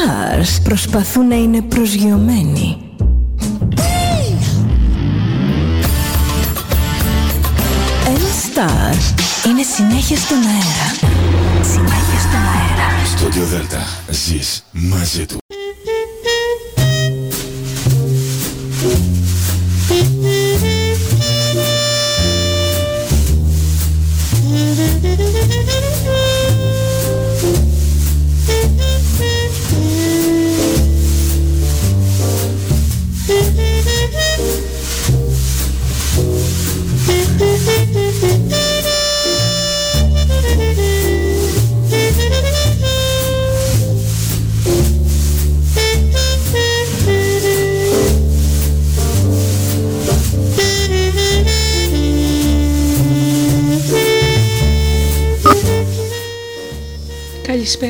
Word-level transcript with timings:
stars 0.00 0.62
προσπαθούν 0.62 1.26
να 1.26 1.34
είναι 1.34 1.62
προσγειωμένοι. 1.62 2.76
Ένα 8.06 8.28
star 8.44 8.94
είναι 9.46 9.62
συνέχεια 9.62 10.16
στον 10.16 10.36
αέρα. 10.36 11.16
Συνέχεια 11.62 12.18
στον 12.18 12.40
αέρα. 12.40 13.06
Στο 13.06 13.44
Δέλτα 13.44 13.86
ζεις 14.10 14.64
μαζί 14.72 15.26
του. 15.26 15.39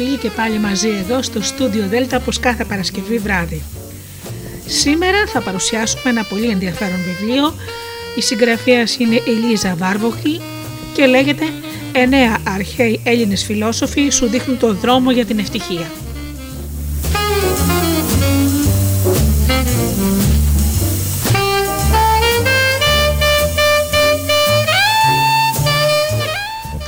Αγαπημένοι 0.00 0.14
μου 0.14 0.16
φίλοι 0.16 0.16
και 0.16 0.30
πάλι 0.30 0.58
μαζί 0.58 0.88
εδώ 0.88 1.22
στο 1.22 1.42
στούντιο 1.42 1.86
Δέλτα 1.88 2.16
όπως 2.16 2.40
κάθε 2.40 2.64
Παρασκευή 2.64 3.18
βράδυ. 3.18 3.62
Σήμερα 4.66 5.26
θα 5.26 5.40
παρουσιάσουμε 5.40 6.10
ένα 6.10 6.24
πολύ 6.24 6.46
ενδιαφέρον 6.46 6.98
βιβλίο. 7.04 7.54
Η 8.16 8.20
συγγραφέας 8.20 8.96
είναι 8.98 9.22
Ελίζα 9.26 9.74
Βάρβοχη 9.74 10.40
και 10.94 11.06
λέγεται 11.06 11.44
«Εννέα 11.92 12.38
αρχαίοι 12.44 13.00
Έλληνες 13.04 13.44
φιλόσοφοι 13.44 14.10
σου 14.10 14.26
δείχνουν 14.26 14.58
το 14.58 14.74
δρόμο 14.74 15.10
για 15.10 15.24
την 15.24 15.38
ευτυχία». 15.38 15.90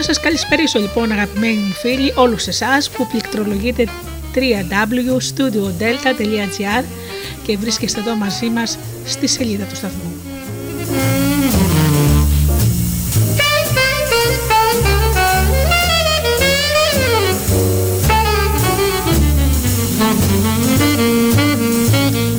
Σας 0.03 0.21
καλησπερίσω 0.21 0.79
λοιπόν 0.79 1.13
αγαπημένοι 1.13 1.57
μου 1.57 1.73
φίλοι 1.73 2.13
όλους 2.17 2.47
εσάς 2.47 2.91
που 2.91 3.07
πληκτρολογείτε 3.07 3.89
www.studiodelta.gr 4.35 6.85
και 7.43 7.57
βρίσκεστε 7.57 8.01
εδώ 8.01 8.15
μαζί 8.15 8.47
μας 8.47 8.79
στη 9.05 9.27
σελίδα 9.27 9.65
του 9.65 9.77
σταθμού. 9.77 10.13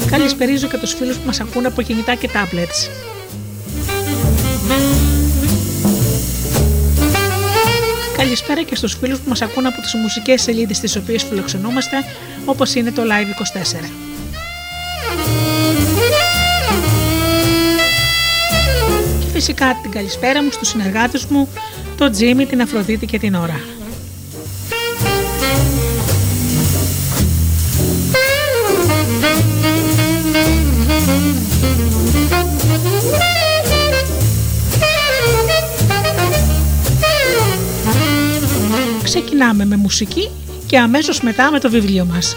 Καλησπερίζω 0.10 0.68
και 0.68 0.78
τους 0.78 0.94
φίλους 0.94 1.18
που 1.18 1.26
μας 1.26 1.40
ακούν 1.40 1.66
από 1.66 1.82
κινητά 1.82 2.16
και 2.16 2.30
tablets. 2.34 3.13
Καλησπέρα 8.34 8.64
και 8.64 8.76
στους 8.76 8.94
φίλους 8.94 9.20
που 9.20 9.30
μας 9.30 9.42
ακούν 9.42 9.66
από 9.66 9.82
τις 9.82 9.94
μουσικές 9.94 10.42
σελίδες 10.42 10.80
τις 10.80 10.96
οποίες 10.96 11.24
φιλοξενούμαστε, 11.24 11.98
όπως 12.46 12.76
είναι 12.76 12.92
το 12.92 13.02
Live24. 13.02 13.90
Και 19.20 19.28
φυσικά 19.34 19.80
την 19.82 19.92
καλησπέρα 19.92 20.44
μου 20.44 20.52
στους 20.52 20.68
συνεργάτες 20.68 21.26
μου, 21.26 21.50
τον 21.98 22.12
Τζίμι, 22.12 22.46
την 22.46 22.62
Αφροδίτη 22.62 23.06
και 23.06 23.20
την 23.20 23.36
Ωρα. 23.36 23.60
Ξεκινάμε 39.34 39.66
με 39.66 39.76
μουσική 39.76 40.30
και 40.66 40.80
αμέσως 40.80 41.22
μετά 41.22 41.52
με 41.52 41.60
το 41.60 41.70
βιβλίο 41.70 42.06
μας. 42.06 42.36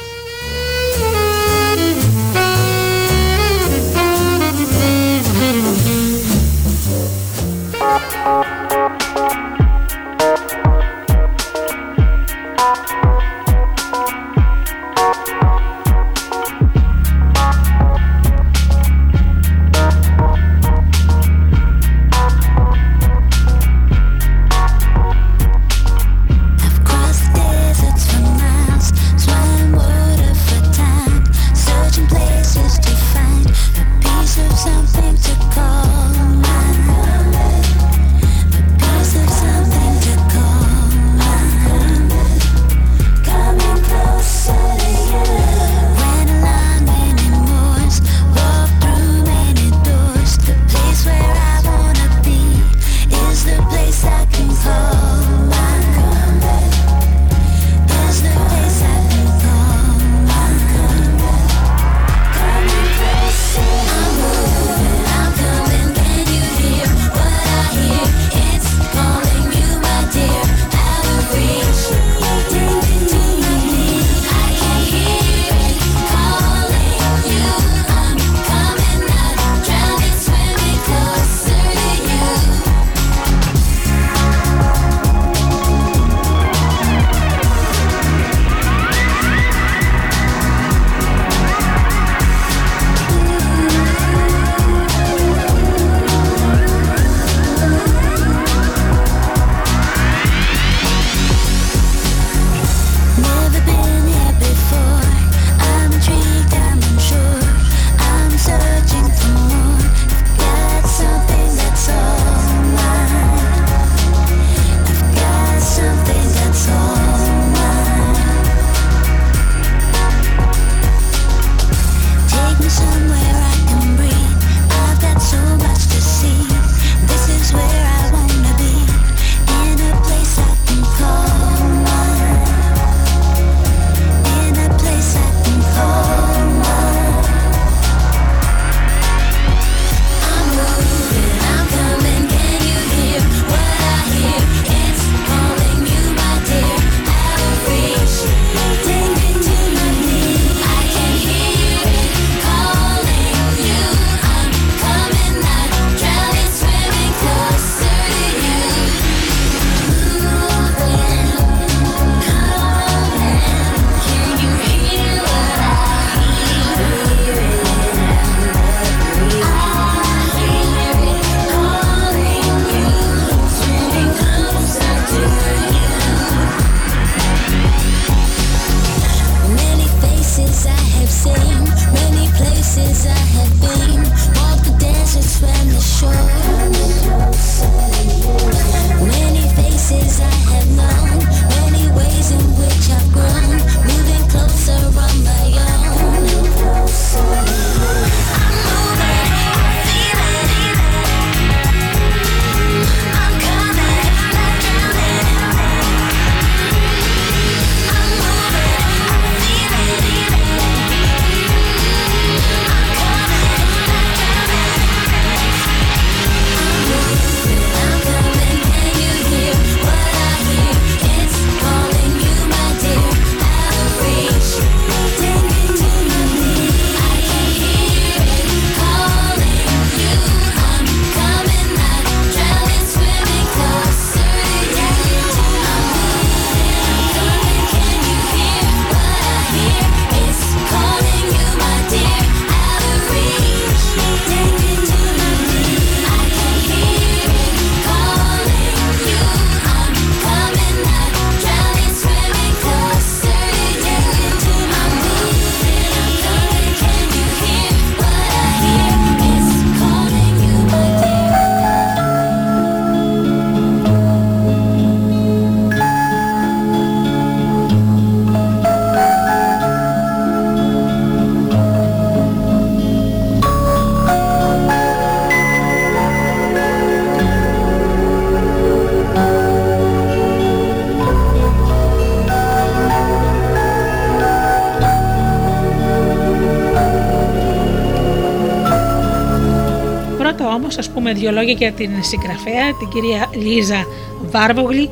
Πούμε 291.06 291.18
δύο 291.18 291.30
λόγια 291.30 291.52
για 291.52 291.72
την 291.72 291.90
συγγραφέα, 292.04 292.76
την 292.78 292.88
κυρία 292.88 293.30
Λίζα 293.34 293.84
Βάρβογλη. 294.20 294.90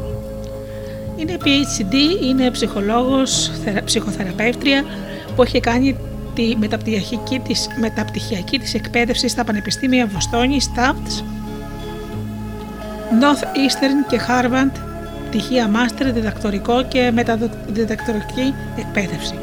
Είναι 1.16 1.36
PhD, 1.44 2.22
είναι 2.24 2.50
ψυχολόγος, 2.50 3.50
ψυχοθεραπεύτρια 3.84 4.84
που 5.36 5.42
έχει 5.42 5.60
κάνει 5.60 5.96
τη 6.34 6.56
μεταπτυχιακή 6.56 7.38
της, 7.38 7.68
μεταπτυχιακή 7.80 8.58
της 8.58 8.74
εκπαίδευση 8.74 9.28
στα 9.28 9.44
Πανεπιστήμια 9.44 10.06
Βοστόνη, 10.06 10.58
Tufts, 10.76 11.22
North 13.20 13.42
Eastern 13.42 14.08
και 14.08 14.20
Harvard, 14.28 14.78
πτυχία 15.28 15.70
Master, 15.74 16.10
διδακτορικό 16.14 16.84
και 16.84 17.10
μεταδιδακτορική 17.14 18.54
εκπαίδευση. 18.78 19.34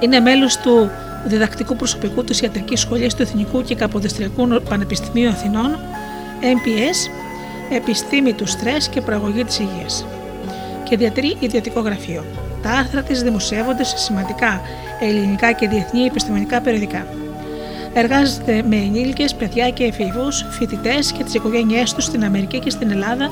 Είναι 0.00 0.20
μέλος 0.20 0.56
του 0.56 0.90
διδακτικού 1.26 1.76
προσωπικού 1.76 2.24
της 2.24 2.40
Ιατρικής 2.40 2.80
Σχολής 2.80 3.14
του 3.14 3.22
Εθνικού 3.22 3.62
και 3.62 3.74
Καποδιστριακού 3.74 4.62
Πανεπιστημίου 4.68 5.28
Αθηνών, 5.28 5.78
MPS, 6.40 7.10
Επιστήμη 7.74 8.32
του 8.32 8.46
Στρες 8.46 8.88
και 8.88 9.00
Προαγωγή 9.00 9.44
της 9.44 9.58
Υγείας 9.58 10.06
και 10.92 10.96
διατηρεί 10.96 11.36
ιδιωτικό 11.38 11.80
γραφείο. 11.80 12.24
Τα 12.62 12.70
άρθρα 12.70 13.02
της 13.02 13.22
δημοσιεύονται 13.22 13.84
σε 13.84 13.96
σημαντικά 13.96 14.60
ελληνικά 15.00 15.52
και 15.52 15.68
διεθνή 15.68 16.04
επιστημονικά 16.04 16.60
περιοδικά. 16.60 17.06
Εργάζεται 17.94 18.62
με 18.68 18.76
ενήλικες, 18.76 19.34
παιδιά 19.34 19.70
και 19.70 19.84
εφήβου, 19.84 20.32
φοιτητές 20.50 21.12
και 21.12 21.24
τις 21.24 21.34
οικογένειές 21.34 21.94
τους 21.94 22.04
στην 22.04 22.24
Αμερική 22.24 22.58
και 22.58 22.70
στην 22.70 22.90
Ελλάδα, 22.90 23.30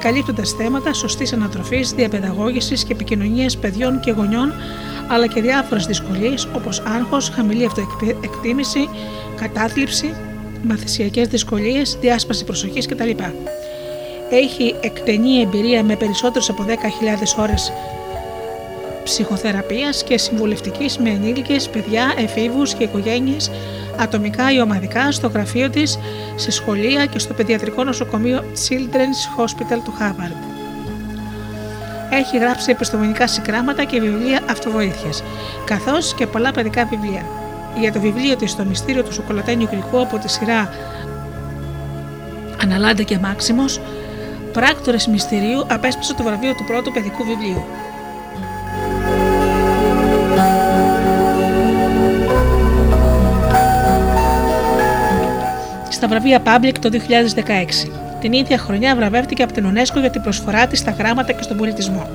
καλύπτοντας 0.00 0.50
θέματα 0.50 0.92
σωστής 0.92 1.32
ανατροφής, 1.32 1.90
διαπαιδαγώγησης 1.90 2.84
και 2.84 2.92
επικοινωνίας 2.92 3.56
παιδιών 3.56 4.00
και 4.00 4.10
γονιών 4.10 4.52
αλλά 5.10 5.26
και 5.26 5.40
διάφορες 5.40 5.86
δυσκολίες 5.86 6.48
όπως 6.54 6.82
άγχος, 6.86 7.28
χαμηλή 7.28 7.66
αυτοεκτίμηση, 7.66 8.88
κατάθλιψη, 9.36 10.14
μαθησιακές 10.62 11.28
δυσκολίες, 11.28 11.98
διάσπαση 12.00 12.44
προσοχής 12.44 12.86
κτλ. 12.86 13.10
Έχει 14.30 14.74
εκτενή 14.80 15.40
εμπειρία 15.40 15.84
με 15.84 15.96
περισσότερες 15.96 16.48
από 16.48 16.64
10.000 16.68 17.36
ώρες 17.38 17.72
ψυχοθεραπείας 19.04 20.04
και 20.04 20.18
συμβουλευτικής 20.18 20.98
με 20.98 21.10
ενήλικες, 21.10 21.68
παιδιά, 21.68 22.14
εφήβους 22.16 22.74
και 22.74 22.84
οικογένειες 22.84 23.50
ατομικά 23.98 24.52
ή 24.52 24.60
ομαδικά 24.60 25.12
στο 25.12 25.28
γραφείο 25.28 25.70
της, 25.70 25.98
σε 26.34 26.50
σχολεία 26.50 27.06
και 27.06 27.18
στο 27.18 27.34
παιδιατρικό 27.34 27.84
νοσοκομείο 27.84 28.44
Children's 28.68 29.42
Hospital 29.42 29.78
του 29.84 29.94
Harvard. 30.00 30.49
Έχει 32.10 32.38
γράψει 32.38 32.70
επιστημονικά 32.70 33.26
συγκράματα 33.26 33.84
και 33.84 34.00
βιβλία 34.00 34.40
αυτοβοήθειας, 34.50 35.22
καθώς 35.64 36.14
και 36.14 36.26
πολλά 36.26 36.50
παιδικά 36.50 36.84
βιβλία. 36.84 37.22
Για 37.78 37.92
το 37.92 38.00
βιβλίο 38.00 38.36
της 38.36 38.56
Το 38.56 38.64
μυστήριο 38.64 39.02
του 39.02 39.12
σοκολατένιου 39.12 39.68
γλυκού 39.70 40.00
από 40.00 40.18
τη 40.18 40.30
σειρά 40.30 40.68
Αναλάντε 42.62 43.02
και 43.02 43.18
Μάξιμος, 43.18 43.80
πράκτορες 44.52 45.06
μυστηρίου 45.06 45.66
απέσπασε 45.68 46.14
το 46.14 46.22
βραβείο 46.22 46.54
του 46.54 46.64
πρώτου 46.64 46.92
παιδικού 46.92 47.24
βιβλίου. 47.24 47.64
Στα 55.88 56.08
βραβεία 56.08 56.42
Public 56.44 56.74
το 56.80 56.90
2016. 56.90 58.09
Την 58.20 58.32
ίδια 58.32 58.58
χρονιά 58.58 58.96
βραβεύτηκε 58.96 59.42
από 59.42 59.52
την 59.52 59.66
UNESCO 59.66 60.00
για 60.00 60.10
την 60.10 60.22
προσφορά 60.22 60.66
της 60.66 60.78
στα 60.78 60.90
γράμματα 60.90 61.32
και 61.32 61.42
στον 61.42 61.56
πολιτισμό. 61.56 62.08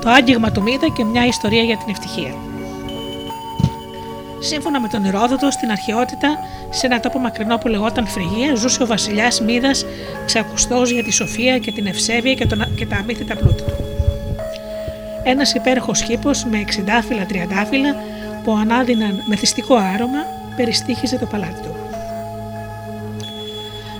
Το 0.00 0.10
άγγιγμα 0.10 0.50
του 0.50 0.62
Μίδα 0.62 0.88
και 0.96 1.04
μια 1.04 1.26
ιστορία 1.26 1.62
για 1.62 1.76
την 1.76 1.86
ευτυχία. 1.88 2.47
Σύμφωνα 4.40 4.80
με 4.80 4.88
τον 4.88 5.04
Ηρόδοτο, 5.04 5.50
στην 5.50 5.70
αρχαιότητα, 5.70 6.38
σε 6.70 6.86
ένα 6.86 7.00
τόπο 7.00 7.18
μακρινό 7.18 7.58
που 7.58 7.68
λεγόταν 7.68 8.06
Φρυγία, 8.06 8.54
ζούσε 8.54 8.82
ο 8.82 8.86
βασιλιάς 8.86 9.40
Μίδας, 9.40 9.84
ξακουστός 10.26 10.90
για 10.90 11.04
τη 11.04 11.12
σοφία 11.12 11.58
και 11.58 11.72
την 11.72 11.86
ευσέβεια 11.86 12.34
και, 12.34 12.46
τον, 12.46 12.74
και 12.74 12.86
τα 12.86 12.96
αμύθιτα 12.96 13.36
πλούτη 13.36 13.62
του. 13.62 13.74
Ένας 15.24 15.54
υπέροχος 15.54 16.02
κήπο 16.02 16.30
με 16.50 16.64
60 16.66 17.04
φύλλα 17.08 17.26
τριαντάφυλλα 17.26 17.94
που 18.44 18.52
ανάδυναν 18.52 19.22
μεθυστικό 19.26 19.74
άρωμα 19.74 20.18
περιστήχιζε 20.56 21.18
το 21.18 21.26
παλάτι 21.26 21.60
του. 21.62 21.74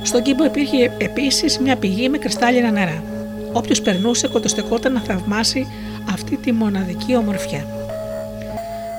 Στον 0.02 0.22
κήπο 0.22 0.44
υπήρχε 0.44 0.92
επίσης 0.98 1.58
μια 1.58 1.76
πηγή 1.76 2.08
με 2.08 2.18
κρυστάλλινα 2.18 2.70
νερά. 2.70 3.02
Όποιος 3.52 3.82
περνούσε 3.82 4.28
κοντοστεκόταν 4.28 4.92
να 4.92 5.00
θαυμάσει 5.00 5.66
αυτή 6.12 6.36
τη 6.36 6.52
μοναδική 6.52 7.16
ομορφιά. 7.16 7.77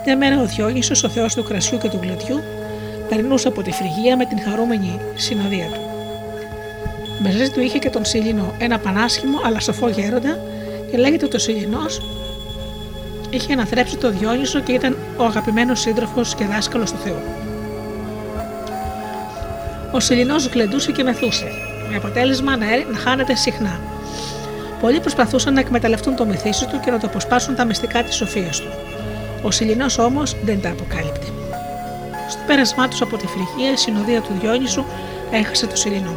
Μια 0.09 0.17
μέρα 0.17 0.41
ο 0.41 0.45
Διόνυσος, 0.45 1.03
ο 1.03 1.09
θεός 1.09 1.35
του 1.35 1.43
κρασιού 1.43 1.77
και 1.77 1.89
του 1.89 1.99
γλωτιού, 2.01 2.43
περνούσε 3.09 3.47
από 3.47 3.61
τη 3.61 3.71
φρυγία 3.71 4.17
με 4.17 4.25
την 4.25 4.41
χαρούμενη 4.41 4.99
συνοδεία 5.15 5.65
του. 5.65 5.79
Μπεζέ 7.19 7.49
του 7.49 7.59
είχε 7.59 7.77
και 7.77 7.89
τον 7.89 8.05
Σιλινό, 8.05 8.53
ένα 8.57 8.79
πανάσχημο 8.79 9.39
αλλά 9.45 9.59
σοφό 9.59 9.89
γέροντα 9.89 10.39
και 10.91 10.97
λέγεται 10.97 11.25
ότι 11.25 11.35
ο 11.35 11.39
Σιλινό 11.39 11.85
είχε 13.29 13.53
αναθρέψει 13.53 13.97
το 13.97 14.09
Διόνυσο 14.11 14.59
και 14.59 14.71
ήταν 14.71 14.97
ο 15.17 15.23
αγαπημένος 15.23 15.79
σύντροφος 15.79 16.35
και 16.35 16.45
δάσκαλος 16.45 16.91
του 16.91 16.97
Θεού. 16.97 17.19
Ο 19.91 19.99
Σιλινό 19.99 20.35
γλεντούσε 20.53 20.91
και 20.91 21.03
μεθούσε, 21.03 21.47
με 21.89 21.95
αποτέλεσμα 21.95 22.57
να, 22.57 22.65
να 22.91 22.97
χάνεται 22.97 23.35
συχνά. 23.35 23.79
Πολλοί 24.81 24.99
προσπαθούσαν 24.99 25.53
να 25.53 25.59
εκμεταλλευτούν 25.59 26.15
το 26.15 26.25
μεθύσι 26.25 26.67
του 26.67 26.79
και 26.79 26.91
να 26.91 26.99
το 26.99 27.07
αποσπάσουν 27.07 27.55
τα 27.55 27.65
μυστικά 27.65 28.03
της 28.03 28.15
σοφίας 28.15 28.59
του. 28.59 28.69
Ο 29.43 29.51
Σιλινός 29.51 29.97
όμω 29.97 30.23
δεν 30.43 30.61
τα 30.61 30.69
αποκάλυπτε. 30.69 31.25
Στο 32.29 32.39
πέρασμά 32.47 32.87
τους 32.87 33.01
από 33.01 33.17
τη 33.17 33.27
φρυχία, 33.27 33.71
η 33.71 33.77
συνοδεία 33.77 34.21
του 34.21 34.33
Διόνυσου 34.41 34.83
έχασε 35.31 35.67
το 35.67 35.75
Σιλινό. 35.75 36.15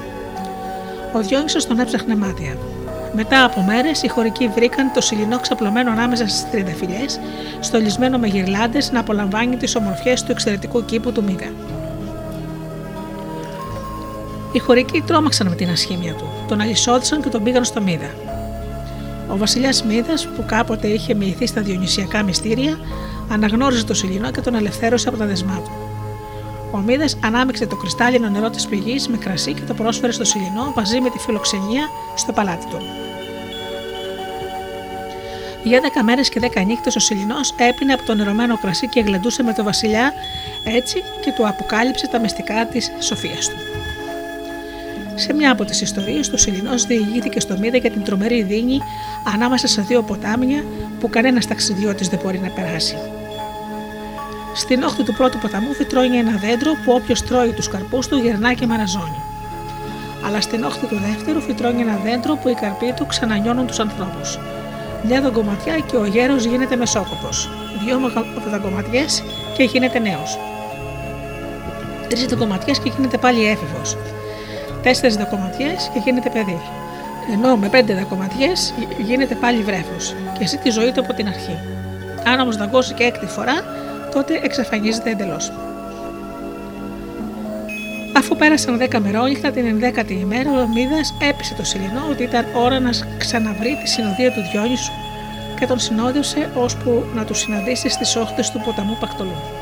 Ο 1.13 1.21
Διόνυσος 1.21 1.67
τον 1.67 1.79
έψαχνε 1.79 2.17
μάτια. 2.17 2.57
Μετά 3.15 3.45
από 3.45 3.63
μέρες, 3.63 4.03
οι 4.03 4.09
χωρικοί 4.09 4.49
βρήκαν 4.49 4.93
το 4.93 5.01
Σιλινό 5.01 5.41
ξαπλωμένο 5.41 5.91
ανάμεσα 5.91 6.29
στις 6.29 6.51
τριανταφυλιές, 6.51 7.21
στολισμένο 7.61 8.19
με 8.19 8.27
γυρλάντες 8.27 8.93
να 8.93 9.01
απολαμβάνει 9.01 9.57
τις 9.57 9.77
ομορφιές 9.77 10.23
του 10.23 10.31
εξαιρετικού 10.31 10.85
κήπου 10.85 11.13
του 11.13 11.23
Μίδα. 11.25 11.51
Οι 14.53 14.59
χωρικοί 14.59 15.03
τρόμαξαν 15.07 15.49
με 15.49 15.55
την 15.55 15.71
ασχήμια 15.71 16.15
του, 16.15 16.29
τον 16.49 16.61
αλυσόδησαν 16.61 17.23
και 17.23 17.29
τον 17.29 17.43
πήγαν 17.43 17.65
στο 17.65 17.81
Μίδα. 17.81 18.11
Ο 19.29 19.37
βασιλιάς 19.37 19.83
Μίδα, 19.85 20.15
που 20.37 20.45
κάποτε 20.47 20.89
είχε 20.89 21.15
μοιηθεί 21.15 21.47
στα 21.47 21.61
διονυσιακά 21.61 22.23
μυστήρια, 22.23 22.79
αναγνώριζε 23.29 23.85
το 23.85 23.95
Σιλινό 23.95 24.31
και 24.31 24.41
τον 24.41 24.55
ελευθέρωσε 24.55 25.09
από 25.09 25.19
τα 25.19 25.27
δεσμά 25.27 25.57
του. 25.65 25.71
Ο 26.71 26.79
Μίδα 26.79 27.09
ανάμειξε 27.21 27.67
το 27.67 27.77
κρυστάλλινο 27.77 28.29
νερό 28.29 28.51
της 28.51 28.67
πηγή 28.67 29.01
με 29.09 29.17
κρασί 29.17 29.53
και 29.53 29.61
το 29.67 29.75
πρόσφερε 29.75 30.13
στο 30.13 30.25
Σιλινό 30.25 30.73
μαζί 30.77 31.01
με 31.01 31.11
τη 31.11 31.19
φιλοξενία 31.19 31.89
στο 32.15 32.33
παλάτι 32.33 32.67
του. 32.67 32.79
Για 35.65 35.81
δέκα 35.81 36.05
μέρες 36.05 36.29
και 36.29 36.41
δέκα 36.41 36.63
νύχτες 36.63 36.97
ο 36.97 37.01
Σιλινός 37.01 37.55
έπινε 37.57 37.93
από 37.93 38.03
το 38.03 38.15
νερωμένο 38.15 38.59
κρασί 38.59 38.89
και 38.89 39.01
γλεντούσε 39.01 39.43
με 39.43 39.53
το 39.53 39.63
βασιλιά 39.63 40.13
έτσι 40.65 41.03
και 41.25 41.33
του 41.33 41.49
αποκάλυψε 41.49 42.09
τα 42.09 42.19
μυστικά 42.21 42.67
της 42.67 42.93
σοφίας 42.99 43.49
του. 43.49 43.72
Σε 45.23 45.33
μια 45.33 45.53
από 45.53 45.65
τις 45.65 45.81
ιστορίες, 45.81 46.29
του 46.29 46.39
Σιλινός 46.39 46.85
διηγήθηκε 46.85 47.41
στο 47.41 47.59
Μίδα 47.59 47.77
για 47.77 47.91
την 47.91 48.03
τρομερή 48.05 48.43
δίνη 48.43 48.81
ανάμεσα 49.35 49.67
σε 49.67 49.83
δύο 49.83 50.03
ποτάμια 50.03 50.65
που 51.01 51.09
κανένας 51.11 51.47
ταξιδιώτης 51.47 52.09
δεν 52.09 52.21
μπορεί 52.23 52.39
να 52.39 52.49
περάσει. 52.49 52.97
Στην 54.55 54.83
όχθη 54.83 55.03
του 55.03 55.15
πρώτου 55.15 55.39
ποταμού 55.39 55.73
φυτρώνει 55.73 56.17
ένα 56.17 56.37
δέντρο 56.37 56.73
που 56.85 56.93
όποιος 56.93 57.23
τρώει 57.23 57.53
τους 57.53 57.69
καρπούς 57.69 58.07
του 58.07 58.17
γερνά 58.17 58.53
και 58.55 58.67
μαραζώνει. 58.67 59.21
Αλλά 60.27 60.41
στην 60.41 60.65
όχθη 60.65 60.87
του 60.87 61.01
δεύτερου 61.07 61.41
φυτρώνει 61.41 61.81
ένα 61.81 61.97
δέντρο 62.05 62.35
που 62.37 62.49
οι 62.49 62.55
καρποί 62.55 62.93
του 62.97 63.07
ξανανιώνουν 63.07 63.67
τους 63.67 63.79
ανθρώπους. 63.79 64.39
Μια 65.07 65.21
δαγκωματιά 65.21 65.79
και 65.79 65.97
ο 65.97 66.05
γέρος 66.05 66.45
γίνεται 66.45 66.77
μεσόκοπος. 66.77 67.49
Δύο 67.85 67.97
δαγκωματιέ 68.51 69.05
και 69.57 69.63
γίνεται 69.63 69.99
νέος. 69.99 70.39
Τρεις 72.09 72.25
δαγκωματιές 72.25 72.79
και 72.79 72.93
γίνεται 72.97 73.19
πάλι 73.19 73.47
έφηβος. 73.47 73.97
Τέσσερις 74.83 75.17
δακοματιέ 75.17 75.75
και 75.93 76.01
γίνεται 76.05 76.31
παιδί. 76.31 76.61
Ενώ 77.33 77.57
με 77.57 77.69
πέντε 77.69 77.95
δακοματιέ 77.95 78.53
γίνεται 78.99 79.35
πάλι 79.35 79.63
βρέφος 79.63 80.15
και 80.39 80.47
ζει 80.47 80.57
τη 80.57 80.71
ζωή 80.71 80.93
του 80.93 81.01
από 81.01 81.13
την 81.13 81.29
αρχή. 81.29 81.59
Αν 82.27 82.41
όμως 82.41 82.57
δαγκώσει 82.57 82.95
και 82.95 83.05
έκτη 83.05 83.27
φορά, 83.27 83.65
τότε 84.13 84.41
εξαφανίζεται 84.43 85.11
εντελώς. 85.11 85.53
Αφού 88.17 88.37
πέρασαν 88.37 88.79
δέκα 88.79 89.01
μερόνυχτα, 89.01 89.51
την 89.51 89.67
ενδέκατη 89.67 90.15
ημέρα 90.15 90.51
ο 90.51 90.69
Μίδα 90.75 91.01
έπεισε 91.29 91.55
το 91.55 91.65
Σιλινό 91.65 92.07
ότι 92.11 92.23
ήταν 92.23 92.45
ώρα 92.55 92.81
να 92.81 92.91
ξαναβρει 93.19 93.79
τη 93.83 93.89
συνοδεία 93.89 94.33
του 94.33 94.41
Διόνυσου 94.53 94.93
και 95.59 95.67
τον 95.67 95.79
συνόδευσε 95.79 96.51
ώσπου 96.55 97.05
να 97.15 97.25
του 97.25 97.35
συναντήσει 97.35 97.89
στις 97.89 98.17
όχθες 98.17 98.51
του 98.51 98.61
ποταμού 98.65 98.97
Πακτολού. 99.01 99.62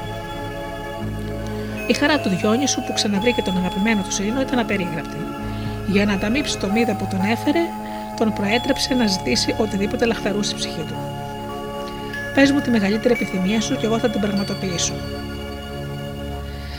Η 1.90 1.92
χαρά 1.92 2.20
του 2.20 2.28
Διόνυσου 2.28 2.82
που 2.82 2.92
ξαναβρήκε 2.92 3.42
τον 3.42 3.56
αγαπημένο 3.56 4.02
του 4.02 4.12
Σιλινό 4.12 4.40
ήταν 4.40 4.58
απερίγραπτη. 4.58 5.16
Για 5.86 6.04
να 6.04 6.12
ανταμείψει 6.12 6.58
το 6.58 6.70
μύδα 6.70 6.94
που 6.94 7.06
τον 7.10 7.20
έφερε, 7.20 7.60
τον 8.18 8.32
προέτρεψε 8.32 8.94
να 8.94 9.06
ζητήσει 9.06 9.54
οτιδήποτε 9.58 10.04
λαχταρούσε 10.04 10.52
η 10.54 10.58
ψυχή 10.58 10.84
του. 10.88 10.94
Πες 12.34 12.50
μου 12.50 12.60
τη 12.60 12.70
μεγαλύτερη 12.70 13.14
επιθυμία 13.14 13.60
σου 13.60 13.76
και 13.76 13.86
εγώ 13.86 13.98
θα 13.98 14.10
την 14.10 14.20
πραγματοποιήσω. 14.20 14.92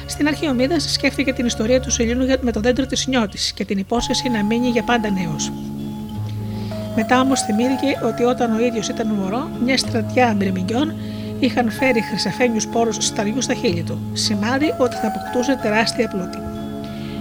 Στην 0.06 0.28
αρχή 0.28 0.48
ο 0.48 0.54
Μίδα 0.54 0.80
σκέφτηκε 0.80 1.34
την 1.34 1.46
ιστορία 1.46 1.80
του 1.80 1.92
Σελήνου 1.92 2.26
με 2.42 2.52
το 2.52 2.60
δέντρο 2.60 2.86
της 2.86 3.08
νιώτης 3.08 3.52
και 3.54 3.66
την 3.66 3.78
υπόσχεση 3.78 4.30
να 4.30 4.44
μείνει 4.44 4.68
για 4.68 4.84
πάντα 4.84 5.10
νέος. 5.10 5.52
Μετά 6.96 7.22
όμως 7.22 7.42
θυμήθηκε 7.42 8.00
ότι 8.04 8.24
όταν 8.24 8.56
ο 8.56 8.60
ίδιος 8.60 8.88
ήταν 8.88 9.08
μωρό, 9.08 9.50
μια 9.64 9.78
στρατιά 9.78 10.34
μπρεμιγκιών 10.38 10.94
είχαν 11.42 11.72
φέρει 11.72 12.02
χρυσαφένιους 12.02 12.68
πόρους 12.68 12.98
σταριού 13.00 13.42
στα 13.42 13.54
χείλη 13.54 13.84
του, 13.84 14.00
σημάδι 14.14 14.74
ότι 14.78 14.96
θα 14.96 15.08
αποκτούσε 15.08 15.60
τεράστια 15.62 16.08
πλούτη. 16.08 16.38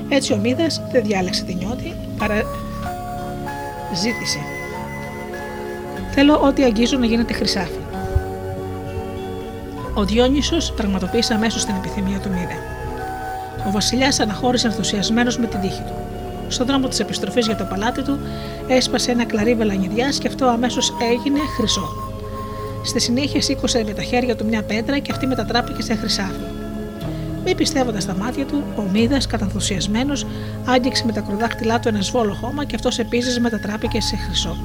Έτσι 0.09 0.33
ο 0.33 0.37
Μίδας 0.37 0.83
δεν 0.93 1.03
διάλεξε 1.03 1.45
την 1.45 1.57
νιώτη, 1.57 1.95
παρά 2.19 2.45
ζήτησε. 3.95 4.39
Θέλω 6.11 6.41
ό,τι 6.41 6.62
αγγίζω 6.62 6.99
να 6.99 7.07
γίνεται 7.07 7.33
χρυσάφι. 7.33 7.79
Ο 9.95 10.05
Διόνυσος 10.05 10.73
πραγματοποίησε 10.73 11.35
αμέσως 11.35 11.65
την 11.65 11.75
επιθυμία 11.75 12.19
του 12.19 12.29
Μίδα. 12.29 12.59
Ο 13.67 13.71
Βασιλιάς 13.71 14.21
αναχώρησε 14.21 14.67
ενθουσιασμένος 14.67 15.39
με 15.39 15.47
την 15.47 15.61
τύχη 15.61 15.83
του. 15.83 15.93
Στον 16.49 16.67
δρόμο 16.67 16.89
της 16.89 17.00
επιστροφής 17.00 17.47
για 17.47 17.57
το 17.57 17.65
παλάτι 17.65 18.03
του 18.03 18.19
έσπασε 18.69 19.11
ένα 19.11 19.25
κλαρί 19.25 19.55
βελανιδιάς 19.55 20.19
και 20.19 20.29
αυτό 20.29 20.47
αμέσως 20.47 20.93
έγινε 21.11 21.39
χρυσό. 21.57 22.10
Στη 22.83 23.01
συνέχεια 23.01 23.43
σήκωσε 23.43 23.85
με 23.87 23.93
τα 23.93 24.03
χέρια 24.03 24.37
του 24.37 24.45
μια 24.45 24.63
πέτρα 24.63 24.99
και 24.99 25.13
αυτή 25.13 25.27
μετατράπηκε 25.27 25.83
σε 25.83 25.95
χρυσάφι. 25.95 26.41
Μη 27.45 27.55
πιστεύοντας 27.55 28.07
τα 28.07 28.15
μάτια 28.15 28.45
του, 28.45 28.65
ο 28.77 28.83
Μίδας, 28.93 29.27
κατανθουσιασμένος, 29.27 30.27
άγγιξε 30.67 31.05
με 31.07 31.13
τα 31.13 31.21
κροδάκτυλά 31.21 31.81
του 31.81 31.89
ένα 31.89 32.01
σβόλο 32.03 32.35
χώμα 32.35 32.65
και 32.65 32.75
αυτός 32.75 32.99
επίσης 32.99 33.41
μετατράπηκε 33.41 34.01
σε 34.01 34.17
χρυσό. 34.17 34.57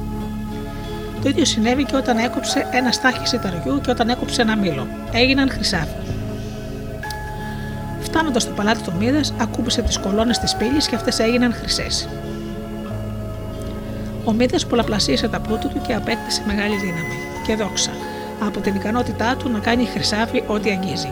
Το 1.21 1.29
ίδιο 1.29 1.45
συνέβη 1.45 1.83
και 1.83 1.95
όταν 1.95 2.17
έκοψε 2.17 2.67
ένα 2.71 2.91
στάχι 2.91 3.27
σιταριού 3.27 3.81
και 3.81 3.91
όταν 3.91 4.09
έκοψε 4.09 4.41
ένα 4.41 4.55
μήλο. 4.55 4.87
Έγιναν 5.11 5.49
χρυσάφι. 5.49 5.95
Φτάνοντας 8.01 8.41
στο 8.41 8.51
παλάτι 8.51 8.83
του 8.83 8.93
Μίδας, 8.99 9.33
ακούμπησε 9.37 9.81
τις 9.81 9.97
κολόνες 9.97 10.37
της 10.39 10.55
πύλης 10.55 10.87
και 10.87 10.95
αυτές 10.95 11.19
έγιναν 11.19 11.53
χρυσές. 11.53 12.09
Ο 14.25 14.33
Μίδας 14.33 14.65
πολλαπλασίασε 14.65 15.27
τα 15.27 15.39
πλούτη 15.39 15.67
του 15.67 15.81
και 15.87 15.93
απέκτησε 15.93 16.43
μεγάλη 16.47 16.75
δύναμη 16.75 17.15
και 17.47 17.55
δόξα 17.55 17.91
από 18.39 18.59
την 18.59 18.75
ικανότητά 18.75 19.35
του 19.35 19.49
να 19.49 19.59
κάνει 19.59 19.85
χρυσάφι 19.85 20.43
ό,τι 20.47 20.69
αγγίζει. 20.69 21.11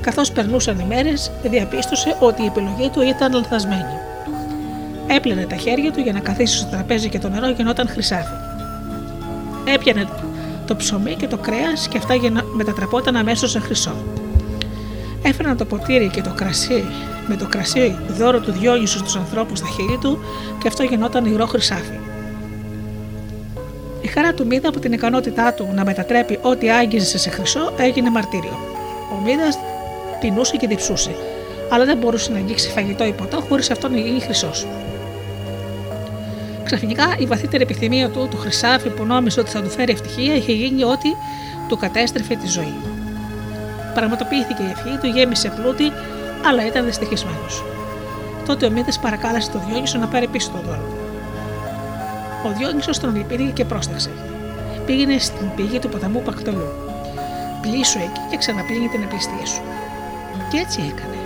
Καθώς 0.00 0.32
περνούσαν 0.32 0.78
οι 0.78 0.84
μέρες, 0.84 1.30
διαπίστωσε 1.42 2.16
ότι 2.20 2.42
η 2.42 2.46
επιλογή 2.46 2.90
του 2.92 3.00
ήταν 3.00 3.32
λανθασμένη. 3.32 3.98
Έπλαινε 5.06 5.46
τα 5.46 5.56
χέρια 5.56 5.92
του 5.92 6.00
για 6.00 6.12
να 6.12 6.20
καθίσει 6.20 6.56
στο 6.56 6.66
τραπέζι 6.66 7.08
και 7.08 7.18
το 7.18 7.28
νερό 7.28 7.48
γινόταν 7.48 7.88
χρυσάφι. 7.88 8.34
Έπιανε 9.64 10.08
το 10.66 10.76
ψωμί 10.76 11.14
και 11.14 11.26
το 11.26 11.36
κρέας 11.36 11.88
και 11.88 11.98
αυτά 11.98 12.14
μετατραπόταν 12.56 13.16
αμέσως 13.16 13.50
σε 13.50 13.58
χρυσό. 13.58 13.94
Έφεραν 15.22 15.56
το 15.56 15.64
ποτήρι 15.64 16.08
και 16.08 16.20
το 16.20 16.30
κρασί 16.34 16.84
με 17.26 17.36
το 17.36 17.46
κρασί 17.48 17.96
δώρο 18.08 18.40
του 18.40 18.52
Διόνυσου 18.52 18.98
στους 18.98 19.16
ανθρώπους 19.16 19.58
στα 19.58 19.68
χείλη 19.68 19.98
του 20.00 20.18
και 20.58 20.68
αυτό 20.68 20.82
γινόταν 20.82 21.24
υγρό 21.24 21.46
χρυσάφι. 21.46 21.98
Η 24.04 24.06
χαρά 24.06 24.34
του 24.34 24.46
Μίδα 24.46 24.68
από 24.68 24.78
την 24.78 24.92
ικανότητά 24.92 25.52
του 25.52 25.68
να 25.74 25.84
μετατρέπει 25.84 26.38
ό,τι 26.42 26.70
άγγιζε 26.70 27.18
σε 27.18 27.30
χρυσό 27.30 27.72
έγινε 27.76 28.10
μαρτύριο. 28.10 28.58
Ο 29.12 29.20
Μίδας 29.24 29.58
τεινούσε 30.20 30.56
και 30.56 30.66
διψούσε, 30.66 31.10
αλλά 31.70 31.84
δεν 31.84 31.96
μπορούσε 31.96 32.32
να 32.32 32.38
αγγίξει 32.38 32.70
φαγητό 32.70 33.04
ή 33.04 33.12
ποτό 33.12 33.40
χωρίς 33.40 33.70
αυτό 33.70 33.88
να 33.88 33.96
γίνει 33.98 34.20
χρυσός. 34.20 34.66
Ξαφνικά 36.64 37.14
η 37.18 37.26
βαθύτερη 37.26 37.62
επιθυμία 37.62 38.08
του, 38.10 38.28
του 38.30 38.36
χρυσάφι 38.36 38.88
που 38.88 39.04
νόμιζε 39.04 39.40
ότι 39.40 39.50
θα 39.50 39.62
του 39.62 39.70
φέρει 39.70 39.92
ευτυχία, 39.92 40.34
είχε 40.34 40.52
γίνει 40.52 40.84
ότι 40.84 41.16
του 41.68 41.76
κατέστρεφε 41.76 42.34
τη 42.34 42.46
ζωή. 42.46 42.74
Πραγματοποιήθηκε 43.94 44.62
η 44.62 44.70
ευχή 44.70 44.98
του, 45.00 45.06
γέμισε 45.06 45.48
πλούτη, 45.48 45.92
αλλά 46.46 46.66
ήταν 46.66 46.84
δυστυχισμένος. 46.84 47.64
Τότε 48.46 48.66
ο 48.66 48.70
Μύδε 48.70 48.92
παρακάλεσε 49.00 49.50
τον 49.50 49.62
Διόνυσο 49.68 49.98
να 49.98 50.06
πάρει 50.06 50.26
πίσω 50.26 50.50
το 50.50 50.58
δώρο. 50.66 51.03
Ο 52.46 52.52
Διόνυσος 52.58 52.98
τον 52.98 53.16
λυπήθηκε 53.16 53.50
και 53.50 53.64
πρόσταξε. 53.64 54.10
Πήγαινε 54.86 55.18
στην 55.18 55.54
πηγή 55.56 55.78
του 55.78 55.88
ποταμού 55.88 56.22
Πακτολού. 56.22 56.68
Πλήσου 57.62 57.98
εκεί 57.98 58.20
και 58.30 58.36
ξαναπλύνει 58.36 58.88
την 58.88 59.02
απληστία 59.04 59.46
σου. 59.46 59.62
Και 60.50 60.58
έτσι 60.58 60.80
έκανε. 60.80 61.18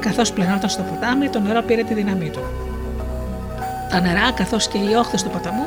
Καθώς 0.00 0.32
πλενόταν 0.32 0.68
στο 0.68 0.82
ποτάμι, 0.82 1.28
το 1.28 1.40
νερό 1.40 1.62
πήρε 1.62 1.82
τη 1.82 1.94
δύναμή 1.94 2.30
του. 2.30 2.40
Τα 3.90 4.00
νερά, 4.00 4.32
καθώς 4.32 4.68
και 4.68 4.78
οι 4.78 4.94
όχθες 4.94 5.22
του 5.22 5.30
ποταμού, 5.30 5.66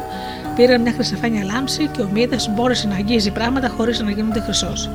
πήραν 0.56 0.82
μια 0.82 0.91
χρυσαφάνια 0.91 1.44
λάμψη 1.44 1.88
και 1.88 2.01
ο 2.01 2.10
Μίδα 2.13 2.38
μπόρεσε 2.50 2.88
να 2.88 2.96
αγγίζει 2.96 3.32
πράγματα 3.32 3.67
χωρίς 3.67 4.00
να 4.00 4.12
γίνονται 4.12 4.39
χρυσός. 4.39 4.89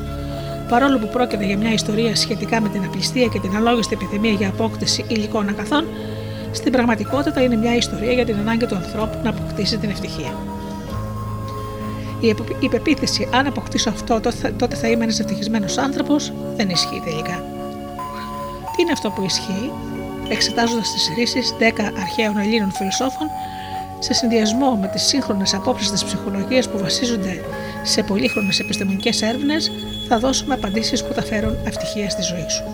Παρόλο 0.69 0.99
που 0.99 1.09
πρόκειται 1.09 1.45
για 1.45 1.57
μια 1.57 1.73
ιστορία 1.73 2.17
σχετικά 2.17 2.61
με 2.61 2.69
την 2.69 2.85
απληστία 2.85 3.27
και 3.27 3.39
την 3.39 3.57
αλόγιστη 3.57 3.95
επιθυμία 3.95 4.33
για 4.33 4.49
απόκτηση 4.49 5.05
υλικών 5.09 5.49
αγαθών, 5.49 5.85
στην 6.53 6.73
πραγματικότητα 6.73 7.43
είναι 7.43 7.57
μια 7.57 7.77
ιστορία 7.77 8.13
για 8.13 8.25
την 8.25 8.37
ανάγκη 8.39 8.67
του 8.67 8.75
ανθρώπου 8.75 9.19
να 9.23 9.31
αποκτήσει 9.31 9.79
την 9.79 9.91
ευτυχία. 9.91 10.33
Η 12.61 12.69
πεποίθηση, 12.69 13.29
αν 13.33 13.47
αποκτήσω 13.47 13.91
αυτό, 13.91 14.21
τότε 14.57 14.77
θα 14.77 14.89
είμαι 14.89 15.03
ένας 15.05 15.21
ευτυχισμένος 15.21 15.79
άνθρωπος, 15.79 16.33
δεν 16.57 16.69
ισχύει 16.69 17.03
τελικά. 17.05 17.45
Τι 18.77 18.83
είναι 18.83 18.93
αυτό 18.93 19.11
που 19.11 19.25
ισχύει, 19.25 19.71
εξετάζοντας 20.29 20.93
τις 20.93 21.11
ρίσει 21.17 21.43
10 21.59 21.91
αρχαίων 22.01 22.39
Ελλήνων 22.39 22.73
φιλοσόφων, 22.73 23.31
σε 23.99 24.13
συνδυασμό 24.13 24.79
με 24.81 24.87
τις 24.87 25.03
σύγχρονες 25.03 25.55
απόψεις 25.55 25.91
της 25.91 26.05
ψυχολογίας 26.05 26.69
που 26.69 26.79
βασίζονται 26.79 27.45
σε 27.83 28.03
πολύχρονες 28.03 28.59
επιστημονικές 28.59 29.23
έρευνες, 29.23 29.73
θα 30.09 30.19
δώσουμε 30.19 30.55
απαντήσεις 30.55 31.05
που 31.05 31.13
θα 31.13 31.23
φέρουν 31.23 31.57
ευτυχία 31.65 32.11
στη 32.11 32.23
ζωή 32.23 32.47
σου. 32.49 32.65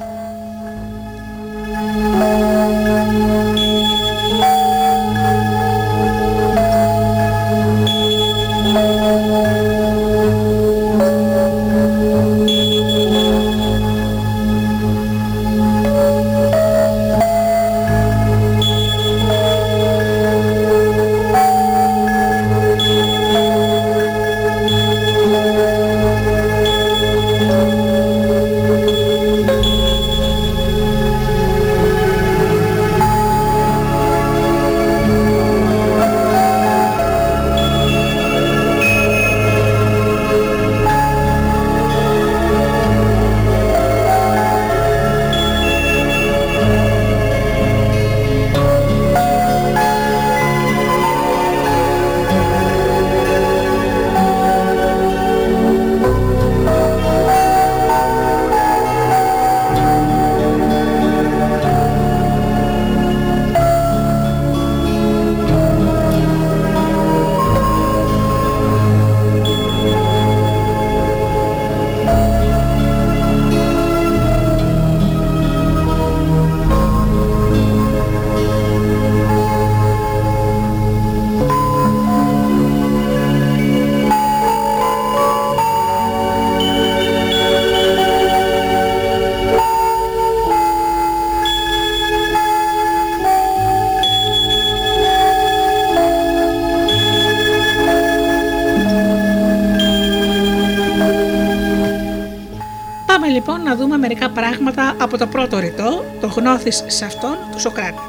Το 105.49 105.57
πρώτο 105.57 105.67
ρητό, 105.67 106.05
το 106.21 106.27
γνώθεις 106.27 106.85
σε 106.87 107.05
αυτόν 107.05 107.37
του 107.53 107.61
Σοκράτη. 107.61 108.01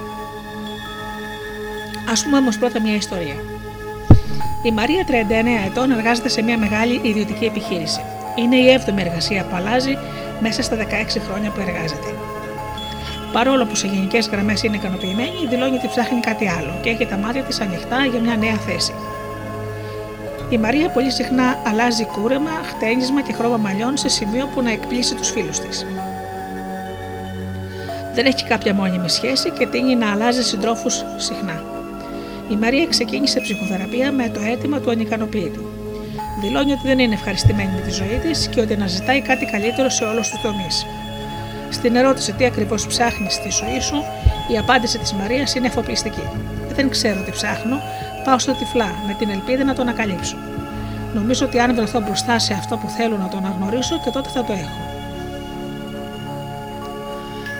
Ας 2.11 2.23
πούμε 2.23 2.37
όμως 2.37 2.57
πρώτα 2.57 2.81
μια 2.81 2.95
ιστορία. 2.95 3.35
Η 4.63 4.71
Μαρία 4.71 5.05
39 5.05 5.11
ετών 5.65 5.91
εργάζεται 5.91 6.29
σε 6.29 6.41
μια 6.41 6.57
μεγάλη 6.57 6.99
ιδιωτική 7.03 7.45
επιχείρηση. 7.45 8.01
Είναι 8.35 8.55
η 8.55 8.81
7η 8.85 8.97
εργασία 8.97 9.43
που 9.43 9.55
αλλάζει 9.55 9.97
μέσα 10.39 10.61
στα 10.61 10.75
16 10.75 10.81
χρόνια 11.27 11.51
που 11.51 11.59
εργάζεται. 11.59 12.13
Παρόλο 13.31 13.65
που 13.65 13.75
σε 13.75 13.87
γενικές 13.87 14.27
γραμμές 14.27 14.63
είναι 14.63 14.75
ικανοποιημένη, 14.75 15.47
δηλώνει 15.49 15.75
ότι 15.75 15.87
ψάχνει 15.87 16.19
κάτι 16.19 16.47
άλλο 16.47 16.79
και 16.81 16.89
έχει 16.89 17.05
τα 17.05 17.17
μάτια 17.17 17.43
της 17.43 17.59
ανοιχτά 17.61 18.05
για 18.05 18.19
μια 18.19 18.35
νέα 18.35 18.55
θέση. 18.55 18.93
Η 20.49 20.57
Μαρία 20.57 20.89
πολύ 20.89 21.11
συχνά 21.11 21.59
αλλάζει 21.67 22.05
κούρεμα, 22.05 22.51
χτένισμα 22.63 23.21
και 23.21 23.33
χρώμα 23.33 23.57
μαλλιών 23.57 23.97
σε 23.97 24.09
σημείο 24.09 24.45
που 24.53 24.61
να 24.61 24.71
εκπλήσει 24.71 25.15
τους 25.15 25.29
φίλους 25.29 25.59
της. 25.59 25.85
Δεν 28.19 28.27
έχει 28.27 28.43
κάποια 28.43 28.73
μόνιμη 28.73 29.09
σχέση 29.09 29.49
και 29.49 29.67
τίνει 29.67 29.95
να 29.95 30.11
αλλάζει 30.11 30.43
συντρόφους 30.43 31.03
συχνά. 31.17 31.63
Η 32.49 32.55
Μαρία 32.55 32.85
ξεκίνησε 32.87 33.39
ψυχοθεραπεία 33.39 34.11
με 34.11 34.29
το 34.29 34.39
αίτημα 34.39 34.79
του 34.79 34.89
ανικανοποίητου. 34.89 35.63
Δηλώνει 36.41 36.71
ότι 36.71 36.81
δεν 36.87 36.99
είναι 36.99 37.13
ευχαριστημένη 37.13 37.71
με 37.71 37.81
τη 37.81 37.91
ζωή 37.91 38.19
της 38.21 38.47
και 38.47 38.61
ότι 38.61 38.73
αναζητάει 38.73 39.21
κάτι 39.21 39.45
καλύτερο 39.45 39.89
σε 39.89 40.03
όλους 40.03 40.29
τους 40.29 40.41
τομείς. 40.41 40.85
Στην 41.69 41.95
ερώτηση 41.95 42.33
τι 42.33 42.45
ακριβώς 42.45 42.87
ψάχνεις 42.87 43.33
στη 43.33 43.49
ζωή 43.49 43.79
σου, 43.79 44.03
η 44.53 44.57
απάντηση 44.57 44.97
της 44.97 45.13
Μαρίας 45.13 45.55
είναι 45.55 45.67
εφοπλιστική. 45.67 46.27
Δεν 46.75 46.89
ξέρω 46.89 47.21
τι 47.21 47.31
ψάχνω, 47.31 47.81
πάω 48.23 48.39
στο 48.39 48.53
τυφλά 48.53 48.95
με 49.07 49.13
την 49.13 49.29
ελπίδα 49.29 49.63
να 49.63 49.73
το 49.73 49.81
ανακαλύψω. 49.81 50.35
Νομίζω 51.13 51.45
ότι 51.45 51.59
αν 51.59 51.75
βρεθώ 51.75 51.99
μπροστά 51.99 52.39
σε 52.39 52.53
αυτό 52.53 52.77
που 52.77 52.89
θέλω 52.89 53.17
να 53.17 53.27
το 53.27 53.37
αναγνωρίσω 53.37 53.99
και 54.03 54.09
τότε 54.09 54.29
θα 54.29 54.43
το 54.43 54.53
έχω. 54.53 54.88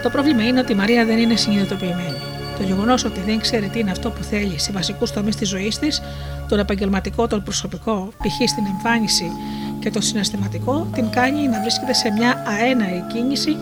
Το 0.04 0.10
πρόβλημα 0.10 0.44
είναι 0.44 0.60
ότι 0.60 0.72
η 0.72 0.76
Μαρία 0.76 1.06
δεν 1.06 1.18
είναι 1.18 1.36
συνειδητοποιημένη. 1.36 2.18
Το 2.58 2.64
γεγονός 2.66 3.04
ότι 3.06 3.20
δεν 3.26 3.40
ξέρει 3.40 3.68
τι 3.68 3.80
είναι 3.80 3.92
αυτό 3.92 4.10
που 4.10 4.24
θέλει 4.24 4.60
σε 4.60 4.72
βασικούς 4.72 5.12
τομείς 5.12 5.36
της 5.36 5.50
ζωής 5.50 5.80
της, 5.80 6.02
τον 6.48 6.60
επαγγελματικό, 6.60 7.28
τον 7.28 7.44
προσωπικό, 7.44 8.10
π.χ. 8.18 8.50
στην 8.50 8.66
εμφάνιση 8.66 9.32
και 9.80 9.92
το 9.92 10.02
συναισθηματικό, 10.02 10.88
την 10.94 11.10
κάνει 11.10 11.48
να 11.48 11.62
βρίσκεται 11.62 11.94
σε 11.94 12.12
μια 12.12 12.44
αέναη 12.48 13.04
κίνηση, 13.14 13.58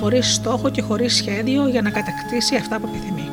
χωρίς 0.00 0.34
στόχο 0.34 0.70
και 0.70 0.82
χωρίς 0.82 1.16
σχέδιο 1.16 1.68
για 1.68 1.82
να 1.82 1.90
κατακτήσει 1.90 2.56
αυτά 2.56 2.78
που 2.78 2.88
επιθυμεί. 2.94 3.30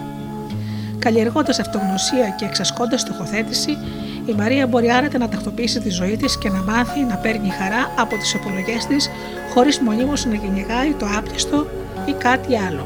Καλλιεργώντας 1.00 1.60
αυτογνωσία 1.60 2.30
και 2.38 2.46
εξασκώντας 2.46 3.02
στοχοθέτηση, 3.02 3.78
η 4.26 4.34
Μαρία 4.38 4.68
μπορεί 4.68 4.92
άρετα 4.92 5.18
να 5.18 5.30
τακτοποιήσει 5.30 5.80
τη 5.80 5.90
ζωή 5.90 6.18
της 6.18 6.38
και 6.38 6.50
να 6.50 6.62
μάθει 6.64 7.00
να 7.00 7.16
παίρνει 7.16 7.50
χαρά 7.50 7.92
από 7.98 8.18
τις 8.18 8.34
επιλογές 8.34 8.86
της, 8.86 9.10
χωρίς 9.54 9.80
μονίμως 9.80 10.26
να 10.26 10.36
κυνηγάει 10.36 10.92
το 10.92 11.06
άπτυστο 11.18 11.68
ή 12.10 12.14
κάτι 12.14 12.58
άλλο. 12.58 12.86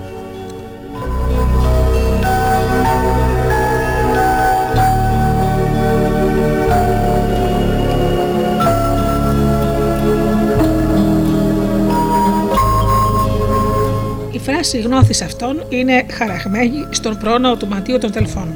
Η 14.32 14.40
φράση 14.40 14.80
γνώθης 14.80 15.22
αυτών 15.22 15.66
είναι 15.70 16.06
χαραγμένη 16.12 16.88
στον 16.90 17.18
πρόναο 17.18 17.58
του 17.58 17.68
ματίου 17.68 17.98
των 17.98 18.12
τελφών. 18.12 18.56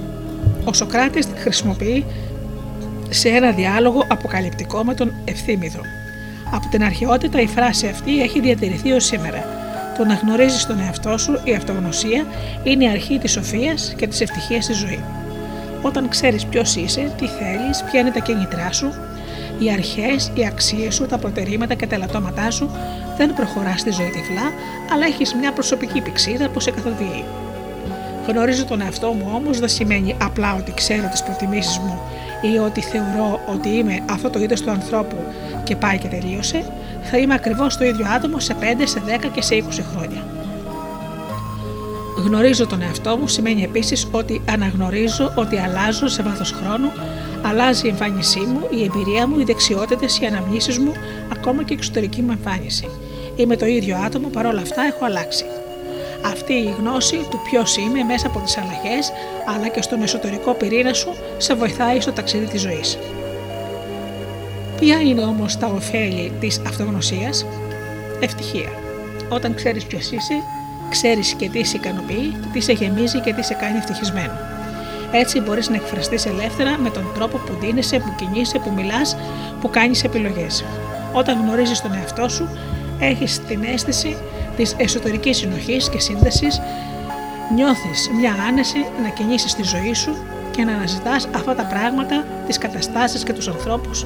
Ο 0.66 0.74
Σοκράτης 0.74 1.26
την 1.26 1.38
χρησιμοποιεί 1.38 2.06
σε 3.10 3.30
ένα 3.30 3.52
διάλογο 3.52 4.04
αποκαλυπτικό 4.08 4.84
με 4.84 4.94
τον 4.94 5.14
Ευθύμιδο. 5.26 5.82
Από 6.52 6.68
την 6.70 6.84
αρχαιότητα 6.84 7.42
η 7.42 7.48
φράση 7.48 7.88
αυτή 7.88 8.22
έχει 8.22 8.40
διατηρηθεί 8.40 8.92
ως 8.92 9.06
σήμερα. 9.06 9.67
Το 9.98 10.06
να 10.06 10.14
γνωρίζεις 10.14 10.66
τον 10.66 10.80
εαυτό 10.80 11.18
σου, 11.18 11.40
η 11.44 11.54
αυτογνωσία, 11.56 12.26
είναι 12.64 12.84
η 12.84 12.90
αρχή 12.90 13.18
της 13.18 13.32
σοφίας 13.32 13.94
και 13.98 14.08
της 14.08 14.22
ευτυχίας 14.22 14.64
στη 14.64 14.74
ζωή. 14.74 15.04
Όταν 15.82 16.10
ξέρεις 16.10 16.46
ποιος 16.46 16.76
είσαι, 16.76 17.12
τι 17.18 17.28
θέλεις, 17.28 17.84
ποια 17.92 18.00
είναι 18.00 18.12
τα 18.12 18.20
κίνητρά 18.20 18.72
σου, 18.72 18.94
Οι 19.60 19.72
αρχές, 19.72 20.32
οι 20.34 20.46
αξίες 20.46 20.96
σου, 20.96 21.06
τα 21.06 21.18
προτερήματα 21.18 21.74
και 21.74 21.88
τα 21.88 21.96
ελαττώματά 21.96 22.52
σου 22.52 22.70
δεν 23.18 23.34
προχωράς 23.34 23.80
στη 23.80 23.92
ζωή 23.92 24.10
τυφλά, 24.10 24.52
αλλά 24.92 25.06
έχεις 25.06 25.34
μια 25.34 25.52
προσωπική 25.52 26.02
πηξίδα 26.02 26.50
που 26.50 26.60
σε 26.60 26.72
καθοδηγεί. 26.72 27.24
Γνωρίζω 28.28 28.66
τον 28.66 28.82
εαυτό 28.82 29.12
μου 29.12 29.32
όμως 29.36 29.60
δεν 29.60 29.70
σημαίνει 29.70 30.16
απλά 30.22 30.56
ότι 30.56 30.74
ξέρω 30.74 31.08
τις 31.12 31.24
προτιμήσεις 31.24 31.78
μου 31.78 32.00
ή 32.42 32.58
ότι 32.58 32.82
θεωρώ 32.82 33.40
ότι 33.46 33.70
είμαι 33.70 34.00
αυτό 34.10 34.30
το 34.30 34.40
είδος 34.40 34.62
του 34.62 34.72
ανθρώπου 34.72 35.16
και 35.64 35.76
πάει 35.76 35.98
και 35.98 36.08
τελείωσε. 36.08 36.66
Θα 37.10 37.18
είμαι 37.18 37.34
ακριβώς 37.34 37.78
το 37.78 37.86
ίδιο 37.86 38.06
άτομο 38.16 38.40
σε 38.40 38.56
5, 38.60 38.64
σε 38.84 39.02
10 39.26 39.30
και 39.34 39.42
σε 39.42 39.56
20 39.56 39.84
χρόνια. 39.92 40.26
Γνωρίζω 42.18 42.68
τον 42.68 42.82
εαυτό 42.82 43.18
μου 43.18 43.28
σημαίνει 43.28 43.64
επίσης 43.64 44.08
ότι 44.12 44.42
αναγνωρίζω 44.50 45.32
ότι 45.36 45.58
αλλάζω 45.58 46.08
σε 46.08 46.24
βάθος 46.24 46.52
χρόνου, 46.52 46.92
αλλάζει 47.42 47.86
η 47.86 47.90
εμφάνισή 47.90 48.40
μου, 48.40 48.68
η 48.70 48.84
εμπειρία 48.84 49.28
μου, 49.28 49.40
οι 49.40 49.44
δεξιότητες, 49.44 50.20
οι 50.20 50.26
αναμνήσεις 50.26 50.78
μου, 50.78 50.92
ακόμα 51.32 51.64
και 51.64 51.74
η 51.74 51.76
εξωτερική 51.78 52.22
μου 52.22 52.32
εμφάνιση. 52.32 52.90
Είμαι 53.36 53.56
το 53.56 53.66
ίδιο 53.66 53.98
άτομο, 54.06 54.28
παρόλα 54.28 54.62
αυτά 54.62 54.82
έχω 54.82 55.06
αλλάξει. 55.06 55.46
Αυτή 56.26 56.54
η 56.54 56.76
γνώση 56.80 57.28
του 57.30 57.40
ποιος 57.50 57.78
είμαι 57.78 58.04
μέσα 58.04 58.28
από 58.28 58.40
τις 58.40 58.58
αλλαγές, 58.58 59.12
αλλά 59.56 59.68
και 59.68 59.82
στον 59.82 60.02
εσωτερικό 60.02 60.54
πυρήνα 60.54 60.94
σου, 60.94 61.16
σε 61.38 61.54
βοηθάει 61.54 62.02
στο 62.02 62.12
ταξίδι 62.12 62.46
της 62.46 62.62
ζωής. 62.62 62.98
Ποια 64.80 65.02
είναι 65.02 65.22
όμως 65.22 65.58
τα 65.58 65.68
ωφέλη 65.68 66.32
της 66.40 66.62
αυτογνωσίας, 66.68 67.46
Ευτυχία. 68.20 68.70
Όταν 69.30 69.54
ξέρεις 69.56 69.86
ποιος 69.86 70.12
είσαι, 70.12 70.34
ξέρεις 70.90 71.34
και 71.34 71.50
τι 71.50 71.64
σε 71.64 71.78
ικανοποιεί, 71.78 72.36
τι 72.54 72.60
σε 72.60 72.72
γεμίζει 72.72 73.20
και 73.20 73.34
τι 73.34 73.44
σε 73.44 73.54
κάνει 73.54 73.78
ευτυχισμένο. 73.78 74.34
Έτσι 75.12 75.40
μπορείς 75.40 75.70
να 75.70 75.76
εκφραστείς 75.76 76.26
ελεύθερα 76.26 76.78
με 76.78 76.90
τον 76.90 77.12
τρόπο 77.14 77.38
που 77.38 77.54
δίνεσαι, 77.60 77.98
που 77.98 78.14
κινείσαι, 78.16 78.60
που 78.60 78.72
μιλάς, 78.76 79.18
που 79.62 79.70
κάνεις 79.70 80.04
επιλογές. 80.04 80.66
Όταν 81.14 81.42
γνωρίζεις 81.42 81.82
τον 81.82 81.94
εαυτό 81.94 82.30
σου, 82.30 82.50
έχεις 83.00 83.42
την 83.48 83.64
αίσθηση 83.64 84.18
της 84.56 84.76
εσωτερικής 84.78 85.38
συνοχής 85.38 85.90
και 85.90 86.00
σύνδεσης, 86.00 86.62
νιώθεις 87.56 88.10
μια 88.20 88.36
άνεση 88.48 88.86
να 89.04 89.10
κινήσεις 89.10 89.56
τη 89.56 89.64
ζωή 89.64 89.94
σου 89.94 90.16
και 90.52 90.64
να 90.64 90.74
αναζητάς 90.74 91.28
αυτά 91.36 91.56
τα 91.56 91.64
πράγματα, 91.64 92.26
τις 92.48 92.58
καταστάσεις 92.58 93.24
και 93.24 93.34
τους 93.34 93.48
ανθρώπους 93.48 94.06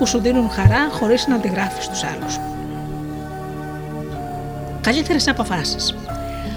που 0.00 0.06
σου 0.06 0.18
δίνουν 0.18 0.50
χαρά 0.50 0.88
χωρίς 0.90 1.26
να 1.26 1.34
αντιγράφει 1.34 1.88
του 1.88 2.06
άλλους. 2.14 2.38
Καλύτερες 4.80 5.28
αποφάσεις. 5.28 5.94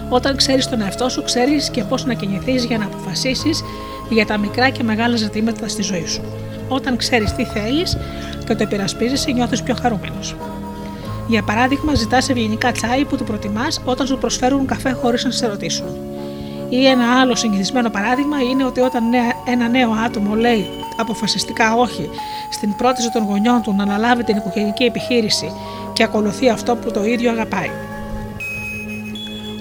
Όταν 0.09 0.35
ξέρεις 0.35 0.69
τον 0.69 0.81
εαυτό 0.81 1.09
σου, 1.09 1.23
ξέρεις 1.23 1.69
και 1.69 1.83
πώς 1.83 2.05
να 2.05 2.13
κινηθείς 2.13 2.65
για 2.65 2.77
να 2.77 2.85
αποφασίσεις 2.85 3.63
για 4.09 4.25
τα 4.25 4.37
μικρά 4.37 4.69
και 4.69 4.83
μεγάλα 4.83 5.15
ζητήματα 5.15 5.67
στη 5.67 5.81
ζωή 5.81 6.05
σου. 6.05 6.21
Όταν 6.67 6.97
ξέρεις 6.97 7.33
τι 7.33 7.45
θέλεις 7.45 7.97
και 8.45 8.55
το 8.55 8.63
υπερασπίζεσαι, 8.63 9.31
νιώθεις 9.31 9.63
πιο 9.63 9.75
χαρούμενος. 9.81 10.35
Για 11.27 11.43
παράδειγμα, 11.43 11.93
ζητάς 11.93 12.29
ευγενικά 12.29 12.71
τσάι 12.71 13.05
που 13.05 13.17
του 13.17 13.23
προτιμάς 13.23 13.81
όταν 13.85 14.07
σου 14.07 14.17
προσφέρουν 14.17 14.65
καφέ 14.65 14.91
χωρίς 14.91 15.23
να 15.23 15.31
σε 15.31 15.47
ρωτήσουν. 15.47 15.87
Ή 16.69 16.87
ένα 16.87 17.19
άλλο 17.19 17.35
συνηθισμένο 17.35 17.89
παράδειγμα 17.89 18.41
είναι 18.41 18.65
ότι 18.65 18.79
όταν 18.79 19.03
ένα 19.45 19.67
νέο 19.67 19.91
άτομο 20.05 20.35
λέει 20.35 20.69
αποφασιστικά 20.97 21.75
όχι 21.75 22.09
στην 22.49 22.75
πρόταση 22.75 23.11
των 23.11 23.23
γονιών 23.23 23.61
του 23.61 23.73
να 23.73 23.83
αναλάβει 23.83 24.23
την 24.23 24.37
οικογενειακή 24.37 24.83
επιχείρηση 24.83 25.51
και 25.93 26.03
ακολουθεί 26.03 26.49
αυτό 26.49 26.75
που 26.75 26.91
το 26.91 27.03
ίδιο 27.03 27.31
αγαπάει. 27.31 27.71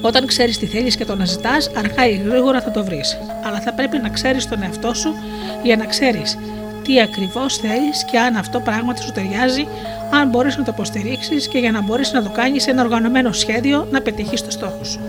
Όταν 0.00 0.26
ξέρεις 0.26 0.58
τι 0.58 0.66
θέλεις 0.66 0.96
και 0.96 1.04
το 1.04 1.16
να 1.16 1.24
ζητάς, 1.24 1.70
αργά 1.76 2.08
ή 2.08 2.16
γρήγορα 2.16 2.60
θα 2.60 2.70
το 2.70 2.84
βρεις. 2.84 3.18
Αλλά 3.42 3.60
θα 3.60 3.72
πρέπει 3.72 3.98
να 3.98 4.08
ξέρεις 4.08 4.48
τον 4.48 4.62
εαυτό 4.62 4.94
σου 4.94 5.14
για 5.62 5.76
να 5.76 5.84
ξέρεις 5.84 6.38
τι 6.84 7.00
ακριβώς 7.00 7.56
θέλεις 7.56 8.04
και 8.04 8.18
αν 8.18 8.36
αυτό 8.36 8.60
πράγματι 8.60 9.02
σου 9.02 9.12
ταιριάζει, 9.12 9.66
αν 10.10 10.28
μπορείς 10.28 10.56
να 10.56 10.64
το 10.64 10.70
υποστηρίξεις 10.74 11.48
και 11.48 11.58
για 11.58 11.70
να 11.70 11.82
μπορείς 11.82 12.12
να 12.12 12.22
το 12.22 12.30
κάνεις 12.30 12.66
ένα 12.66 12.82
οργανωμένο 12.82 13.32
σχέδιο 13.32 13.88
να 13.90 14.00
πετύχεις 14.00 14.44
το 14.44 14.50
στόχο 14.50 14.84
σου. 14.84 15.00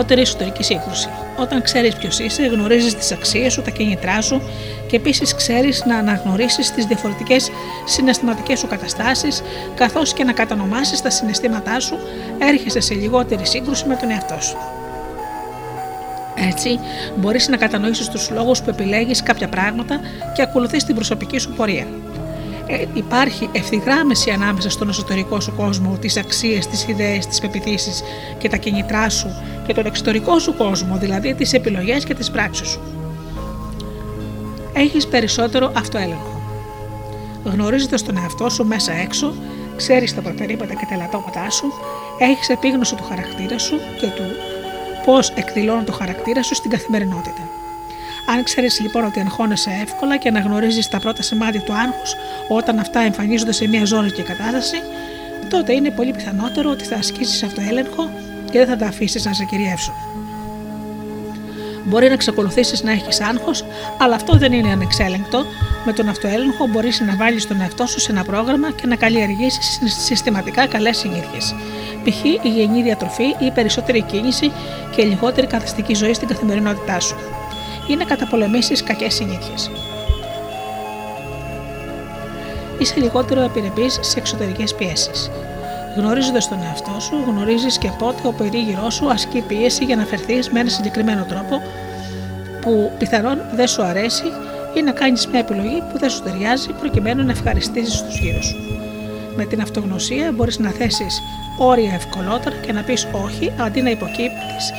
Λιγότερη 0.00 0.20
εσωτερική 0.20 0.62
σύγκρουση. 0.62 1.08
Όταν 1.36 1.62
ξέρεις 1.62 1.94
ποιος 1.94 2.18
είσαι, 2.18 2.42
γνωρίζεις 2.42 2.94
τις 2.94 3.12
αξίες 3.12 3.52
σου, 3.52 3.62
τα 3.62 3.70
κίνητρά 3.70 4.20
σου 4.20 4.42
και 4.86 4.96
επίσης 4.96 5.34
ξέρεις 5.34 5.84
να 5.86 5.96
αναγνωρίσεις 5.96 6.70
τις 6.70 6.84
διαφορετικές 6.84 7.50
συναισθηματικές 7.84 8.58
σου 8.58 8.66
καταστάσεις, 8.66 9.42
καθώς 9.74 10.12
και 10.12 10.24
να 10.24 10.32
κατανομάσεις 10.32 11.02
τα 11.02 11.10
συναισθήματά 11.10 11.80
σου, 11.80 11.98
έρχεσαι 12.38 12.80
σε 12.80 12.94
λιγότερη 12.94 13.46
σύγκρουση 13.46 13.86
με 13.86 13.96
τον 13.96 14.10
εαυτό 14.10 14.40
σου. 14.40 14.56
Έτσι, 16.48 16.80
μπορείς 17.16 17.48
να 17.48 17.56
κατανοήσεις 17.56 18.08
τους 18.08 18.30
λόγους 18.30 18.62
που 18.62 18.70
επιλέγεις 18.70 19.22
κάποια 19.22 19.48
πράγματα 19.48 20.00
και 20.34 20.42
ακολουθείς 20.42 20.84
την 20.84 20.94
προσωπική 20.94 21.38
σου 21.38 21.52
πορεία. 21.52 21.86
Ε, 22.72 22.86
υπάρχει 22.94 23.48
ευθυγράμμιση 23.52 24.30
ανάμεσα 24.30 24.70
στον 24.70 24.88
εσωτερικό 24.88 25.40
σου 25.40 25.52
κόσμο, 25.56 25.96
τις 26.00 26.16
αξίες, 26.16 26.66
τις 26.66 26.88
ιδέες, 26.88 27.26
τις 27.26 27.40
πεπιθήσεις 27.40 28.02
και 28.38 28.48
τα 28.48 28.56
κινητρά 28.56 29.08
σου 29.08 29.28
και 29.66 29.74
τον 29.74 29.86
εξωτερικό 29.86 30.38
σου 30.38 30.56
κόσμο, 30.56 30.96
δηλαδή 30.96 31.34
τις 31.34 31.52
επιλογές 31.52 32.04
και 32.04 32.14
τις 32.14 32.30
πράξεις 32.30 32.68
σου. 32.68 32.80
Έχεις 34.72 35.06
περισσότερο 35.06 35.72
αυτοέλεγχο. 35.76 36.40
Γνωρίζοντας 37.44 38.02
τον 38.02 38.16
εαυτό 38.16 38.48
σου 38.48 38.66
μέσα 38.66 38.92
έξω, 38.92 39.34
ξέρεις 39.76 40.14
τα 40.14 40.20
προτερήματα 40.20 40.74
και 40.74 40.86
τα 40.88 40.94
ελαττώματά 40.94 41.50
σου, 41.50 41.72
έχεις 42.18 42.48
επίγνωση 42.48 42.94
του 42.94 43.04
χαρακτήρα 43.08 43.58
σου 43.58 43.76
και 44.00 44.06
του 44.06 44.24
πώς 45.04 45.30
εκδηλώνει 45.30 45.84
το 45.84 45.92
χαρακτήρα 45.92 46.42
σου 46.42 46.54
στην 46.54 46.70
καθημερινότητα. 46.70 47.49
Αν 48.32 48.42
ξέρεις 48.42 48.80
λοιπόν 48.80 49.04
ότι 49.04 49.20
αγχώνεσαι 49.20 49.70
εύκολα 49.82 50.16
και 50.16 50.28
αναγνωρίζεις 50.28 50.88
τα 50.88 50.98
πρώτα 50.98 51.22
σημάδια 51.22 51.60
του 51.60 51.72
άγχους 51.72 52.14
όταν 52.48 52.78
αυτά 52.78 53.00
εμφανίζονται 53.00 53.52
σε 53.52 53.68
μια 53.68 53.84
ζώρικη 53.84 54.22
κατάσταση, 54.22 54.82
τότε 55.48 55.72
είναι 55.72 55.90
πολύ 55.90 56.12
πιθανότερο 56.12 56.70
ότι 56.70 56.84
θα 56.84 56.96
ασκήσεις 56.96 57.42
αυτοέλεγχο 57.42 58.10
και 58.50 58.58
δεν 58.58 58.66
θα 58.66 58.76
τα 58.76 58.86
αφήσεις 58.86 59.24
να 59.24 59.32
σε 59.32 59.44
κυριεύσουν. 59.44 59.94
Μπορεί 61.84 62.06
να 62.06 62.12
εξακολουθήσεις 62.12 62.82
να 62.82 62.92
έχεις 62.92 63.20
άγχος, 63.20 63.64
αλλά 63.98 64.14
αυτό 64.14 64.36
δεν 64.36 64.52
είναι 64.52 64.70
ανεξέλεγκτο. 64.70 65.44
Με 65.84 65.92
τον 65.92 66.08
αυτοέλεγχο 66.08 66.66
μπορείς 66.66 67.00
να 67.00 67.16
βάλεις 67.16 67.46
τον 67.46 67.60
εαυτό 67.60 67.86
σου 67.86 68.00
σε 68.00 68.12
ένα 68.12 68.24
πρόγραμμα 68.24 68.70
και 68.70 68.86
να 68.86 68.96
καλλιεργήσεις 68.96 69.80
συστηματικά 70.04 70.66
καλές 70.66 70.98
συνήθειες. 70.98 71.54
Π.χ. 72.04 72.24
υγιεινή 72.24 72.82
διατροφή 72.82 73.34
ή 73.38 73.50
περισσότερη 73.54 74.02
κίνηση 74.02 74.52
και 74.96 75.02
λιγότερη 75.02 75.46
καθαστική 75.46 75.94
ζωή 75.94 76.14
στην 76.14 76.28
καθημερινότητά 76.28 77.00
σου 77.00 77.16
ή 77.86 77.96
να 77.96 78.04
καταπολεμήσεις 78.04 78.82
κακές 78.82 79.14
συνήθειες. 79.14 79.70
Είσαι 82.78 82.94
λιγότερο 82.96 83.40
επιρρεπής 83.40 83.98
σε 84.00 84.18
εξωτερικές 84.18 84.74
πιέσεις. 84.74 85.30
Γνωρίζοντας 85.96 86.48
τον 86.48 86.62
εαυτό 86.62 87.00
σου, 87.00 87.14
γνωρίζεις 87.26 87.78
και 87.78 87.90
πότε 87.98 88.28
ο 88.28 88.32
περίγυρό 88.32 88.90
σου 88.90 89.10
ασκεί 89.10 89.40
πίεση 89.40 89.84
για 89.84 89.96
να 89.96 90.04
φερθείς 90.04 90.50
με 90.50 90.60
ένα 90.60 90.68
συγκεκριμένο 90.68 91.24
τρόπο 91.24 91.60
που 92.60 92.92
πιθανόν 92.98 93.38
δεν 93.54 93.66
σου 93.66 93.82
αρέσει 93.82 94.24
ή 94.74 94.82
να 94.82 94.92
κάνεις 94.92 95.26
μια 95.26 95.40
επιλογή 95.40 95.82
που 95.92 95.98
δεν 95.98 96.10
σου 96.10 96.22
ταιριάζει 96.22 96.68
προκειμένου 96.72 97.24
να 97.24 97.30
ευχαριστήσεις 97.30 98.02
τους 98.02 98.18
γύρω 98.18 98.42
σου. 98.42 98.56
Με 99.36 99.44
την 99.44 99.60
αυτογνωσία 99.60 100.32
μπορείς 100.32 100.58
να 100.58 100.70
θέσεις 100.70 101.22
όρια 101.58 101.94
ευκολότερα 101.94 102.56
και 102.56 102.72
να 102.72 102.82
πεις 102.82 103.08
όχι 103.24 103.52
αντί 103.56 103.82
να 103.82 103.90
υποκύπτεις 103.90 104.72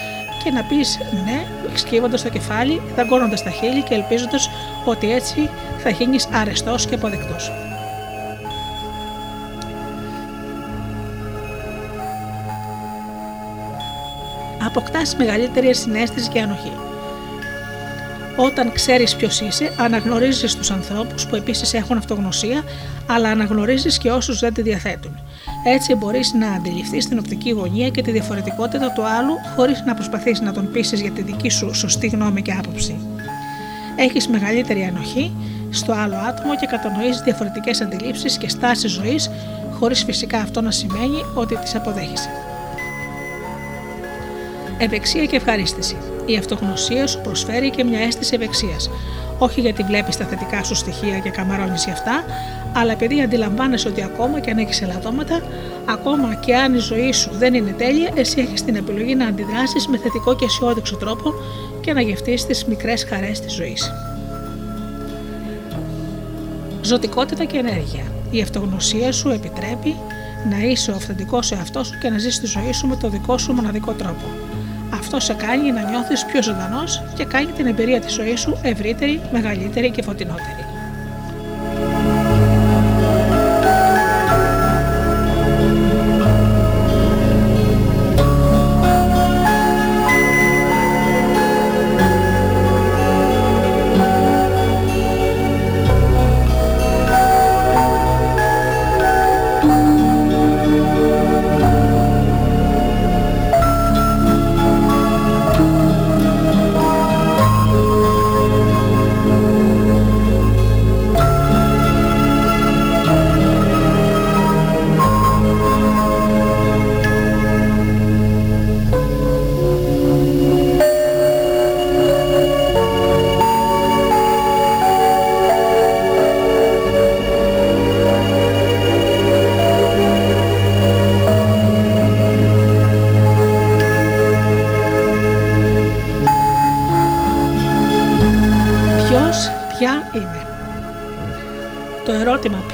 και 0.43 0.51
να 0.51 0.63
πεις 0.63 0.99
ναι, 1.25 1.45
σκύβοντας 1.73 2.21
το 2.21 2.29
κεφάλι, 2.29 2.81
δαγκώνοντας 2.95 3.43
τα 3.43 3.49
χείλη 3.49 3.81
και 3.81 3.93
ελπίζοντας 3.93 4.49
ότι 4.85 5.11
έτσι 5.11 5.49
θα 5.77 5.89
γίνεις 5.89 6.27
αρεστός 6.31 6.85
και 6.85 6.95
αποδεκτός. 6.95 7.51
Αποκτάς 14.65 15.15
μεγαλύτερη 15.15 15.75
συνέστηση 15.75 16.29
και 16.29 16.41
ανοχή. 16.41 16.90
Όταν 18.45 18.71
ξέρεις 18.71 19.15
ποιος 19.15 19.41
είσαι, 19.41 19.73
αναγνωρίζεις 19.77 20.55
τους 20.55 20.71
ανθρώπους 20.71 21.25
που 21.27 21.35
επίσης 21.35 21.73
έχουν 21.73 21.97
αυτογνωσία, 21.97 22.63
αλλά 23.07 23.29
αναγνωρίζεις 23.29 23.97
και 23.97 24.11
όσους 24.11 24.39
δεν 24.39 24.53
τη 24.53 24.61
διαθέτουν. 24.61 25.19
Έτσι 25.65 25.95
μπορείς 25.95 26.33
να 26.33 26.47
αντιληφθείς 26.51 27.07
την 27.07 27.17
οπτική 27.17 27.49
γωνία 27.49 27.89
και 27.89 28.01
τη 28.01 28.11
διαφορετικότητα 28.11 28.91
του 28.91 29.05
άλλου, 29.05 29.33
χωρίς 29.55 29.83
να 29.85 29.93
προσπαθείς 29.93 30.41
να 30.41 30.53
τον 30.53 30.71
πείσεις 30.71 31.01
για 31.01 31.11
τη 31.11 31.21
δική 31.21 31.49
σου 31.49 31.73
σωστή 31.73 32.07
γνώμη 32.07 32.41
και 32.41 32.51
άποψη. 32.51 32.99
Έχεις 33.95 34.27
μεγαλύτερη 34.27 34.83
ανοχή 34.83 35.31
στο 35.69 35.93
άλλο 35.93 36.15
άτομο 36.15 36.55
και 36.55 36.65
κατανοείς 36.65 37.21
διαφορετικές 37.21 37.81
αντιλήψεις 37.81 38.37
και 38.37 38.49
στάσεις 38.49 38.91
ζωής 38.91 39.29
χωρίς 39.79 40.03
φυσικά 40.03 40.37
αυτό 40.37 40.61
να 40.61 40.71
σημαίνει 40.71 41.25
ότι 41.33 41.55
τις 41.55 41.75
αποδέχεσαι. 41.75 42.29
Ευεξία 44.77 45.25
και 45.25 45.35
ευχαρίστηση. 45.35 45.95
Η 46.31 46.37
αυτογνωσία 46.37 47.07
σου 47.07 47.21
προσφέρει 47.21 47.69
και 47.69 47.83
μια 47.83 47.99
αίσθηση 47.99 48.35
ευεξίας. 48.35 48.89
Όχι 49.37 49.61
γιατί 49.61 49.83
βλέπεις 49.83 50.17
τα 50.17 50.25
θετικά 50.25 50.63
σου 50.63 50.75
στοιχεία 50.75 51.19
και 51.19 51.29
καμαρώνεις 51.29 51.83
για 51.83 51.93
αυτά, 51.93 52.23
αλλά 52.73 52.91
επειδή 52.91 53.21
αντιλαμβάνεσαι 53.21 53.87
ότι 53.87 54.03
ακόμα 54.03 54.39
και 54.39 54.51
αν 54.51 54.57
έχεις 54.57 54.81
ελαττώματα, 54.81 55.41
ακόμα 55.85 56.35
και 56.35 56.55
αν 56.55 56.73
η 56.73 56.77
ζωή 56.77 57.11
σου 57.11 57.29
δεν 57.33 57.53
είναι 57.53 57.71
τέλεια, 57.71 58.11
εσύ 58.15 58.41
έχεις 58.41 58.63
την 58.63 58.75
επιλογή 58.75 59.15
να 59.15 59.25
αντιδράσεις 59.27 59.87
με 59.87 59.97
θετικό 59.97 60.35
και 60.35 60.45
αισιόδοξο 60.45 60.95
τρόπο 60.95 61.33
και 61.81 61.93
να 61.93 62.01
γευτείς 62.01 62.45
τις 62.45 62.65
μικρές 62.65 63.03
χαρές 63.03 63.39
της 63.39 63.53
ζωής. 63.53 63.91
Ζωτικότητα 66.81 67.45
και 67.45 67.57
ενέργεια. 67.57 68.03
Η 68.31 68.41
αυτογνωσία 68.41 69.11
σου 69.11 69.29
επιτρέπει 69.29 69.95
να 70.49 70.57
είσαι 70.57 70.91
ο 70.91 70.95
αυθεντικός 70.95 71.51
εαυτός 71.51 71.87
σου 71.87 71.97
και 72.01 72.09
να 72.09 72.17
ζεις 72.17 72.39
τη 72.39 72.45
ζωή 72.45 72.73
σου 72.73 72.87
με 72.87 72.95
το 72.95 73.09
δικό 73.09 73.37
σου 73.37 73.53
μοναδικό 73.53 73.91
τρόπο. 73.91 74.50
Αυτό 74.93 75.19
σε 75.19 75.33
κάνει 75.33 75.71
να 75.71 75.89
νιώθεις 75.89 76.25
πιο 76.25 76.43
ζωντανός 76.43 77.03
και 77.15 77.25
κάνει 77.25 77.51
την 77.51 77.65
εμπειρία 77.65 77.99
της 77.99 78.13
ζωής 78.13 78.39
σου 78.39 78.59
ευρύτερη, 78.61 79.21
μεγαλύτερη 79.31 79.91
και 79.91 80.01
φωτεινότερη. 80.01 80.70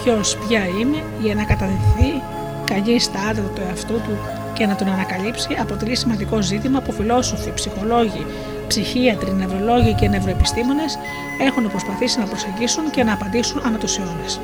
Ποιος 0.08 0.38
ποια 0.38 0.66
είμαι 0.80 1.04
για 1.22 1.36
να 1.36 1.44
καταδειχθεί 1.44 2.22
κανεί 2.66 3.00
στα 3.00 3.20
άδεια 3.20 3.44
του 3.44 3.62
εαυτού 3.68 3.94
του 3.94 4.18
και 4.54 4.66
να 4.66 4.76
τον 4.76 4.88
ανακαλύψει 4.88 5.58
αποτελεί 5.62 5.96
σημαντικό 5.96 6.42
ζήτημα 6.42 6.82
που 6.82 6.92
φιλόσοφοι, 6.92 7.54
ψυχολόγοι, 7.54 8.26
ψυχίατροι, 8.68 9.34
νευρολόγοι 9.34 9.94
και 9.94 10.08
νευροεπιστήμονες 10.08 10.98
έχουν 11.42 11.70
προσπαθήσει 11.70 12.20
να 12.20 12.26
προσεγγίσουν 12.26 12.90
και 12.90 13.04
να 13.04 13.14
απαντήσουν 13.14 13.62
ανά 13.66 13.78
τους 13.78 13.98
αιώνες. 13.98 14.40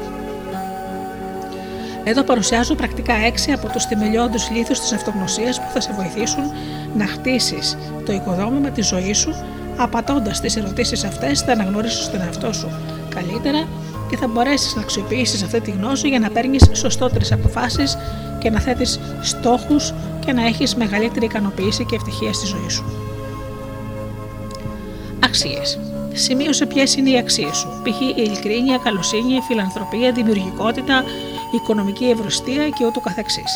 Εδώ 2.04 2.24
παρουσιάζω 2.24 2.76
πρακτικά 2.76 3.14
έξι 3.14 3.52
από 3.52 3.68
τους 3.70 3.86
θεμελιώδου 3.86 4.38
λίθους 4.52 4.80
της 4.80 4.92
αυτογνωσίας 4.94 5.60
που 5.60 5.70
θα 5.74 5.82
σε 5.82 5.94
βοηθήσουν 5.94 6.44
να 6.96 7.08
χτίσεις 7.08 7.78
το 8.06 8.14
οικοδόμημα 8.14 8.70
της 8.70 8.88
ζωής 8.88 9.18
σου, 9.18 9.36
απατώντας 9.78 10.40
τις 10.42 10.56
ερωτήσεις 10.56 11.04
αυτές, 11.04 11.42
θα 11.42 11.52
αναγνωρίσεις 11.52 12.10
τον 12.10 12.22
εαυτό 12.22 12.54
σου 12.54 12.70
καλύτερα 13.10 13.68
και 14.14 14.20
θα 14.20 14.28
μπορέσεις 14.28 14.76
να 14.76 14.82
αξιοποιήσεις 14.82 15.44
αυτή 15.44 15.62
τη 15.62 15.72
γνώση 15.72 16.08
για 16.08 16.20
να 16.20 16.30
παίρνεις 16.30 16.70
σωστότερες 16.72 17.32
αποφάσεις 17.32 17.98
και 18.40 18.50
να 18.50 18.60
θέτεις 18.60 19.00
στόχους 19.22 19.94
και 20.26 20.34
να 20.34 20.46
έχεις 20.46 20.76
μεγαλύτερη 20.76 21.26
ικανοποίηση 21.26 21.86
και 21.86 21.96
ευτυχία 21.96 22.34
στη 22.34 22.46
ζωή 22.46 22.70
σου. 22.70 22.84
Αξίες. 25.24 25.80
Σημείωσε 26.14 26.66
ποιες 26.66 26.96
είναι 26.96 27.10
οι 27.10 27.18
αξίες 27.18 27.58
σου, 27.58 27.68
π.χ. 27.84 28.02
η 28.02 28.14
ειλικρίνεια, 28.18 28.78
καλοσύνη, 28.78 29.42
φιλανθρωπία, 29.48 30.12
δημιουργικότητα, 30.12 31.04
οικονομική 31.56 32.06
ευρωστία 32.06 32.70
και 32.70 32.86
ούτω 32.86 33.00
καθεξής. 33.00 33.52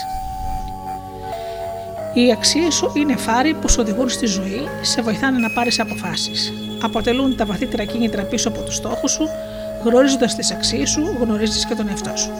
Οι 2.14 2.32
αξίες 2.32 2.74
σου 2.74 2.92
είναι 2.96 3.16
φάροι 3.16 3.54
που 3.54 3.70
σου 3.70 3.78
οδηγούν 3.80 4.10
στη 4.10 4.26
ζωή, 4.26 4.68
σε 4.82 5.02
βοηθάνε 5.02 5.38
να 5.38 5.50
πάρεις 5.50 5.80
αποφάσεις. 5.80 6.54
Αποτελούν 6.82 7.36
τα 7.36 7.46
βαθύτερα 7.46 7.84
κίνητρα 7.84 8.24
πίσω 8.24 8.48
από 8.48 8.62
τους 8.62 8.76
στόχους 8.76 9.12
σου 9.12 9.28
Γνωρίζοντας 9.88 10.36
τις 10.36 10.52
αξίες 10.52 10.90
σου, 10.90 11.18
γνωρίζει 11.20 11.66
και 11.66 11.76
τον 11.76 11.90
εαυτό 11.90 12.16
σου. 12.16 12.32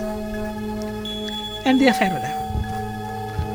Ενδιαφέροντα. 1.64 2.32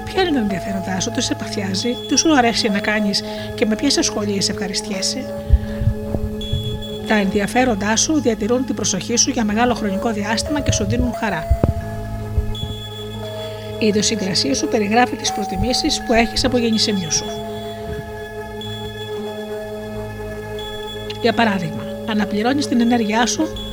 Ποια 0.05 0.23
είναι 0.23 0.33
τα 0.33 0.39
ενδιαφέροντά 0.39 1.01
σου, 1.01 1.11
τι 1.11 1.23
σε 1.23 1.35
παθιάζει, 1.35 1.97
τι 2.09 2.17
σου 2.19 2.37
αρέσει 2.37 2.69
να 2.69 2.79
κάνεις 2.79 3.23
και 3.55 3.67
με 3.67 3.75
ποιες 3.75 3.99
ασχολίες 3.99 4.49
ευχαριστιέσαι; 4.49 5.35
Τα 7.07 7.15
ενδιαφέροντά 7.15 7.97
σου 7.97 8.21
διατηρούν 8.21 8.65
την 8.67 8.75
προσοχή 8.75 9.17
σου 9.17 9.31
για 9.31 9.45
μεγάλο 9.45 9.75
χρονικό 9.75 10.13
διάστημα 10.13 10.61
και 10.61 10.73
σου 10.73 10.85
δίνουν 10.85 11.15
χαρά. 11.15 11.47
Η 13.79 13.87
ιδιοσυγκρασία 13.87 14.55
σου 14.55 14.69
περιγράφει 14.69 15.17
τις 15.17 15.33
προτιμήσεις 15.33 16.03
που 16.07 16.13
έχεις 16.13 16.45
από 16.45 16.59
γεννησιμιού 16.59 17.13
σου. 17.13 17.25
Για 21.21 21.33
παράδειγμα, 21.33 21.83
αναπληρώνεις 22.11 22.69
την 22.69 22.81
ενέργειά 22.81 23.27
σου 23.27 23.72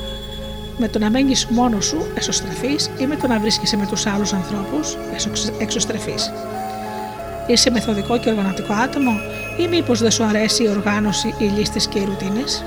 με 0.79 0.87
το 0.87 0.99
να 0.99 1.09
μένεις 1.09 1.45
μόνος 1.45 1.85
σου 1.85 2.11
εσωστρεφή 2.15 2.75
ή 2.97 3.05
με 3.05 3.15
το 3.15 3.27
να 3.27 3.39
βρίσκεσαι 3.39 3.77
με 3.77 3.85
τους 3.85 4.05
άλλους 4.05 4.33
ανθρώπους 4.33 4.97
εξωστρεφή. 5.57 6.15
Είσαι 7.47 7.69
μεθοδικό 7.69 8.19
και 8.19 8.29
οργανωτικό 8.29 8.73
άτομο, 8.73 9.11
ή 9.57 9.67
μήπως 9.67 9.99
δεν 9.99 10.11
σου 10.11 10.23
αρέσει 10.23 10.63
η 10.63 10.69
οργάνωση, 10.69 11.33
οι 11.37 11.43
λίστες 11.43 11.87
και 11.87 11.99
οι 11.99 12.05
ρουτίνες; 12.05 12.63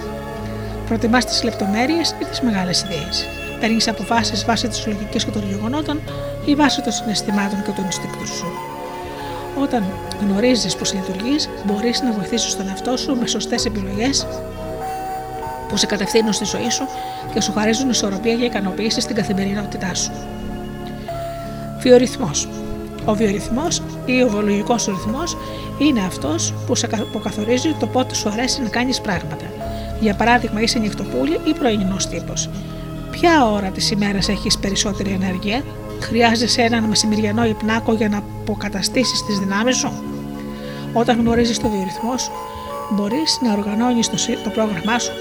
Προτιμάς 0.87 1.25
τις 1.25 1.43
λεπτομέρειες 1.43 2.15
ή 2.21 2.25
τις 2.25 2.41
μεγάλες 2.41 2.83
ιδέες; 2.83 3.27
Παίρνεις 3.61 3.89
αποφάσεις 3.89 4.45
βάσει 4.45 4.69
της 4.69 4.87
λογικής 4.87 5.25
και 5.25 5.31
των 5.31 5.43
γεγονότων 5.49 6.01
ή 6.45 6.55
βάσει 6.55 6.83
των 6.83 6.93
συναισθημάτων 6.93 7.63
και 7.63 7.71
των 7.71 7.85
instincts 7.85 8.27
σου; 8.37 8.47
Όταν 9.63 9.85
γνωρίζεις 10.21 10.77
πώ 10.77 10.85
λειτουργείς, 10.95 11.49
μπορείς 11.65 12.03
να 12.03 12.13
βοηθήσεις 12.13 12.57
τον 12.57 12.69
εαυτό 12.69 12.97
σου 12.97 13.17
με 13.21 13.27
σωστές 13.27 13.65
επιλογές 13.65 14.27
που 15.73 15.79
σε 15.79 15.87
κατευθύνουν 15.87 16.33
στη 16.33 16.45
ζωή 16.45 16.71
σου 16.71 16.87
και 17.35 17.41
σου 17.41 17.53
χαρίζουν 17.53 17.91
ισορροπία 17.91 18.33
για 18.33 18.47
ικανοποίηση 18.47 19.01
στην 19.01 19.17
καθημερινότητά 19.17 19.95
σου. 19.95 20.11
Βιορυθμός. 21.79 22.49
Ο 23.05 23.15
βιορυθμός 23.15 23.83
ή 24.05 24.23
ο 24.23 24.29
βιολογικός 24.29 24.87
ρυθμός 24.87 25.37
είναι 25.79 26.01
αυτός 26.01 26.55
που, 26.67 26.75
σε, 26.75 26.87
που 27.13 27.21
καθορίζει 27.21 27.75
το 27.81 27.87
πότε 27.87 28.15
σου 28.15 28.29
αρέσει 28.29 28.63
να 28.63 28.69
κάνεις 28.69 29.01
πράγματα. 29.01 29.45
Για 30.01 30.15
παράδειγμα, 30.15 30.61
είσαι 30.61 30.79
νυχτοπούλη 30.79 31.41
ή 31.45 31.53
πρωινός 31.53 32.07
τύπος. 32.07 32.51
Ποια 33.11 33.51
ώρα 33.51 33.69
της 33.69 33.91
ημέρας 33.91 34.29
έχεις 34.29 34.59
περισσότερη 34.59 35.11
ενέργεια, 35.11 35.63
χρειάζεσαι 36.01 36.63
έναν 36.63 36.85
μεσημεριανό 36.85 37.45
υπνάκο 37.45 37.93
για 37.93 38.09
να 38.09 38.17
αποκαταστήσεις 38.17 39.25
τις 39.27 39.39
δυνάμεις 39.39 39.77
σου; 39.77 39.93
Όταν 40.93 41.19
γνωρίζεις 41.19 41.59
το 41.59 41.69
βιορυθμό 41.69 42.19
σου, 42.19 42.31
μπορείς 42.91 43.39
να 43.43 43.53
οργανώνεις 43.53 44.09
το, 44.09 44.17
το 44.45 44.51
πρόγραμμά 44.51 44.99
σου 44.99 45.13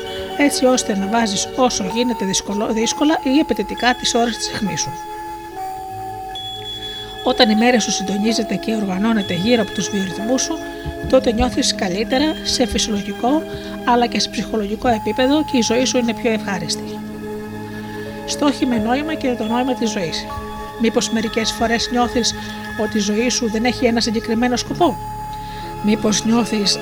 έτσι 0.43 0.65
ώστε 0.65 0.97
να 0.97 1.07
βάζεις 1.07 1.47
όσο 1.55 1.91
γίνεται 1.93 2.25
δύσκολα 2.71 3.19
ή 3.23 3.39
απαιτητικά 3.41 3.95
τις 3.95 4.13
ώρες 4.13 4.37
της 4.37 4.51
αιχμής 4.53 4.81
σου. 4.81 4.91
Όταν 7.23 7.49
η 7.49 7.55
μέρα 7.55 7.79
σου 7.79 7.91
συντονίζεται 7.91 8.55
και 8.55 8.75
οργανώνεται 8.75 9.33
γύρω 9.33 9.61
από 9.61 9.71
τους 9.71 9.89
βιορυθμούς 9.89 10.41
σου, 10.41 10.53
τότε 11.09 11.31
νιώθεις 11.31 11.75
καλύτερα 11.75 12.33
σε 12.43 12.65
φυσιολογικό 12.65 13.43
αλλά 13.85 14.07
και 14.07 14.19
σε 14.19 14.29
ψυχολογικό 14.29 14.87
επίπεδο 14.87 15.43
και 15.43 15.57
η 15.57 15.61
ζωή 15.61 15.85
σου 15.85 15.97
είναι 15.97 16.13
πιο 16.13 16.31
ευχάριστη. 16.31 16.99
Στόχοι 18.25 18.65
με 18.65 18.77
νόημα 18.77 19.13
και 19.13 19.35
το 19.37 19.43
νόημα 19.43 19.73
της 19.73 19.89
ζωής. 19.89 20.25
Μήπως 20.81 21.09
μερικές 21.09 21.51
φορές 21.51 21.89
νιώθεις 21.91 22.33
ότι 22.81 22.97
η 22.97 23.01
ζωή 23.01 23.29
σου 23.29 23.51
δεν 23.51 23.65
έχει 23.65 23.85
ένα 23.85 24.01
συγκεκριμένο 24.01 24.55
σκοπό; 24.55 24.97
Μήπως 25.83 26.25
νιώθεις 26.25 26.79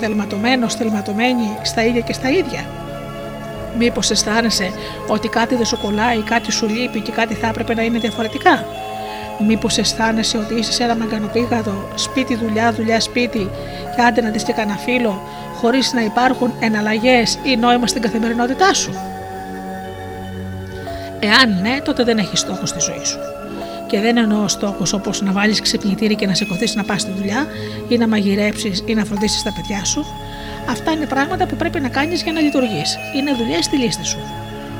τελματωμένος, 0.00 0.76
τελματωμένη 0.76 1.58
στα 1.62 1.84
ίδια 1.84 2.00
και 2.00 2.12
στα 2.12 2.30
ίδια; 2.30 2.87
Μήπως 3.78 4.10
αισθάνεσαι 4.10 4.72
ότι 5.06 5.28
κάτι 5.28 5.54
δεν 5.54 5.66
σου 5.66 5.78
κολλάει, 5.82 6.22
κάτι 6.22 6.52
σου 6.52 6.68
λείπει 6.68 7.00
και 7.00 7.12
κάτι 7.12 7.34
θα 7.34 7.46
έπρεπε 7.46 7.74
να 7.74 7.82
είναι 7.82 7.98
διαφορετικά; 7.98 8.64
Μήπως 9.46 9.78
αισθάνεσαι 9.78 10.38
ότι 10.38 10.54
είσαι 10.54 10.72
σε 10.72 10.82
ένα 10.82 10.96
μαγκανοπήγαδο, 10.96 11.88
σπίτι, 11.94 12.36
δουλειά, 12.36 12.72
δουλειά, 12.72 13.00
σπίτι 13.00 13.50
και 13.96 14.02
άντε 14.02 14.20
να 14.20 14.30
δεις 14.30 14.42
και 14.42 14.52
κανένα 14.52 14.78
φίλο, 14.78 15.22
χωρίς 15.54 15.92
να 15.92 16.02
υπάρχουν 16.04 16.52
εναλλαγές 16.60 17.38
ή 17.42 17.56
νόημα 17.56 17.86
στην 17.86 18.02
καθημερινότητά 18.02 18.74
σου; 18.74 18.90
Εάν 21.20 21.60
ναι, 21.60 21.80
τότε 21.84 22.04
δεν 22.04 22.18
έχεις 22.18 22.40
στόχο 22.40 22.66
στη 22.66 22.80
ζωή 22.80 23.04
σου. 23.04 23.18
Και 23.86 24.00
δεν 24.00 24.16
εννοώ 24.16 24.48
στόχου 24.48 24.82
όπως 24.92 25.22
να 25.22 25.32
βάλεις 25.32 25.60
ξυπνητήρι 25.60 26.14
και 26.14 26.26
να 26.26 26.34
σηκωθείς 26.34 26.74
να 26.74 26.84
πας 26.84 27.00
στη 27.00 27.10
δουλειά, 27.16 27.46
ή 27.88 27.96
να 27.96 28.08
μαγειρέψεις 28.08 28.82
ή 28.86 28.94
να 28.94 29.04
φροντίσεις 29.04 29.42
τα 29.42 29.52
παιδιά 29.52 29.84
σου. 29.84 30.04
Αυτά 30.68 30.90
είναι 30.90 31.06
πράγματα 31.06 31.46
που 31.46 31.56
πρέπει 31.56 31.80
να 31.80 31.88
κάνεις 31.88 32.22
για 32.22 32.32
να 32.32 32.40
λειτουργείς. 32.40 32.98
Είναι 33.16 33.32
δουλειά 33.32 33.62
στη 33.62 33.76
λίστα 33.76 34.04
σου. 34.04 34.18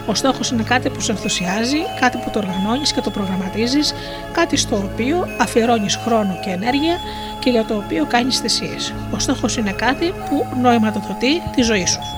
Ο 0.07 0.15
στόχος 0.15 0.51
είναι 0.51 0.63
κάτι 0.63 0.91
που 0.91 1.01
σε 1.01 1.13
ενθουσιάζει, 1.13 1.79
κάτι 2.01 2.19
που 2.25 2.31
το 2.31 2.39
οργανώνεις 2.39 2.93
και 2.93 3.01
το 3.01 3.11
προγραμματίζεις, 3.11 3.95
κάτι 4.33 4.57
στο 4.57 4.77
οποίο 4.77 5.29
αφιερώνεις 5.39 5.97
χρόνο 5.97 6.39
και 6.45 6.51
ενέργεια 6.51 6.97
και 7.39 7.51
για 7.51 7.65
το 7.65 7.77
οποίο 7.77 8.05
κάνεις 8.05 8.39
θυσίες. 8.39 8.95
Ο 9.15 9.19
στόχος 9.19 9.57
είναι 9.57 9.73
κάτι 9.73 10.13
που 10.29 10.47
νοηματοδοτεί 10.61 11.43
τη 11.55 11.63
ζωή 11.63 11.87
σου. 11.87 12.18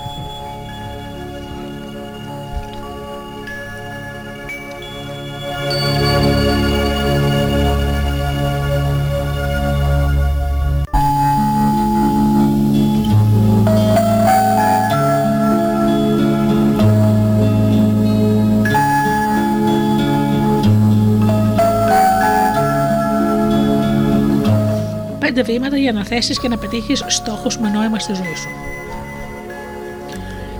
Πέντε 25.41 25.53
βήματα 25.53 25.77
για 25.77 25.91
να 25.91 26.05
θέσεις 26.05 26.39
και 26.39 26.47
να 26.47 26.57
πετύχεις 26.57 27.03
στόχους 27.07 27.57
με 27.57 27.69
νόημα 27.69 27.99
στη 27.99 28.13
ζωή 28.13 28.35
σου. 28.35 28.49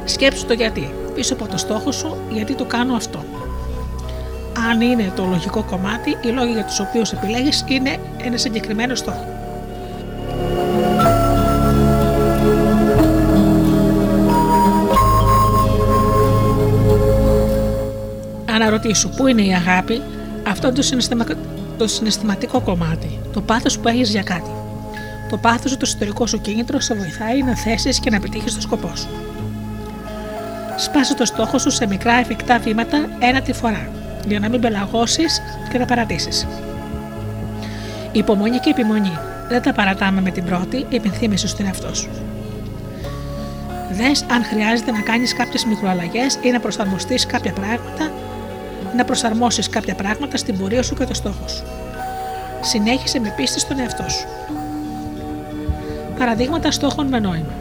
Σκέψου 0.05 0.45
το 0.45 0.53
γιατί. 0.53 0.93
Πίσω 1.15 1.33
από 1.33 1.47
το 1.47 1.57
στόχο 1.57 1.91
σου, 1.91 2.17
γιατί 2.31 2.55
το 2.55 2.65
κάνω 2.65 2.95
αυτό. 2.95 3.23
Αν 4.69 4.81
είναι 4.81 5.11
το 5.15 5.25
λογικό 5.25 5.63
κομμάτι, 5.63 6.17
οι 6.21 6.27
λόγοι 6.27 6.51
για 6.51 6.65
τους 6.65 6.79
οποίους 6.79 7.11
επιλέγεις 7.11 7.65
είναι 7.67 7.97
ένα 8.23 8.37
συγκεκριμένο 8.37 8.95
στόχο. 8.95 9.25
Αναρωτήσου 18.49 19.09
πού 19.09 19.27
είναι 19.27 19.41
η 19.41 19.53
αγάπη, 19.53 20.01
αυτό 20.47 20.67
είναι 20.67 21.25
το, 21.25 21.35
το 21.77 21.87
συναισθηματικό 21.87 22.61
κομμάτι, 22.61 23.19
το 23.33 23.41
πάθος 23.41 23.79
που 23.79 23.87
έχεις 23.87 24.09
για 24.09 24.23
κάτι. 24.23 24.50
Το 25.31 25.37
πάθος 25.37 25.71
σου, 25.71 25.77
το 25.77 25.85
εσωτερικό 25.85 26.25
σου 26.25 26.41
κίνητρο 26.41 26.79
σε 26.79 26.93
βοηθάει 26.93 27.43
να 27.43 27.55
θέσεις 27.55 27.99
και 27.99 28.09
να 28.09 28.19
πετύχει 28.19 28.53
το 28.53 28.61
σκοπό 28.61 28.91
σου. 28.95 29.07
Σπάσε 30.77 31.15
το 31.15 31.25
στόχο 31.25 31.57
σου 31.57 31.69
σε 31.69 31.87
μικρά 31.87 32.13
εφικτά 32.13 32.59
βήματα 32.59 33.09
ένα 33.19 33.41
τη 33.41 33.53
φορά, 33.53 33.89
για 34.27 34.39
να 34.39 34.49
μην 34.49 34.61
πελαγώσεις 34.61 35.41
και 35.71 35.77
να 35.77 35.85
παρατήσεις. 35.85 36.47
Υπομονή 38.11 38.57
και 38.57 38.69
επιμονή. 38.69 39.17
Δεν 39.49 39.61
τα 39.61 39.73
παρατάμε 39.73 40.21
με 40.21 40.31
την 40.31 40.45
πρώτη, 40.45 40.85
υπενθύμησε 40.89 41.47
στον 41.47 41.65
εαυτό 41.65 41.95
σου. 41.95 42.09
Δες 43.91 44.25
αν 44.31 44.43
χρειάζεται 44.43 44.91
να 44.91 45.01
κάνεις 45.01 45.33
κάποιες 45.33 45.65
μικροαλλαγές 45.65 46.39
ή 46.41 46.51
να 46.51 46.59
προσαρμοστείς 46.59 47.25
κάποια 47.25 47.53
πράγματα, 47.53 48.11
να 48.95 49.05
προσαρμόσεις 49.05 49.69
κάποια 49.69 49.95
πράγματα 49.95 50.37
στην 50.37 50.57
πορεία 50.57 50.83
σου 50.83 50.95
και 50.95 51.03
το 51.03 51.13
στόχο 51.13 51.47
σου. 51.47 51.63
Συνέχισε 52.61 53.19
με 53.19 53.33
πίστη 53.37 53.59
στον 53.59 53.79
εαυτό 53.79 54.09
σου 54.09 54.27
παραδείγματα 56.21 56.71
στόχων 56.71 57.07
με 57.07 57.19
νόημα. 57.19 57.53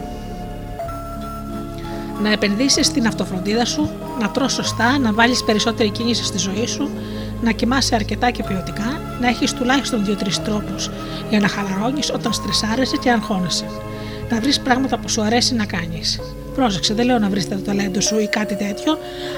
Να 2.21 2.31
επενδύσεις 2.31 2.85
στην 2.85 3.07
αυτοφροντίδα 3.07 3.65
σου, 3.65 3.89
να 4.19 4.29
τρως 4.29 4.53
σωστά, 4.53 4.97
να 4.97 5.13
βάλεις 5.13 5.43
περισσότερη 5.43 5.89
κίνηση 5.89 6.23
στη 6.23 6.37
ζωή 6.37 6.67
σου, 6.67 6.89
να 7.41 7.51
κοιμάσαι 7.51 7.95
αρκετά 7.95 8.29
και 8.31 8.43
ποιοτικά, 8.43 8.99
να 9.21 9.27
έχεις 9.27 9.53
τουλάχιστον 9.53 10.05
2-3 10.05 10.39
τρόπους 10.43 10.89
για 11.29 11.39
να 11.39 11.47
χαλαρώνεις 11.47 12.11
όταν 12.13 12.33
στρεσάρεσαι 12.33 12.97
και 12.97 13.11
αγχώνεσαι. 13.11 13.65
Να 14.29 14.39
βρεις 14.39 14.59
πράγματα 14.59 14.97
που 14.97 15.09
σου 15.09 15.21
αρέσει 15.21 15.55
να 15.55 15.65
κάνεις. 15.65 16.19
Πρόσεξε, 16.55 16.93
δεν 16.93 17.05
λέω 17.05 17.19
να 17.19 17.29
βρεις 17.29 17.49
το 17.49 17.55
ταλέντο 17.55 18.01
σου 18.01 18.19
ή 18.19 18.27
κάτι 18.27 18.55
τέτοιο, 18.55 18.97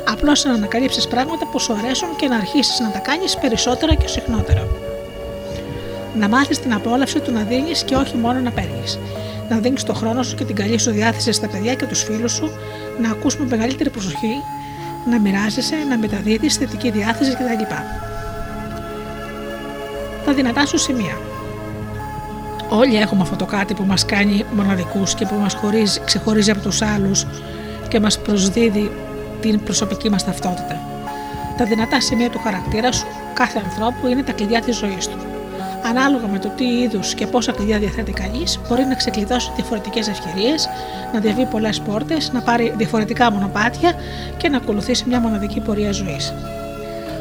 απλώς 0.10 0.44
να 0.44 0.54
ανακαλύψεις 0.54 1.08
πράγματα 1.08 1.48
που 1.52 1.60
σου 1.60 1.74
αρέσουν 1.74 2.16
και 2.16 2.28
να 2.28 2.36
αρχίσεις 2.36 2.80
να 2.80 2.92
τα 2.92 3.00
κάνεις 3.00 3.38
περισσότερα 3.38 3.94
και 3.94 4.08
συχνότερα 4.08 4.68
να 6.20 6.28
μάθεις 6.30 6.60
την 6.60 6.74
απόλαυση 6.74 7.20
του 7.20 7.32
να 7.32 7.42
δίνεις 7.42 7.84
και 7.84 7.96
όχι 7.96 8.18
μόνο 8.18 8.40
να 8.40 8.52
παίρνεις. 8.52 9.00
Να 9.50 9.58
δίνεις 9.58 9.84
το 9.84 9.94
χρόνο 9.94 10.24
σου 10.24 10.36
και 10.36 10.44
την 10.44 10.56
καλή 10.56 10.78
σου 10.78 10.92
διάθεση 10.92 11.32
στα 11.32 11.48
παιδιά 11.48 11.74
και 11.74 11.86
τους 11.86 12.04
φίλους 12.04 12.32
σου, 12.32 12.52
να 13.02 13.10
ακούς 13.10 13.38
με 13.38 13.46
μεγαλύτερη 13.46 13.90
προσοχή, 13.90 14.44
να 15.10 15.20
μοιράζεσαι, 15.20 15.76
να 15.90 15.98
μεταδίδεις 15.98 16.56
θετική 16.56 16.92
διάθεση 16.92 17.32
κτλ. 17.32 17.64
Τα 20.26 20.34
δυνατά 20.34 20.66
σου 20.66 20.78
σημεία. 20.78 21.18
Όλοι 22.70 22.96
έχουμε 22.96 23.22
αυτό 23.22 23.36
το 23.36 23.46
κάτι 23.46 23.74
που 23.74 23.84
μας 23.84 24.06
κάνει 24.06 24.46
μοναδικούς 24.56 25.16
και 25.16 25.26
που 25.26 25.36
μας 25.36 25.54
χωρίζει, 25.54 26.00
ξεχωρίζει 26.06 26.52
από 26.52 26.62
τους 26.62 26.82
άλλους 26.82 27.26
και 27.88 28.00
μας 28.00 28.20
προσδίδει 28.20 28.92
την 29.42 29.64
προσωπική 29.64 30.10
μας 30.10 30.26
ταυτότητα. 30.26 30.80
Τα 31.58 31.66
δυνατά 31.66 32.02
σημεία 32.02 32.30
του 32.30 32.40
χαρακτήρα 32.40 32.92
σου 32.92 33.06
κάθε 33.34 33.62
ανθρώπου 33.66 34.08
είναι 34.08 34.24
τα 34.24 34.32
κλειδιά 34.32 34.62
της 34.62 34.76
ζωής 34.76 35.08
του 35.08 35.33
ανάλογα 35.84 36.28
με 36.28 36.40
το 36.40 36.50
τι 36.50 36.66
είδους 36.66 37.14
και 37.14 37.28
πόσα 37.28 37.52
κλειδιά 37.52 37.80
διαθέτει 37.80 38.12
κανείς, 38.12 38.60
μπορεί 38.68 38.84
να 38.86 38.96
ξεκλειδώσει 38.96 39.52
διαφορετικές 39.56 40.08
ευκαιρίες, 40.08 40.70
να 41.14 41.20
διαβεί 41.20 41.46
πολλές 41.46 41.80
πόρτες, 41.80 42.32
να 42.34 42.42
πάρει 42.42 42.74
διαφορετικά 42.78 43.32
μονοπάτια 43.32 43.94
και 44.38 44.50
να 44.50 44.58
ακολουθήσει 44.58 45.04
μια 45.08 45.20
μοναδική 45.20 45.60
πορεία 45.60 45.92
ζωής. 45.92 46.34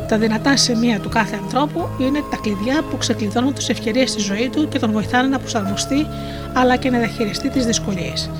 Τα 0.09 0.19
δυνατά 0.19 0.57
σημεία 0.57 1.01
του 1.01 1.09
κάθε 1.09 1.39
ανθρώπου 1.43 1.89
είναι 1.99 2.23
τα 2.31 2.37
κλειδιά 2.37 2.83
που 2.91 2.97
ξεκλειδώνουν 2.97 3.55
τις 3.55 3.69
ευκαιρίες 3.69 4.11
στη 4.11 4.21
ζωή 4.21 4.49
του 4.49 4.69
και 4.69 4.79
τον 4.79 4.93
βοηθάνε 4.93 5.29
να 5.29 5.39
προσαρμοστεί 5.39 6.07
αλλά 6.53 6.77
και 6.77 6.91
να 6.91 6.99
διαχειριστεί 6.99 7.49
τις 7.49 7.67
δυσκολίες. 7.67 8.31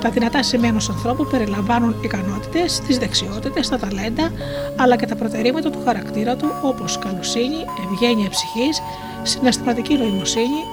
Τα 0.00 0.10
δυνατά 0.10 0.42
σημεία 0.42 0.68
ενός 0.68 0.88
ανθρώπου 0.88 1.26
περιλαμβάνουν 1.26 1.94
ικανότητες, 2.04 2.80
τις 2.86 2.98
δεξιότητες, 2.98 3.68
τα 3.68 3.78
ταλέντα, 3.78 4.30
αλλά 4.76 4.96
και 4.96 5.06
τα 5.06 5.16
προτερήματα 5.16 5.70
του 5.70 5.82
χαρακτήρα 5.84 6.36
του, 6.36 6.48
όπως 6.62 6.98
καλοσύνη, 6.98 7.64
ευγένεια 7.84 8.28
ψυχής, 8.28 8.80
συναισθηματική 9.26 9.94
νοημοσύνη, 9.94 10.64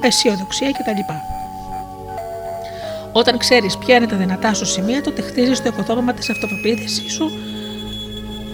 αισιοδοξία 0.00 0.70
κτλ. 0.70 1.12
Όταν 3.12 3.38
ξέρεις 3.38 3.76
ποια 3.78 3.96
είναι 3.96 4.06
τα 4.06 4.16
δυνατά 4.16 4.54
σου 4.54 4.66
σημεία, 4.66 5.02
τότε 5.02 5.22
χτίζεις 5.22 5.62
το 5.62 5.68
οικοδόμημα 5.68 6.12
της 6.12 6.30
αυτοπεποίθησής 6.30 7.12
σου 7.12 7.30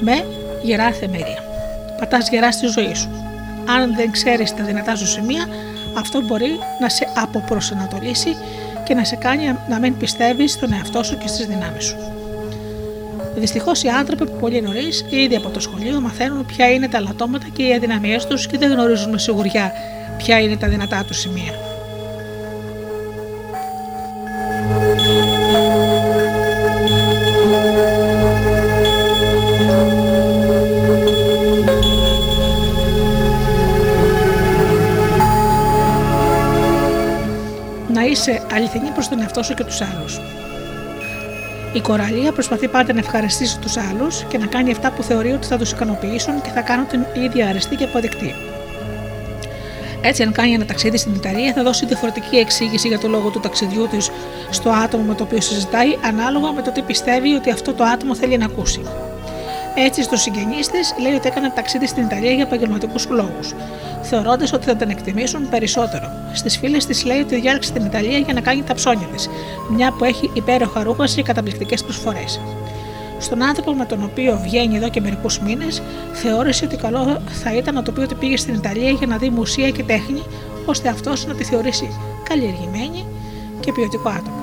με 0.01 0.27
γερά 0.63 0.93
θεμέλια. 0.93 1.45
Πατάς 1.99 2.29
γερά 2.29 2.53
στη 2.53 2.67
ζωή 2.67 2.95
σου. 2.95 3.11
Αν 3.67 3.95
δεν 3.95 4.11
ξέρεις 4.11 4.55
τα 4.55 4.65
δυνατά 4.65 4.97
σου 4.97 5.07
σημεία, 5.07 5.49
αυτό 5.99 6.21
μπορεί 6.21 6.59
να 6.81 6.89
σε 6.89 7.09
αποπροσανατολίσει 7.15 8.37
και 8.85 8.95
να 8.95 9.05
σε 9.05 9.17
κάνει 9.17 9.59
να 9.69 9.79
μην 9.79 9.97
πιστεύεις 9.97 10.53
στον 10.53 10.73
εαυτό 10.73 11.03
σου 11.03 11.19
και 11.19 11.29
στις 11.29 11.47
δυνάμεις 11.47 11.85
σου. 11.85 12.12
Δυστυχώς 13.37 13.83
οι 13.83 13.89
άνθρωποι 13.89 14.25
που 14.25 14.37
πολύ 14.41 14.61
νωρίς, 14.61 15.05
ήδη 15.11 15.37
από 15.37 15.49
το 15.49 15.61
σχολείο, 15.61 16.01
μαθαίνουν 16.01 16.47
ποια 16.47 16.71
είναι 16.71 16.89
τα 16.89 17.01
λατώματα 17.01 17.47
και 17.53 17.63
οι 17.63 17.75
αδυναμίες 17.75 18.27
τους 18.27 18.47
και 18.47 18.59
δεν 18.59 18.73
γνωρίζουν 18.73 19.11
με 19.11 19.19
σιγουριά 19.19 19.73
ποια 20.17 20.41
είναι 20.41 20.57
τα 20.57 20.69
δυνατά 20.69 21.05
τους 21.05 21.19
σημεία. 21.19 21.53
Να 37.89 38.05
είσαι 38.05 38.43
αληθινή 38.53 38.91
προς 38.91 39.09
τον 39.09 39.21
εαυτό 39.21 39.43
σου 39.43 39.55
και 39.55 39.65
τους 39.65 39.81
άλλους. 39.81 40.21
Η 41.73 41.81
κοραλία 41.81 42.33
προσπαθεί 42.33 42.69
πάντα 42.69 42.93
να 42.93 42.99
ευχαριστήσει 42.99 43.59
τους 43.59 43.77
άλλους 43.77 44.25
και 44.29 44.39
να 44.39 44.47
κάνει 44.47 44.71
αυτά 44.71 44.91
που 44.91 45.03
θεωρεί 45.03 45.33
ότι 45.33 45.47
θα 45.47 45.59
τους 45.59 45.71
ικανοποιήσουν 45.71 46.41
και 46.41 46.51
θα 46.51 46.61
κάνουν 46.61 46.87
την 46.87 47.05
ίδια 47.15 47.49
αρεστή 47.49 47.77
και 47.77 47.85
αποδεκτή. 47.85 48.35
Έτσι, 50.05 50.23
αν 50.23 50.33
κάνει 50.33 50.53
ένα 50.53 50.65
ταξίδι 50.65 50.97
στην 50.97 51.15
Ιταλία, 51.15 51.53
θα 51.53 51.63
δώσει 51.63 51.87
διαφορετική 51.87 52.37
εξήγηση 52.37 52.89
για 52.89 52.99
το 52.99 53.09
λόγο 53.09 53.31
του 53.31 53.41
ταξιδιού 53.41 53.89
της 53.89 54.11
στο 54.51 54.71
άτομο 54.71 55.03
με 55.03 55.15
το 55.15 55.23
οποίο 55.23 55.41
συζητάει, 55.41 55.99
ανάλογα 56.05 56.53
με 56.53 56.63
το 56.63 56.71
τι 56.71 56.83
πιστεύει 56.83 57.35
ότι 57.35 57.51
αυτό 57.51 57.73
το 57.75 57.85
άτομο 57.85 58.15
θέλει 58.15 58.39
να 58.39 58.45
ακούσει. 58.45 58.83
Έτσι, 59.75 60.03
στο 60.03 60.17
συγγενή 60.17 60.61
της 60.73 60.95
λέει 61.01 61.15
ότι 61.15 61.29
έκανε 61.29 61.51
ταξίδι 61.55 61.87
στην 61.87 62.03
Ιταλία 62.03 62.31
για 62.31 62.43
επαγγελματικούς 62.43 63.09
λόγους, 63.09 63.55
θεωρώντας 64.03 64.53
ότι 64.53 64.65
θα 64.65 64.77
την 64.77 64.91
εκτιμήσουν 64.91 65.49
περισσότερο. 65.49 66.11
Στις 66.33 66.59
φίλες 66.59 66.87
της 66.87 67.05
λέει 67.05 67.21
ότι 67.21 67.41
διάλεξε 67.41 67.73
την 67.73 67.85
Ιταλία 67.85 68.19
για 68.19 68.35
να 68.35 68.41
κάνει 68.41 68.63
τα 68.63 68.75
ψώνια 68.75 69.07
της, 69.07 69.29
μια 69.71 69.93
που 69.93 70.05
έχει 70.05 70.31
υπέροχα 70.35 70.83
ρούχα 70.83 71.05
και 71.05 71.23
καταπληκτικές 71.23 71.83
προσφορές. 71.83 72.41
Στον 73.19 73.43
άνθρωπο 73.43 73.73
με 73.73 73.85
τον 73.85 74.03
οποίο 74.03 74.41
βγαίνει 74.43 74.77
εδώ 74.77 74.89
και 74.89 75.01
μερικούς 75.01 75.41
μήνες, 75.41 75.83
θεώρησε 76.13 76.65
ότι 76.65 76.77
καλό 76.77 77.21
θα 77.43 77.55
ήταν 77.55 77.75
να 77.75 77.83
το 77.83 77.93
πει 77.93 78.01
ότι 78.01 78.15
πήγε 78.15 78.37
στην 78.37 78.55
Ιταλία 78.55 78.91
για 78.91 79.07
να 79.07 79.17
δει 79.17 79.29
μουσεία 79.29 79.71
και 79.71 79.83
τέχνη, 79.83 80.23
ώστε 80.67 80.89
αυτός 80.89 81.27
να 81.27 81.35
τη 81.35 81.45
θεωρήσει 81.45 81.99
καλλιεργημένη 82.29 83.05
και 83.61 83.73
ποιοτικό 83.73 84.09
άτομο. 84.09 84.41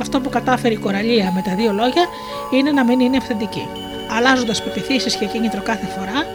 Αυτό 0.00 0.20
που 0.20 0.28
κατάφερε 0.28 0.74
η 0.74 0.76
κοραλία 0.76 1.32
με 1.34 1.42
τα 1.42 1.54
δύο 1.54 1.72
λόγια 1.72 2.04
είναι 2.52 2.70
να 2.70 2.84
μην 2.84 3.00
είναι 3.00 3.16
αυθεντική. 3.16 3.68
Αλλάζοντας 4.10 4.62
πεπιθήσεις 4.62 5.16
και 5.16 5.26
κίνητρο 5.26 5.62
κάθε 5.62 5.86
φορά, 5.86 6.26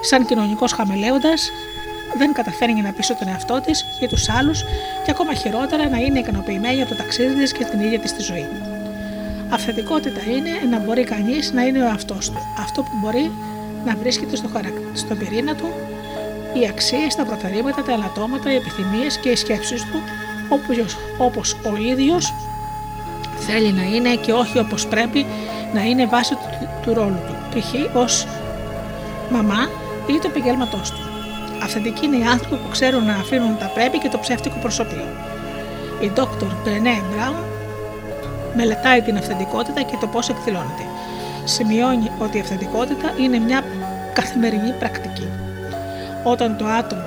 σαν 0.00 0.26
κοινωνικός 0.26 0.72
χαμελέοντα, 0.72 1.32
δεν 2.16 2.32
καταφέρνει 2.32 2.80
να 2.80 2.92
πείσει 2.92 3.14
τον 3.14 3.28
εαυτό 3.28 3.60
της 3.60 3.84
και 4.00 4.08
τους 4.08 4.28
άλλους 4.28 4.62
και 5.04 5.10
ακόμα 5.10 5.34
χειρότερα 5.34 5.88
να 5.88 5.98
είναι 5.98 6.18
ικανοποιημένη 6.18 6.80
από 6.80 6.90
το 6.90 6.96
ταξίδι 6.96 7.34
της 7.34 7.52
και 7.52 7.64
την 7.64 7.80
ίδια 7.80 7.98
της 7.98 8.12
τη 8.12 8.22
ζωή. 8.22 8.48
Αυθεντικότητα 9.50 10.20
είναι 10.36 10.50
να 10.70 10.78
μπορεί 10.78 11.04
κανείς 11.04 11.52
να 11.52 11.62
είναι 11.62 11.78
ο 11.82 11.84
εαυτός 11.84 12.30
του, 12.30 12.38
αυτό 12.58 12.82
που 12.82 12.90
μπορεί 13.00 13.30
να 13.84 13.96
βρίσκεται 13.96 14.36
στο 14.36 14.48
στον 14.92 15.18
πυρήνα 15.18 15.54
του, 15.54 15.68
οι 16.52 16.66
αξίες, 16.68 17.14
τα 17.14 17.24
προτερήματα, 17.24 17.82
τα 17.82 17.92
ελαττώματα, 17.92 18.52
οι 18.52 18.56
επιθυμίες 18.56 19.18
και 19.18 19.28
οι 19.28 19.36
σκέψεις 19.36 19.82
του, 19.82 20.02
όπως 21.18 21.52
ο 21.52 21.76
ίδιος 21.76 22.34
θέλει 23.38 23.72
να 23.72 23.82
είναι 23.82 24.14
και 24.14 24.32
όχι 24.32 24.58
όπως 24.58 24.86
πρέπει 24.86 25.26
να 25.72 25.82
είναι 25.82 26.06
βάση 26.06 26.34
του, 26.34 26.68
του 26.82 26.94
ρόλου 26.94 27.18
του, 27.26 27.58
π.χ. 27.58 27.96
ως 27.96 28.26
μαμά 29.30 29.68
ή 30.06 30.18
του 30.18 30.26
επαγγέλματός 30.26 30.90
του. 30.90 31.00
Αυθεντικοί 31.62 32.06
είναι 32.06 32.16
οι 32.16 32.24
άνθρωποι 32.24 32.56
που 32.56 32.68
ξέρουν 32.70 33.04
να 33.04 33.14
αφήνουν 33.14 33.58
τα 33.58 33.66
πρέπει 33.74 33.98
και 33.98 34.08
το 34.08 34.18
ψεύτικο 34.18 34.56
προσωπείο. 34.60 35.06
Η 36.00 36.12
Dr. 36.16 36.50
Brené 36.64 36.98
Brown 37.10 37.34
μελετάει 38.56 39.02
την 39.02 39.16
αυθεντικότητα 39.16 39.82
και 39.82 39.96
το 40.00 40.06
πώς 40.06 40.28
εκδηλώνεται. 40.28 40.82
Σημειώνει 41.44 42.10
ότι 42.18 42.36
η 42.36 42.40
αυθεντικότητα 42.40 43.12
είναι 43.20 43.38
μια 43.38 43.64
καθημερινή 44.12 44.72
πρακτική. 44.78 45.28
Όταν 46.24 46.56
το 46.56 46.66
άτομο 46.66 47.02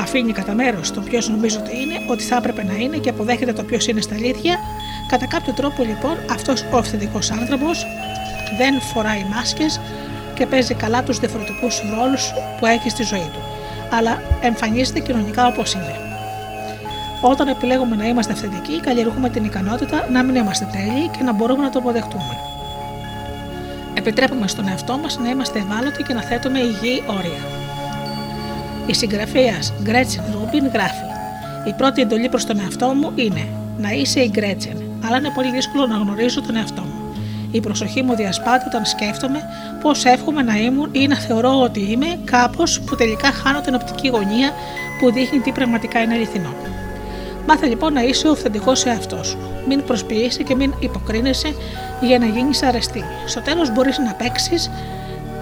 αφήνει 0.00 0.32
κατά 0.32 0.54
μέρος 0.54 0.90
το 0.90 1.00
ποιος 1.00 1.28
νομίζω 1.28 1.58
ότι 1.58 1.80
είναι, 1.80 1.94
ότι 2.08 2.22
θα 2.22 2.36
έπρεπε 2.36 2.64
να 2.64 2.74
είναι 2.74 2.96
και 2.96 3.10
αποδέχεται 3.10 3.52
το 3.52 3.62
ποιος 3.62 3.86
είναι 3.86 4.00
στα 4.00 4.14
αλήθεια, 4.14 4.58
κατά 5.10 5.26
κάποιο 5.26 5.52
τρόπο 5.52 5.82
λοιπόν 5.82 6.16
αυτός 6.30 6.64
ο 6.72 6.76
αυθεντικός 6.76 7.30
άνθρωπος 7.30 7.86
δεν 8.58 8.80
φοράει 8.80 9.24
μάσκες 9.34 9.80
και 10.34 10.46
παίζει 10.46 10.74
καλά 10.74 11.02
τους 11.02 11.18
διαφορετικούς 11.18 11.82
ρόλους 11.96 12.32
που 12.58 12.66
έχει 12.66 12.90
στη 12.90 13.02
ζωή 13.02 13.28
του, 13.32 13.40
αλλά 13.90 14.22
εμφανίζεται 14.40 15.00
κοινωνικά 15.00 15.46
όπως 15.46 15.72
είναι. 15.72 15.94
Όταν 17.20 17.48
επιλέγουμε 17.48 17.96
να 17.96 18.06
είμαστε 18.06 18.32
αυθεντικοί, 18.32 18.80
καλλιεργούμε 18.80 19.28
την 19.28 19.44
ικανότητα 19.44 20.06
να 20.10 20.22
μην 20.22 20.34
είμαστε 20.34 20.68
τέλειοι 20.72 21.08
και 21.18 21.22
να 21.24 21.32
μπορούμε 21.32 21.62
να 21.62 21.70
το 21.70 21.78
αποδεχτούμε. 21.78 22.36
Επιτρέπουμε 23.94 24.48
στον 24.48 24.68
εαυτό 24.68 24.98
μας 24.98 25.18
να 25.18 25.28
είμαστε 25.28 25.58
ευάλωτοι 25.58 26.02
και 26.02 26.12
να 26.12 26.22
θέτουμε 26.22 26.58
υγιή 26.58 27.02
όρια. 27.06 27.42
Η 28.86 28.94
συγγραφέα 28.94 29.58
Γκρέτσιν 29.82 30.22
Ρούμπιν 30.32 30.66
γράφει: 30.72 31.04
Η 31.68 31.72
πρώτη 31.72 32.00
εντολή 32.00 32.28
προς 32.28 32.44
τον 32.46 32.60
εαυτό 32.60 32.86
μου 32.86 33.12
είναι 33.14 33.48
να 33.78 33.90
είσαι 33.90 34.20
η 34.20 34.30
Γκρέτσιν, 34.32 34.89
αλλά 35.06 35.16
είναι 35.16 35.30
πολύ 35.34 35.50
δύσκολο 35.50 35.86
να 35.86 35.96
γνωρίζω 35.96 36.42
τον 36.42 36.56
εαυτό 36.56 36.80
μου. 36.82 37.14
Η 37.50 37.60
προσοχή 37.60 38.02
μου 38.02 38.14
διασπάται 38.14 38.64
όταν 38.66 38.84
σκέφτομαι 38.84 39.40
πώς 39.80 40.04
εύχομαι 40.04 40.42
να 40.42 40.56
ήμουν 40.56 40.88
ή 40.92 41.06
να 41.06 41.16
θεωρώ 41.16 41.60
ότι 41.60 41.80
είμαι 41.80 42.18
κάπως 42.24 42.80
που 42.80 42.96
τελικά 42.96 43.32
χάνω 43.32 43.60
την 43.60 43.74
οπτική 43.74 44.08
γωνία 44.08 44.50
που 45.00 45.12
δείχνει 45.12 45.38
τι 45.38 45.52
πραγματικά 45.52 46.00
είναι 46.00 46.14
αληθινό. 46.14 46.54
Μάθε 47.46 47.66
λοιπόν 47.66 47.92
να 47.92 48.02
είσαι 48.02 48.28
ο 48.28 48.30
αυθεντικό 48.30 48.72
εαυτό 48.84 49.24
σου. 49.24 49.38
Μην 49.68 49.84
προσποιήσει 49.84 50.44
και 50.44 50.54
μην 50.54 50.74
υποκρίνεσαι 50.80 51.54
για 52.00 52.18
να 52.18 52.26
γίνεις 52.26 52.62
αρεστή. 52.62 53.04
Στο 53.26 53.40
τέλος 53.40 53.72
μπορείς 53.72 53.98
να 53.98 54.14
παίξεις 54.14 54.70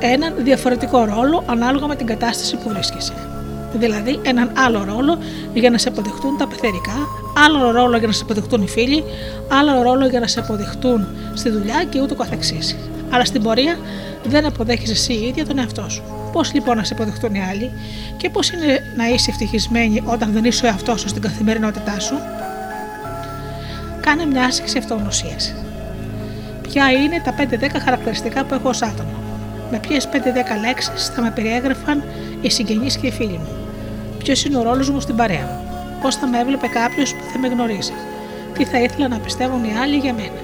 έναν 0.01 0.35
διαφορετικό 0.39 1.05
ρόλο 1.05 1.45
ανάλογα 1.47 1.87
με 1.87 1.97
την 1.97 2.07
κατάσταση 2.07 2.57
που 2.57 2.69
βρίσκεσαι. 2.69 3.13
Δηλαδή 3.73 4.21
έναν 4.23 4.53
άλλο 4.67 4.85
ρόλο 4.85 5.19
για 5.55 5.71
να 5.71 5.79
σε 5.79 5.89
αποδεχτούν 5.89 6.37
τα 6.37 6.47
πεθερικά, 6.47 6.97
άλλο 7.47 7.71
ρόλο 7.71 7.97
για 7.97 8.07
να 8.07 8.13
σε 8.13 8.23
αποδεχτούν 8.23 8.63
οι 8.63 8.69
φίλοι, 8.69 9.05
άλλο 9.49 9.83
ρόλο 9.83 10.07
για 10.07 10.21
να 10.21 10.27
σε 10.27 10.41
αποδεχτούν 10.41 11.07
στη 11.35 11.51
δουλειά 11.51 11.85
και 11.85 12.01
ούτω 12.01 12.15
καθεξής. 12.15 12.77
Αλλά 13.11 13.25
στην 13.25 13.43
πορεία 13.43 13.79
δεν 14.25 14.47
αποδέχεσαι 14.47 14.93
εσύ 14.93 15.13
η 15.13 15.27
ίδια 15.27 15.47
τον 15.47 15.59
εαυτό 15.59 15.89
σου. 15.89 16.03
Πώς 16.33 16.55
λοιπόν 16.55 16.77
να 16.77 16.85
σε 16.85 16.95
αποδεχτούν 16.95 17.35
οι 17.35 17.43
άλλοι 17.43 17.73
και 18.17 18.31
πώς 18.31 18.51
είναι 18.51 18.81
να 18.97 19.09
είσαι 19.09 19.31
ευτυχισμένη 19.31 20.03
όταν 20.05 20.33
δεν 20.33 20.45
είσαι 20.45 20.65
ο 20.65 20.69
εαυτός 20.69 21.01
σου 21.01 21.09
στην 21.09 21.23
καθημερινότητά 21.23 22.01
σου; 22.01 22.15
Κάνε 24.01 24.27
μια 24.27 24.45
άσκηση 24.45 24.79
αυτογνωσίας. 24.79 25.55
Ποια 26.63 26.91
είναι 26.91 27.23
τα 27.25 27.35
5-10 27.35 27.81
χαρακτηριστικά 27.85 28.45
που 28.45 28.55
έχω 28.55 28.69
ως 28.69 28.83
άτομο. 28.83 29.28
Με 29.71 29.79
ποιες 29.79 30.09
5-10 30.13 30.17
λέξεις 30.67 31.07
θα 31.07 31.23
με 31.23 31.31
περιέγραφαν 31.31 32.05
οι 32.41 32.51
συγγενείς 32.51 32.97
και 32.97 33.07
οι 33.07 33.11
φίλοι 33.11 33.39
μου; 33.39 33.49
Ποιος 34.19 34.45
είναι 34.45 34.57
ο 34.59 34.63
ρόλος 34.63 34.91
μου 34.91 35.01
στην 35.01 35.17
παρέα 35.17 35.41
μου; 35.41 35.61
Πώς 36.03 36.17
θα 36.17 36.27
με 36.27 36.39
έβλεπε 36.39 36.67
κάποιος 36.67 37.15
που 37.15 37.23
θα 37.33 37.39
με 37.39 37.49
γνωρίζει; 37.49 37.93
Τι 38.53 38.65
θα 38.65 38.79
ήθελα 38.81 39.09
να 39.09 39.19
πιστεύουν 39.19 39.65
οι 39.65 39.73
άλλοι 39.83 39.97
για 39.97 40.13
μένα; 40.13 40.41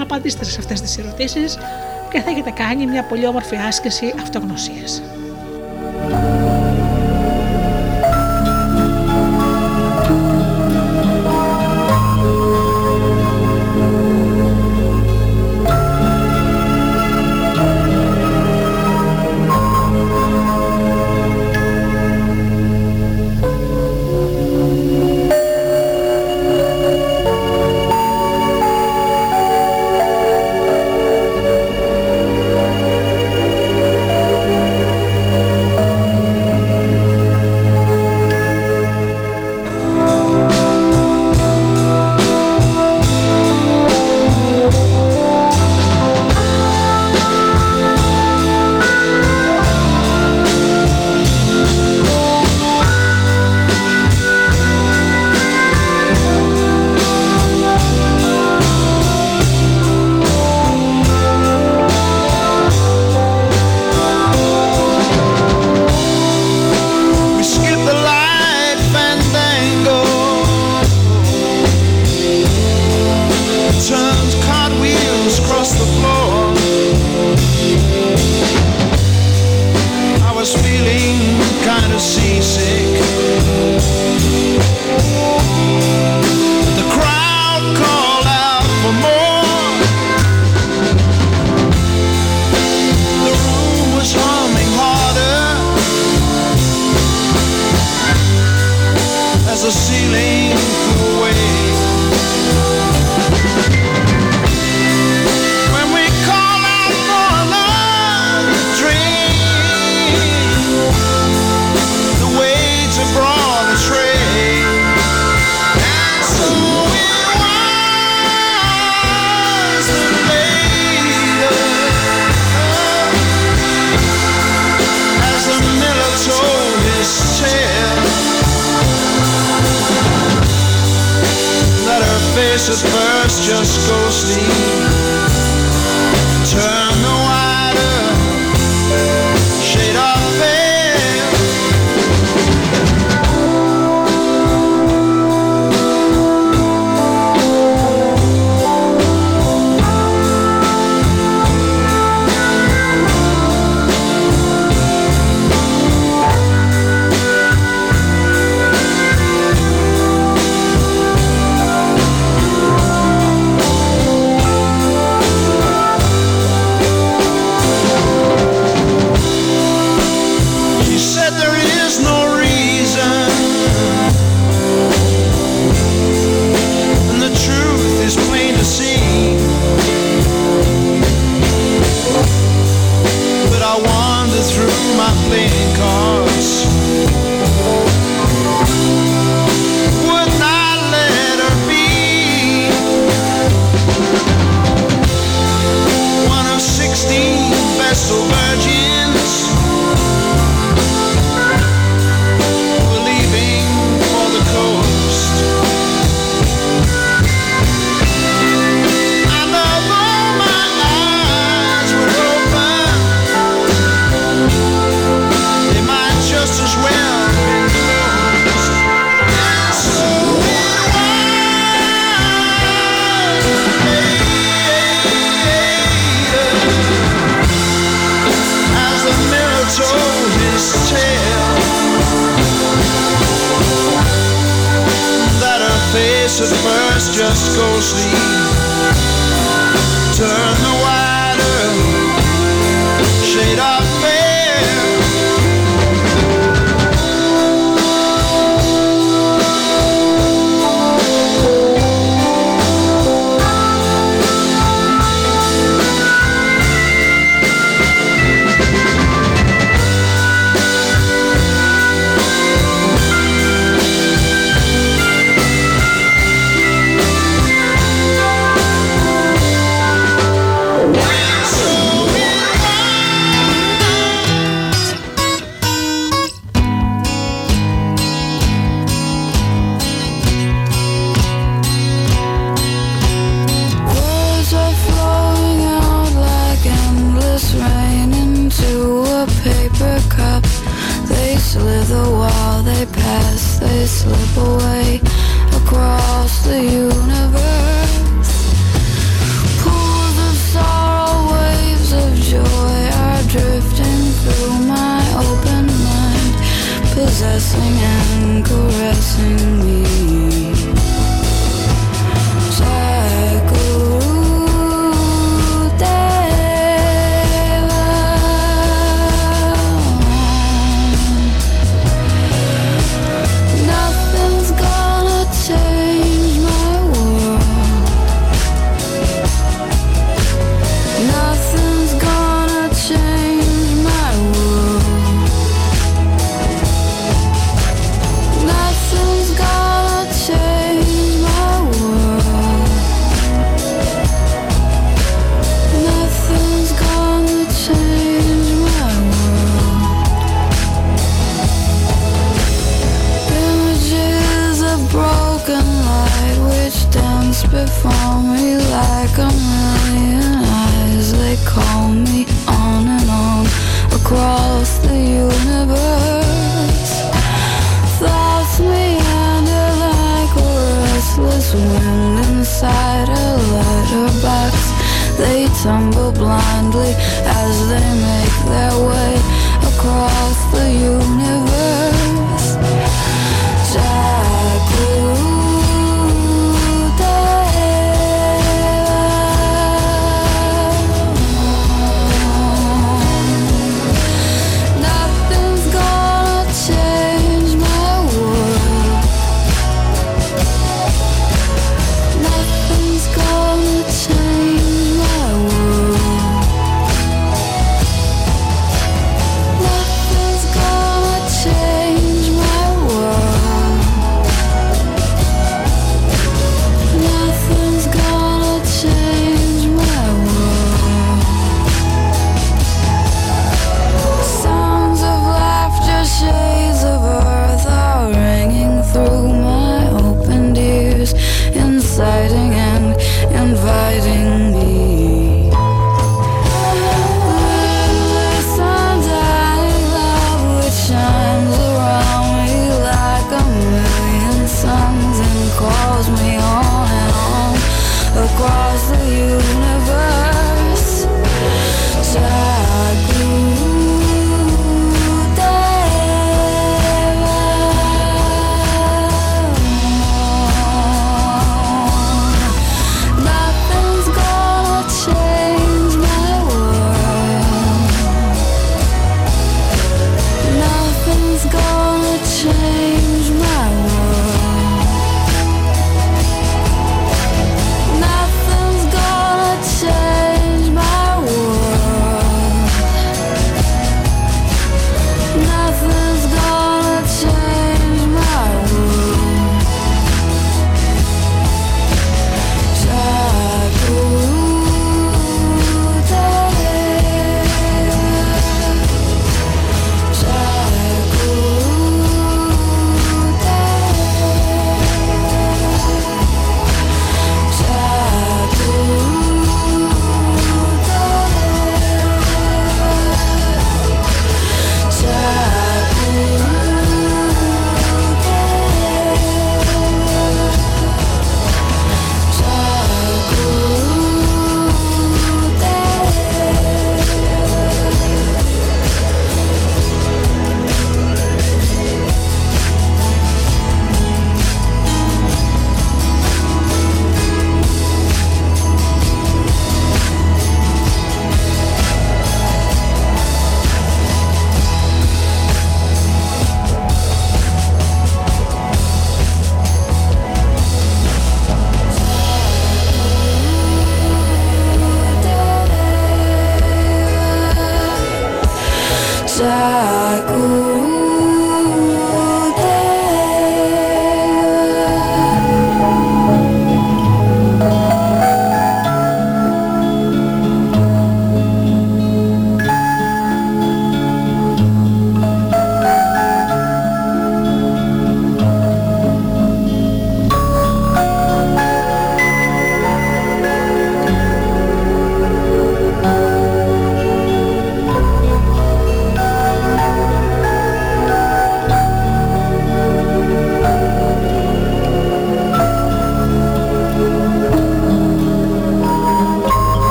Απαντήστε 0.00 0.44
σε 0.44 0.58
αυτές 0.58 0.80
τις 0.80 0.98
ερωτήσεις 0.98 1.58
και 2.10 2.20
θα 2.20 2.30
έχετε 2.30 2.50
κάνει 2.50 2.86
μια 2.86 3.04
πολύ 3.04 3.26
όμορφη 3.26 3.56
άσκηση 3.56 4.14
αυτογνωσίας. 4.22 5.02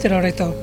Δεύτερο 0.00 0.24
ρητό. 0.24 0.54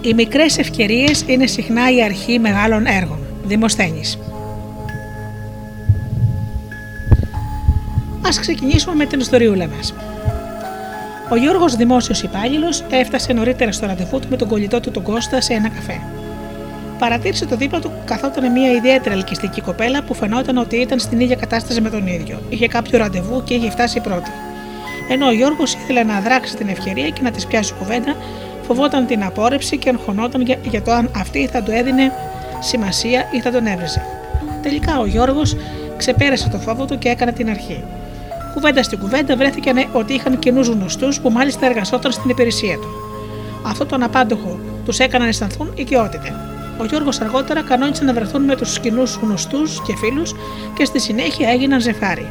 Οι 0.00 0.14
μικρές 0.14 0.58
ευκαιρίες 0.58 1.24
είναι 1.26 1.46
συχνά 1.46 1.90
η 1.90 2.02
αρχή 2.02 2.38
μεγάλων 2.38 2.86
έργων. 2.86 3.18
Δημοσθένης. 3.44 4.18
Α 8.22 8.40
ξεκινήσουμε 8.40 8.94
με 8.94 9.06
την 9.06 9.20
ιστοριούλα 9.20 9.68
μας. 9.76 9.94
Ο 11.30 11.36
Γιώργος, 11.36 11.76
δημόσιος 11.76 12.22
υπάλληλο, 12.22 12.66
έφτασε 12.90 13.32
νωρίτερα 13.32 13.72
στο 13.72 13.86
ραντεβού 13.86 14.18
του 14.18 14.26
με 14.30 14.36
τον 14.36 14.48
κολλητό 14.48 14.80
του 14.80 14.90
τον 14.90 15.02
Κώστα 15.02 15.40
σε 15.40 15.52
ένα 15.52 15.68
καφέ. 15.68 16.00
Παρατήρησε 16.98 17.46
το 17.46 17.56
δίπλα 17.56 17.80
του 17.80 17.92
καθόταν 18.04 18.52
μια 18.52 18.70
ιδιαίτερα 18.70 19.14
ελκυστική 19.14 19.60
κοπέλα 19.60 20.02
που 20.02 20.14
φαινόταν 20.14 20.56
ότι 20.56 20.76
ήταν 20.76 20.98
στην 20.98 21.20
ίδια 21.20 21.36
κατάσταση 21.36 21.80
με 21.80 21.90
τον 21.90 22.06
ίδιο. 22.06 22.42
Είχε 22.48 22.66
κάποιο 22.66 22.98
ραντεβού 22.98 23.42
και 23.44 23.54
είχε 23.54 23.70
φτάσει 23.70 24.00
πρώτη. 24.00 24.30
Ενώ 25.12 25.26
ο 25.26 25.32
Γιώργος 25.32 25.74
ήθελε 25.74 26.02
να 26.02 26.20
δράξει 26.20 26.56
την 26.56 26.68
ευκαιρία 26.68 27.08
και 27.08 27.22
να 27.22 27.30
της 27.30 27.46
πιάσει 27.46 27.74
κουβέντα, 27.78 28.16
φοβόταν 28.62 29.06
την 29.06 29.24
απόρρεψη 29.24 29.76
και 29.76 29.88
αγχωνόταν 29.88 30.40
για, 30.42 30.58
για 30.62 30.82
το 30.82 30.92
αν 30.92 31.10
αυτή 31.16 31.46
θα 31.46 31.62
του 31.62 31.70
έδινε 31.70 32.12
σημασία 32.60 33.24
ή 33.32 33.40
θα 33.40 33.50
τον 33.50 33.66
έβριζε. 33.66 34.02
Τελικά 34.62 34.98
ο 34.98 35.06
Γιώργος 35.06 35.56
ξεπέρασε 35.96 36.48
το 36.48 36.58
φόβο 36.58 36.84
του 36.84 36.98
και 36.98 37.08
έκανε 37.08 37.32
την 37.32 37.50
αρχή. 37.50 37.84
Κουβέντα 38.54 38.82
στην 38.82 38.98
κουβέντα 38.98 39.36
βρέθηκε 39.36 39.72
ότι 39.92 40.14
είχαν 40.14 40.38
κοινού 40.38 40.60
γνωστούς 40.60 41.20
που 41.20 41.30
μάλιστα 41.30 41.66
εργαζόταν 41.66 42.12
στην 42.12 42.30
υπηρεσία 42.30 42.74
του. 42.74 42.88
Αυτό 43.66 43.86
τον 43.86 44.02
απάντοχο 44.02 44.58
τους 44.84 44.98
έκανε 44.98 45.24
να 45.24 45.30
αισθανθούν 45.30 45.72
οικειότητα. 45.74 46.48
Ο 46.80 46.84
Γιώργος 46.84 47.20
αργότερα 47.20 47.62
κανόνισε 47.62 48.04
να 48.04 48.12
βρεθούν 48.12 48.42
με 48.42 48.56
τους 48.56 48.80
κοινούς 48.80 49.18
γνωστούς 49.22 49.82
και 49.82 49.96
φίλους 49.96 50.34
και 50.74 50.84
στη 50.84 51.00
συνέχεια 51.00 51.50
έγιναν 51.50 51.80
ζευγάρι. 51.80 52.28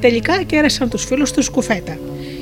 Τελικά 0.00 0.42
κέρασαν 0.42 0.88
τους 0.88 1.04
φίλους 1.04 1.32
τους 1.32 1.50
κουφέτα. 1.50 1.98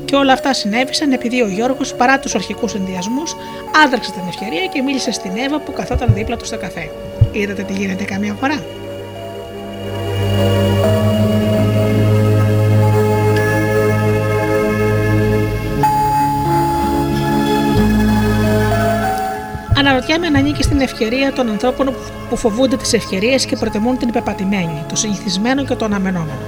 Και 0.09 0.17
όλα 0.17 0.33
αυτά 0.33 0.53
συνέβησαν 0.53 1.13
επειδή 1.13 1.43
ο 1.43 1.49
Γιώργος, 1.49 1.95
παρά 1.95 2.19
τους 2.19 2.35
αρχικούς 2.35 2.75
ενδιασμούς, 2.75 3.37
άδραξε 3.85 4.13
την 4.13 4.23
ευκαιρία 4.29 4.67
και 4.67 4.83
μίλησε 4.83 5.13
στην 5.13 5.37
Εύα 5.37 5.61
που 5.61 5.73
καθόταν 5.73 6.15
δίπλα 6.15 6.37
του 6.37 6.45
στο 6.45 6.59
καφέ. 6.59 6.91
Είδατε 7.33 7.63
τι 7.63 7.73
γίνεται 7.73 8.05
καμία 8.05 8.35
φορά; 8.41 8.63
Αναρωτιέμαι 19.79 20.27
αν 20.27 20.37
ανήκει 20.37 20.63
στην 20.63 20.81
ευκαιρία 20.81 21.33
των 21.33 21.49
ανθρώπων 21.49 21.95
που 22.29 22.37
φοβούνται 22.37 22.77
τις 22.77 22.93
ευκαιρίες 22.93 23.45
και 23.45 23.57
προτιμούν 23.57 23.99
την 23.99 24.13
πεπατημένη, 24.13 24.85
το 24.89 24.97
συνηθισμένο 24.97 25.65
και 25.65 25.75
το 25.75 25.85
αναμενόμενο. 25.85 26.41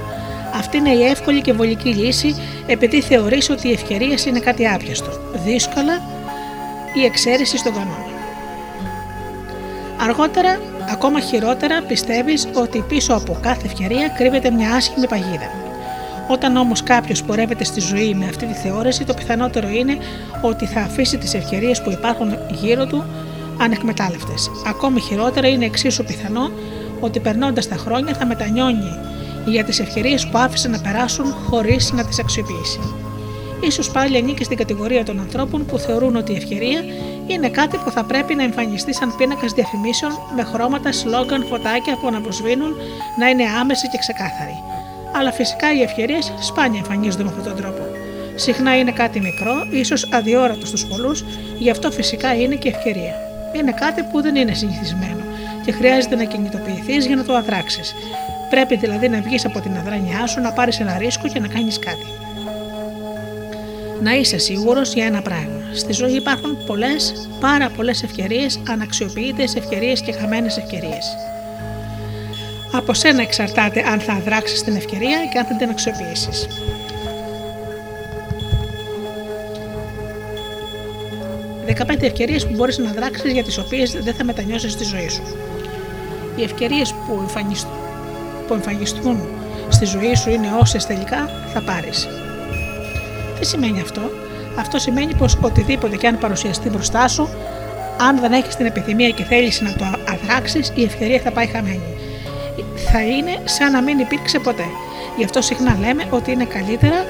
Αυτή 0.55 0.77
είναι 0.77 0.89
η 0.89 1.03
εύκολη 1.03 1.41
και 1.41 1.53
βολική 1.53 1.89
λύση 1.89 2.35
επειδή 2.65 3.01
θεωρείς 3.01 3.49
ότι 3.49 3.67
οι 3.67 3.71
ευκαιρίες 3.71 4.25
είναι 4.25 4.39
κάτι 4.39 4.67
άπιαστο, 4.67 5.11
δύσκολα 5.45 6.01
ή 6.93 7.05
εξαίρεση 7.05 7.57
στον 7.57 7.73
κανόνα. 7.73 8.09
Αργότερα, 9.97 10.59
ακόμα 10.91 11.19
χειρότερα, 11.19 11.81
πιστεύεις 11.81 12.47
ότι 12.53 12.83
πίσω 12.87 13.13
από 13.13 13.37
κάθε 13.41 13.65
ευκαιρία 13.65 14.07
κρύβεται 14.07 14.51
μια 14.51 14.73
άσχημη 14.73 15.07
παγίδα. 15.07 15.49
Όταν 16.27 16.55
όμως 16.55 16.83
κάποιος 16.83 17.23
πορεύεται 17.23 17.63
στη 17.63 17.79
ζωή 17.79 18.13
με 18.13 18.25
αυτή 18.25 18.45
τη 18.45 18.53
θεώρηση, 18.53 19.03
το 19.03 19.13
πιθανότερο 19.13 19.69
είναι 19.69 19.97
ότι 20.41 20.65
θα 20.65 20.79
αφήσει 20.81 21.17
τις 21.17 21.33
ευκαιρίες 21.33 21.81
που 21.81 21.91
υπάρχουν 21.91 22.37
γύρω 22.51 22.85
του 22.85 23.05
ανεκμετάλλευτες. 23.57 24.51
Ακόμη 24.67 24.99
χειρότερα 24.99 25.47
είναι 25.47 25.65
εξίσου 25.65 26.03
πιθανό 26.03 26.51
ότι 26.99 27.19
περνώντας 27.19 27.67
τα 27.67 27.75
χρόνια 27.75 28.13
θα 28.13 28.25
μετανιώνει 28.25 28.97
για 29.45 29.63
τις 29.63 29.79
ευκαιρίες 29.79 30.27
που 30.27 30.37
άφησε 30.37 30.67
να 30.67 30.79
περάσουν 30.79 31.25
χωρίς 31.49 31.91
να 31.91 32.05
τις 32.05 32.19
αξιοποιήσει. 32.19 32.79
Ίσως 33.61 33.91
πάλι 33.91 34.17
ανήκει 34.17 34.43
στην 34.43 34.57
κατηγορία 34.57 35.03
των 35.05 35.19
ανθρώπων 35.19 35.65
που 35.65 35.77
θεωρούν 35.77 36.15
ότι 36.15 36.31
η 36.31 36.35
ευκαιρία 36.35 36.83
είναι 37.27 37.49
κάτι 37.49 37.77
που 37.77 37.91
θα 37.91 38.03
πρέπει 38.03 38.35
να 38.35 38.43
εμφανιστεί 38.43 38.93
σαν 38.93 39.15
πίνακας 39.17 39.51
διαφημίσεων 39.51 40.11
με 40.35 40.43
χρώματα, 40.43 40.91
σλόγγαν, 40.91 41.45
φωτάκια 41.45 41.97
που 42.01 42.07
αναποσβήνουν 42.07 42.75
να 43.19 43.29
είναι 43.29 43.43
άμεση 43.61 43.89
και 43.89 43.97
ξεκάθαρη. 43.97 44.63
Αλλά 45.15 45.31
φυσικά 45.31 45.73
οι 45.73 45.81
ευκαιρίες 45.81 46.33
σπάνια 46.39 46.79
εμφανίζονται 46.79 47.23
με 47.23 47.29
αυτόν 47.29 47.43
τον 47.43 47.55
τρόπο. 47.55 47.81
Συχνά 48.35 48.77
είναι 48.77 48.91
κάτι 48.91 49.19
μικρό, 49.19 49.67
ίσως 49.71 50.07
αδιόρατο 50.11 50.65
στους 50.65 50.85
πολλούς, 50.85 51.23
γι' 51.57 51.69
αυτό 51.69 51.91
φυσικά 51.91 52.35
είναι 52.35 52.55
και 52.55 52.69
ευκαιρία. 52.69 53.15
Είναι 53.55 53.71
κάτι 53.71 54.03
που 54.11 54.21
δεν 54.21 54.35
είναι 54.35 54.53
συνηθισμένο 54.53 55.23
και 55.65 55.71
χρειάζεται 55.71 56.15
να 56.15 56.23
κινητοποιηθείς 56.23 57.05
για 57.05 57.15
να 57.15 57.23
το 57.23 57.33
αδράξεις. 57.33 57.95
Πρέπει 58.51 58.75
δηλαδή 58.75 59.09
να 59.09 59.21
βγεις 59.21 59.45
από 59.45 59.59
την 59.59 59.77
αδράνειά 59.77 60.27
σου, 60.27 60.41
να 60.41 60.51
πάρεις 60.51 60.79
ένα 60.79 60.97
ρίσκο 60.97 61.27
και 61.27 61.39
να 61.39 61.47
κάνεις 61.47 61.79
κάτι. 61.79 62.05
Να 64.01 64.11
είσαι 64.15 64.37
σίγουρος 64.37 64.93
για 64.93 65.05
ένα 65.05 65.21
πράγμα. 65.21 65.61
Στη 65.73 65.93
ζωή 65.93 66.15
υπάρχουν 66.15 66.65
πολλές, 66.65 67.29
πάρα 67.39 67.69
πολλές 67.69 68.03
ευκαιρίες, 68.03 68.59
αναξιοποιητές 68.69 69.55
ευκαιρίες 69.55 70.01
και 70.01 70.11
χαμένες 70.11 70.57
ευκαιρίες. 70.57 71.17
Από 72.73 72.93
σένα 72.93 73.21
εξαρτάται 73.21 73.83
αν 73.87 73.99
θα 73.99 74.13
αδράξεις 74.13 74.63
την 74.63 74.75
ευκαιρία 74.75 75.17
και 75.31 75.37
αν 75.37 75.45
θα 75.45 75.55
την 75.55 75.69
αξιοποιήσεις. 75.69 76.47
15 81.65 82.05
ευκαιρίες 82.05 82.47
που 82.47 82.53
μπορείς 82.55 82.77
να 82.77 82.91
δράξει 82.91 83.31
για 83.31 83.43
τις 83.43 83.57
οποίες 83.57 83.91
δεν 83.91 84.13
θα 84.13 84.23
μετανιώσεις 84.23 84.71
στη 84.71 84.83
ζωή 84.83 85.09
σου. 85.09 85.23
Οι 86.35 86.43
ευκαιρίες 86.43 86.93
που, 86.93 87.17
εμφανιστούν, 87.21 87.80
που 88.51 88.57
εμφανιστούν 88.57 89.19
στη 89.69 89.85
ζωή 89.85 90.15
σου 90.15 90.29
είναι 90.29 90.47
όσες 90.59 90.85
τελικά 90.85 91.29
θα 91.53 91.61
πάρεις. 91.61 92.07
Τι 93.39 93.45
σημαίνει 93.45 93.81
αυτό, 93.81 94.01
Αυτό 94.59 94.79
σημαίνει 94.79 95.13
πως 95.15 95.37
οτιδήποτε 95.41 95.95
και 95.95 96.07
αν 96.07 96.17
παρουσιαστεί 96.17 96.69
μπροστά 96.69 97.07
σου, 97.07 97.29
αν 98.07 98.19
δεν 98.19 98.31
έχεις 98.31 98.55
την 98.55 98.65
επιθυμία 98.65 99.09
και 99.09 99.23
θέλεις 99.23 99.61
να 99.61 99.73
το 99.73 99.85
αδράξεις, 100.13 100.71
η 100.75 100.83
ευκαιρία 100.83 101.19
θα 101.19 101.31
πάει 101.31 101.47
χαμένη. 101.47 101.81
Θα 102.91 103.01
είναι 103.01 103.39
σαν 103.43 103.71
να 103.71 103.81
μην 103.81 103.99
υπήρξε 103.99 104.39
ποτέ. 104.39 104.65
Γι' 105.17 105.23
αυτό 105.23 105.41
συχνά 105.41 105.77
λέμε 105.79 106.05
ότι 106.09 106.31
είναι 106.31 106.45
καλύτερα 106.45 107.05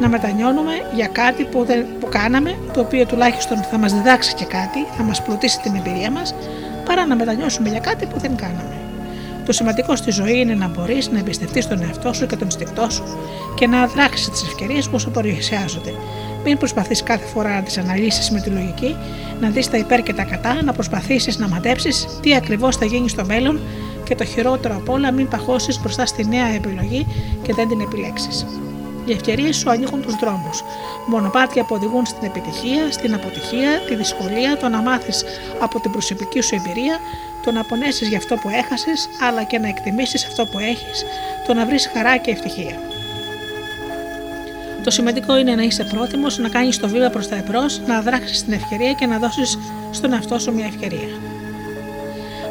να 0.00 0.08
μετανιώνουμε 0.08 0.72
για 0.94 1.06
κάτι 1.06 1.44
που, 1.44 1.64
δεν, 1.64 1.86
που 2.00 2.08
κάναμε, 2.10 2.58
το 2.72 2.80
οποίο 2.80 3.06
τουλάχιστον 3.06 3.62
θα 3.62 3.78
μας 3.78 3.92
διδάξει 3.92 4.34
και 4.34 4.44
κάτι, 4.44 4.86
θα 4.96 5.02
μας 5.02 5.22
πλουτίσει 5.22 5.60
την 5.60 5.74
εμπειρία 5.74 6.10
μας, 6.10 6.34
παρά 6.84 7.06
να 7.06 7.16
μετανιώσουμε 7.16 7.68
για 7.68 7.80
κάτι 7.80 8.06
που 8.06 8.18
δεν 8.18 8.36
κάναμε. 8.36 8.81
Το 9.46 9.52
σημαντικό 9.52 9.96
στη 9.96 10.10
ζωή 10.10 10.38
είναι 10.38 10.54
να 10.54 10.68
μπορείς 10.68 11.10
να 11.10 11.18
εμπιστευτείς 11.18 11.68
τον 11.68 11.82
εαυτό 11.82 12.12
σου 12.12 12.26
και 12.26 12.36
τον 12.36 12.50
στικτό 12.50 12.90
σου 12.90 13.02
και 13.54 13.66
να 13.66 13.86
δράξεις 13.86 14.30
τις 14.30 14.42
ευκαιρίες 14.42 14.88
που 14.88 14.98
σου 14.98 15.10
παρουσιάζονται. 15.10 15.94
Μην 16.44 16.58
προσπαθείς 16.58 17.02
κάθε 17.02 17.26
φορά 17.26 17.54
να 17.54 17.62
τις 17.62 17.78
αναλύσεις 17.78 18.30
με 18.30 18.40
τη 18.40 18.50
λογική, 18.50 18.96
να 19.40 19.48
δεις 19.48 19.70
τα 19.70 19.76
υπέρ 19.76 20.02
και 20.02 20.12
τα 20.12 20.22
κατά, 20.22 20.62
να 20.62 20.72
προσπαθήσεις 20.72 21.38
να 21.38 21.48
μαντέψεις 21.48 22.18
τι 22.22 22.34
ακριβώς 22.34 22.76
θα 22.76 22.84
γίνει 22.84 23.08
στο 23.08 23.24
μέλλον 23.24 23.60
και 24.04 24.14
το 24.14 24.24
χειρότερο 24.24 24.76
απ' 24.76 24.88
όλα, 24.88 25.12
μην 25.12 25.28
παχώσει 25.28 25.80
μπροστά 25.80 26.06
στη 26.06 26.26
νέα 26.26 26.46
επιλογή 26.46 27.06
και 27.42 27.54
δεν 27.54 27.68
την 27.68 27.80
επιλέξεις. 27.80 28.46
Οι 29.04 29.12
ευκαιρίες 29.12 29.56
σου 29.56 29.70
ανοίγουν 29.70 30.02
τους 30.02 30.14
δρόμους. 30.14 30.64
Μονοπάτια 31.06 31.64
που 31.64 31.74
οδηγούν 31.74 32.06
στην 32.06 32.26
επιτυχία, 32.26 32.92
στην 32.92 33.14
αποτυχία, 33.14 33.70
τη 33.86 33.94
δυσκολία, 33.94 34.56
το 34.56 34.68
να 34.68 34.82
μάθεις 34.82 35.24
από 35.60 35.80
την 35.80 35.90
προσωπική 35.90 36.40
σου 36.40 36.54
εμπειρία, 36.54 36.98
το 37.44 37.52
να 37.52 37.64
πονέσεις 37.64 38.08
για 38.08 38.18
αυτό 38.18 38.36
που 38.36 38.48
έχασες, 38.48 39.08
αλλά 39.20 39.42
και 39.42 39.58
να 39.58 39.68
εκτιμήσεις 39.68 40.24
αυτό 40.26 40.46
που 40.46 40.58
έχεις, 40.58 41.04
το 41.46 41.54
να 41.54 41.66
βρεις 41.66 41.90
χαρά 41.94 42.16
και 42.16 42.30
ευτυχία. 42.30 42.80
Το 44.84 44.90
σημαντικό 44.90 45.36
είναι 45.36 45.54
να 45.54 45.62
είσαι 45.62 45.84
πρόθυμος 45.84 46.38
να 46.38 46.48
κάνεις 46.48 46.78
το 46.78 46.88
βήμα 46.88 47.08
προς 47.08 47.28
τα 47.28 47.36
εμπρός, 47.36 47.80
να 47.86 48.00
δράξεις 48.00 48.44
την 48.44 48.52
ευκαιρία 48.52 48.92
και 48.92 49.06
να 49.06 49.18
δώσεις 49.18 49.58
στον 49.90 50.12
εαυτό 50.12 50.38
σου 50.38 50.52
μια 50.52 50.66
ευκαιρία. 50.66 51.08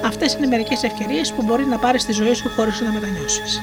Αυτές 0.05 0.33
είναι 0.33 0.47
μερικές 0.47 0.83
ευκαιρίες 0.83 1.31
που 1.31 1.43
μπορεί 1.43 1.65
να 1.65 1.77
πάρεις 1.77 2.01
στη 2.01 2.11
ζωή 2.11 2.33
σου 2.33 2.49
χωρίς 2.49 2.81
να 2.81 2.91
μετανιώσεις. 2.91 3.61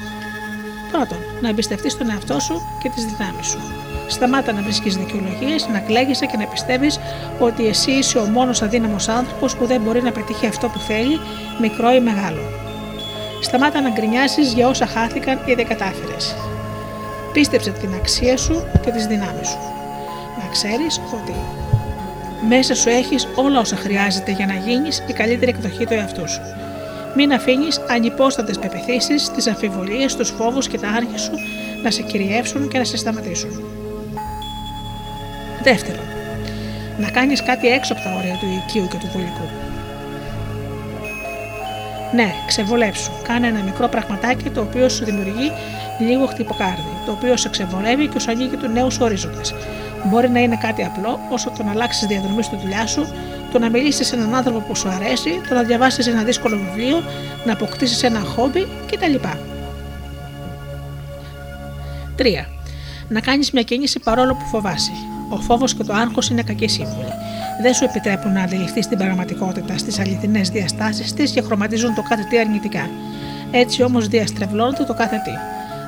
Πρώτον, 0.91 1.17
να 1.41 1.49
εμπιστευτείς 1.49 1.97
τον 1.97 2.09
εαυτό 2.09 2.39
σου 2.39 2.61
και 2.81 2.89
τις 2.89 3.05
δυνάμεις 3.05 3.47
σου. 3.47 3.88
Σταμάτα 4.09 4.53
να 4.53 4.61
βρίσκεις 4.61 4.97
δικαιολογίες, 4.97 5.67
να 5.67 5.79
κλαίγεσαι 5.79 6.25
και 6.25 6.37
να 6.37 6.45
πιστεύεις 6.45 6.99
ότι 7.39 7.67
εσύ 7.67 7.91
είσαι 7.91 8.17
ο 8.17 8.25
μόνος 8.25 8.61
αδύναμος 8.61 9.07
άνθρωπος 9.07 9.55
που 9.55 9.65
δεν 9.65 9.81
μπορεί 9.81 10.01
να 10.01 10.11
πετύχει 10.11 10.47
αυτό 10.47 10.67
που 10.67 10.79
θέλει, 10.79 11.19
μικρό 11.61 11.91
ή 11.91 11.99
μεγάλο. 11.99 12.41
Σταμάτα 13.41 13.81
να 13.81 13.89
γκρινιάσεις 13.89 14.53
για 14.53 14.67
όσα 14.67 14.85
χάθηκαν 14.85 15.39
ή 15.45 15.53
δεν 15.53 15.67
κατάφερες. 15.67 16.35
Πίστεψε 17.33 17.71
την 17.71 17.93
αξία 17.93 18.37
σου 18.37 18.63
και 18.83 18.91
τις 18.91 19.05
δυνάμεις 19.05 19.47
σου. 19.47 19.57
Να 20.41 20.49
ξέρεις 20.51 21.01
ότι 21.13 21.35
μέσα 22.47 22.75
σου 22.75 22.89
έχεις 22.89 23.27
όλα 23.35 23.59
όσα 23.59 23.75
χρειάζεται 23.75 24.31
για 24.31 24.45
να 24.45 24.53
γίνεις 24.53 25.03
η 25.07 25.13
καλύτερη 25.13 25.51
εκδοχή 25.51 25.85
του 25.85 25.93
εαυτού 25.93 26.29
σου. 26.29 26.41
Μην 27.15 27.33
αφήνεις 27.33 27.81
ανυπόστατες 27.89 28.59
πεπιθήσεις, 28.59 29.31
τις 29.31 29.47
αμφιβολίες, 29.47 30.15
τους 30.15 30.29
φόβους 30.29 30.67
και 30.67 30.77
τα 30.77 30.87
άρια 30.87 31.17
σου 31.17 31.31
να 31.83 31.91
σε 31.91 32.01
κυριεύσουν 32.01 32.67
και 32.67 32.77
να 32.77 32.83
σε 32.83 32.97
σταματήσουν. 32.97 33.78
Δεύτερον, 35.63 36.05
να 36.97 37.09
κάνεις 37.09 37.43
κάτι 37.43 37.67
έξω 37.67 37.93
από 37.93 38.01
τα 38.01 38.15
όρια 38.15 38.35
του 38.39 38.45
οικείου 38.45 38.87
και 38.87 38.97
του 38.97 39.09
βολικού. 39.13 39.47
Ναι, 42.15 42.33
ξεβολέψου. 42.47 43.11
Κάνε 43.23 43.47
ένα 43.47 43.61
μικρό 43.61 43.87
πραγματάκι 43.87 44.49
το 44.49 44.61
οποίο 44.61 44.89
σου 44.89 45.05
δημιουργεί 45.05 45.51
λίγο 45.99 46.25
χτυποκάρδι, 46.25 46.97
το 47.05 47.11
οποίο 47.11 47.37
σε 47.37 47.49
ξεβολεύει 47.49 48.07
και 48.07 48.19
σου 48.19 48.31
ανοίγει 48.31 48.55
τους 48.55 48.69
νέους 48.69 48.99
ορίζοντες. 48.99 49.53
Μπορεί 50.05 50.29
να 50.29 50.39
είναι 50.39 50.55
κάτι 50.55 50.83
απλό, 50.83 51.19
όσο 51.29 51.51
το 51.57 51.63
να 51.63 51.71
αλλάξεις 51.71 52.07
διαδρομή 52.07 52.43
στη 52.43 52.55
δουλειά 52.55 52.87
σου, 52.87 53.07
το 53.51 53.59
να 53.59 53.69
μιλήσεις 53.69 54.07
σε 54.07 54.15
έναν 54.15 54.35
άνθρωπο 54.35 54.59
που 54.59 54.75
σου 54.75 54.89
αρέσει, 54.89 55.41
το 55.49 55.53
να 55.53 55.63
διαβάσεις 55.63 56.07
ένα 56.07 56.23
δύσκολο 56.23 56.57
βιβλίο, 56.57 57.03
να 57.45 57.53
αποκτήσεις 57.53 58.03
ένα 58.03 58.19
χόμπι 58.19 58.67
κτλ. 58.91 59.15
3. 62.17 62.45
Να 63.07 63.19
κάνεις 63.19 63.51
μια 63.51 63.63
κίνηση 63.63 63.99
παρόλο 63.99 64.33
που 64.33 64.45
φοβάσαι. 64.45 64.91
Ο 65.29 65.37
φόβος 65.37 65.73
και 65.73 65.83
το 65.83 65.93
άγχος 65.93 66.29
είναι 66.29 66.41
κακοί 66.41 66.67
σύμβουλοι. 66.67 67.13
Δεν 67.61 67.73
σου 67.73 67.83
επιτρέπουν 67.83 68.31
να 68.31 68.41
αντιληφθείς 68.41 68.87
την 68.87 68.97
πραγματικότητα 68.97 69.77
στις 69.77 69.99
αληθινές 69.99 70.49
διαστάσεις 70.49 71.13
της 71.13 71.31
και 71.31 71.41
χρωματίζουν 71.41 71.95
το 71.95 72.01
κάθε 72.09 72.23
τι 72.29 72.39
αρνητικά. 72.39 72.89
Έτσι 73.51 73.83
όμως 73.83 74.07
διαστρεβλώνεται 74.07 74.83
το 74.83 74.93
κάθε 74.93 75.21
τι. 75.23 75.31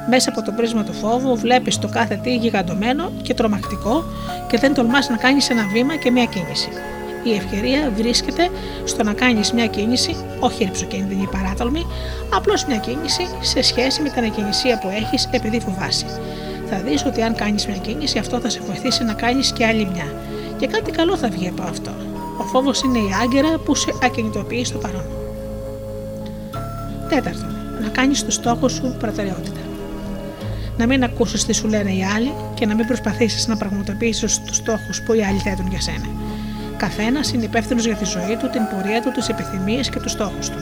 Μέσα 0.09 0.29
από 0.29 0.41
το 0.41 0.51
πρίσμα 0.51 0.83
του 0.83 0.93
φόβου 0.93 1.35
βλέπεις 1.35 1.79
το 1.79 1.87
κάθε 1.87 2.19
τι 2.23 2.35
γιγαντωμένο 2.35 3.11
και 3.21 3.33
τρομακτικό 3.33 4.03
και 4.47 4.57
δεν 4.57 4.73
τολμάς 4.73 5.09
να 5.09 5.17
κάνεις 5.17 5.49
ένα 5.49 5.67
βήμα 5.73 5.95
και 5.95 6.11
μια 6.11 6.25
κίνηση. 6.25 6.69
Η 7.23 7.33
ευκαιρία 7.33 7.91
βρίσκεται 7.95 8.49
στο 8.83 9.03
να 9.03 9.13
κάνεις 9.13 9.51
μια 9.51 9.67
κίνηση, 9.67 10.15
όχι 10.39 10.63
ρηψοκίνδυνη 10.63 11.21
ή 11.21 11.29
παράτολμη, 11.31 11.85
απλώς 12.35 12.65
μια 12.65 12.77
κίνηση 12.77 13.27
σε 13.41 13.61
σχέση 13.61 14.01
με 14.01 14.09
την 14.09 14.23
ακινησία 14.23 14.79
που 14.79 14.87
έχεις 14.89 15.29
επειδή 15.31 15.59
φοβάσαι. 15.59 16.05
Θα 16.73 16.79
δεις 16.79 17.05
ότι 17.05 17.21
αν 17.21 17.35
κάνεις 17.35 17.67
μια 17.67 17.77
κίνηση, 17.77 18.17
αυτό 18.19 18.39
θα 18.39 18.49
σε 18.49 18.61
βοηθήσει 18.65 19.03
να 19.03 19.13
κάνεις 19.13 19.51
και 19.51 19.65
άλλη 19.65 19.87
μια. 19.93 20.13
Και 20.57 20.67
κάτι 20.67 20.91
καλό 20.91 21.17
θα 21.17 21.29
βγει 21.29 21.47
από 21.47 21.63
αυτό. 21.63 21.91
Ο 22.37 22.43
φόβος 22.43 22.81
είναι 22.81 22.97
η 22.97 23.09
άγκυρα 23.23 23.57
που 23.57 23.75
σε 23.75 23.93
ακινητοποιεί 24.03 24.65
στο 24.65 24.77
παρόν. 24.77 25.05
Τέταρτον, 27.09 27.55
να 27.81 27.87
κάνεις 27.87 28.23
του 28.23 28.31
στόχου 28.31 28.69
σου 28.69 28.95
προτεραιότητα. 28.99 29.59
Να 30.77 30.85
μην 30.85 31.03
ακούσεις 31.03 31.45
τι 31.45 31.53
σου 31.53 31.67
λένε 31.67 31.91
οι 31.91 32.03
άλλοι 32.15 32.33
και 32.53 32.65
να 32.65 32.75
μην 32.75 32.87
προσπαθήσεις 32.87 33.47
να 33.47 33.57
πραγματοποιήσεις 33.57 34.41
τους 34.41 34.55
στόχους 34.55 35.01
που 35.05 35.13
οι 35.13 35.23
άλλοι 35.23 35.39
θέτουν 35.39 35.67
για 35.67 35.81
σένα. 35.81 36.07
Καθένας 36.77 37.33
είναι 37.33 37.43
υπεύθυνος 37.43 37.85
για 37.85 37.95
τη 37.95 38.05
ζωή 38.05 38.35
του, 38.39 38.49
την 38.49 38.61
πορεία 38.71 39.01
του, 39.01 39.11
τις 39.11 39.29
επιθυμίες 39.29 39.89
και 39.89 39.99
τους 39.99 40.11
στόχους 40.11 40.49
του. 40.49 40.57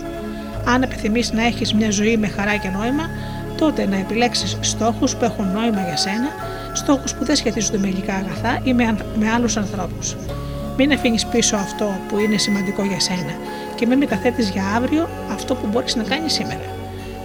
Αν 0.66 0.82
επιθυμείς 0.82 1.32
να 1.32 1.45
έχεις 1.45 1.74
μια 1.74 1.91
ζωή 1.91 2.18
με 2.18 2.28
χαρά 2.28 2.57
και 2.57 2.70
νόημα, 2.70 3.10
τότε 3.60 3.86
να 3.86 3.97
επιλέξεις 3.97 4.57
στόχους 4.62 5.16
που 5.16 5.26
έχουν 5.26 5.51
νόημα 5.51 5.82
για 5.82 5.97
σένα, 5.97 6.30
στόχους 6.74 7.14
που 7.14 7.26
δεν 7.26 7.36
σχετίζονται 7.36 7.78
με 7.78 7.88
υλικά 7.88 8.14
αγαθά 8.14 8.60
ή 8.64 8.74
με, 8.74 8.97
με 9.16 9.30
άλλους 9.30 9.57
ανθρώπους. 9.57 10.16
Μην 10.78 10.91
αφήνεις 10.91 11.26
πίσω 11.26 11.55
αυτό 11.55 11.99
που 12.07 12.20
είναι 12.20 12.38
σημαντικό 12.38 12.84
για 12.84 12.99
σένα 12.99 13.34
και 13.76 13.86
μην 13.86 13.97
μεταθέτεις 13.97 14.49
για 14.49 14.64
αύριο 14.76 15.10
αυτό 15.34 15.55
που 15.55 15.68
μπορείς 15.72 15.95
να 15.95 16.03
κάνεις 16.03 16.34
σήμερα. 16.34 16.66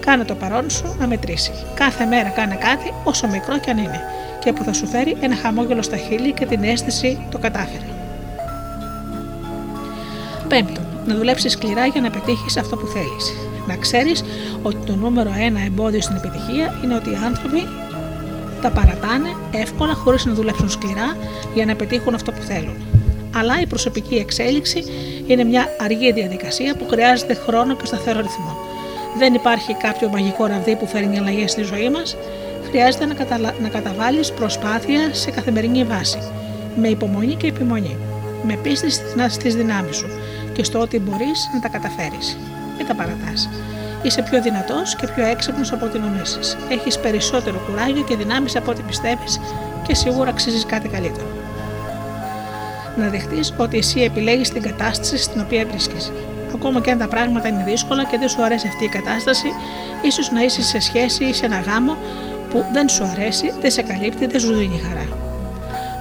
Κάνε 0.00 0.24
το 0.24 0.34
παρόν 0.34 0.70
σου 0.70 0.96
να 0.98 1.06
μετρήσει. 1.06 1.52
Κάθε 1.74 2.04
μέρα 2.04 2.28
κάνε 2.28 2.54
κάτι, 2.54 2.92
όσο 3.04 3.26
μικρό 3.28 3.58
κι 3.58 3.70
αν 3.70 3.78
είναι, 3.78 4.00
και 4.38 4.52
που 4.52 4.64
θα 4.64 4.72
σου 4.72 4.86
φέρει 4.86 5.16
ένα 5.20 5.36
χαμόγελο 5.36 5.82
στα 5.82 5.96
χείλη 5.96 6.32
και 6.32 6.46
την 6.46 6.64
αίσθηση 6.64 7.26
το 7.30 7.38
κατάφερε. 7.38 7.93
Να 11.06 11.14
δουλέψεις 11.14 11.52
σκληρά 11.52 11.86
για 11.86 12.00
να 12.00 12.10
πετύχεις 12.10 12.56
αυτό 12.56 12.76
που 12.76 12.86
θέλεις. 12.86 13.34
Να 13.66 13.76
ξέρεις 13.76 14.24
ότι 14.62 14.76
το 14.86 14.96
νούμερο 14.96 15.30
ένα 15.38 15.60
εμπόδιο 15.60 16.00
στην 16.00 16.16
επιτυχία 16.16 16.80
είναι 16.84 16.94
ότι 16.94 17.10
οι 17.10 17.18
άνθρωποι 17.24 17.66
τα 18.62 18.70
παρατάνε 18.70 19.28
εύκολα 19.52 19.94
χωρίς 19.94 20.24
να 20.24 20.32
δουλέψουν 20.32 20.70
σκληρά 20.70 21.16
για 21.54 21.64
να 21.64 21.74
πετύχουν 21.74 22.14
αυτό 22.14 22.32
που 22.32 22.42
θέλουν. 22.42 22.76
Αλλά 23.36 23.60
η 23.60 23.66
προσωπική 23.66 24.14
εξέλιξη 24.14 24.84
είναι 25.26 25.44
μια 25.44 25.68
αργή 25.80 26.12
διαδικασία 26.12 26.76
που 26.76 26.86
χρειάζεται 26.88 27.34
χρόνο 27.34 27.76
και 27.76 27.86
σταθερό 27.86 28.20
ρυθμό. 28.20 28.56
Δεν 29.18 29.34
υπάρχει 29.34 29.74
κάποιο 29.74 30.08
μαγικό 30.08 30.46
ραβδί 30.46 30.76
που 30.76 30.86
φέρνει 30.86 31.18
αλλαγέ 31.18 31.46
στη 31.46 31.62
ζωή 31.62 31.90
μας. 31.90 32.16
Χρειάζεται 32.68 33.06
να, 33.06 33.14
καταλα... 33.14 33.54
να 33.62 33.68
καταβάλεις 33.68 34.32
προσπάθεια 34.32 35.14
σε 35.14 35.30
καθημερινή 35.30 35.84
βάση, 35.84 36.18
με 36.76 36.88
υπομονή 36.88 37.34
και 37.34 37.46
επιμονή, 37.46 37.96
με 38.46 38.58
πίστη 38.62 38.90
στις 39.28 39.54
δυνάμεις 39.54 39.96
σου 39.96 40.06
και 40.54 40.64
στο 40.64 40.78
ότι 40.78 40.98
μπορείς 40.98 41.50
να 41.54 41.60
τα 41.60 41.68
καταφέρεις. 41.68 42.38
Μην 42.76 42.86
τα 42.86 42.94
παρατάς. 42.94 43.48
Είσαι 44.02 44.22
πιο 44.22 44.42
δυνατός 44.42 44.96
και 44.96 45.06
πιο 45.14 45.24
έξυπνος 45.24 45.72
από 45.72 45.86
ό,τι 45.86 45.98
νομίζεις. 45.98 46.56
Έχεις 46.68 46.98
περισσότερο 46.98 47.58
κουράγιο 47.66 48.02
και 48.02 48.16
δυνάμεις 48.16 48.56
από 48.56 48.70
ό,τι 48.70 48.82
πιστεύεις 48.82 49.40
και 49.86 49.94
σίγουρα 49.94 50.30
αξίζεις 50.30 50.66
κάτι 50.66 50.88
καλύτερο. 50.88 51.26
Να 52.96 53.08
δεχτείς 53.08 53.54
ότι 53.56 53.78
εσύ 53.78 54.00
επιλέγεις 54.00 54.50
την 54.50 54.62
κατάσταση 54.62 55.16
στην 55.18 55.40
οποία 55.40 55.66
βρίσκεσαι. 55.66 56.12
Ακόμα 56.54 56.80
και 56.80 56.90
αν 56.90 56.98
τα 56.98 57.08
πράγματα 57.08 57.48
είναι 57.48 57.64
δύσκολα 57.64 58.04
και 58.04 58.18
δεν 58.18 58.28
σου 58.28 58.42
αρέσει 58.42 58.68
αυτή 58.68 58.84
η 58.84 58.88
κατάσταση, 58.88 59.48
ίσως 60.02 60.30
να 60.30 60.42
είσαι 60.42 60.62
σε 60.62 60.80
σχέση 60.80 61.24
ή 61.24 61.32
σε 61.32 61.44
ένα 61.46 61.60
γάμο 61.60 61.96
που 62.50 62.64
δεν 62.72 62.88
σου 62.88 63.04
αρέσει, 63.04 63.52
δεν 63.60 63.70
σε 63.70 63.82
καλύπτει, 63.82 64.26
δεν 64.26 64.40
σου 64.40 64.54
δίνει 64.54 64.80
χαρά. 64.88 65.23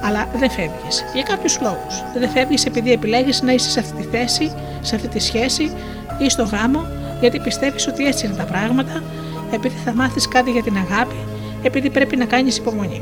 Αλλά 0.03 0.27
δεν 0.35 0.49
φεύγεις. 0.49 1.03
Για 1.13 1.23
κάποιους 1.23 1.59
λόγους. 1.61 2.03
Δεν 2.13 2.29
φεύγεις 2.29 2.65
επειδή 2.65 2.91
επιλέγεις 2.91 3.41
να 3.41 3.51
είσαι 3.51 3.69
σε 3.69 3.79
αυτή 3.79 4.01
τη 4.01 4.17
θέση, 4.17 4.51
σε 4.81 4.95
αυτή 4.95 5.07
τη 5.07 5.19
σχέση 5.19 5.71
ή 6.17 6.29
στο 6.29 6.43
γάμο, 6.43 6.85
γιατί 7.19 7.39
πιστεύεις 7.39 7.87
ότι 7.87 8.05
έτσι 8.05 8.25
είναι 8.25 8.35
τα 8.35 8.43
πράγματα, 8.43 9.03
επειδή 9.51 9.75
θα 9.85 9.93
μάθεις 9.93 10.27
κάτι 10.27 10.51
για 10.51 10.63
την 10.63 10.77
αγάπη, 10.77 11.15
επειδή 11.63 11.89
πρέπει 11.89 12.15
να 12.15 12.25
κάνεις 12.25 12.57
υπομονή. 12.57 13.01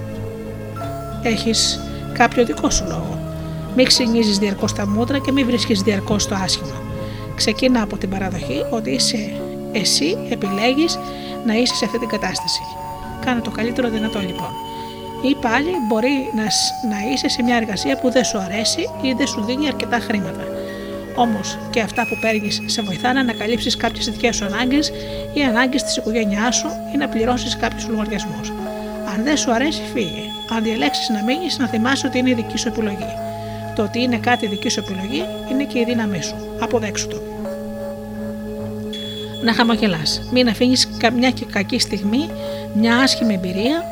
Έχεις 1.23 1.79
κάποιο 2.13 2.45
δικό 2.45 2.69
σου 2.69 2.83
λόγο. 2.87 3.19
Μην 3.75 3.85
ξυνίζεις 3.85 4.37
διαρκώς 4.37 4.73
τα 4.73 4.87
μούτρα 4.87 5.19
και 5.19 5.31
μην 5.31 5.45
βρίσκεις 5.45 5.81
διαρκώς 5.81 6.27
το 6.27 6.35
άσχημα. 6.43 6.81
Ξεκίνα 7.35 7.81
από 7.81 7.97
την 7.97 8.09
παραδοχή 8.09 8.65
ότι 8.69 8.89
είσαι 8.89 9.31
εσύ 9.71 10.17
επιλέγεις 10.29 10.99
να 11.45 11.53
είσαι 11.53 11.75
σε 11.75 11.85
αυτή 11.85 11.99
την 11.99 12.07
κατάσταση. 12.07 12.61
Κάνε 13.25 13.41
το 13.41 13.51
καλύτερο 13.51 13.89
δυνατό 13.89 14.19
λοιπόν. 14.19 14.49
Ή 15.21 15.35
πάλι 15.41 15.71
μπορεί 15.87 16.31
να, 16.35 16.43
να 16.89 17.11
είσαι 17.11 17.29
σε 17.29 17.43
μια 17.43 17.55
εργασία 17.55 17.97
που 17.97 18.11
δεν 18.11 18.23
σου 18.23 18.37
αρέσει 18.37 18.89
ή 19.01 19.13
δεν 19.13 19.27
σου 19.27 19.43
δίνει 19.43 19.67
αρκετά 19.67 19.99
χρήματα. 19.99 20.43
Όμως 21.15 21.57
και 21.69 21.79
αυτά 21.81 22.07
που 22.07 22.17
παίρνεις 22.21 22.61
σε 22.65 22.81
βοηθάνε 22.81 23.23
να 23.23 23.33
καλύψεις 23.33 23.77
κάποιες 23.77 24.05
δικές 24.09 24.35
σου 24.35 24.45
ανάγκες 24.45 24.91
ή 25.33 25.43
ανάγκες 25.43 25.83
της 25.83 25.97
οικογένειάς 25.97 26.55
σου 26.55 26.67
ή 26.93 26.97
να 26.97 27.07
πληρώσεις 27.07 27.57
κάποιους 27.57 27.87
λογαριασμούς. 27.87 28.49
Αν 29.15 29.23
δεν 29.23 29.37
σου 29.37 29.51
αρέσει, 29.53 29.81
φύγε. 29.93 30.23
Αν 30.55 30.63
διαλέξεις 30.63 31.09
να 31.09 31.23
μείνεις, 31.23 31.57
να 31.57 31.67
θυμάσαι 31.67 32.07
ότι 32.07 32.17
είναι 32.17 32.29
η 32.29 32.33
δική 32.33 32.57
σου 32.57 32.67
επιλογή. 32.67 33.13
Το 33.75 33.83
ότι 33.83 34.01
είναι 34.01 34.17
κάτι 34.17 34.47
δική 34.47 34.69
σου 34.69 34.79
επιλογή 34.79 35.25
είναι 35.51 35.63
και 35.63 35.79
η 35.79 35.83
δύναμή 35.83 36.21
σου. 36.21 36.35
Αποδέξου 36.59 37.07
το. 37.07 37.21
Να 39.43 39.53
χαμογελάς. 39.53 40.21
Μην 40.31 40.47
αφήνεις 40.47 40.89
καμιά 40.97 41.31
και 41.31 41.45
κακή 41.45 41.79
στιγμή, 41.79 42.29
μια 42.73 42.97
άσχημη 42.97 43.33
εμπειρία, 43.33 43.83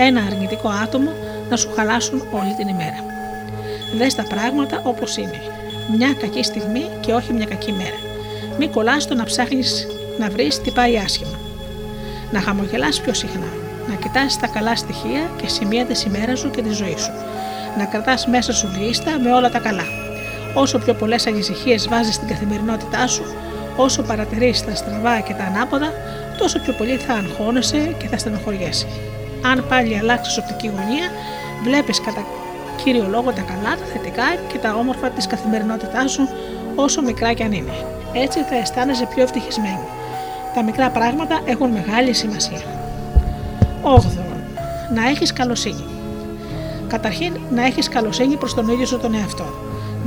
ένα 0.00 0.20
αρνητικό 0.20 0.68
άτομο 0.68 1.10
να 1.50 1.56
σου 1.56 1.70
χαλάσουν 1.76 2.22
όλη 2.30 2.54
την 2.56 2.68
ημέρα. 2.68 3.04
Δες 3.98 4.14
τα 4.14 4.22
πράγματα 4.22 4.80
όπως 4.84 5.16
είναι. 5.16 5.40
Μια 5.96 6.14
κακή 6.20 6.42
στιγμή 6.42 6.84
και 7.00 7.12
όχι 7.12 7.32
μια 7.32 7.46
κακή 7.46 7.72
μέρα. 7.72 7.98
Μην 8.58 8.70
κολλάς 8.70 9.06
το 9.06 9.14
να 9.14 9.24
ψάχνεις 9.24 9.86
να 10.18 10.28
βρεις 10.30 10.60
τι 10.60 10.70
πάει 10.70 10.96
άσχημα. 10.96 11.38
Να 12.30 12.40
χαμογελάς 12.40 13.00
πιο 13.00 13.14
συχνά. 13.14 13.50
Να 13.88 13.94
κοιτάς 13.94 14.38
τα 14.38 14.46
καλά 14.46 14.76
στοιχεία 14.76 15.30
και 15.42 15.48
σημεία 15.48 15.84
της 15.84 16.02
ημέρας 16.02 16.38
σου 16.38 16.50
και 16.50 16.62
της 16.62 16.76
ζωής 16.76 17.00
σου. 17.00 17.12
Να 17.78 17.84
κρατάς 17.84 18.26
μέσα 18.26 18.52
σου 18.52 18.68
λίστα 18.78 19.18
με 19.22 19.32
όλα 19.32 19.50
τα 19.50 19.58
καλά. 19.58 19.84
Όσο 20.54 20.78
πιο 20.78 20.94
πολλές 20.94 21.26
ανησυχίες 21.26 21.88
βάζεις 21.88 22.14
στην 22.14 22.28
καθημερινότητά 22.28 23.06
σου, 23.06 23.22
όσο 23.76 24.02
παρατηρείς 24.02 24.64
τα 24.64 24.74
στραβά 24.74 25.20
και 25.20 25.34
τα 25.34 25.44
ανάποδα, 25.44 25.92
τόσο 26.38 26.58
πιο 26.58 26.72
πολύ 26.72 26.96
θα 26.96 27.14
αγχώνεσαι 27.14 27.94
και 27.98 28.08
θα 28.08 28.18
στενοχωριέσαι. 28.18 28.86
Αν 29.44 29.64
πάλι 29.68 29.98
αλλάξεις 29.98 30.38
οπτική 30.38 30.66
γωνία, 30.66 31.10
βλέπεις 31.64 32.00
κατά 32.00 32.24
κύριο 32.84 33.06
λόγο 33.08 33.32
τα 33.32 33.40
καλά, 33.40 33.76
τα 33.76 33.84
θετικά 33.92 34.24
και 34.52 34.58
τα 34.58 34.74
όμορφα 34.74 35.08
της 35.08 35.26
καθημερινότητάς 35.26 36.10
σου, 36.12 36.28
όσο 36.74 37.02
μικρά 37.02 37.32
κι 37.32 37.42
αν 37.42 37.52
είναι. 37.52 37.72
Έτσι 38.12 38.42
θα 38.42 38.56
αισθάνεσαι 38.56 39.06
πιο 39.14 39.22
ευτυχισμένη. 39.22 39.86
Τα 40.54 40.62
μικρά 40.62 40.90
πράγματα 40.90 41.40
έχουν 41.44 41.70
μεγάλη 41.70 42.12
σημασία. 42.12 42.62
8. 43.82 43.98
Να 44.94 45.08
έχεις 45.08 45.32
καλοσύνη. 45.32 45.84
Καταρχήν, 46.88 47.36
να 47.50 47.64
έχεις 47.64 47.88
καλοσύνη 47.88 48.36
προς 48.36 48.54
τον 48.54 48.68
ίδιο 48.68 48.86
σου 48.86 48.98
τον 48.98 49.14
εαυτό. 49.14 49.46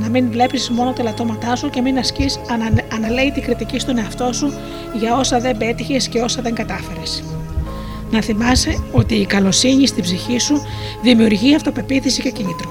Να 0.00 0.08
μην 0.08 0.30
βλέπεις 0.30 0.70
μόνο 0.70 0.92
τα 0.92 1.02
λατώματά 1.02 1.56
σου 1.56 1.70
και 1.70 1.80
μην 1.80 1.98
ασκείς 1.98 2.40
ανα, 2.50 3.30
τη 3.34 3.40
κριτική 3.40 3.78
στον 3.78 3.98
εαυτό 3.98 4.32
σου 4.32 4.52
για 4.92 5.16
όσα 5.16 5.38
δεν 5.38 5.56
πέτυχες 5.56 6.08
και 6.08 6.20
όσα 6.20 6.42
δεν 6.42 6.54
κατάφερες. 6.54 7.22
Να 8.12 8.22
θυμάσαι 8.22 8.82
ότι 8.92 9.14
η 9.14 9.26
καλοσύνη 9.26 9.86
στην 9.86 10.02
ψυχή 10.02 10.38
σου 10.38 10.62
δημιουργεί 11.02 11.54
αυτοπεποίθηση 11.54 12.22
και 12.22 12.30
κίνητρο. 12.30 12.70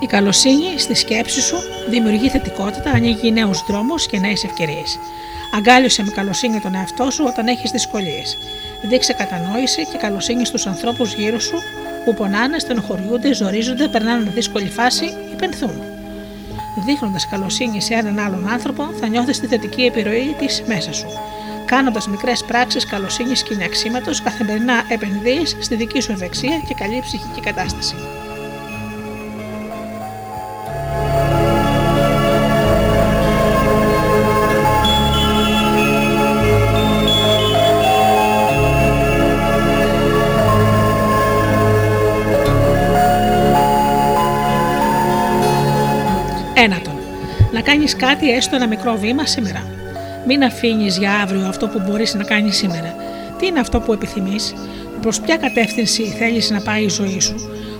Η 0.00 0.06
καλοσύνη 0.06 0.78
στη 0.78 0.94
σκέψη 0.94 1.40
σου 1.40 1.56
δημιουργεί 1.88 2.28
θετικότητα, 2.28 2.90
ανοίγει 2.90 3.32
νέους 3.32 3.64
δρόμους 3.68 4.06
και 4.06 4.18
νέες 4.18 4.44
ευκαιρίες. 4.44 4.98
Αγκάλιωσε 5.56 6.02
με 6.02 6.10
καλοσύνη 6.10 6.60
τον 6.60 6.74
εαυτό 6.74 7.10
σου 7.10 7.24
όταν 7.26 7.46
έχεις 7.46 7.70
δυσκολίες. 7.70 8.38
Δείξε 8.88 9.12
κατανόηση 9.12 9.86
και 9.92 9.98
καλοσύνη 9.98 10.44
στους 10.44 10.66
ανθρώπους 10.66 11.14
γύρω 11.14 11.40
σου 11.40 11.56
που 12.04 12.14
πονάνε, 12.14 12.58
στενοχωριούνται, 12.58 13.34
ζορίζονται, 13.34 13.88
περνάνε 13.88 14.30
δύσκολη 14.30 14.68
φάση 14.68 15.04
ή 15.04 15.34
πενθούν. 15.36 15.93
Δείχνοντας 16.76 17.28
καλοσύνη 17.28 17.80
σε 17.80 17.94
έναν 17.94 18.18
άλλον 18.18 18.48
άνθρωπο, 18.48 18.84
θα 19.00 19.06
νιώθεις 19.06 19.40
τη 19.40 19.46
θετική 19.46 19.82
επιρροή 19.82 20.34
της 20.38 20.62
μέσα 20.66 20.92
σου. 20.92 21.06
κάνοντας 21.64 22.08
μικρές 22.08 22.44
πράξεις 22.44 22.86
καλοσύνης 22.86 23.42
και 23.42 23.54
νιαξίματος, 23.54 24.22
καθημερινά 24.22 24.84
επενδύεις 24.88 25.56
στη 25.60 25.74
δική 25.74 26.00
σου 26.00 26.12
ευεξία 26.12 26.58
και 26.58 26.74
καλή 26.74 27.00
ψυχική 27.00 27.40
κατάσταση. 27.40 27.94
Κάνει 47.84 48.06
κάτι 48.14 48.30
έστω 48.30 48.56
ένα 48.56 48.66
μικρό 48.66 48.96
βήμα 48.96 49.26
σήμερα. 49.26 49.62
Μην 50.26 50.44
αφήνεις 50.44 50.98
για 50.98 51.12
αύριο 51.12 51.46
αυτό 51.46 51.68
που 51.68 51.82
μπορείς 51.86 52.14
να 52.14 52.24
κάνεις 52.24 52.56
σήμερα. 52.56 52.94
Τι 53.38 53.46
είναι 53.46 53.60
αυτό 53.60 53.80
που 53.80 53.92
επιθυμείς, 53.92 54.54
προς 55.00 55.20
ποια 55.20 55.36
κατεύθυνση 55.36 56.02
θέλεις 56.02 56.50
να 56.50 56.60
πάει 56.60 56.82
η 56.82 56.88
ζωή 56.88 57.20
σου; 57.20 57.34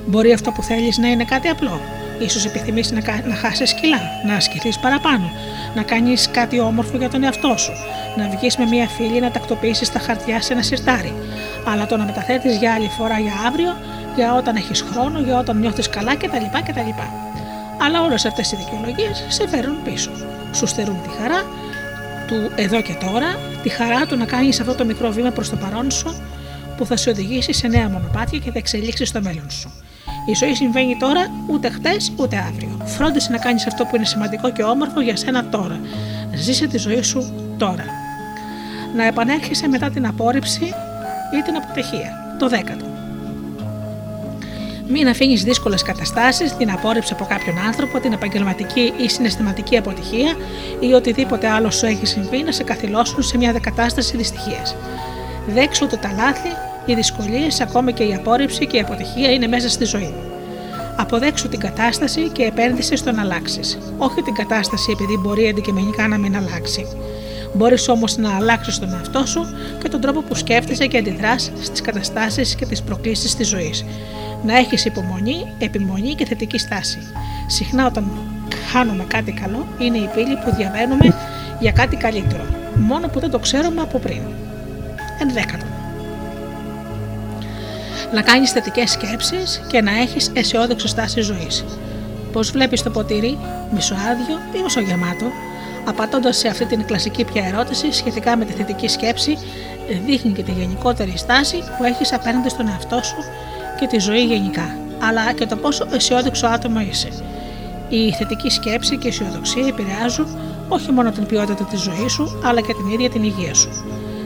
Μπορεί 0.07 0.32
αυτό 0.32 0.50
που 0.50 0.62
θέλεις 0.62 0.98
να 0.98 1.09
είναι 1.09 1.24
κάτι 1.24 1.48
απλό; 1.48 1.80
σω 2.28 2.48
επιθυμείς 2.48 2.90
να, 2.92 3.00
κα- 3.00 3.22
να 3.26 3.34
χάσεις 3.34 3.74
κιλά, 3.74 4.00
να 4.26 4.34
ασκηθείς 4.34 4.78
παραπάνω, 4.78 5.30
να 5.74 5.82
κάνεις 5.82 6.28
κάτι 6.32 6.61
όμορφο 6.61 6.96
για 6.96 7.09
τον 7.09 7.22
εαυτό 7.24 7.57
σου, 7.57 7.72
να 8.16 8.28
βγεις 8.28 8.57
με 8.57 8.66
μια 8.66 8.86
φίλη 8.88 9.20
να 9.20 9.30
τακτοποιήσεις 9.30 9.92
τα 9.92 9.98
χαρτιά 9.98 10.42
σε 10.42 10.52
ένα 10.52 10.62
σιρτάρι. 10.62 11.12
Αλλά 11.66 11.86
το 11.86 11.96
να 11.96 12.05
μεταθέτεις 12.05 12.57
για 12.57 12.72
άλλη 12.72 12.90
φορά 12.98 13.18
για 13.18 13.32
αύριο, 13.46 13.76
για 14.16 14.34
όταν 14.34 14.57
έχεις 14.57 14.80
χρόνο, 14.92 15.20
για 15.20 15.38
όταν 15.38 15.59
νιώθεις 15.59 15.88
καλά 15.88 16.16
κτλ. 16.16 16.44
κτλ. 16.66 17.24
Αλλά 17.81 18.03
όλες 18.03 18.25
αυτές 18.25 18.53
οι 18.53 18.57
δικαιολογίες 18.57 19.25
σε 19.29 19.49
φέρουν 19.49 19.83
πίσω. 19.85 20.11
Σου 20.53 20.66
στερούν 20.66 21.03
τη 21.03 21.09
χαρά 21.22 21.43
του 22.27 22.51
εδώ 22.55 22.83
και 22.83 22.97
τώρα, 23.01 23.39
τη 23.62 23.68
χαρά 23.68 24.07
του 24.07 24.16
να 24.16 24.25
κάνεις 24.25 24.61
αυτό 24.61 24.75
το 24.75 24.85
μικρό 24.85 25.11
βήμα 25.11 25.31
προς 25.31 25.51
το 25.51 25.57
παρόν 25.57 25.91
σου 25.91 26.22
που 26.77 26.87
θα 26.87 26.97
σε 26.97 27.11
οδηγήσει 27.11 27.53
σε 27.53 27.68
νέα 27.68 27.89
μονοπάτια 27.89 28.39
και 28.39 28.51
θα 28.51 28.59
εξελίξεις 28.59 29.12
το 29.12 29.20
μέλλον 29.22 29.51
σου. 29.51 29.72
Η 30.27 30.35
ζωή 30.35 30.55
συμβαίνει 30.55 30.97
τώρα, 30.97 31.31
ούτε 31.47 31.68
χτες 31.70 32.12
ούτε 32.16 32.37
αύριο. 32.37 32.81
Φρόντισε 32.85 33.31
να 33.31 33.39
κάνεις 33.39 33.66
αυτό 33.66 33.85
που 33.85 33.97
είναι 33.97 34.05
σημαντικό 34.05 34.53
και 34.53 34.62
όμορφο 34.62 35.01
για 35.01 35.16
σένα 35.16 35.49
τώρα. 35.49 35.81
Ζήσε 36.35 36.66
τη 36.66 36.79
ζωή 36.79 37.03
σου 37.03 37.33
τώρα. 37.59 37.85
Να 38.97 39.05
επανέρχεσαι 39.07 39.68
μετά 39.68 39.91
την 39.91 40.07
απόρριψη 40.07 40.64
ή 41.39 41.43
την 41.45 41.57
αποτυχία. 41.57 42.37
Το 42.39 42.49
δέκατο. 42.49 42.93
Μην 44.89 45.09
αφήνεις 45.09 45.43
δύσκολες 45.43 45.82
καταστάσεις, 45.82 46.57
την 46.57 46.70
απόρριψη 46.70 47.12
από 47.12 47.24
κάποιον 47.24 47.59
άνθρωπο, 47.59 48.01
την 48.01 48.12
επαγγελματική 48.12 48.93
ή 48.97 49.09
συναισθηματική 49.09 49.76
αποτυχία 49.76 50.37
ή 50.80 50.93
οτιδήποτε 50.93 51.49
άλλο 51.49 51.70
σου 51.70 51.87
έχει 51.87 52.07
συμβεί 52.07 52.43
να 52.43 52.53
σε 52.53 52.62
καθυλώσουν 52.62 53.22
σε 53.22 53.37
μια 53.37 53.53
κατάσταση 53.53 54.16
δυστυχίας. 54.16 54.76
Δέξου 55.47 55.87
ότι 55.87 55.99
τα 55.99 56.12
λάθη, 56.12 56.49
οι 56.87 56.95
δυσκολίες, 56.95 57.61
ακόμη 57.61 57.93
και 57.93 58.03
η 58.03 58.14
απόρριψη 58.14 58.66
και 58.66 58.76
η 58.76 58.80
αποτυχία 58.80 59.30
είναι 59.30 59.47
μέσα 59.47 59.68
στη 59.68 59.85
ζωή. 59.85 60.14
Αποδέξου 60.97 61.49
την 61.49 61.61
κατάσταση 61.61 62.28
και 62.28 62.43
επένδυσε 62.43 62.97
στο 62.97 63.12
να 63.12 63.22
αλλάξεις. 63.22 63.78
Όχι 63.99 64.22
την 64.22 64.35
κατάσταση 64.35 64.91
επειδή 64.91 65.16
μπορεί 65.16 65.49
αντικειμενικά 65.49 66.09
να 66.09 66.18
μην 66.18 66.37
αλλάξει. 66.37 66.87
Μπορείς 67.55 67.88
όμως 67.88 68.16
να 68.16 68.36
αλλάξεις 68.36 68.78
τον 68.78 68.92
εαυτό 68.92 69.26
σου 69.26 69.46
και 69.82 69.88
τον 69.88 70.00
τρόπο 70.00 70.22
που 70.22 70.34
σκέφτεσαι 70.34 70.86
και 70.86 70.98
αντιδρά 70.98 71.38
στις 71.38 71.80
καταστάσεις 71.80 72.55
και 72.55 72.66
τις 72.66 72.82
προκλήσεις 72.82 73.34
της 73.34 73.48
ζωής. 73.48 73.84
Να 74.44 74.57
έχεις 74.59 74.84
υπομονή, 74.84 75.55
επιμονή 75.59 76.14
και 76.14 76.24
θετική 76.24 76.59
στάση. 76.59 76.98
Συχνά 77.46 77.86
όταν 77.86 78.11
χάνουμε 78.72 79.05
κάτι 79.09 79.32
καλό 79.32 79.66
είναι 79.78 79.98
η 79.98 80.11
πύλη 80.14 80.38
που 80.44 80.55
διαβαίνουμε 80.57 81.14
για 81.61 81.72
κάτι 81.72 81.96
καλύτερο. 81.96 82.44
Μόνο 82.74 83.09
που 83.09 83.20
δεν 83.20 83.30
το 83.30 83.38
ξέρουμε 83.38 83.80
από 83.80 83.98
πριν. 83.98 84.20
Ενδέκατο. 85.20 85.64
Να 88.14 88.22
κάνεις 88.22 88.50
θετικές 88.50 88.90
σκέψεις 88.90 89.62
και 89.66 89.80
να 89.80 89.98
έχεις 89.98 90.30
αισιόδοξη 90.34 90.88
στάση 90.88 91.20
ζωής. 91.20 91.64
Πώς 92.32 92.50
βλέπεις 92.50 92.82
το 92.82 92.90
ποτήρι, 92.90 93.38
μισοάδιο 93.74 94.38
ή 94.59 94.62
μισογεμάτο, 94.62 95.26
απαντώντα 95.85 96.32
σε 96.32 96.49
αυτή 96.49 96.66
την 96.66 96.85
κλασική 96.85 97.24
πια 97.24 97.45
ερώτηση 97.45 97.93
σχετικά 97.93 98.37
με 98.37 98.45
τη 98.45 98.53
θετική 98.53 98.89
σκέψη, 98.89 99.39
δείχνει 100.07 100.32
και 100.32 100.43
τη 100.43 100.51
γενικότερη 100.51 101.16
στάση 101.16 101.57
που 101.78 101.85
έχεις 101.85 102.12
απέναντι 102.12 102.49
στον 102.49 102.68
εαυτό 102.68 103.03
σου 103.03 103.16
και 103.80 103.87
τη 103.87 103.99
ζωή 103.99 104.24
γενικά, 104.24 104.76
αλλά 104.99 105.32
και 105.32 105.47
το 105.47 105.57
πόσο 105.57 105.87
αισιόδοξο 105.93 106.47
άτομο 106.47 106.80
είσαι. 106.80 107.09
Η 107.89 108.12
θετική 108.12 108.51
σκέψη 108.51 108.97
και 108.97 109.07
η 109.07 109.11
αισιοδοξία 109.11 109.66
επηρεάζουν 109.66 110.39
όχι 110.68 110.93
μόνο 110.93 111.11
την 111.11 111.26
ποιότητα 111.26 111.64
της 111.64 111.80
ζωής 111.80 112.12
σου, 112.12 112.41
αλλά 112.45 112.61
και 112.61 112.74
την 112.74 112.89
ίδια 112.93 113.11
την 113.11 113.22
υγεία 113.22 113.55
σου. 113.55 113.68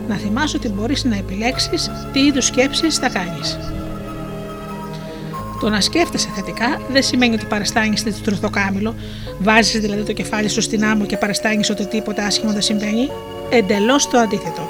Να 0.09 0.15
θυμάσαι 0.15 0.57
ότι 0.57 0.69
μπορείς 0.69 1.05
να 1.05 1.17
επιλέξεις 1.17 1.91
τι 2.13 2.21
είδους 2.21 2.47
σκέψεις 2.47 2.97
θα 2.97 3.09
κάνεις. 3.09 3.59
Το 5.61 5.69
να 5.69 5.81
σκέφτεσαι 5.81 6.29
θετικά 6.35 6.81
δεν 6.89 7.03
σημαίνει 7.03 7.35
ότι 7.35 7.45
παραστάνει 7.45 7.95
τη 7.95 8.13
τρουθοκάμιλο, 8.13 8.95
βάζεις 9.39 9.81
δηλαδή 9.81 10.03
το 10.03 10.13
κεφάλι 10.13 10.49
σου 10.49 10.61
στην 10.61 10.85
άμμο 10.85 11.05
και 11.05 11.17
παραστάνει 11.17 11.65
ότι 11.71 11.87
τίποτα 11.87 12.25
άσχημο 12.25 12.53
δεν 12.53 12.63
συμβαίνει. 12.63 13.11
Εντελώς 13.51 14.09
το 14.09 14.19
αντίθετο. 14.19 14.69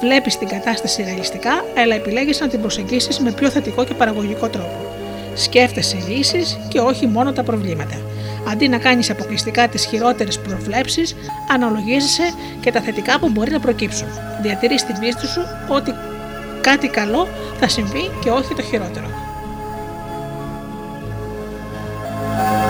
Βλέπεις 0.00 0.38
την 0.38 0.48
κατάσταση 0.48 1.02
ρεαλιστικά, 1.02 1.64
αλλά 1.82 1.94
επιλέγεις 1.94 2.40
να 2.40 2.48
την 2.48 2.60
προσεγγίσεις 2.60 3.18
με 3.18 3.32
πιο 3.32 3.50
θετικό 3.50 3.84
και 3.84 3.94
παραγωγικό 3.94 4.48
τρόπο. 4.48 4.94
Σκέφτεσαι 5.34 5.96
λύσεις 6.08 6.58
και 6.68 6.78
όχι 6.78 7.06
μόνο 7.06 7.32
τα 7.32 7.42
προβλήματα. 7.42 8.00
Αντί 8.48 8.68
να 8.68 8.78
κάνεις 8.78 9.10
αποκλειστικά 9.10 9.68
τις 9.68 9.84
χειρότερες 9.84 10.38
προβλέψεις, 10.38 11.16
αναλογίζεσαι 11.52 12.32
και 12.60 12.72
τα 12.72 12.80
θετικά 12.80 13.18
που 13.18 13.28
μπορεί 13.28 13.50
να 13.50 13.60
προκύψουν. 13.60 14.08
Διατηρείς 14.42 14.84
την 14.86 14.98
πίστη 14.98 15.26
σου 15.26 15.40
ότι 15.68 15.94
κάτι 16.60 16.88
καλό 16.88 17.28
θα 17.60 17.68
συμβεί 17.68 18.10
και 18.20 18.30
όχι 18.30 18.54
το 18.54 18.62
χειρότερο. 18.62 19.06
Το 22.36 22.65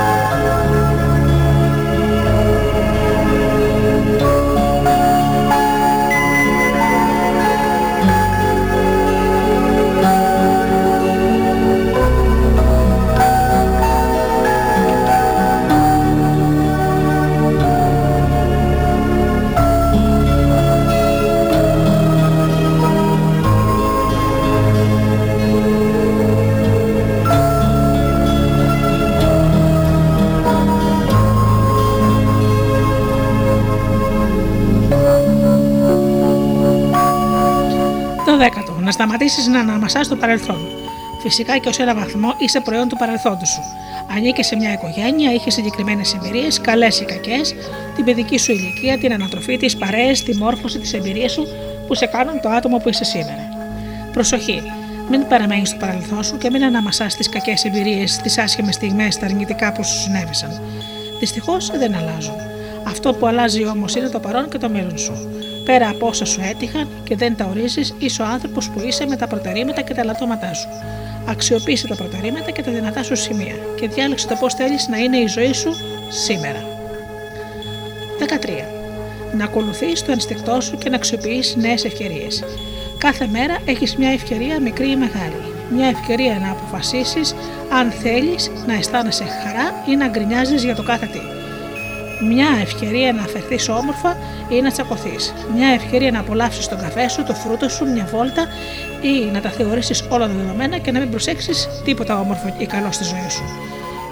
Να 38.87 38.93
σταματήσεις 38.93 39.47
να 39.47 39.61
αναμασάς 39.61 40.09
το 40.09 40.17
παρελθόν. 40.17 40.69
Φυσικά 41.23 41.59
και 41.59 41.69
ως 41.69 41.79
ένα 41.79 41.95
βαθμό 41.95 42.35
είσαι 42.39 42.61
προϊόν 42.61 42.89
του 42.89 42.97
παρελθόντος 42.97 43.49
σου. 43.49 43.61
Ανήκε 44.17 44.43
σε 44.43 44.57
μια 44.57 44.73
οικογένεια, 44.73 45.33
είχες 45.33 45.55
συγκεκριμένες 45.55 46.15
εμπειρίες, 46.15 46.61
καλές 46.61 47.01
ή 47.01 47.05
κακές, 47.05 47.55
την 47.95 48.05
παιδική 48.05 48.39
σου 48.39 48.53
ηλικία, 48.53 48.99
την 48.99 49.13
ανατροφή, 49.13 49.57
τι 49.57 49.77
παρέες, 49.77 50.23
τη 50.23 50.37
μόρφωση, 50.37 50.79
τις 50.79 50.93
εμπειρίες 50.93 51.33
σου 51.33 51.47
που 51.87 51.95
σε 51.95 52.07
κάνουν 52.07 52.41
το 52.41 52.49
άτομο 52.49 52.77
που 52.77 52.89
είσαι 52.89 53.05
σήμερα. 53.05 53.49
Προσοχή. 54.13 54.63
Μην 55.11 55.29
παραμένεις 55.29 55.69
στο 55.69 55.79
παρελθόν 55.79 56.25
σου 56.25 56.39
και 56.39 56.51
μην 56.51 56.65
αναμασάς 56.65 57.15
τις 57.15 57.29
κακές 57.29 57.65
εμπειρίες, 57.65 58.17
τις 58.17 58.39
άσχημες 58.39 58.75
στιγμές, 58.75 59.19
τα 59.19 59.27
αρνητικά 59.27 59.73
που 59.73 59.85
σου 59.85 60.01
συνέβησαν. 60.01 60.61
Δυστυχώς 61.19 61.71
δεν 61.79 61.95
αλλάζουν. 61.95 62.35
Αυτό 62.87 63.13
που 63.13 63.27
αλλάζει 63.27 63.67
όμως 63.67 63.95
είναι 63.95 64.09
το 64.09 64.21
παρόν 64.21 64.49
και 64.49 64.59
το 64.59 64.69
μέλλον 64.69 64.99
σου. 64.99 65.36
Πέρα 65.67 65.89
από 65.89 66.07
όσα 66.07 66.25
σου 66.25 66.41
έτυχαν 66.51 66.89
και 67.05 67.17
δεν 67.17 67.37
τα 67.37 67.45
ορίζεις, 67.45 67.95
είσαι 67.99 68.23
ο 68.23 68.25
άνθρωπος 68.25 68.71
που 68.71 68.81
είσαι 68.81 69.07
με 69.07 69.17
τα 69.17 69.27
προτερήματα 69.27 69.81
και 69.81 69.95
τα 69.95 70.05
λατώματά 70.05 70.55
σου. 70.55 70.69
Αξιοποίησε 71.29 71.87
τα 71.87 71.95
προτερήματα 71.95 72.51
και 72.51 72.63
τα 72.63 72.71
δυνατά 72.71 73.03
σου 73.03 73.17
σημεία 73.17 73.55
και 73.81 73.89
διάλεξε 73.89 74.27
το 74.27 74.37
πώς 74.41 74.55
θέλεις 74.55 74.89
να 74.89 74.97
είναι 74.99 75.17
η 75.17 75.27
ζωή 75.27 75.53
σου 75.53 75.71
σήμερα. 76.09 76.63
13. 78.19 78.65
Να 79.37 79.45
ακολουθείς 79.45 80.03
το 80.03 80.13
ενστικτό 80.13 80.61
σου 80.61 80.79
και 80.79 80.89
να 80.89 80.97
αξιοποιείς 80.97 81.57
νέες 81.57 81.85
ευκαιρίες. 81.85 82.45
Κάθε 82.99 83.27
μέρα 83.27 83.57
έχεις 83.65 83.97
μια 83.97 84.11
ευκαιρία 84.11 84.61
μικρή 84.61 84.91
ή 84.91 84.97
μεγάλη. 84.97 85.55
Μια 85.71 85.87
ευκαιρία 85.87 86.39
να 86.39 86.51
αποφασίσεις 86.51 87.35
αν 87.73 87.91
θέλεις 87.91 88.51
να 88.67 88.75
αισθάνεσαι 88.75 89.25
χαρά 89.25 89.83
ή 89.89 89.97
να 89.97 90.09
γκρινιάζεις 90.09 90.65
για 90.65 90.75
το 90.75 90.83
κάθε 90.83 91.07
τι. 91.07 91.36
Μια 92.23 92.49
ευκαιρία 92.61 93.13
να 93.13 93.23
αφαιθεί 93.23 93.71
όμορφα 93.71 94.17
ή 94.49 94.61
να 94.61 94.71
τσακωθείς. 94.71 95.35
Μια 95.55 95.69
ευκαιρία 95.69 96.11
να 96.11 96.21
απολαύσεις 96.21 96.69
τον 96.69 96.79
καφέ 96.79 97.09
σου, 97.09 97.25
το 97.25 97.35
φρούτο 97.35 97.69
σου, 97.69 97.87
μια 97.93 98.09
βόλτα 98.11 98.47
ή 99.01 99.31
να 99.33 99.41
τα 99.41 99.51
θεωρήσεις 99.51 100.05
όλα 100.09 100.27
δεδομένα 100.27 100.79
και 100.79 100.91
να 100.91 100.99
μην 100.99 101.11
προσέξεις 101.11 101.69
τίποτα 101.85 102.21
όμορφο 102.21 102.55
ή 102.59 102.67
καλό 102.67 102.93
στη 102.93 103.05
ζωή 103.05 103.29
σου. 103.31 103.43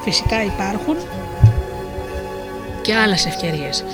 Φυσικά 0.05 0.45
υπάρχουν 0.45 0.97
και 2.83 2.95
άλλες 2.95 3.27
ευκαιρίες. 3.27 3.85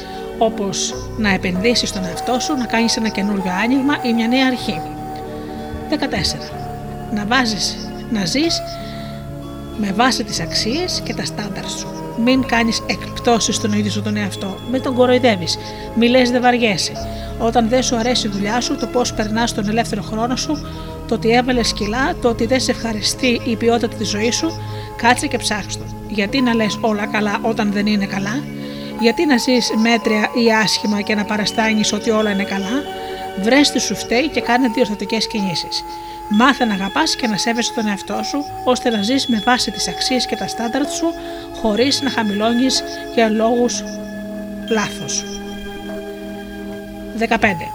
όπως 0.42 0.94
να 1.16 1.30
επενδύσεις 1.30 1.88
στον 1.88 2.04
εαυτό 2.04 2.40
σου, 2.40 2.56
να 2.56 2.66
κάνεις 2.66 2.96
ένα 2.96 3.08
καινούριο 3.08 3.52
άνοιγμα 3.62 3.98
ή 4.02 4.12
μια 4.12 4.28
νέα 4.28 4.46
αρχή. 4.46 4.80
14. 5.88 6.52
Να 7.14 7.26
βάζεις, 7.26 7.88
να 8.10 8.24
ζεις 8.24 8.62
με 9.76 9.92
βάση 9.92 10.24
τις 10.24 10.40
αξίες 10.40 11.00
και 11.04 11.14
τα 11.14 11.24
στάνταρ 11.24 11.68
σου. 11.68 11.99
Μην 12.24 12.46
κάνεις 12.46 12.82
εκπτώσεις 12.86 13.56
στον 13.56 13.72
ίδιο 13.72 13.90
σου 13.90 14.02
τον 14.02 14.16
εαυτό. 14.16 14.56
Μην 14.70 14.82
τον 14.82 14.94
κοροϊδεύεις. 14.94 15.58
Μη 15.94 16.08
λες 16.08 16.30
δεν 16.30 16.42
βαριέσαι. 16.42 16.92
Όταν 17.38 17.68
δεν 17.68 17.82
σου 17.82 17.96
αρέσει 17.96 18.26
η 18.26 18.30
δουλειά 18.30 18.60
σου, 18.60 18.76
το 18.76 18.86
πώς 18.86 19.14
περνάς 19.14 19.54
τον 19.54 19.68
ελεύθερο 19.68 20.02
χρόνο 20.02 20.36
σου, 20.36 20.66
το 21.08 21.14
ότι 21.14 21.30
έβαλες 21.30 21.68
σκυλά, 21.68 22.14
το 22.20 22.28
ότι 22.28 22.46
δεν 22.46 22.60
σε 22.60 22.70
ευχαριστεί 22.70 23.40
η 23.44 23.56
ποιότητα 23.56 23.88
της 23.88 24.08
ζωής 24.08 24.36
σου, 24.36 24.50
κάτσε 24.96 25.26
και 25.26 25.38
ψάξ' 25.38 25.76
το. 25.76 25.84
Γιατί 26.08 26.40
να 26.40 26.54
λες 26.54 26.78
όλα 26.80 27.06
καλά 27.06 27.38
όταν 27.42 27.72
δεν 27.72 27.86
είναι 27.86 28.06
καλά, 28.06 28.42
γιατί 29.00 29.26
να 29.26 29.36
ζεις 29.36 29.70
μέτρια 29.82 30.30
ή 30.44 30.52
άσχημα 30.62 31.00
και 31.00 31.14
να 31.14 31.24
παραστάνεις 31.24 31.92
ότι 31.92 32.10
όλα 32.10 32.30
είναι 32.30 32.44
καλά, 32.44 32.82
βρες 33.42 33.70
τι 33.70 33.80
σου 33.80 33.94
φταίει 33.94 34.28
και 34.28 34.40
κάνε 34.40 34.68
διορθωτικέ 34.74 35.16
κινήσεις. 35.16 35.84
Μάθε 36.32 36.64
να 36.64 36.74
αγαπάς 36.74 37.16
και 37.16 37.26
να 37.26 37.36
σέβεσαι 37.36 37.72
τον 37.74 37.86
εαυτό 37.86 38.22
σου, 38.22 38.44
ώστε 38.64 38.90
να 38.90 39.02
ζεις 39.02 39.26
με 39.26 39.42
βάση 39.44 39.70
τις 39.70 39.88
αξίες 39.88 40.26
και 40.26 40.36
τα 40.36 40.46
στάνταρτ 40.46 40.90
σου, 40.90 41.06
χωρίς 41.60 42.00
να 42.02 42.10
χαμηλώνεις 42.10 42.82
για 43.14 43.28
λόγους 43.28 43.84
λάθος. 44.68 45.24
15. 47.18 47.72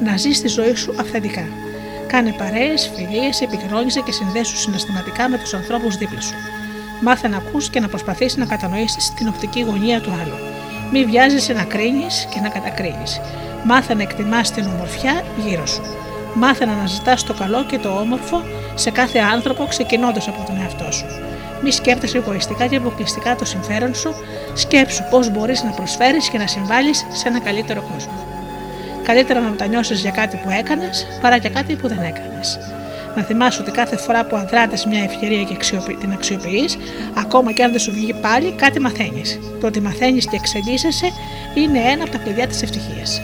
Να 0.00 0.16
ζεις 0.16 0.40
τη 0.40 0.48
ζωή 0.48 0.74
σου 0.74 0.94
αυθεντικά. 1.00 1.48
Κάνε 2.06 2.32
παρέες, 2.32 2.90
φιλίες, 2.94 3.40
επικοινώνησε 3.40 4.00
και 4.00 4.12
συνδέσου 4.12 4.56
συναισθηματικά 4.56 5.28
με 5.28 5.38
τους 5.38 5.54
ανθρώπους 5.54 5.96
δίπλα 5.96 6.20
σου. 6.20 6.34
Μάθε 7.00 7.28
να 7.28 7.36
ακούς 7.36 7.70
και 7.70 7.80
να 7.80 7.88
προσπαθείς 7.88 8.36
να 8.36 8.46
κατανοήσεις 8.46 9.14
την 9.14 9.28
οπτική 9.28 9.60
γωνία 9.60 10.00
του 10.00 10.10
άλλου. 10.22 10.38
Μη 10.92 11.04
βιάζεσαι 11.04 11.52
να 11.52 11.64
κρίνεις 11.64 12.26
και 12.34 12.40
να 12.40 12.48
κατακρίνεις. 12.48 13.20
Μάθε 13.64 13.94
να 13.94 14.02
εκτιμάς 14.02 14.50
την 14.50 14.66
ομορφιά 14.66 15.24
γύρω 15.46 15.66
σου. 15.66 15.82
Μάθε 16.34 16.64
να 16.64 16.72
αναζητά 16.72 17.16
το 17.26 17.34
καλό 17.34 17.64
και 17.64 17.78
το 17.78 17.88
όμορφο 17.88 18.42
σε 18.74 18.90
κάθε 18.90 19.18
άνθρωπο 19.18 19.66
ξεκινώντας 19.66 20.28
από 20.28 20.44
τον 20.46 20.60
εαυτό 20.60 20.92
σου. 20.92 21.06
Μη 21.62 21.70
σκέφτεσαι 21.72 22.18
εγωιστικά 22.18 22.66
και 22.66 22.76
αποκλειστικά 22.76 23.36
το 23.36 23.44
συμφέρον 23.44 23.94
σου, 23.94 24.14
σκέψου 24.54 25.04
πώς 25.10 25.30
μπορείς 25.30 25.62
να 25.62 25.70
προσφέρεις 25.70 26.28
και 26.28 26.38
να 26.38 26.46
συμβάλλεις 26.46 27.06
σε 27.12 27.28
ένα 27.28 27.40
καλύτερο 27.40 27.80
κόσμο. 27.92 28.26
Καλύτερα 29.02 29.40
να 29.40 29.48
μετανιώσει 29.48 29.94
για 29.94 30.10
κάτι 30.10 30.36
που 30.36 30.50
έκανες 30.50 31.06
παρά 31.20 31.36
για 31.36 31.50
κάτι 31.50 31.74
που 31.74 31.88
δεν 31.88 32.02
έκανες. 32.02 32.58
Να 33.16 33.22
θυμάσαι 33.22 33.62
ότι 33.62 33.70
κάθε 33.70 33.96
φορά 33.96 34.24
που 34.24 34.36
αδράτες 34.36 34.86
μια 34.86 35.02
ευκαιρία 35.02 35.42
και 35.42 35.56
την 36.00 36.12
αξιοποιείς, 36.12 36.76
ακόμα 37.14 37.52
και 37.52 37.62
αν 37.62 37.70
δεν 37.70 37.80
σου 37.80 37.92
βγει 37.92 38.14
πάλι, 38.14 38.52
κάτι 38.52 38.80
μαθαίνεις. 38.80 39.38
Το 39.60 39.66
ότι 39.66 39.80
μαθαίνεις 39.80 40.26
και 40.28 40.36
εξελίσσεσαι 40.36 41.12
είναι 41.54 41.78
ένα 41.78 42.02
από 42.02 42.12
τα 42.12 42.18
κλειδιά 42.18 42.46
της 42.46 42.62
ευτυχίας. 42.62 43.20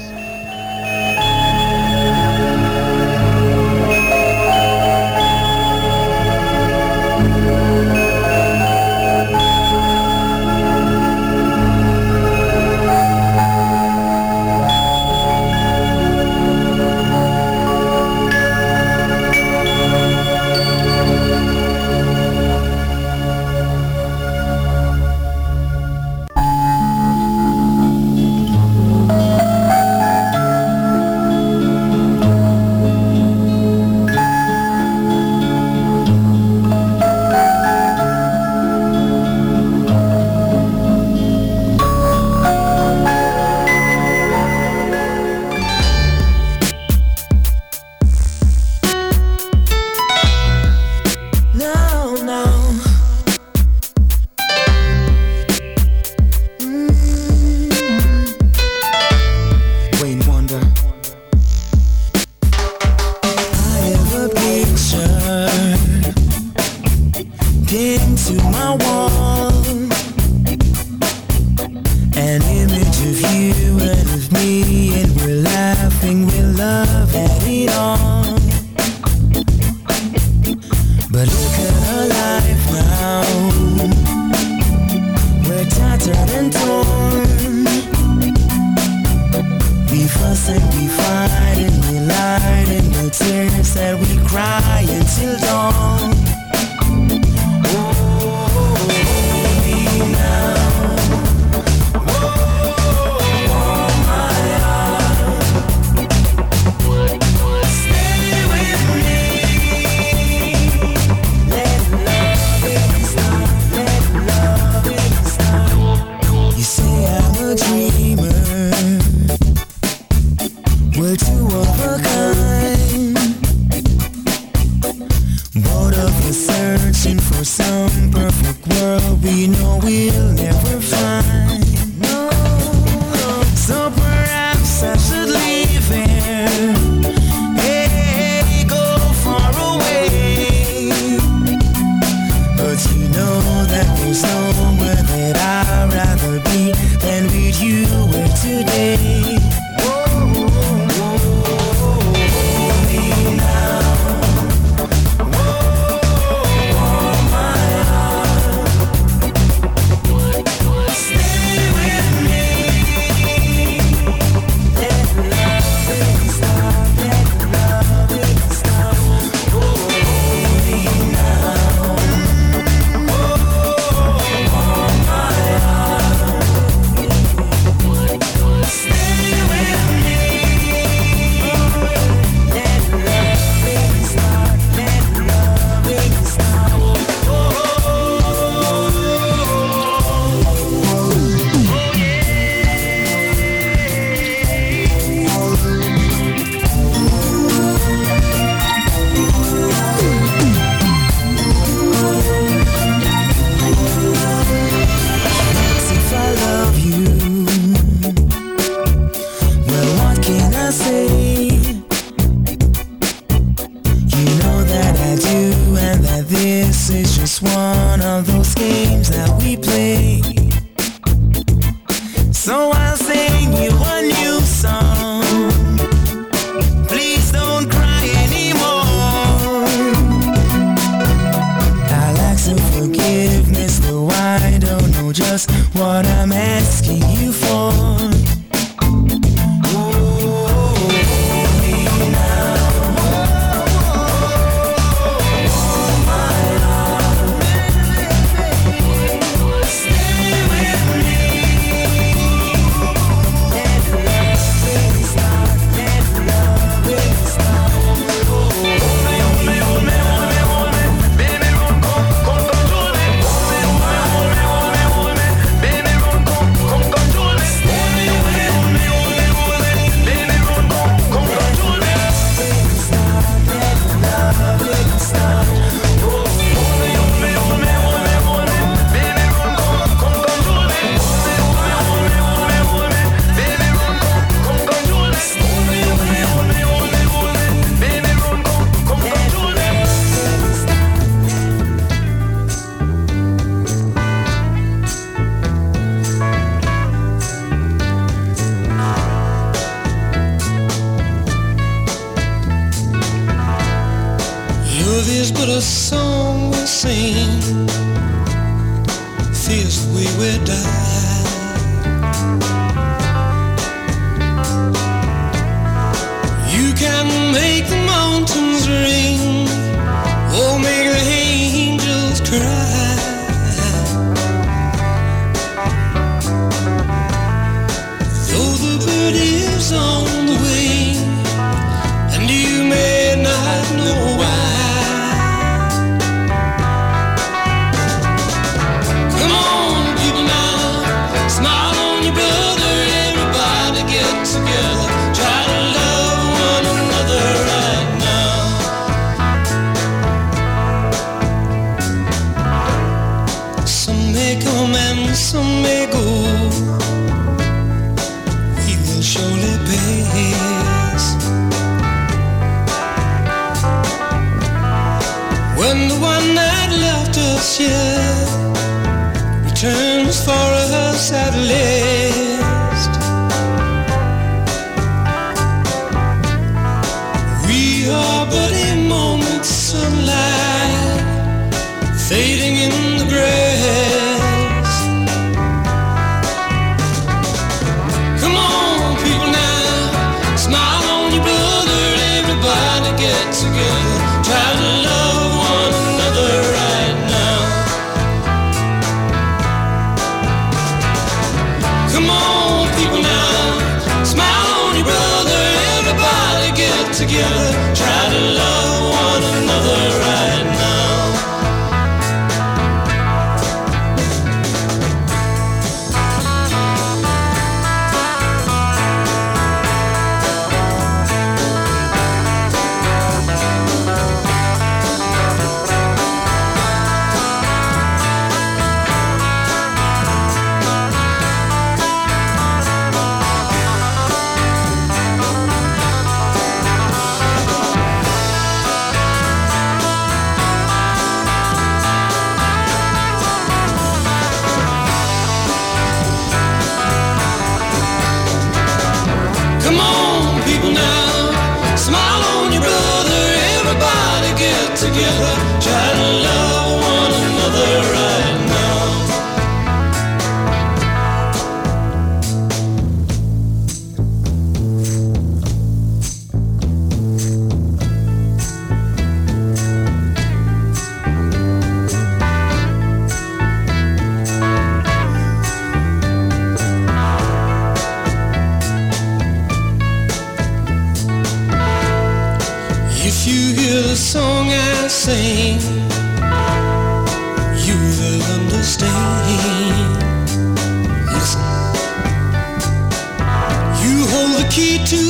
key 494.58 494.78
to 494.84 495.02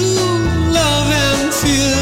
love 0.79 1.09
and 1.27 1.55
fear, 1.61 2.01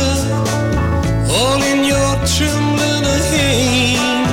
all 1.39 1.60
in 1.73 1.85
your 1.93 2.12
trembling 2.35 3.23
hand. 3.35 4.28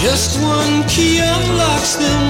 Just 0.00 0.40
one 0.40 0.76
key 0.92 1.18
unlocks 1.18 1.96
them 1.96 2.29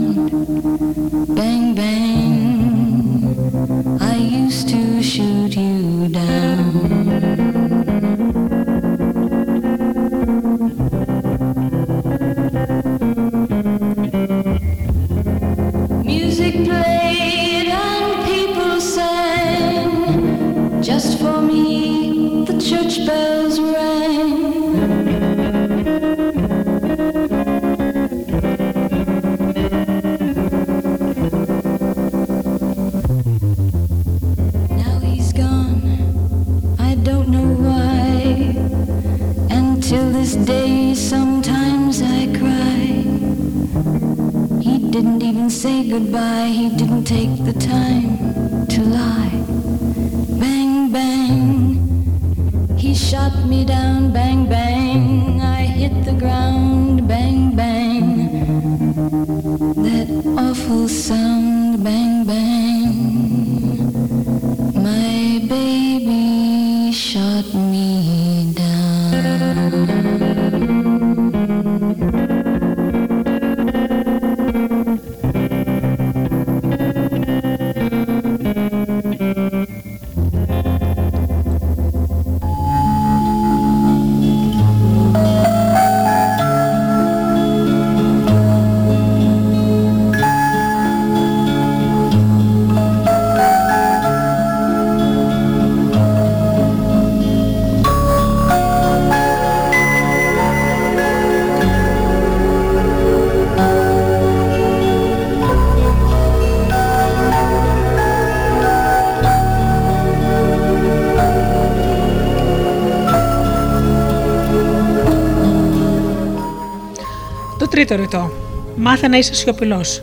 Το 117.81 117.87
τρίτο 117.87 118.03
ρητό. 118.03 118.31
Μάθε 118.75 119.07
να 119.07 119.17
είσαι 119.17 119.33
σιωπηλός. 119.33 120.01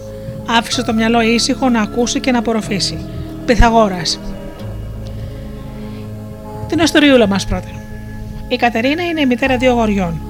Άφησε 0.58 0.82
το 0.82 0.92
μυαλό 0.94 1.20
ήσυχο 1.20 1.68
να 1.68 1.80
ακούσει 1.80 2.20
και 2.20 2.30
να 2.30 2.38
απορροφήσει. 2.38 2.98
Πυθαγόρας. 3.46 4.20
Την 6.68 6.78
ιστοριούλα 6.78 7.26
μας 7.26 7.46
πρώτα. 7.46 7.68
Η 8.48 8.56
Κατερίνα 8.56 9.02
είναι 9.04 9.20
η 9.20 9.26
μητέρα 9.26 9.56
δύο 9.56 9.70
αγοριών, 9.70 10.20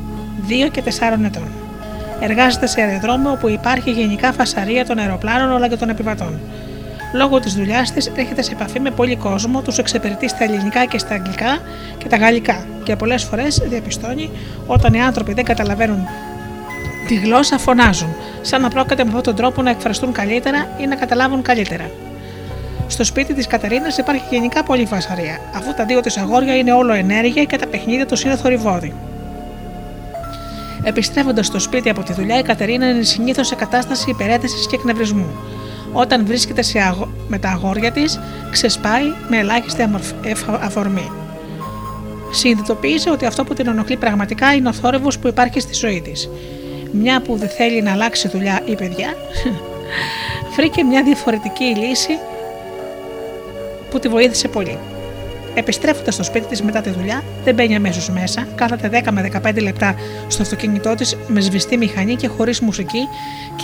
2 0.49 0.69
και 0.71 0.83
4 0.83 1.25
ετών. 1.25 1.49
Εργάζεται 2.21 2.67
σε 2.67 2.81
αεροδρόμιο 2.81 3.31
όπου 3.31 3.49
υπάρχει 3.49 3.91
γενικά 3.91 4.33
φασαρία 4.33 4.87
των 4.87 4.99
αεροπλάνων 4.99 5.57
αλλά 5.57 5.69
και 5.69 5.77
των 5.77 5.89
επιβατών. 5.89 6.41
Λόγω 7.15 7.41
της 7.41 7.55
δουλειάς 7.55 7.93
της 7.93 8.13
έρχεται 8.17 8.43
σε 8.43 8.53
επαφή 8.53 8.81
με 8.81 8.91
πολύ 8.91 9.17
κόσμο, 9.17 9.63
τους 9.63 9.79
εξυπηρετεί 9.79 10.29
στα 10.29 10.45
ελληνικά 10.45 10.85
και 10.85 10.99
στα 10.99 11.15
αγγλικά 11.15 11.59
και 11.99 12.09
τα 12.09 12.17
γαλλικά 12.17 12.67
και 12.83 12.97
πολλές 12.97 13.23
φορές 13.25 13.63
διαπιστώνει 13.69 14.31
όταν 14.67 14.95
οι 14.95 15.03
άνθρωποι 15.03 15.33
δεν 15.33 15.45
καταλαβαίνουν 15.45 16.07
τη 17.09 17.15
γλώσσα 17.15 17.59
φωνάζουν, 17.59 18.15
σαν 18.41 18.61
να 18.61 18.69
πρόκειται 18.69 19.05
με 19.05 19.09
αυτόν 19.09 19.23
τον 19.23 19.35
τρόπο 19.35 19.63
να 19.63 19.71
εκφραστούν 19.71 20.13
καλύτερα 20.13 20.69
ή 20.81 20.87
να 20.87 20.95
καταλάβουν 20.95 21.43
καλύτερα. 21.43 21.91
Στο 22.87 23.05
σπίτι 23.05 23.35
της 23.35 23.47
Κατερίνας 23.47 23.99
υπάρχει 23.99 24.25
γενικά 24.31 24.63
πολλή 24.63 24.87
φασαρία, 24.87 25.41
αφού 25.55 25.75
τα 25.75 25.85
δύο 25.85 26.01
της 26.01 26.17
αγόρια 26.17 26.57
είναι 26.57 26.73
όλο 26.73 26.93
ενέργεια 26.93 27.45
και 27.45 27.57
τα 27.57 27.67
παιχνίδια 27.67 28.07
τους 28.07 28.23
είναι 28.23 28.37
θορυβόδη. 28.37 28.95
Επιστρέφοντας 30.83 31.47
στο 31.47 31.59
σπίτι 31.59 31.89
από 31.89 32.03
τη 32.03 32.13
δουλειά, 32.13 32.39
η 32.39 32.43
Κατερίνα 32.43 32.89
είναι 32.89 33.03
συνήθως 33.03 33.47
σε 33.47 33.55
κατάσταση 33.55 34.11
υπερέτηση 34.11 34.67
και 34.69 34.77
εκνευρισμού. 34.77 35.27
Όταν 35.93 36.27
βρίσκεται 36.27 36.63
σε 36.63 36.79
αγο... 36.79 37.09
με 37.29 37.39
τα 37.39 37.49
αγόρια 37.49 37.93
της, 37.93 38.21
ξεσπάει 38.51 39.05
με 39.29 39.39
ελάχιστη 39.39 39.83
αμορφ... 39.83 40.11
εφ- 40.23 40.63
αφορμή. 40.63 41.11
Συνειδητοποίησε 42.31 43.11
ότι 43.11 43.27
αυτό 43.27 43.45
που 43.45 43.55
την 43.55 43.69
ενοχλεί 43.69 43.97
πραγματικά 43.97 44.55
είναι 44.55 44.69
ο 44.69 44.73
θόρυβος 44.73 45.19
που 45.19 45.29
υπάρχει 45.29 45.61
στη 45.61 45.75
ζωή 45.75 46.01
της. 46.01 46.29
Μια 46.93 47.21
που 47.21 47.37
δεν 47.37 47.49
θέλει 47.49 47.83
να 47.83 47.93
αλλάξει 47.93 48.29
δουλειά 48.29 48.61
ή 48.65 48.75
παιδιά, 48.75 49.15
βρήκε 50.57 50.83
μια 50.83 51.03
διαφορετική 51.03 51.65
λύση 51.65 52.19
που 53.91 53.99
τη 53.99 54.09
βοήθησε 54.09 54.49
πολύ. 54.49 54.79
Επιστρέφοντας 55.55 56.15
στο 56.15 56.23
σπίτι 56.23 56.47
της 56.47 56.63
μετά 56.63 56.81
τη 56.81 56.91
δουλειά, 56.91 57.23
δεν 57.45 57.55
μπαίνει 57.55 57.77
αμέσως 57.77 58.11
μέσα, 58.11 58.47
κάθεται 58.55 59.03
10 59.05 59.11
με 59.11 59.31
15 59.47 59.63
λεπτά 59.63 59.95
στο 60.29 60.43
αυτοκίνητό 60.43 60.95
της 60.95 61.17
με 61.27 61.41
σβηστή 61.41 61.77
μηχανή 61.77 62.17
και 62.17 62.29
χωρίς 62.29 62.61
μουσική 62.61 63.09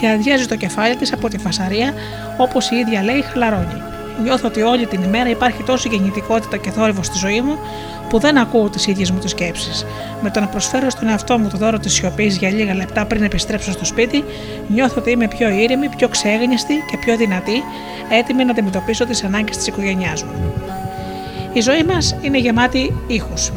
και 0.01 0.09
αδειάζει 0.09 0.47
το 0.47 0.57
κεφάλι 0.57 0.97
της 0.97 1.13
από 1.13 1.29
τη 1.29 1.39
φασαρία, 1.39 1.95
όπως 2.39 2.71
η 2.71 2.77
ίδια 2.77 3.03
λέει, 3.03 3.23
χλαρώνει. 3.23 3.83
Νιώθω 4.23 4.49
ότι 4.49 4.63
όλη 4.63 4.87
την 4.87 5.03
ημέρα 5.03 5.31
υπάρχει 5.31 5.63
τόση 5.63 5.89
γεννητικότητα 5.89 6.57
και 6.57 6.71
θόρυβος 6.71 7.07
στη 7.07 7.19
ζωή 7.19 7.41
μου 7.41 7.59
που 8.09 8.19
δεν 8.19 8.39
ακούω 8.39 8.69
τις 8.69 8.87
ίδιες 8.87 9.11
μου 9.11 9.19
τις 9.19 9.31
σκέψεις. 9.31 9.87
Με 10.23 10.31
το 10.31 10.41
να 10.41 10.47
προσφέρω 10.47 10.91
στον 10.91 11.09
εαυτό 11.09 11.39
μου 11.39 11.49
το 11.49 11.57
δώρο 11.57 11.79
της 11.79 11.93
σιωπής 11.93 12.37
για 12.37 12.51
λίγα 12.51 12.75
λεπτά 12.75 13.07
πριν 13.07 13.23
επιστρέψω 13.23 13.73
στο 13.73 13.85
σπίτι, 13.85 14.25
νιώθω 14.69 14.95
ότι 14.99 15.11
είμαι 15.11 15.29
πιο 15.29 15.49
ήρεμη, 15.49 15.89
πιο 15.89 16.09
ξέγνιστη 16.09 16.75
και 16.91 16.97
πιο 16.97 17.17
δυνατή, 17.17 17.63
έτοιμη 18.11 18.45
να 18.45 18.51
αντιμετωπίσω 18.51 19.07
τις 19.07 19.25
ανάγκες 19.25 19.57
της 19.57 19.67
οικογένειάς 19.67 20.23
μου. 20.23 20.53
Η 21.53 21.61
ζωή 21.61 21.83
μας 21.83 22.17
είναι 22.23 22.39
γεμάτη 22.39 22.95
ήχους. 23.07 23.53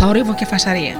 Θόρυβο 0.00 0.34
και 0.34 0.44
φασαρία. 0.44 0.94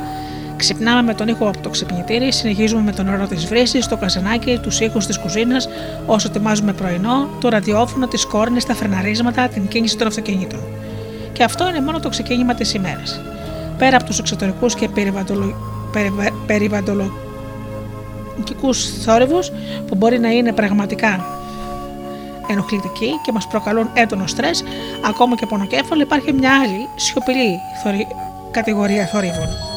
Ξυπνάμε 0.56 1.02
με 1.02 1.14
τον 1.14 1.28
ήχο 1.28 1.48
από 1.48 1.58
το 1.58 1.68
ξυπνητήρι, 1.68 2.32
συνεχίζουμε 2.32 2.82
με 2.82 2.92
τον 2.92 3.06
νερό 3.06 3.26
της 3.26 3.46
βρύσης, 3.46 3.86
το 3.86 3.96
καζανάκι, 3.96 4.58
τους 4.62 4.80
ήχους 4.80 5.06
της 5.06 5.18
κουζίνας, 5.18 5.68
όσο 6.06 6.28
ετοιμάζουμε 6.28 6.72
πρωινό, 6.72 7.28
το 7.40 7.48
ραδιόφωνο, 7.48 8.06
τις 8.06 8.24
κόρνες, 8.26 8.64
τα 8.64 8.74
φρεναρίσματα, 8.74 9.48
την 9.48 9.68
κίνηση 9.68 9.96
των 9.96 10.06
αυτοκινήτων. 10.06 10.60
Και 11.34 11.44
αυτό 11.44 11.68
είναι 11.68 11.80
μόνο 11.80 12.00
το 12.00 12.08
ξεκίνημα 12.08 12.54
της 12.54 12.74
ημέρας. 12.74 13.20
Πέρα 13.78 13.96
από 13.96 14.04
τους 14.04 14.18
εξωτερικούς 14.18 14.74
και 14.74 14.88
περιβαλλοντολο... 14.88 15.54
περιβαλλοντολογικού 16.46 18.74
θόρυβους, 19.04 19.50
που 19.86 19.94
μπορεί 19.94 20.18
να 20.18 20.30
είναι 20.30 20.52
πραγματικά 20.52 21.26
ενοχλητικοί 22.48 23.10
και 23.24 23.32
μας 23.32 23.46
προκαλούν 23.46 23.90
έντονο 23.94 24.26
στρες, 24.26 24.64
ακόμα 25.08 25.36
και 25.36 25.46
πονοκέφαλο, 25.46 26.02
υπάρχει 26.02 26.32
μια 26.32 26.60
άλλη 26.60 26.88
σιωπηλή 26.96 27.60
θορυ... 27.82 28.06
κατηγορία 28.50 29.06
θορύβων. 29.06 29.73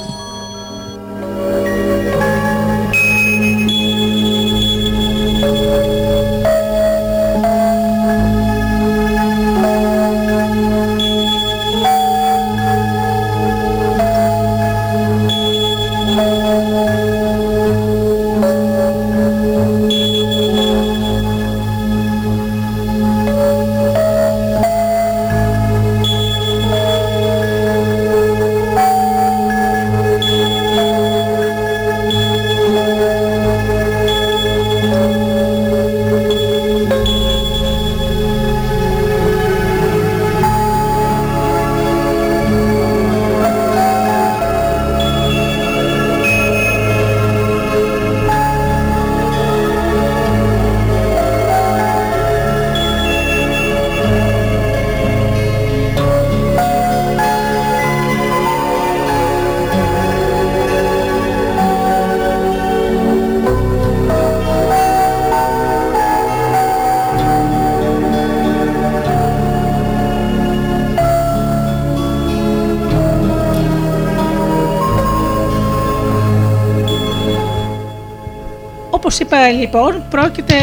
Λοιπόν, 79.52 80.04
πρόκειται 80.10 80.56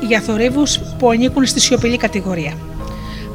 για 0.00 0.20
θορύβους 0.20 0.78
που 0.98 1.10
ανήκουν 1.10 1.46
στη 1.46 1.60
σιωπηλή 1.60 1.96
κατηγορία. 1.96 2.52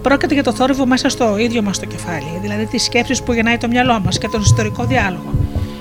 Πρόκειται 0.02 0.34
για 0.34 0.44
το 0.44 0.54
θόρυβο 0.54 0.86
μέσα 0.86 1.10
στο 1.10 1.38
ίδιο 1.38 1.62
μας 1.62 1.80
το 1.80 1.86
κεφάλι, 1.86 2.40
δηλαδή 2.42 2.66
τις 2.66 2.84
σκέψεις 2.84 3.24
που 3.24 3.34
γεννάει 3.34 3.58
το 3.58 3.68
μυαλό 3.68 4.00
μας 4.00 4.18
και 4.18 4.28
τον 4.28 4.42
ιστορικό 4.42 4.84
διάλογο. 4.84 5.34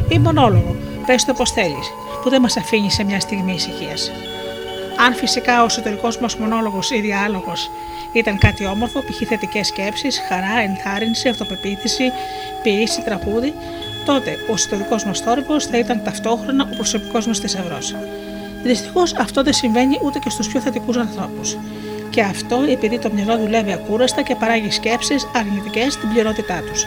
Ή 0.08 0.18
μονόλογο, 0.18 0.76
πες 1.06 1.24
το 1.24 1.32
όπω 1.32 1.46
θέλεις, 1.46 1.90
που 2.22 2.30
δεν 2.30 2.40
μας 2.40 2.56
αφήνει 2.56 2.90
σε 2.90 3.04
μια 3.04 3.20
στιγμή 3.20 3.52
ησυχίας. 3.52 4.10
Αν 5.06 5.14
φυσικά 5.14 5.62
ο 5.62 5.64
εσωτερικός 5.64 6.18
μας 6.18 6.36
μονόλογος 6.36 6.90
ή 6.90 7.00
διάλογος 7.00 7.70
ήταν 8.12 8.38
κάτι 8.38 8.66
όμορφο, 8.66 9.00
π.χ. 9.00 9.28
θετικές 9.28 9.66
σκέψεις, 9.66 10.20
χαρά, 10.28 10.60
ενθάρρυνση, 10.68 11.28
αυτοπεποίθηση, 11.28 12.04
ποιήση, 12.62 13.02
τραγούδι, 13.02 13.54
τότε 14.06 14.30
ο 14.48 14.52
εσωτερικός 14.52 15.04
μας 15.04 15.18
θόρυβος 15.20 15.66
θα 15.66 15.78
ήταν 15.78 16.00
ταυτόχρονα 16.04 16.68
ο 16.72 16.74
προσωπικός 16.76 17.26
μας 17.26 17.38
θησαυρός. 17.38 17.94
Δυστυχώς 18.62 19.14
αυτό 19.14 19.42
δεν 19.42 19.52
συμβαίνει 19.52 19.98
ούτε 20.02 20.18
και 20.18 20.30
στους 20.30 20.48
πιο 20.48 20.60
θετικούς 20.60 20.96
ανθρώπους. 20.96 21.56
Και 22.10 22.22
αυτό 22.22 22.58
επειδή 22.70 22.98
το 22.98 23.10
μυαλό 23.12 23.38
δουλεύει 23.38 23.72
ακούραστα 23.72 24.22
και 24.22 24.34
παράγει 24.34 24.70
σκέψεις 24.70 25.26
αρνητικές 25.34 25.92
στην 25.92 26.08
πληρότητά 26.08 26.62
τους. 26.70 26.84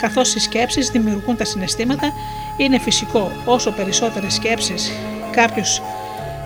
Καθώς 0.00 0.34
οι 0.34 0.40
σκέψεις 0.40 0.88
δημιουργούν 0.88 1.36
τα 1.36 1.44
συναισθήματα, 1.44 2.12
είναι 2.56 2.78
φυσικό 2.78 3.30
όσο 3.44 3.70
περισσότερες 3.70 4.34
σκέψεις 4.34 4.92
κάποιος 5.30 5.82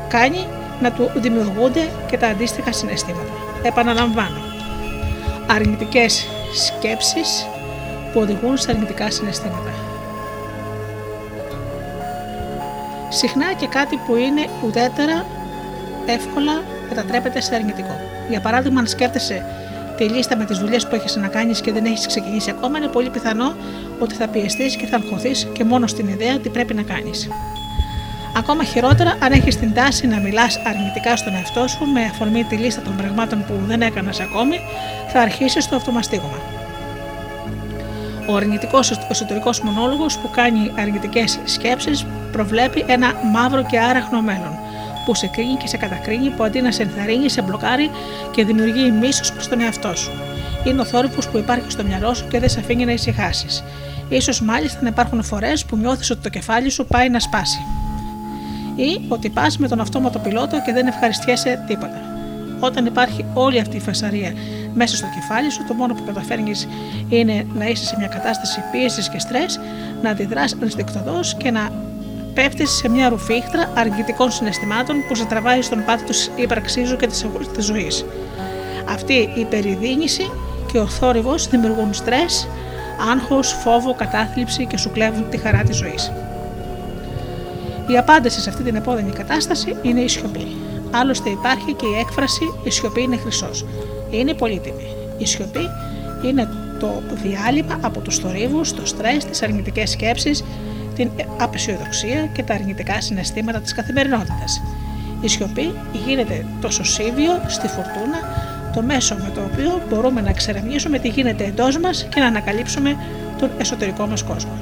κάνει 0.09 0.47
να 0.81 0.93
του 0.93 1.11
δημιουργούνται 1.15 1.89
και 2.11 2.17
τα 2.17 2.27
αντίστοιχα 2.27 2.73
συναισθήματα. 2.73 3.33
Επαναλαμβάνω. 3.63 4.41
Αρνητικές 5.47 6.27
σκέψεις 6.55 7.47
που 8.13 8.21
οδηγούν 8.21 8.57
σε 8.57 8.71
αρνητικά 8.71 9.11
συναισθήματα. 9.11 9.88
Συχνά 13.09 13.53
και 13.53 13.67
κάτι 13.67 13.97
που 14.07 14.17
είναι 14.17 14.49
ουδέτερα 14.65 15.27
εύκολα 16.07 16.63
μετατρέπεται 16.89 17.41
σε 17.41 17.55
αρνητικό. 17.55 18.01
Για 18.29 18.41
παράδειγμα, 18.41 18.81
αν 18.81 18.87
σκέφτεσαι 18.87 19.45
τη 19.97 20.05
λίστα 20.05 20.37
με 20.37 20.45
τις 20.45 20.59
δουλειές 20.59 20.87
που 20.89 20.95
έχεις 20.95 21.17
να 21.17 21.29
κάνεις 21.29 21.61
και 21.61 21.73
δεν 21.73 21.85
έχεις 21.85 22.07
ξεκινήσει 22.07 22.51
ακόμα, 22.51 22.79
είναι 22.79 22.87
πολύ 22.87 23.11
πιθανό 23.11 23.55
ότι 23.99 24.15
θα 24.15 24.29
πιεστείς 24.29 24.77
και 24.77 24.87
θα 24.87 24.97
αγχωθείς 24.97 25.49
και 25.53 25.65
μόνο 25.65 25.87
στην 25.87 26.09
ιδέα 26.09 26.39
τι 26.39 26.49
πρέπει 26.49 26.75
να 26.75 26.83
κάνεις. 26.83 27.29
Ακόμα 28.37 28.65
χειρότερα, 28.65 29.17
αν 29.21 29.33
έχεις 29.33 29.57
την 29.57 29.75
τάση 29.75 30.07
να 30.07 30.19
μιλάς 30.19 30.61
αρνητικά 30.67 31.17
στον 31.17 31.35
εαυτό 31.35 31.69
σου 31.69 31.85
με 31.85 32.01
αφορμή 32.05 32.45
τη 32.45 32.57
λίστα 32.57 32.81
των 32.81 32.97
πραγμάτων 32.97 33.45
που 33.47 33.55
δεν 33.67 33.83
έκανες 33.83 34.21
ακόμη, 34.21 34.61
θα 35.09 35.21
αρχίσεις 35.21 35.69
το 35.69 35.77
αυτομαστίγωμα. 35.77 36.58
Ο 38.31 38.37
αρνητικός 38.37 38.91
εσωτερικός 39.11 39.61
μονόλογος 39.61 40.19
που 40.19 40.31
κάνει 40.31 40.73
αρνητικές 40.79 41.39
σκέψεις 41.45 42.07
προβλέπει 42.33 42.85
ένα 42.87 43.15
μαύρο 43.33 43.65
και 43.71 43.79
άραχνο 43.79 44.21
μέλλον, 44.21 44.59
που 45.05 45.15
σε 45.15 45.27
κρίνει 45.27 45.55
και 45.55 45.67
σε 45.67 45.77
κατακρίνει, 45.77 46.31
που 46.31 46.43
αντί 46.43 46.61
να 46.61 46.71
σε 46.71 46.83
ενθαρρύνει, 46.83 47.29
σε 47.29 47.43
μπλοκάρει 47.43 47.91
και 48.31 48.45
δημιουργεί 48.45 48.91
μίσο 48.91 49.33
προς 49.33 49.49
τον 49.49 49.61
εαυτό 49.61 49.97
σου. 49.97 50.11
Είναι 50.65 50.81
ο 50.81 50.85
θόρυβος 50.85 51.29
που 51.29 51.39
υπάρχει 51.39 51.71
στο 51.71 51.85
μυαλό 51.85 52.15
σου 52.15 52.29
και 52.29 52.39
δεν 52.39 52.49
σε 52.49 52.61
αφήνει 52.61 52.85
να 52.85 52.93
ησυχάσεις. 52.93 53.65
σω 54.21 54.45
μάλιστα 54.45 54.79
να 54.83 54.89
υπάρχουν 54.89 55.23
φορές 55.23 55.65
που 55.65 55.77
νιώθεις 55.77 56.11
ότι 56.11 56.21
το 56.23 56.29
κεφάλι 56.29 56.71
σου 56.71 56.87
πάει 56.87 57.09
να 57.09 57.21
σπάσει. 57.21 57.61
Ή 58.77 59.05
ότι 59.09 59.29
πας 59.29 59.59
με 59.59 59.69
τον 59.69 59.81
αυτόματο 59.81 60.19
πιλότο 60.19 60.63
και 60.63 60.73
δεν 60.73 60.87
ευχαριστιέσαι 60.87 61.65
τίποτα. 61.67 62.03
Όταν 62.61 62.87
υπάρχει 62.87 63.25
όλη 63.35 63.61
αυτή 63.61 63.77
η 63.77 63.81
φασαρία 63.81 64.33
μέσα 64.79 64.97
στο 64.97 65.07
κεφάλι 65.15 65.51
σου, 65.51 65.65
το 65.69 65.75
μόνο 65.75 65.95
που 65.95 66.05
καταφέρνεις 66.07 66.69
είναι 67.09 67.47
να 67.55 67.67
είσαι 67.67 67.85
σε 67.85 67.95
μια 67.99 68.09
κατάσταση 68.09 68.63
πίεσης 68.73 69.09
και 69.09 69.19
στρες, 69.19 69.61
να 70.03 70.11
αντιδράσει 70.11 70.57
ενστικτοδό 70.63 71.21
και 71.37 71.51
να 71.51 71.73
πέφτεις 72.35 72.71
σε 72.71 72.89
μια 72.89 73.09
ρουφίχτρα 73.09 73.73
αρνητικών 73.75 74.31
συναισθημάτων 74.31 74.97
που 75.09 75.15
σε 75.15 75.25
τραβάει 75.25 75.63
στον 75.63 75.85
πάτο 75.85 76.05
της 76.05 76.31
ύπαρξής 76.37 76.89
σου 76.89 76.97
και 76.97 77.07
της 77.55 77.65
ζωής. 77.65 78.05
Αυτή 78.89 79.29
η 79.35 79.45
περιδίνηση 79.45 80.31
και 80.73 80.79
ο 80.79 80.87
θόρυβος 80.87 81.49
δημιουργούν 81.49 81.95
στρες, 81.95 82.49
άγχος, 83.13 83.53
φόβο, 83.53 83.95
κατάθλιψη 83.95 84.67
και 84.67 84.77
σου 84.77 84.91
κλέβουν 84.91 85.31
τη 85.31 85.37
χαρά 85.37 85.63
της 85.63 85.77
ζωής. 85.77 86.13
Η 87.87 87.99
απάντηση 87.99 88.41
σε 88.41 88.49
αυτή 88.51 88.63
την 88.63 88.75
επώδυνη 88.75 89.11
κατάσταση 89.11 89.77
είναι 89.83 90.01
η 90.01 90.09
σιωπή. 90.09 90.47
Άλλωστε 90.91 91.31
υπάρχει 91.31 91.73
και 91.73 91.87
η 91.87 91.99
έκφραση 91.99 92.55
«Η 92.65 92.71
σιωπή 92.71 93.03
είναι 93.03 93.17
χρυσός. 93.17 93.65
Είναι 94.11 94.35
πολύτιμη. 94.35 94.83
Η 95.19 95.27
σιωπή 95.27 95.71
είναι 96.25 96.49
το 96.79 97.03
διάλειμμα 97.23 97.79
από 97.81 98.01
του 98.01 98.13
θορύβου, 98.13 98.61
το 98.77 98.87
στρες, 98.87 99.25
τις 99.25 99.43
αρνητικές 99.43 99.91
σκέψεις, 99.91 100.45
την 100.95 101.11
απεσιοδοξία 101.39 102.29
και 102.33 102.43
τα 102.43 102.55
αρνητικά 102.55 103.01
συναισθήματα 103.01 103.61
της 103.61 103.75
καθημερινότητας. 103.75 104.63
Η 105.21 105.29
σιωπή 105.29 105.73
γίνεται 106.07 106.47
το 106.61 106.71
σωσίβιο 106.71 107.33
στη 107.47 107.67
φουρτούνα, 107.69 108.19
το 108.75 108.83
μέσο 108.83 109.15
με 109.15 109.31
το 109.35 109.41
οποίο 109.53 109.83
μπορούμε 109.89 110.21
να 110.21 110.29
εξερευνήσουμε 110.29 110.99
τι 110.99 111.09
γίνεται 111.09 111.45
εντός 111.45 111.79
μας 111.79 112.07
και 112.15 112.21
να 112.21 112.27
ανακαλύψουμε 112.27 112.97
τον 113.39 113.51
εσωτερικό 113.59 114.07
μας 114.07 114.23
κόσμο. 114.23 114.53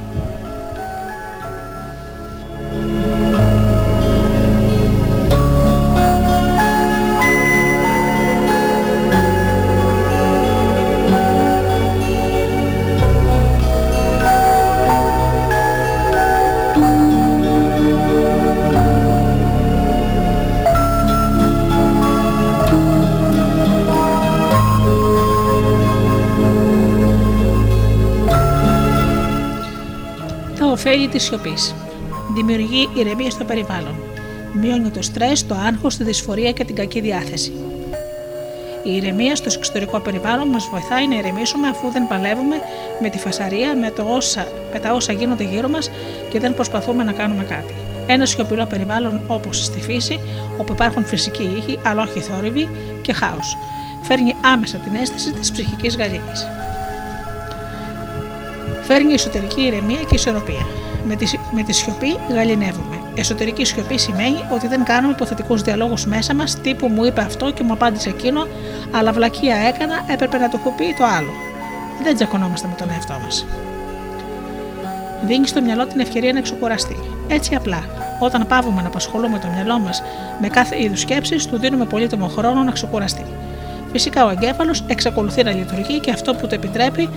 Τα 30.97 31.03
ωφέλη 31.03 31.15
της 31.15 31.25
σιωπής. 31.27 31.75
Δημιουργεί 32.35 32.89
ηρεμία 32.95 33.31
στο 33.31 33.45
περιβάλλον. 33.45 33.95
Μειώνει 34.53 34.91
το 34.91 35.03
στρες, 35.03 35.47
το 35.47 35.55
άγχος, 35.55 35.97
τη 35.97 36.05
δυσφορία 36.05 36.53
και 36.53 36.65
την 36.65 36.75
κακή 36.75 37.01
διάθεση. 37.01 37.53
Η 38.83 38.97
ηρεμία 38.97 39.37
στο 39.37 39.51
εξωτερικό 39.57 40.01
περιβάλλον 40.01 40.49
μας 40.49 40.69
βοηθάει 40.71 41.09
να 41.09 41.17
ηρεμήσουμε 41.17 41.69
αφού 41.69 41.91
δεν 41.91 42.07
παλεύουμε 42.07 42.57
με 43.01 43.09
τη 43.09 43.19
φασαρία, 43.19 43.77
με, 43.77 43.91
το 43.91 44.03
όσα, 44.03 44.47
με 44.73 44.79
τα 44.79 44.93
όσα 44.93 45.13
γίνονται 45.13 45.45
γύρω 45.45 45.69
μας 45.69 45.91
και 46.31 46.41
δεν 46.41 46.55
προσπαθούμε 46.55 47.05
να 47.05 47.13
κάνουμε 47.13 47.45
κάτι. 47.45 47.75
Ένα 48.07 48.27
σιωπηλό 48.27 48.67
περιβάλλον 48.67 49.21
όπως 49.27 49.65
στη 49.65 49.81
φύση, 49.81 50.21
όπου 50.59 50.73
υπάρχουν 50.73 51.05
φυσικοί 51.05 51.51
ήχοι, 51.57 51.79
αλλά 51.83 52.03
όχι 52.03 52.21
θόρυβοι 52.21 52.69
και 53.03 53.13
χάος. 53.13 53.57
Φέρνει 54.03 54.35
άμεσα 54.45 54.79
την 54.79 54.95
αίσθηση 54.95 55.33
της 55.33 55.53
ψυχικής 55.53 55.97
γαλήνης 55.97 56.47
φέρνει 58.87 59.13
εσωτερική 59.13 59.61
ηρεμία 59.61 60.03
και 60.09 60.15
ισορροπία. 60.15 60.67
Με 61.05 61.17
τη, 61.17 61.39
με 61.51 61.63
τη 61.63 61.73
σιωπή 61.73 62.17
γαλινεύουμε. 62.31 62.97
Εσωτερική 63.15 63.65
σιωπή 63.65 63.99
σημαίνει 63.99 64.45
ότι 64.55 64.67
δεν 64.67 64.85
κάνουμε 64.85 65.13
υποθετικούς 65.13 65.63
διαλόγους 65.63 66.07
μέσα 66.07 66.35
μας, 66.35 66.61
τύπου 66.61 66.89
μου 66.89 67.05
είπε 67.05 67.21
αυτό 67.21 67.51
και 67.51 67.63
μου 67.63 67.73
απάντησε 67.73 68.09
εκείνο, 68.09 68.47
αλλά 68.91 69.13
βλακεία 69.13 69.57
έκανα, 69.57 70.05
έπρεπε 70.11 70.39
να 70.39 70.49
το 70.49 70.59
έχω 70.61 70.75
πει 70.77 70.95
το 70.99 71.05
άλλο. 71.05 71.31
Δεν 72.03 72.15
τσακωνόμαστε 72.15 72.67
με 72.69 72.75
τον 72.79 72.91
εαυτό 72.91 73.15
μας. 73.23 73.47
Δίνει 75.27 75.47
στο 75.47 75.63
μυαλό 75.63 75.87
την 75.87 76.01
ευκαιρία 76.01 76.33
να 76.33 76.39
εξοκουραστεί. 76.39 76.97
Έτσι 77.29 77.55
απλά. 77.55 77.85
Όταν 78.21 78.47
πάβουμε 78.47 78.83
να 78.83 78.89
απασχολούμε 78.89 79.39
το 79.39 79.47
μυαλό 79.55 79.79
μας 79.79 80.03
με 80.41 80.49
κάθε 80.49 80.83
είδους 80.83 81.01
σκέψεις, 81.01 81.47
του 81.47 81.59
δίνουμε 81.59 81.85
πολύτιμο 81.85 82.29
χρόνο 82.29 82.63
να 82.63 82.71
ξεκουραστεί. 82.73 83.25
Φυσικά 83.93 84.27
ο 84.27 84.31
εγκέφαλος 84.31 84.85
εξακολουθεί 84.87 85.43
να 85.43 85.51
λειτουργεί 85.51 86.01
και 86.01 86.11
αυτό 86.11 86.35
που 86.35 86.47
το 86.47 86.55
επιτρέπει 86.55 87.09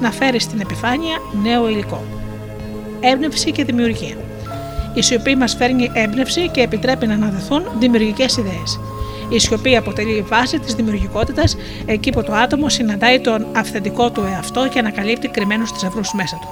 να 0.00 0.10
φέρεις 0.10 0.42
στην 0.42 0.60
επιφάνεια 0.60 1.16
νέο 1.42 1.68
υλικό. 1.68 2.02
Έμπνευση 3.00 3.52
και 3.52 3.64
δημιουργία. 3.64 4.16
Η 4.94 5.02
σιωπή 5.02 5.36
μας 5.36 5.54
φέρνει 5.54 5.90
έμπνευση 5.94 6.48
και 6.48 6.60
επιτρέπει 6.60 7.06
να 7.06 7.14
αναδεθούν 7.14 7.62
δημιουργικές 7.78 8.36
ιδέες. 8.36 8.80
Η 9.28 9.38
σιωπή 9.38 9.76
αποτελεί 9.76 10.24
βάση 10.28 10.58
της 10.58 10.74
δημιουργικότητας 10.74 11.56
εκεί 11.86 12.10
που 12.10 12.22
το 12.22 12.32
άτομο 12.32 12.68
συναντάει 12.68 13.20
τον 13.20 13.46
αυθεντικό 13.52 14.10
του 14.10 14.20
εαυτό 14.20 14.68
και 14.68 14.78
ανακαλύπτει 14.78 15.28
κρυμμένους 15.28 15.70
θησαυρού 15.70 16.00
μέσα 16.16 16.38
του. 16.40 16.48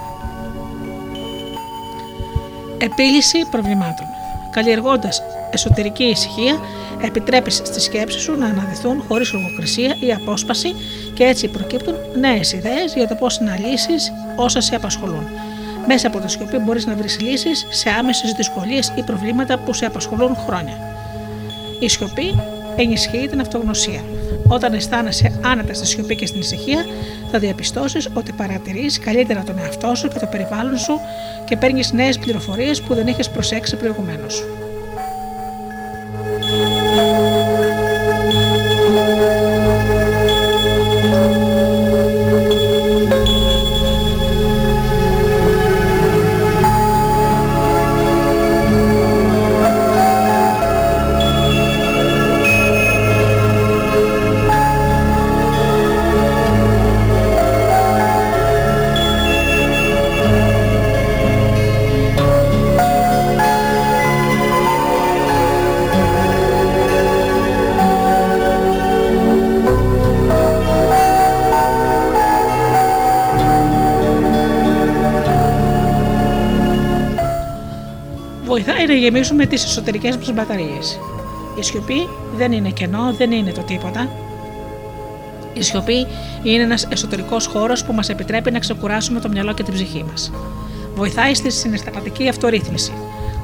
Επίλυση 2.78 3.38
προβλημάτων. 3.50 4.06
Καλλιεργώντας 4.50 5.22
εσωτερική 5.50 6.04
ησυχία, 6.04 6.60
επιτρέπεις 7.06 7.54
στη 7.54 7.80
σκέψη 7.80 8.18
σου 8.18 8.38
να 8.38 8.46
αναδυθούν 8.46 9.04
χωρίς 9.08 9.32
λογοκρισία 9.32 9.96
ή 10.00 10.12
απόσπαση 10.12 10.74
και 11.14 11.24
έτσι 11.24 11.48
προκύπτουν 11.48 11.94
νέες 12.18 12.52
ιδέες 12.52 12.94
για 12.94 13.08
το 13.08 13.14
πώς 13.14 13.40
να 13.40 13.58
λύσεις 13.58 14.12
όσα 14.36 14.60
σε 14.60 14.74
απασχολούν. 14.74 15.28
Μέσα 15.86 16.06
από 16.06 16.18
τη 16.18 16.30
σιωπή 16.30 16.58
μπορείς 16.58 16.86
να 16.86 16.94
βρεις 16.94 17.20
λύσεις 17.20 17.66
σε 17.70 17.90
άμεσες 17.90 18.32
δυσκολίες 18.32 18.92
ή 18.96 19.02
προβλήματα 19.02 19.58
που 19.58 19.72
σε 19.72 19.86
απασχολούν 19.86 20.36
χρόνια. 20.36 20.78
Η 21.80 21.88
σιωπή 21.88 22.34
ενισχύει 22.76 23.28
την 23.28 23.40
αυτογνωσία. 23.40 24.00
Όταν 24.48 24.74
αισθάνεσαι 24.74 25.40
άνετα 25.44 25.74
στη 25.74 25.86
σιωπή 25.86 26.16
και 26.16 26.26
στην 26.26 26.40
ησυχία, 26.40 26.84
θα 27.30 27.38
διαπιστώσεις 27.38 28.08
ότι 28.14 28.32
παρατηρείς 28.32 28.98
καλύτερα 28.98 29.42
τον 29.42 29.58
εαυτό 29.58 29.94
σου 29.94 30.08
και 30.08 30.18
το 30.18 30.26
περιβάλλον 30.26 30.78
σου 30.78 31.00
και 31.44 31.56
παίρνεις 31.56 31.92
νέες 31.92 32.18
πληροφορίες 32.18 32.82
που 32.82 32.94
δεν 32.94 33.06
είχες 33.06 33.30
προσέξει 33.30 33.76
προηγουμένως. 33.76 34.44
Βοηθάει 78.86 79.00
να 79.00 79.10
γεμίσουμε 79.10 79.46
τις 79.46 79.64
εσωτερικές 79.64 80.16
μας 80.16 80.32
μπαταρίες. 80.32 81.00
Η 81.58 81.62
σιωπή 81.62 82.08
δεν 82.36 82.52
είναι 82.52 82.70
κενό, 82.70 83.12
δεν 83.18 83.32
είναι 83.32 83.52
το 83.52 83.60
τίποτα. 83.60 84.08
Η 85.52 85.62
σιωπή 85.62 86.06
είναι 86.42 86.62
ένας 86.62 86.86
εσωτερικός 86.90 87.46
χώρος 87.46 87.84
που 87.84 87.92
μας 87.92 88.08
επιτρέπει 88.08 88.50
να 88.50 88.58
ξεκουράσουμε 88.58 89.20
το 89.20 89.28
μυαλό 89.28 89.54
και 89.54 89.62
την 89.62 89.74
ψυχή 89.74 90.04
μας. 90.10 90.32
Βοηθάει 90.94 91.34
στη 91.34 91.50
συναισθηματική 91.50 92.28
αυτορύθμιση. 92.28 92.92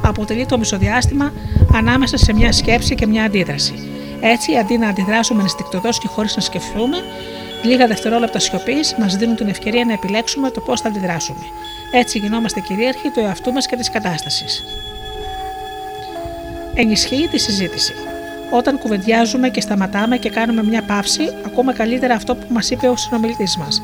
Αποτελεί 0.03 0.47
το 0.47 0.59
μισοδιάστημα 0.59 1.33
ανάμεσα 1.73 2.17
σε 2.17 2.33
μια 2.33 2.53
σκέψη 2.53 2.95
και 2.95 3.07
μια 3.07 3.25
αντίδραση. 3.25 3.75
Έτσι, 4.21 4.57
αντί 4.57 4.79
να 4.79 4.89
αντιδράσουμε 4.89 5.43
ενστικτοδός 5.43 5.99
και 5.99 6.09
χωρίς 6.09 6.37
να 6.37 6.43
σκεφτούμε, 6.43 6.97
λίγα 7.63 7.87
δευτερόλεπτα 7.87 8.39
σιωπής 8.39 8.95
μας 8.99 9.17
δίνουν 9.17 9.37
την 9.37 9.49
ευκαιρία 9.49 9.85
να 9.85 9.93
επιλέξουμε 9.93 10.51
το 10.51 10.61
πώς 10.61 10.81
θα 10.81 10.89
αντιδράσουμε. 10.89 11.45
Έτσι 11.93 12.19
γινόμαστε 12.19 12.61
κυρίαρχοι 12.61 13.11
του 13.11 13.21
εαυτού 13.21 13.53
μας 13.53 13.67
και 13.67 13.77
της 13.77 13.91
κατάστασης 13.91 14.65
ενισχύει 16.81 17.29
τη 17.31 17.39
συζήτηση. 17.39 17.93
Όταν 18.51 18.79
κουβεντιάζουμε 18.79 19.49
και 19.49 19.61
σταματάμε 19.61 20.17
και 20.17 20.31
κάνουμε 20.31 20.63
μια 20.63 20.83
παύση, 20.83 21.23
ακούμε 21.47 21.73
καλύτερα 21.73 22.15
αυτό 22.15 22.35
που 22.35 22.47
μας 22.49 22.71
είπε 22.71 22.89
ο 22.89 22.97
συνομιλητής 22.97 23.57
μας. 23.57 23.83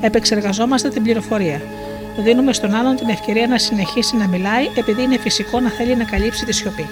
Επεξεργαζόμαστε 0.00 0.88
την 0.88 1.02
πληροφορία. 1.02 1.60
Δίνουμε 2.18 2.52
στον 2.52 2.74
άλλον 2.74 2.96
την 2.96 3.08
ευκαιρία 3.08 3.46
να 3.46 3.58
συνεχίσει 3.58 4.16
να 4.16 4.28
μιλάει 4.28 4.64
επειδή 4.74 5.02
είναι 5.02 5.18
φυσικό 5.18 5.60
να 5.60 5.70
θέλει 5.70 5.96
να 5.96 6.04
καλύψει 6.04 6.44
τη 6.44 6.52
σιωπή. 6.52 6.86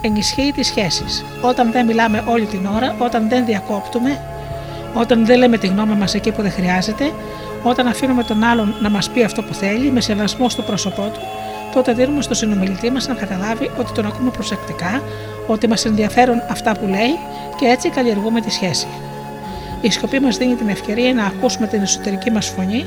Ενισχύει 0.00 0.52
τις 0.54 0.66
σχέσεις. 0.66 1.24
Όταν 1.42 1.72
δεν 1.72 1.86
μιλάμε 1.86 2.24
όλη 2.26 2.44
την 2.44 2.66
ώρα, 2.66 2.94
όταν 2.98 3.28
δεν 3.28 3.44
διακόπτουμε, 3.44 4.20
όταν 4.94 5.26
δεν 5.26 5.38
λέμε 5.38 5.58
τη 5.58 5.66
γνώμη 5.66 5.94
μας 5.94 6.14
εκεί 6.14 6.30
που 6.32 6.42
δεν 6.42 6.50
χρειάζεται, 6.50 7.12
όταν 7.62 7.86
αφήνουμε 7.86 8.22
τον 8.22 8.42
άλλον 8.42 8.74
να 8.80 8.90
μας 8.90 9.10
πει 9.10 9.22
αυτό 9.22 9.42
που 9.42 9.54
θέλει 9.54 9.90
με 9.90 10.00
σεβασμό 10.00 10.48
στο 10.48 10.62
πρόσωπό 10.62 11.10
του, 11.12 11.20
τότε 11.76 11.92
δίνουμε 11.92 12.22
στο 12.22 12.34
συνομιλητή 12.34 12.90
μας 12.90 13.08
να 13.08 13.14
καταλάβει 13.14 13.70
ότι 13.78 13.92
τον 13.92 14.06
ακούμε 14.06 14.30
προσεκτικά, 14.30 15.02
ότι 15.46 15.68
μας 15.68 15.84
ενδιαφέρουν 15.84 16.42
αυτά 16.50 16.76
που 16.76 16.86
λέει 16.86 17.18
και 17.58 17.66
έτσι 17.66 17.90
καλλιεργούμε 17.90 18.40
τη 18.40 18.50
σχέση. 18.50 18.86
Η 19.80 19.90
σκοπή 19.90 20.20
μας 20.20 20.36
δίνει 20.36 20.54
την 20.54 20.68
ευκαιρία 20.68 21.14
να 21.14 21.24
ακούσουμε 21.24 21.66
την 21.66 21.82
εσωτερική 21.82 22.30
μας 22.30 22.46
φωνή, 22.46 22.84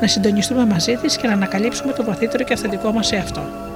να 0.00 0.06
συντονιστούμε 0.06 0.66
μαζί 0.66 0.96
της 0.96 1.16
και 1.16 1.26
να 1.26 1.32
ανακαλύψουμε 1.32 1.92
το 1.92 2.04
βαθύτερο 2.04 2.44
και 2.44 2.52
αυθεντικό 2.52 2.92
μας 2.92 3.12
εαυτό. 3.12 3.67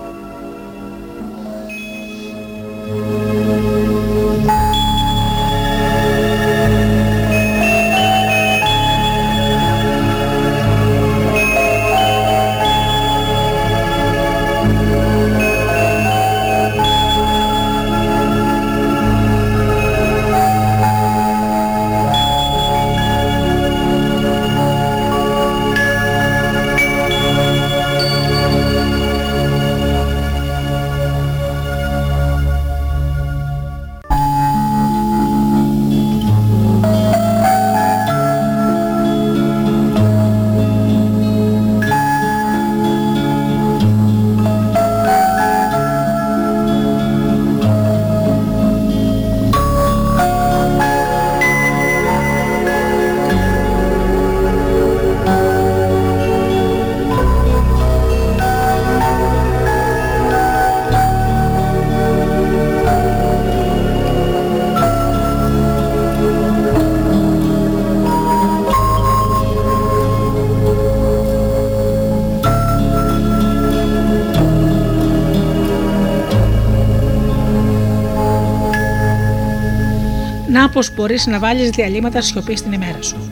Πώ 80.72 80.80
μπορείς 80.94 81.26
να 81.26 81.38
βάλεις 81.38 81.70
διαλύματα 81.70 82.20
σιωπής 82.20 82.58
στην 82.58 82.72
ημέρα 82.72 83.02
σου. 83.02 83.30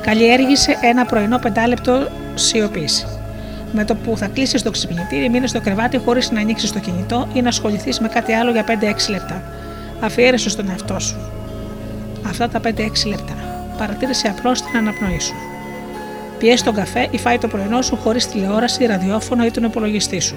Καλλιέργησε 0.00 0.78
ένα 0.80 1.04
πρωινό 1.04 1.38
πεντάλεπτο 1.38 2.08
σιωπής. 2.34 3.06
Με 3.72 3.84
το 3.84 3.94
που 3.94 4.16
θα 4.16 4.26
κλείσεις 4.26 4.62
το 4.62 4.70
ξυπνητήρι, 4.70 5.28
μείνεις 5.28 5.50
στο 5.50 5.60
κρεβάτι 5.60 5.98
χωρίς 5.98 6.30
να 6.30 6.40
ανοίξεις 6.40 6.72
το 6.72 6.78
κινητό 6.78 7.28
ή 7.32 7.42
να 7.42 7.48
ασχοληθείς 7.48 8.00
με 8.00 8.08
κάτι 8.08 8.32
άλλο 8.32 8.50
για 8.50 8.64
5-6 8.64 9.10
λεπτά. 9.10 9.42
Αφιέρεσαι 10.00 10.50
στον 10.50 10.68
εαυτό 10.70 10.98
σου. 10.98 11.16
Αυτά 12.28 12.48
τα 12.48 12.60
5-6 12.60 13.06
λεπτά. 13.06 13.34
Παρατήρησε 13.78 14.28
απλώς 14.28 14.62
την 14.62 14.76
αναπνοή 14.76 15.20
σου. 15.20 15.34
Πιέσει 16.38 16.64
τον 16.64 16.74
καφέ 16.74 17.08
ή 17.10 17.18
φάει 17.18 17.38
το 17.38 17.48
πρωινό 17.48 17.82
σου 17.82 17.96
χωρίς 17.96 18.28
τηλεόραση, 18.28 18.86
ραδιόφωνο 18.86 19.44
ή 19.44 19.50
τον 19.50 19.64
υπολογιστή 19.64 20.20
σου. 20.20 20.36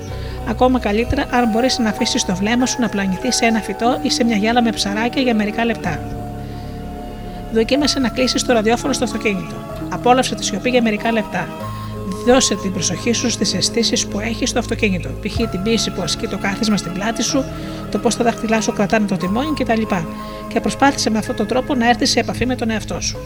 Ακόμα 0.50 0.80
καλύτερα 0.80 1.26
αν 1.32 1.50
μπορείς 1.50 1.80
να 1.80 1.90
αφήσεις 1.90 2.26
το 2.26 2.36
βλέμμα 2.36 2.66
σου 2.66 2.82
να 2.82 2.90
πλανηθεί 2.90 3.32
σε 3.32 3.46
ένα 3.46 3.60
φυτό 3.60 4.00
ή 4.02 4.10
σε 4.10 4.24
μια 4.24 4.36
γυάλα 4.36 4.62
με 4.62 4.70
ψαράκια 4.72 5.22
για 5.22 5.36
μερικά 5.36 5.66
λεπτά. 5.66 6.21
Δοκίμασε 7.54 8.00
να 8.00 8.10
κλείσει 8.10 8.46
το 8.46 8.54
ραδιόφωνο 8.54 8.94
στο 8.94 9.04
αυτοκίνητο. 9.04 9.56
Απόλαυσε 9.90 10.36
τη 10.36 10.46
σιωπή 10.46 10.70
για 10.70 10.82
μερικά 10.82 11.12
λεπτά. 11.12 11.48
Δώσε 12.26 12.56
την 12.56 12.74
προσοχή 12.74 13.14
σου 13.14 13.30
στις 13.30 13.54
αισθήσεις 13.54 14.08
που 14.08 14.20
έχεις 14.20 14.50
στο 14.50 14.60
αυτοκίνητο, 14.60 15.10
π.χ. 15.10 15.50
την 15.50 15.62
πίεση 15.64 15.92
που 15.92 16.02
ασκεί 16.02 16.28
το 16.28 16.38
κάθισμα 16.38 16.78
στην 16.78 16.94
πλάτη 16.94 17.24
σου, 17.24 17.44
το 17.92 17.98
πώς 17.98 18.16
τα 18.16 18.24
δάχτυλά 18.24 18.62
σου 18.62 18.74
κρατάνε 18.74 19.08
το 19.08 19.18
τιμόνι 19.18 19.54
κτλ. 19.54 19.82
Και 20.48 20.60
προσπάθησε 20.60 21.10
με 21.10 21.18
αυτόν 21.18 21.36
τον 21.36 21.48
τρόπο 21.48 21.76
να 21.76 21.90
έρθεις 21.90 22.10
σε 22.10 22.20
επαφή 22.20 22.46
με 22.46 22.56
τον 22.56 22.70
εαυτό 22.70 23.02
σου. 23.02 23.18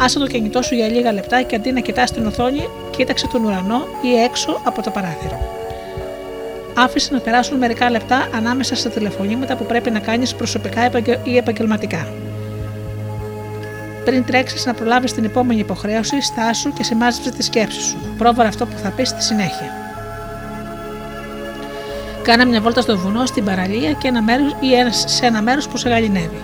Άσε 0.00 0.18
το 0.18 0.26
κινητό 0.26 0.62
σου 0.62 0.74
για 0.74 0.88
λίγα 0.88 1.12
λεπτά 1.12 1.42
και 1.42 1.56
αντί 1.56 1.72
να 1.72 1.80
κοιτάς 1.80 2.12
την 2.12 2.26
οθόνη, 2.26 2.68
κοίταξε 2.90 3.26
τον 3.26 3.44
ουρανό 3.44 3.86
ή 4.02 4.22
έξω 4.22 4.60
από 4.64 4.82
το 4.82 4.90
παράθυρο. 4.90 5.38
Άφησε 6.74 7.12
να 7.12 7.20
περάσουν 7.20 7.58
μερικά 7.58 7.90
λεπτά 7.90 8.28
ανάμεσα 8.34 8.76
στα 8.76 8.88
τηλεφωνήματα 8.88 9.56
που 9.56 9.66
πρέπει 9.66 9.90
να 9.90 9.98
κάνεις 9.98 10.34
προσωπικά 10.34 10.90
ή 11.24 11.36
επαγγελματικά. 11.36 12.06
Πριν 14.04 14.24
τρέξεις 14.24 14.66
να 14.66 14.74
προλάβεις 14.74 15.12
την 15.12 15.24
επόμενη 15.24 15.60
υποχρέωση, 15.60 16.20
στάσου 16.20 16.72
και 16.72 16.82
σημάζεψε 16.82 17.30
τη 17.30 17.42
σκέψη 17.42 17.80
σου. 17.80 17.96
Πρόβαρα 18.18 18.48
αυτό 18.48 18.66
που 18.66 18.76
θα 18.82 18.88
πεις 18.88 19.08
στη 19.08 19.22
συνέχεια. 19.22 19.80
Κάνε 22.22 22.44
μια 22.44 22.60
βόλτα 22.60 22.80
στο 22.80 22.98
βουνό, 22.98 23.26
στην 23.26 23.44
παραλία 23.44 23.92
και 23.92 24.08
ένα 24.08 24.22
μέρος, 24.22 24.52
ή 24.60 24.92
σε 25.06 25.26
ένα 25.26 25.42
μέρος 25.42 25.68
που 25.68 25.76
σε 25.76 25.88
γαλινεύει. 25.88 26.40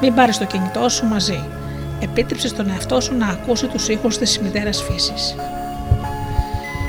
Μην 0.00 0.14
πάρεις 0.14 0.38
το 0.38 0.44
κινητό 0.44 0.88
σου 0.88 1.06
μαζί. 1.06 1.44
Επίτρεψε 2.00 2.48
στον 2.48 2.70
εαυτό 2.70 3.00
σου 3.00 3.16
να 3.16 3.26
ακούσει 3.26 3.66
τους 3.66 3.88
ήχους 3.88 4.18
της 4.18 4.38
μητέρας 4.38 4.82
φύσης. 4.82 5.34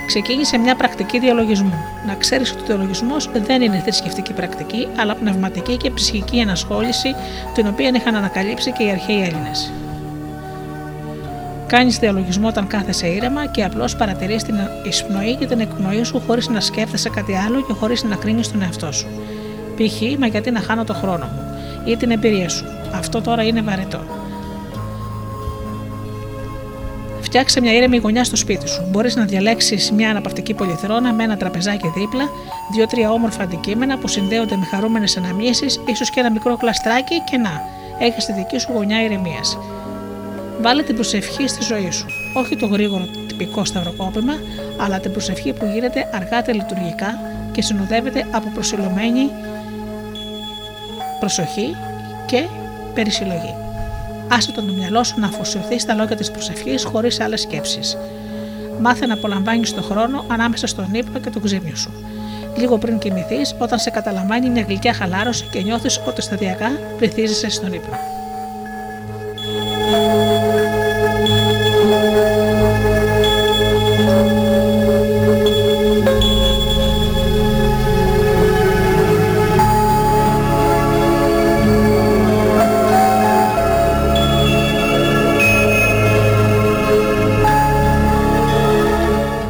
Ξεκίνησε 0.08 0.58
μια 0.58 0.76
πρακτική 0.76 1.20
διαλογισμού. 1.20 1.84
Να 2.08 2.16
ξέρεις 2.16 2.52
ότι 2.52 2.62
ο 2.62 2.66
διαλογισμός 2.66 3.30
δεν 3.34 3.62
είναι 3.62 3.82
θρησκευτική 3.84 4.34
πρακτική, 4.34 4.88
αλλά 4.98 5.16
πνευματική 5.16 5.78
και 5.78 5.92
ψυχική 5.92 6.38
ενασχόληση, 6.38 7.16
την 7.54 7.68
οποία 7.68 7.92
είχαν 7.96 8.16
ανακαλύψει 8.16 8.72
και 8.72 8.84
οι 8.84 8.90
αρχαίοι 8.90 9.22
Έλληνες. 9.22 9.72
Κάνει 11.76 11.92
διαλογισμό 11.92 12.48
όταν 12.48 12.68
κάθεσαι 12.68 13.08
ήρεμα 13.08 13.46
και 13.46 13.64
απλώς 13.64 13.96
παρατηρείς 13.96 14.44
την 14.44 14.56
εισπνοή 14.84 15.36
και 15.36 15.46
την 15.46 15.60
εκπνοή 15.60 16.04
σου 16.04 16.22
χωρίς 16.28 16.50
να 16.50 16.60
σκέφτεσαι 16.60 17.10
κάτι 17.10 17.36
άλλο 17.36 17.62
και 17.62 17.74
χωρίς 17.74 18.04
να 18.04 18.16
κρίνεις 18.16 18.52
τον 18.52 18.62
εαυτό 18.62 18.92
σου. 18.92 19.08
Π.χ. 19.76 20.20
μα 20.20 20.28
γιατί 20.28 20.52
να 20.52 20.60
χάνω 20.60 20.84
το 20.84 20.94
χρόνο 20.94 21.26
μου 21.26 21.42
ή 21.86 21.98
την 21.98 22.12
εμπειρία 22.12 22.50
σου. 22.50 22.66
Αυτό 22.94 23.22
τώρα 23.22 23.44
είναι 23.44 23.62
βαρετό. 23.62 24.00
Φτιάξε 27.22 27.62
μια 27.62 27.74
ήρεμη 27.74 27.98
γωνιά 27.98 28.24
στο 28.24 28.36
σπίτι 28.36 28.68
σου. 28.68 28.88
Μπορείς 28.92 29.16
να 29.16 29.26
διαλέξεις 29.26 29.92
μια 29.92 30.10
αναπαυτική 30.10 30.54
πολυθρόνα 30.54 31.14
με 31.14 31.24
ένα 31.24 31.38
τραπεζάκι 31.38 31.92
δίπλα, 31.96 32.30
δύο-τρία 32.74 33.12
όμορφα 33.12 33.44
αντικείμενα 33.44 33.98
που 33.98 34.08
συνδέονται 34.08 34.56
με 34.56 34.66
χαρούμενες 34.66 35.18
αναμνήσεις, 35.18 35.80
ίσως 35.86 36.10
και 36.10 36.20
ένα 36.20 36.32
μικρό 36.32 36.58
κλαστράκι 36.58 37.22
και 37.32 37.38
να, 37.38 37.62
έχεις 38.00 38.26
τη 38.26 38.34
δική 38.34 38.58
σου 38.58 38.72
γωνιά 38.72 39.04
ηρεμίας. 39.04 39.58
Βάλε 40.66 40.84
την 40.84 40.96
προσευχή 40.96 41.48
στη 41.48 41.64
ζωή 41.64 41.92
σου. 41.92 42.06
Όχι 42.34 42.56
το 42.56 42.66
γρήγορο 42.66 43.08
τυπικό 43.28 43.66
σταυροκόπημα, 43.66 44.34
αλλά 44.78 45.00
την 45.00 45.12
προσευχή 45.12 45.54
που 45.54 45.66
γίνεται 45.74 46.10
αργά 46.14 46.42
τελειτουργικά 46.42 47.20
και 47.52 47.62
συνοδεύεται 47.62 48.26
από 48.32 48.50
προσιλωμένη 48.54 49.30
προσοχή 51.20 51.76
και 52.26 52.44
περισυλλογή. 52.94 53.56
Άσε 54.28 54.52
το 54.52 54.62
μυαλό 54.62 55.04
σου 55.04 55.20
να 55.20 55.28
αφοσιωθεί 55.28 55.80
στα 55.80 55.94
λόγια 55.94 56.16
της 56.16 56.32
προσευχής 56.32 56.84
χωρίς 56.84 57.20
άλλες 57.20 57.42
σκέψεις. 57.42 57.98
Μάθε 58.80 59.06
να 59.06 59.14
απολαμβάνεις 59.14 59.74
τον 59.74 59.84
χρόνο 59.84 60.26
ανάμεσα 60.28 60.68
στον 60.68 60.94
ύπνο 60.94 61.20
και 61.20 61.30
το 61.30 61.40
ξύπνιο 61.40 61.76
σου. 61.76 61.92
Λίγο 62.58 62.78
πριν 62.78 63.00
κοιμηθείς, 63.00 63.56
όταν 63.60 63.80
σε 63.80 63.90
καταλαμβάνει 63.90 64.50
μια 64.50 64.66
γλυκιά 64.68 64.94
χαλάρωση 64.94 65.46
και 65.52 65.62
νιώθεις 65.62 66.02
ότι 66.08 66.22
σταδιακά 66.22 66.70
πληθύζεσαι 66.98 67.50
στον 67.50 67.74
ύπνο. 67.74 68.15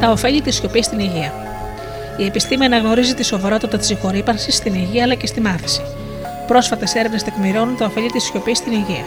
Τα 0.06 0.12
ωφέλη 0.12 0.40
της 0.40 0.54
σιωπής 0.54 0.84
στην 0.84 0.98
υγεία. 0.98 1.32
Η 2.16 2.24
επιστήμη 2.24 2.64
αναγνωρίζει 2.64 3.14
τη 3.14 3.24
σοβαρότητα 3.24 3.78
της 3.78 3.86
συγχωρήπανση 3.86 4.50
στην 4.50 4.74
υγεία 4.74 5.02
αλλά 5.02 5.14
και 5.14 5.26
στη 5.26 5.40
μάθηση. 5.40 5.80
Πρόσφατες 6.46 6.94
έρευνες 6.94 7.22
τεκμηρώνουν 7.22 7.76
τα 7.76 7.84
ωφέλη 7.84 8.10
της 8.10 8.24
σιωπής 8.24 8.58
στην 8.58 8.72
υγεία. 8.72 9.04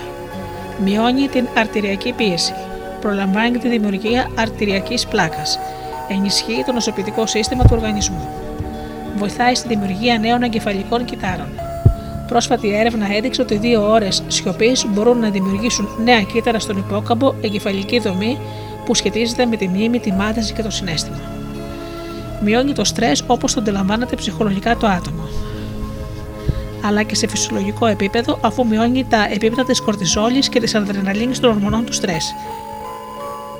Μειώνει 0.84 1.28
την 1.28 1.48
αρτηριακή 1.58 2.12
πίεση. 2.12 2.52
Προλαμβάνει 3.00 3.58
τη 3.58 3.68
δημιουργία 3.68 4.30
αρτηριακής 4.38 5.06
πλάκας. 5.06 5.58
Ενισχύει 6.08 6.62
το 6.66 6.72
νοσοποιητικό 6.72 7.26
σύστημα 7.26 7.62
του 7.62 7.70
οργανισμού. 7.72 8.28
Βοηθάει 9.16 9.54
στη 9.54 9.68
δημιουργία 9.68 10.18
νέων 10.18 10.42
εγκεφαλικών 10.42 11.04
κυτάρων. 11.04 11.48
Πρόσφατη 12.28 12.74
έρευνα 12.74 13.14
έδειξε 13.16 13.42
ότι 13.42 13.56
δύο 13.56 13.90
ώρες 13.90 14.22
σιωπής 14.26 14.86
μπορούν 14.88 15.18
να 15.18 15.30
δημιουργήσουν 15.30 15.88
νέα 16.04 16.22
κύτταρα 16.22 16.58
στον 16.58 16.76
υπόκαμπο, 16.76 17.34
εγκεφαλική 17.40 17.98
δομή 17.98 18.38
που 18.90 18.96
σχετίζεται 18.96 19.46
με 19.46 19.56
τη 19.56 19.68
μνήμη, 19.68 19.98
τη 19.98 20.12
μάθηση 20.12 20.52
και 20.52 20.62
το 20.62 20.70
συνέστημα. 20.70 21.20
Μειώνει 22.42 22.72
το 22.72 22.84
στρες 22.84 23.24
όπως 23.26 23.54
το 23.54 23.60
αντιλαμβάνεται 23.60 24.16
ψυχολογικά 24.16 24.76
το 24.76 24.86
άτομο. 24.86 25.28
Αλλά 26.84 27.02
και 27.02 27.14
σε 27.14 27.28
φυσιολογικό 27.28 27.86
επίπεδο, 27.86 28.38
αφού 28.42 28.66
μειώνει 28.66 29.04
τα 29.04 29.28
επίπεδα 29.30 29.64
της 29.64 29.80
κορτιζόλης 29.80 30.48
και 30.48 30.60
της 30.60 30.74
αδρεναλίνης 30.74 31.40
των 31.40 31.50
ορμονών 31.50 31.84
του 31.84 31.92
στρες. 31.92 32.34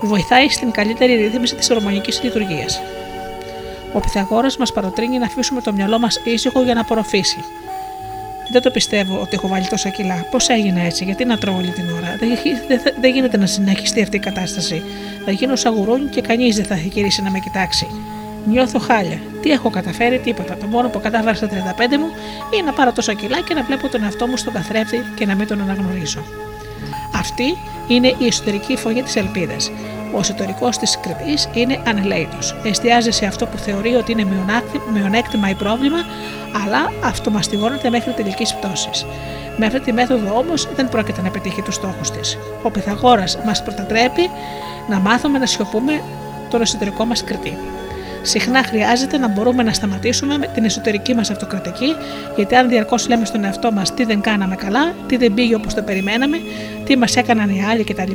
Βοηθάει 0.01 0.49
στην 0.49 0.71
καλύτερη 0.71 1.15
ρύθμιση 1.15 1.55
της 1.55 1.71
ορμονικής 1.71 2.23
λειτουργίας. 2.23 2.81
Ο 3.93 4.01
Πυθαγόρας 4.01 4.57
μας 4.57 4.73
παροτρύνει 4.73 5.19
να 5.19 5.27
αφήσουμε 5.27 5.61
το 5.61 5.73
μυαλό 5.73 5.99
μας 5.99 6.21
ήσυχο 6.25 6.63
για 6.63 6.75
να 6.75 6.81
απορροφήσει. 6.81 7.45
Δεν 8.53 8.63
το 8.63 8.71
πιστεύω 8.71 9.21
ότι 9.21 9.35
έχω 9.35 9.49
βάλει 9.49 9.67
τόσα 9.67 9.89
κιλά. 9.89 10.27
Πώς 10.31 10.49
έγινε 10.49 10.85
έτσι, 10.85 11.05
γιατί 11.05 11.25
να 11.25 11.39
τρώω 11.39 11.57
όλη 11.57 11.71
την 11.71 11.91
ώρα; 11.91 12.17
Δεν, 12.19 12.29
δεν, 12.69 12.81
δεν 13.01 13.13
γίνεται 13.13 13.37
να 13.37 13.47
συνεχιστεί 13.47 14.03
αυτή 14.03 14.17
η 14.17 14.21
κατάσταση. 14.21 14.83
Θα 15.25 15.31
γίνω 15.31 15.57
σαν 15.57 15.75
γουρούνι 15.75 16.09
και 16.09 16.21
κανείς 16.21 16.57
δεν 16.57 16.65
θα 16.65 16.75
έχει 16.75 16.89
γυρίσει 16.89 17.23
να 17.23 17.31
με 17.31 17.39
κοιτάξει. 17.39 17.87
Νιώθω 18.45 18.79
χάλια. 18.79 19.21
Τι 19.43 19.51
έχω 19.51 19.71
καταφέρει, 19.71 20.19
τίποτα. 20.19 20.57
Το 20.57 20.67
μόνο 20.67 20.89
που 20.89 21.01
κατάφερα 21.01 21.35
στα 21.35 21.49
35 21.49 21.53
μου 21.99 22.11
είναι 22.55 22.63
να 22.65 22.73
πάρω 22.73 22.93
τόσα 22.93 23.15
κιλά 23.15 23.41
και 23.41 23.55
να 23.55 23.63
βλέπω 23.63 23.89
τον 23.89 24.03
εαυτό 24.03 24.27
μου 24.27 24.37
στον 24.37 24.53
καθρέφτη 24.53 25.05
και 25.15 25.27
να 25.27 25.35
μην 25.35 25.47
τον 25.47 25.61
αναγνωρίζω. 25.61 26.25
Αυτή 27.15 27.57
είναι 27.89 28.15
η 28.19 28.27
εσωτερική 28.27 28.77
φωνή 28.77 29.03
της 29.03 29.17
ελπίδας. 29.17 29.71
Ο 30.15 30.19
εσωτερικός 30.19 30.79
της 30.79 30.99
κριτή 31.01 31.61
είναι 31.61 31.79
ανελαίτο. 31.87 32.39
Εστιάζει 32.65 33.11
σε 33.11 33.27
αυτό 33.27 33.47
που 33.47 33.59
θεωρεί 33.59 33.95
ότι 33.95 34.13
είναι 34.13 34.27
μειονέκτημα 34.93 35.51
ή 35.51 35.55
πρόβλημα, 35.55 35.99
αλλά 36.65 36.93
αυτομαστιγώνεται 37.05 37.91
μέχρι 37.91 38.13
τελικής 38.13 38.55
πτώσης. 38.55 39.07
Με 39.57 39.67
αυτή 39.67 39.81
τη 39.81 39.93
μέθοδο 39.93 40.39
όμως 40.39 40.69
δεν 40.77 40.89
πρόκειται 40.89 41.23
να 41.23 41.31
πετύχει 41.31 41.63
τους 41.63 41.75
στόχους 41.75 42.11
της. 42.11 42.39
Ο 42.63 42.71
Πυθαγόρας 42.71 43.39
μας 43.45 43.63
προτατρέπει 43.63 44.31
να 44.89 44.99
μάθουμε 44.99 45.39
να 45.39 45.47
σιωπούμε 45.47 46.01
τον 46.51 46.61
εσωτερικό 46.61 47.05
μας 47.05 47.25
κριτή. 47.25 47.57
Συχνά 48.23 48.63
χρειάζεται 48.65 49.19
να 49.19 49.29
μπορούμε 49.29 49.63
να 49.63 49.73
σταματήσουμε 49.73 50.39
με 50.39 50.47
την 50.47 50.65
εσωτερική 50.65 51.15
μας 51.15 51.31
αυτοκριτική, 51.31 51.95
γιατί 52.37 52.55
αν 52.55 52.69
διαρκώς 52.69 53.09
λέμε 53.09 53.25
στον 53.25 53.45
εαυτό 53.45 53.73
μας 53.73 53.95
τι 53.95 54.05
δεν 54.05 54.21
κάναμε 54.21 54.55
καλά, 54.55 54.95
τι 55.07 55.17
δεν 55.17 55.35
πήγε 55.35 55.55
όπως 55.55 55.75
το 55.75 55.83
περιμέναμε, 55.83 56.37
τι 56.85 56.97
μας 56.97 57.17
έκαναν 57.17 57.51
οι 57.51 57.65
άλλοι 57.65 57.85
κτλ., 57.85 58.13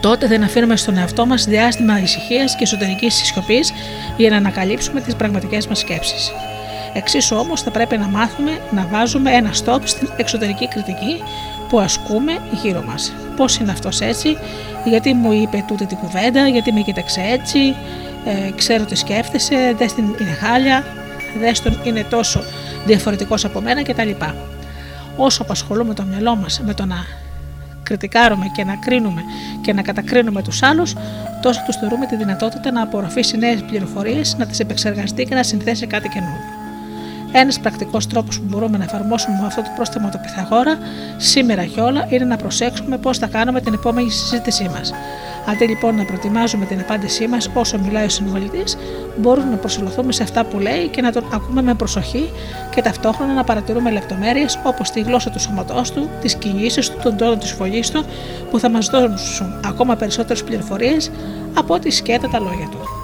τότε 0.00 0.26
δεν 0.26 0.42
αφήνουμε 0.42 0.76
στον 0.76 0.96
εαυτό 0.96 1.26
μας 1.26 1.44
διάστημα 1.44 2.00
ησυχίας 2.00 2.56
και 2.56 2.62
εσωτερικής 2.62 3.14
σιωπής 3.14 3.72
για 4.16 4.30
να 4.30 4.36
ανακαλύψουμε 4.36 5.00
τις 5.00 5.16
πραγματικές 5.16 5.66
μας 5.66 5.78
σκέψεις. 5.78 6.32
Εξίσου 6.92 7.36
όμως 7.36 7.62
θα 7.62 7.70
πρέπει 7.70 7.96
να 7.96 8.06
μάθουμε 8.06 8.58
να 8.70 8.86
βάζουμε 8.90 9.30
ένα 9.30 9.50
stop 9.64 9.80
στην 9.84 10.08
εξωτερική 10.16 10.68
κριτική 10.68 11.22
που 11.68 11.80
ασκούμε 11.80 12.38
γύρω 12.62 12.82
μας. 12.86 13.12
Πώς 13.36 13.56
είναι 13.56 13.70
αυτός 13.70 14.00
έτσι, 14.00 14.36
γιατί 14.84 15.14
μου 15.14 15.32
είπε 15.32 15.64
τούτη 15.66 15.86
την 15.86 15.96
κουβέντα, 15.96 16.48
γιατί 16.48 16.72
με 16.72 16.80
κοίταξε 16.80 17.20
έτσι, 17.20 17.58
ε, 18.24 18.50
ξέρω 18.56 18.84
τι 18.84 18.94
σκέφτεσαι, 18.94 19.74
δες 19.78 19.94
την 19.94 20.04
είναι 20.20 20.32
χάλια, 20.32 20.84
δες 21.40 21.62
τον 21.62 21.80
είναι 21.84 22.04
τόσο 22.04 22.42
διαφορετικός 22.86 23.44
από 23.44 23.60
μένα 23.60 23.82
κτλ. 23.82 24.10
Όσο 25.16 25.42
απασχολούμε 25.42 25.94
το 25.94 26.02
μυαλό 26.02 26.36
μας 26.36 26.60
με 26.64 26.74
το 26.74 26.84
να 26.84 26.96
κριτικάρουμε 27.90 28.46
και 28.56 28.64
να 28.64 28.76
κρίνουμε 28.76 29.22
και 29.60 29.72
να 29.72 29.82
κατακρίνουμε 29.82 30.42
τους 30.42 30.62
άλλους, 30.62 30.94
τόσο 31.42 31.62
τους 31.66 31.76
θεωρούμε 31.76 32.06
τη 32.06 32.16
δυνατότητα 32.16 32.72
να 32.72 32.82
απορροφήσει 32.82 33.36
νέες 33.36 33.62
πληροφορίες, 33.62 34.36
να 34.38 34.46
τις 34.46 34.60
επεξεργαστεί 34.60 35.24
και 35.24 35.34
να 35.34 35.42
συνθέσει 35.42 35.86
κάτι 35.86 36.08
καινούργιο. 36.08 36.58
Ένας 37.32 37.60
πρακτικός 37.60 38.06
τρόπος 38.06 38.40
που 38.40 38.46
μπορούμε 38.48 38.78
να 38.78 38.84
εφαρμόσουμε 38.84 39.38
με 39.40 39.46
αυτό 39.46 39.62
το 39.62 39.70
πρόστιμο 39.76 40.08
του 40.08 40.20
Πιθαγόρα 40.22 40.78
σήμερα 41.16 41.64
και 41.64 41.80
όλα 41.80 42.06
είναι 42.08 42.24
να 42.24 42.36
προσέξουμε 42.36 42.98
πώς 42.98 43.18
θα 43.18 43.26
κάνουμε 43.26 43.60
την 43.60 43.72
επόμενη 43.72 44.10
συζήτησή 44.10 44.68
μας. 44.74 44.92
Αντί 45.50 45.64
λοιπόν 45.64 45.94
να 45.94 46.04
προετοιμάζουμε 46.04 46.66
την 46.66 46.80
απάντησή 46.80 47.26
μας 47.26 47.50
όσο 47.54 47.78
μιλάει 47.78 48.04
ο 48.04 48.08
συμβολητή, 48.08 48.62
μπορούμε 49.16 49.50
να 49.50 49.56
προσελωθούμε 49.56 50.12
σε 50.12 50.22
αυτά 50.22 50.44
που 50.44 50.58
λέει 50.58 50.88
και 50.88 51.00
να 51.00 51.12
τον 51.12 51.24
ακούμε 51.32 51.62
με 51.62 51.74
προσοχή 51.74 52.30
και 52.74 52.82
ταυτόχρονα 52.82 53.32
να 53.32 53.44
παρατηρούμε 53.44 53.90
λεπτομέρειες 53.90 54.60
όπως 54.64 54.90
τη 54.90 55.00
γλώσσα 55.00 55.30
του 55.30 55.40
σώματός 55.40 55.92
του, 55.92 56.08
τις 56.20 56.34
κινήσεις 56.34 56.90
του, 56.90 56.98
τον 57.02 57.16
τόνο 57.16 57.36
της 57.36 57.50
φωλής 57.50 57.90
του, 57.90 58.04
που 58.50 58.58
θα 58.58 58.70
μας 58.70 58.86
δώσουν 58.86 59.60
ακόμα 59.64 59.96
περισσότερες 59.96 60.44
πληροφορίες 60.44 61.10
από 61.54 61.74
ό,τι 61.74 61.90
σκέτα 61.90 62.28
τα 62.28 62.38
λόγια 62.38 62.68
του. 62.70 62.99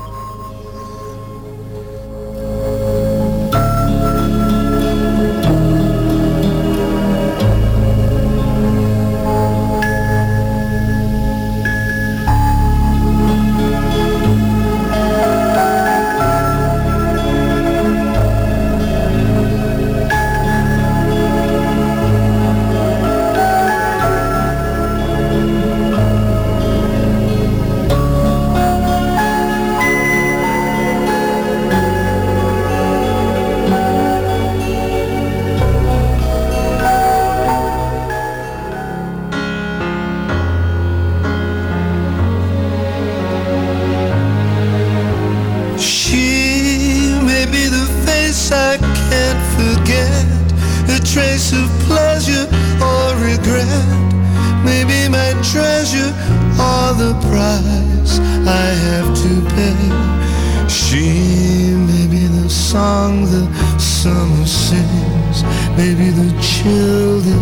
Song 62.76 63.24
the 63.24 63.44
summer 63.78 64.44
sings, 64.44 65.38
maybe 65.78 66.10
the 66.20 66.28
chill 66.42 67.20
the 67.28 67.38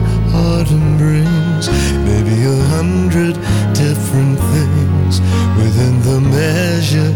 autumn 0.46 0.96
brings, 0.96 1.64
maybe 2.08 2.36
a 2.56 2.60
hundred 2.76 3.34
different 3.74 4.38
things 4.54 5.14
within 5.58 5.94
the 6.08 6.20
measure 6.36 7.12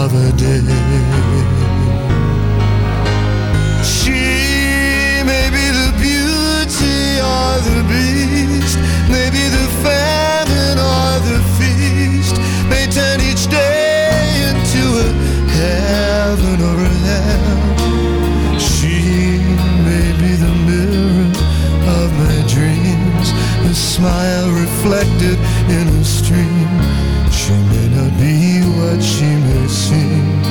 of 0.00 0.10
a 0.26 0.28
day. 0.36 1.43
Smile 23.94 24.50
reflected 24.50 25.38
in 25.70 25.86
a 25.86 26.04
stream. 26.04 26.68
She 27.30 27.52
may 27.70 27.88
not 27.94 28.12
be 28.18 28.60
what 28.76 29.00
she 29.00 29.30
may 29.46 29.68
seem 29.68 30.42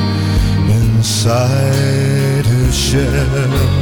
inside 0.80 2.46
her 2.46 2.72
shell. 2.72 3.73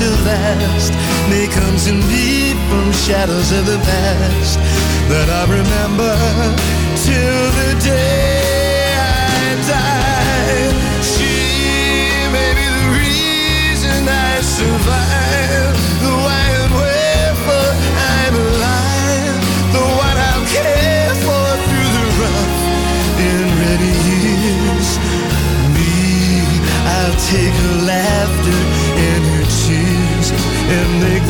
To 0.00 0.10
last. 0.24 0.92
May 1.30 1.46
comes 1.48 1.86
in 1.86 1.98
me 2.08 2.54
from 2.68 2.92
shadows 2.92 3.50
of 3.52 3.66
the 3.66 3.78
past 3.78 4.58
that 5.10 5.28
I 5.28 5.42
remember 5.58 6.14
till 7.04 7.44
the 7.58 7.70
day 7.84 8.94
I 8.96 9.56
die. 9.68 10.17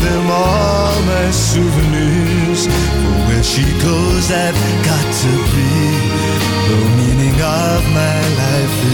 Them 0.00 0.26
all 0.30 1.02
my 1.02 1.30
souvenirs. 1.30 2.66
For 2.66 3.14
where 3.26 3.42
she 3.42 3.64
goes, 3.82 4.30
I've 4.30 4.60
got 4.84 5.06
to 5.22 5.32
be. 5.54 5.72
The 6.68 6.78
meaning 6.98 7.38
of 7.40 7.80
my 7.92 8.20
life 8.42 8.87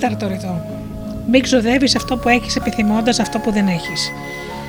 τέταρτο 0.00 0.26
ρητό. 0.26 0.60
Μην 1.30 1.42
ξοδεύεις 1.42 1.96
αυτό 1.96 2.16
που 2.16 2.28
έχεις 2.28 2.56
επιθυμώντας 2.56 3.18
αυτό 3.18 3.38
που 3.38 3.50
δεν 3.50 3.66
έχεις. 3.66 4.10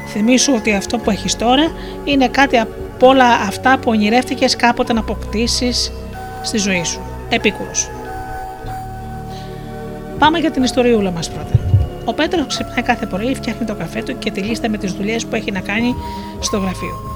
Θυμήσου 0.08 0.54
ότι 0.54 0.74
αυτό 0.74 0.98
που 0.98 1.10
έχεις 1.10 1.36
τώρα 1.36 1.64
είναι 2.04 2.28
κάτι 2.28 2.58
από 2.58 3.08
όλα 3.08 3.26
αυτά 3.26 3.78
που 3.78 3.90
ονειρεύτηκες 3.90 4.56
κάποτε 4.56 4.94
να 4.94 5.00
αποκτήσεις 5.00 5.92
στη 6.42 6.58
ζωή 6.58 6.84
σου. 6.84 7.00
Επίκουρος. 7.30 7.90
Πάμε 10.20 10.40
για 10.40 10.52
την 10.52 10.64
ιστοριούλα 10.64 11.12
μας 11.12 11.30
πρώτα. 11.30 11.60
Ο 12.06 12.14
Πέτρος 12.14 12.46
ξυπνάει 12.48 12.82
κάθε 12.82 13.06
πρωί, 13.06 13.36
φτιάχνει 13.36 13.66
το 13.66 13.76
καφέ 13.76 14.02
του 14.04 14.18
και 14.20 14.32
τη 14.32 14.42
λίστα 14.42 14.70
με 14.70 14.78
τις 14.78 14.94
δουλειές 14.94 15.26
που 15.26 15.36
έχει 15.36 15.52
να 15.52 15.60
κάνει 15.60 15.96
στο 16.40 16.58
γραφείο. 16.58 17.11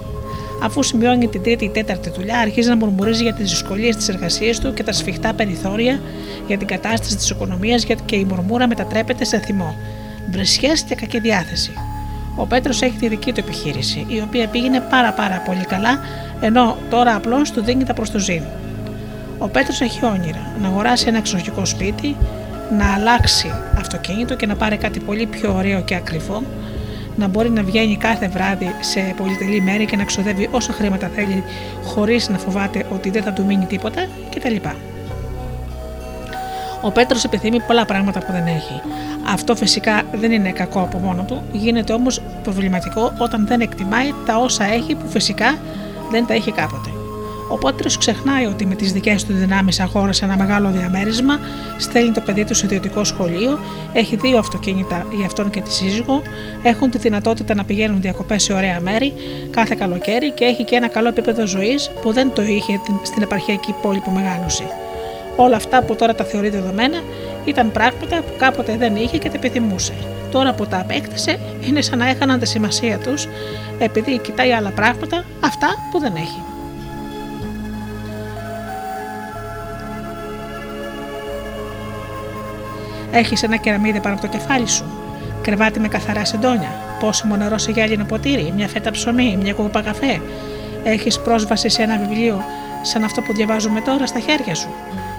Αφού 0.66 0.84
σημειώνει 0.84 1.28
την 1.28 1.44
τρίτη 1.44 1.66
ή 1.66 1.70
τέταρτη 1.70 2.10
δουλειά, 2.10 2.40
αρχίζει 2.40 2.70
να 2.70 2.76
μουρμουρίζει 2.76 3.24
για 3.24 3.34
τις 3.34 3.50
δυσκολίες 3.50 3.96
της 3.96 4.10
εργασίας 4.10 4.60
του 4.60 4.74
και 4.74 4.84
τα 4.84 4.92
σφιχτά 4.92 5.34
περιθώρια 5.34 6.00
για 6.48 6.58
την 6.58 6.68
κατάσταση 6.68 7.16
της 7.16 7.30
οικονομίας 7.30 7.86
και 8.06 8.16
η 8.16 8.26
μουρμούρα 8.30 8.68
μετατρέπεται 8.68 9.26
σε 9.26 9.40
θυμό, 9.40 9.76
βρισιέ 10.32 10.72
και 10.88 10.96
κακή 10.96 11.20
διάθεση. 11.20 11.74
Ο 12.36 12.46
Πέτρος 12.46 12.82
έχει 12.82 12.98
τη 12.98 13.08
δική 13.08 13.32
του 13.32 13.40
επιχείρηση, 13.40 14.06
η 14.08 14.22
οποία 14.22 14.48
πήγαινε 14.48 14.80
πάρα 14.80 15.14
πάρα 15.14 15.42
πολύ 15.46 15.66
καλά, 15.66 16.00
ενώ 16.42 16.78
τώρα 16.90 17.16
απλώς 17.16 17.52
του 17.52 17.64
δίνει 17.64 17.84
τα 17.84 17.94
προστοζήν. 17.94 18.42
Ο 19.38 19.48
Πέτρος 19.48 19.82
έχει 19.82 20.06
όνειρα 20.06 20.52
να 20.62 20.68
αγοράσει 20.68 21.06
ένα 21.08 21.18
εξοχικό 21.18 21.66
σπίτι, 21.66 22.16
να 22.78 22.94
αλλάξει 22.94 23.54
αυτοκίνητο 23.78 24.36
και 24.36 24.46
να 24.46 24.56
πάρει 24.56 24.78
κάτι 24.78 25.00
πολύ 25.00 25.26
πιο 25.26 25.56
ωραίο 25.56 25.82
και 25.82 25.96
ακριβό, 25.96 26.44
να 27.16 27.28
μπορεί 27.28 27.50
να 27.50 27.64
βγαίνει 27.64 27.98
κάθε 27.98 28.28
βράδυ 28.28 28.76
σε 28.80 29.14
πολυτελή 29.18 29.62
μέρη 29.62 29.86
και 29.86 29.96
να 29.96 30.04
ξοδεύει 30.04 30.50
όσα 30.52 30.74
χρήματα 30.74 31.12
θέλει 31.16 31.44
χωρίς 31.84 32.30
να 32.30 32.38
φοβάται 32.38 32.86
ότι 32.94 33.10
δεν 33.10 33.24
θα 33.24 33.34
του 33.34 33.46
μείνει 33.46 33.66
τίποτα 33.66 34.08
κτλ. 34.36 34.56
Ο 36.82 36.92
Πέτρος 36.92 37.24
επιθυμεί 37.24 37.62
πολλά 37.62 37.86
πράγματα 37.86 38.20
που 38.20 38.32
δεν 38.32 38.46
έχει. 38.48 38.82
Αυτό 39.28 39.56
φυσικά 39.56 40.04
δεν 40.14 40.32
είναι 40.32 40.52
κακό 40.52 40.80
από 40.80 40.98
μόνο 40.98 41.24
του, 41.24 41.44
γίνεται 41.52 41.94
όμως 41.94 42.22
προβληματικό 42.44 43.14
όταν 43.18 43.48
δεν 43.48 43.62
εκτιμάει 43.62 44.14
τα 44.26 44.38
όσα 44.38 44.64
έχει 44.64 44.96
που 44.96 45.08
φυσικά 45.08 45.58
δεν 46.12 46.26
τα 46.26 46.36
είχε 46.36 46.52
κάποτε. 46.52 46.90
Ο 47.50 47.58
Πέτρο 47.58 47.90
ξεχνάει 48.00 48.46
ότι 48.46 48.66
με 48.66 48.76
τις 48.76 48.92
δικές 48.92 49.24
του 49.24 49.34
δυνάμεις 49.34 49.80
αγόρασε 49.80 50.26
ένα 50.26 50.38
μεγάλο 50.38 50.70
διαμέρισμα, 50.70 51.40
στέλνει 51.78 52.12
το 52.12 52.22
παιδί 52.22 52.46
του 52.46 52.54
σε 52.54 52.66
ιδιωτικό 52.66 53.04
σχολείο, 53.04 53.60
έχει 53.94 54.16
δύο 54.16 54.38
αυτοκίνητα 54.38 55.06
για 55.12 55.26
αυτόν 55.26 55.50
και 55.50 55.62
τη 55.62 55.74
σύζυγο, 55.74 56.22
έχουν 56.64 56.90
τη 56.90 56.98
δυνατότητα 56.98 57.56
να 57.56 57.64
πηγαίνουν 57.64 58.02
διακοπές 58.02 58.44
σε 58.44 58.54
ωραία 58.54 58.80
μέρη 58.82 59.14
κάθε 59.50 59.76
καλοκαίρι 59.76 60.32
και 60.32 60.46
έχει 60.46 60.64
και 60.64 60.76
ένα 60.76 60.88
καλό 60.88 61.08
επίπεδο 61.08 61.46
ζωής 61.48 61.92
που 62.02 62.12
δεν 62.12 62.32
το 62.34 62.42
είχε 62.42 62.80
στην 63.04 63.22
επαρχιακή 63.22 63.76
πόλη 63.82 64.00
που 64.00 64.12
μεγάλωσε. 64.12 64.64
Όλα 65.36 65.56
αυτά 65.56 65.84
που 65.84 65.96
τώρα 65.96 66.16
τα 66.16 66.24
θεωρεί 66.24 66.50
δεδομένα 66.50 67.02
ήταν 67.46 67.72
πράγματα 67.72 68.16
που 68.16 68.34
κάποτε 68.38 68.78
δεν 68.78 68.96
είχε 68.96 69.18
και 69.18 69.30
τα 69.30 69.36
επιθυμούσε. 69.36 69.94
Τώρα 70.32 70.54
που 70.54 70.66
τα 70.68 70.80
απέκτησε, 70.80 71.40
είναι 71.68 71.82
σαν 71.82 71.98
να 71.98 72.10
έχαναν 72.10 72.40
τη 72.40 72.46
σημασία 72.46 72.98
τους 72.98 73.28
επειδή 73.80 74.20
κοιτάει 74.20 74.52
άλλα 74.52 74.70
πράγματα, 74.70 75.24
αυτά 75.40 75.68
που 75.92 76.00
δεν 76.00 76.16
έχει. 76.16 76.55
Έχεις 83.16 83.44
ένα 83.44 83.56
κεραμίδι 83.56 84.00
πάνω 84.00 84.16
από 84.16 84.24
το 84.24 84.38
κεφάλι 84.38 84.68
σου. 84.68 84.86
Κρεβάτι 85.42 85.80
με 85.80 85.88
καθαρά 85.88 86.26
σεντόνια. 86.26 86.70
Πόσιμο 87.00 87.36
νερό 87.36 87.58
σε 87.58 87.72
γυάλινο 87.72 88.06
ποτήρι. 88.06 88.54
Μια 88.56 88.68
φέτα 88.68 88.92
ψωμί. 88.92 89.38
Μια 89.42 89.54
κούπα 89.54 89.82
καφέ. 89.82 90.22
Έχεις 90.84 91.20
πρόσβαση 91.20 91.70
σε 91.70 91.82
ένα 91.82 91.98
βιβλίο 91.98 92.44
σαν 92.82 93.04
αυτό 93.04 93.22
που 93.22 93.34
διαβάζουμε 93.34 93.82
τώρα 93.82 94.06
στα 94.06 94.20
χέρια 94.20 94.56
σου. 94.56 94.70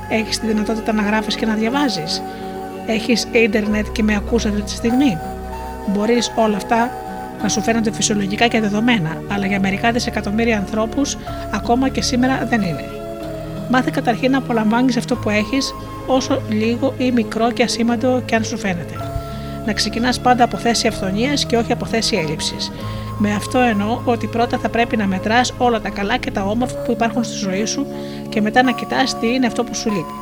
Έχεις 0.08 0.40
τη 0.40 0.46
δυνατότητα 0.46 0.92
να 0.92 1.02
γράφεις 1.02 1.36
και 1.36 1.46
να 1.46 1.54
διαβάζεις. 1.54 2.22
Έχεις 2.86 3.26
ίντερνετ 3.32 3.86
και 3.92 4.02
με 4.02 4.14
ακούς 4.14 4.46
αυτή 4.46 4.62
τη 4.62 4.70
στιγμή. 4.70 5.18
Μπορείς 5.86 6.32
όλα 6.36 6.56
αυτά 6.56 6.90
να 7.42 7.48
σου 7.48 7.62
φαίνονται 7.62 7.92
φυσιολογικά 7.92 8.46
και 8.46 8.60
δεδομένα, 8.60 9.22
αλλά 9.28 9.46
για 9.46 9.60
μερικά 9.60 9.92
δισεκατομμύρια 9.92 10.56
ανθρώπους 10.56 11.16
ακόμα 11.54 11.88
και 11.88 12.02
σήμερα 12.02 12.46
δεν 12.48 12.62
είναι. 12.62 13.05
Μάθε 13.70 13.90
καταρχήν 13.92 14.30
να 14.30 14.38
απολαμβάνεις 14.38 14.96
αυτό 14.96 15.16
που 15.16 15.30
έχεις, 15.30 15.74
όσο 16.06 16.42
λίγο 16.48 16.94
ή 16.98 17.10
μικρό 17.10 17.50
και 17.50 17.62
ασήμαντο 17.62 18.22
και 18.24 18.34
αν 18.34 18.44
σου 18.44 18.58
φαίνεται. 18.58 18.94
Να 19.66 19.72
ξεκινάς 19.72 20.20
πάντα 20.20 20.44
από 20.44 20.56
θέση 20.56 20.86
αυθονίας 20.86 21.46
και 21.46 21.56
όχι 21.56 21.72
από 21.72 21.86
θέση 21.86 22.16
έλλειψης. 22.16 22.72
Με 23.18 23.34
αυτό 23.34 23.58
εννοώ 23.58 24.00
ότι 24.04 24.26
πρώτα 24.26 24.58
θα 24.58 24.68
πρέπει 24.68 24.96
να 24.96 25.06
μετράς 25.06 25.52
όλα 25.58 25.80
τα 25.80 25.88
καλά 25.88 26.16
και 26.16 26.30
τα 26.30 26.42
όμορφα 26.42 26.76
που 26.76 26.92
υπάρχουν 26.92 27.24
στη 27.24 27.36
ζωή 27.36 27.64
σου 27.64 27.86
και 28.28 28.40
μετά 28.40 28.62
να 28.62 28.72
κοιτάς 28.72 29.18
τι 29.18 29.26
είναι 29.26 29.46
αυτό 29.46 29.64
που 29.64 29.74
σου 29.74 29.90
λείπει. 29.90 30.14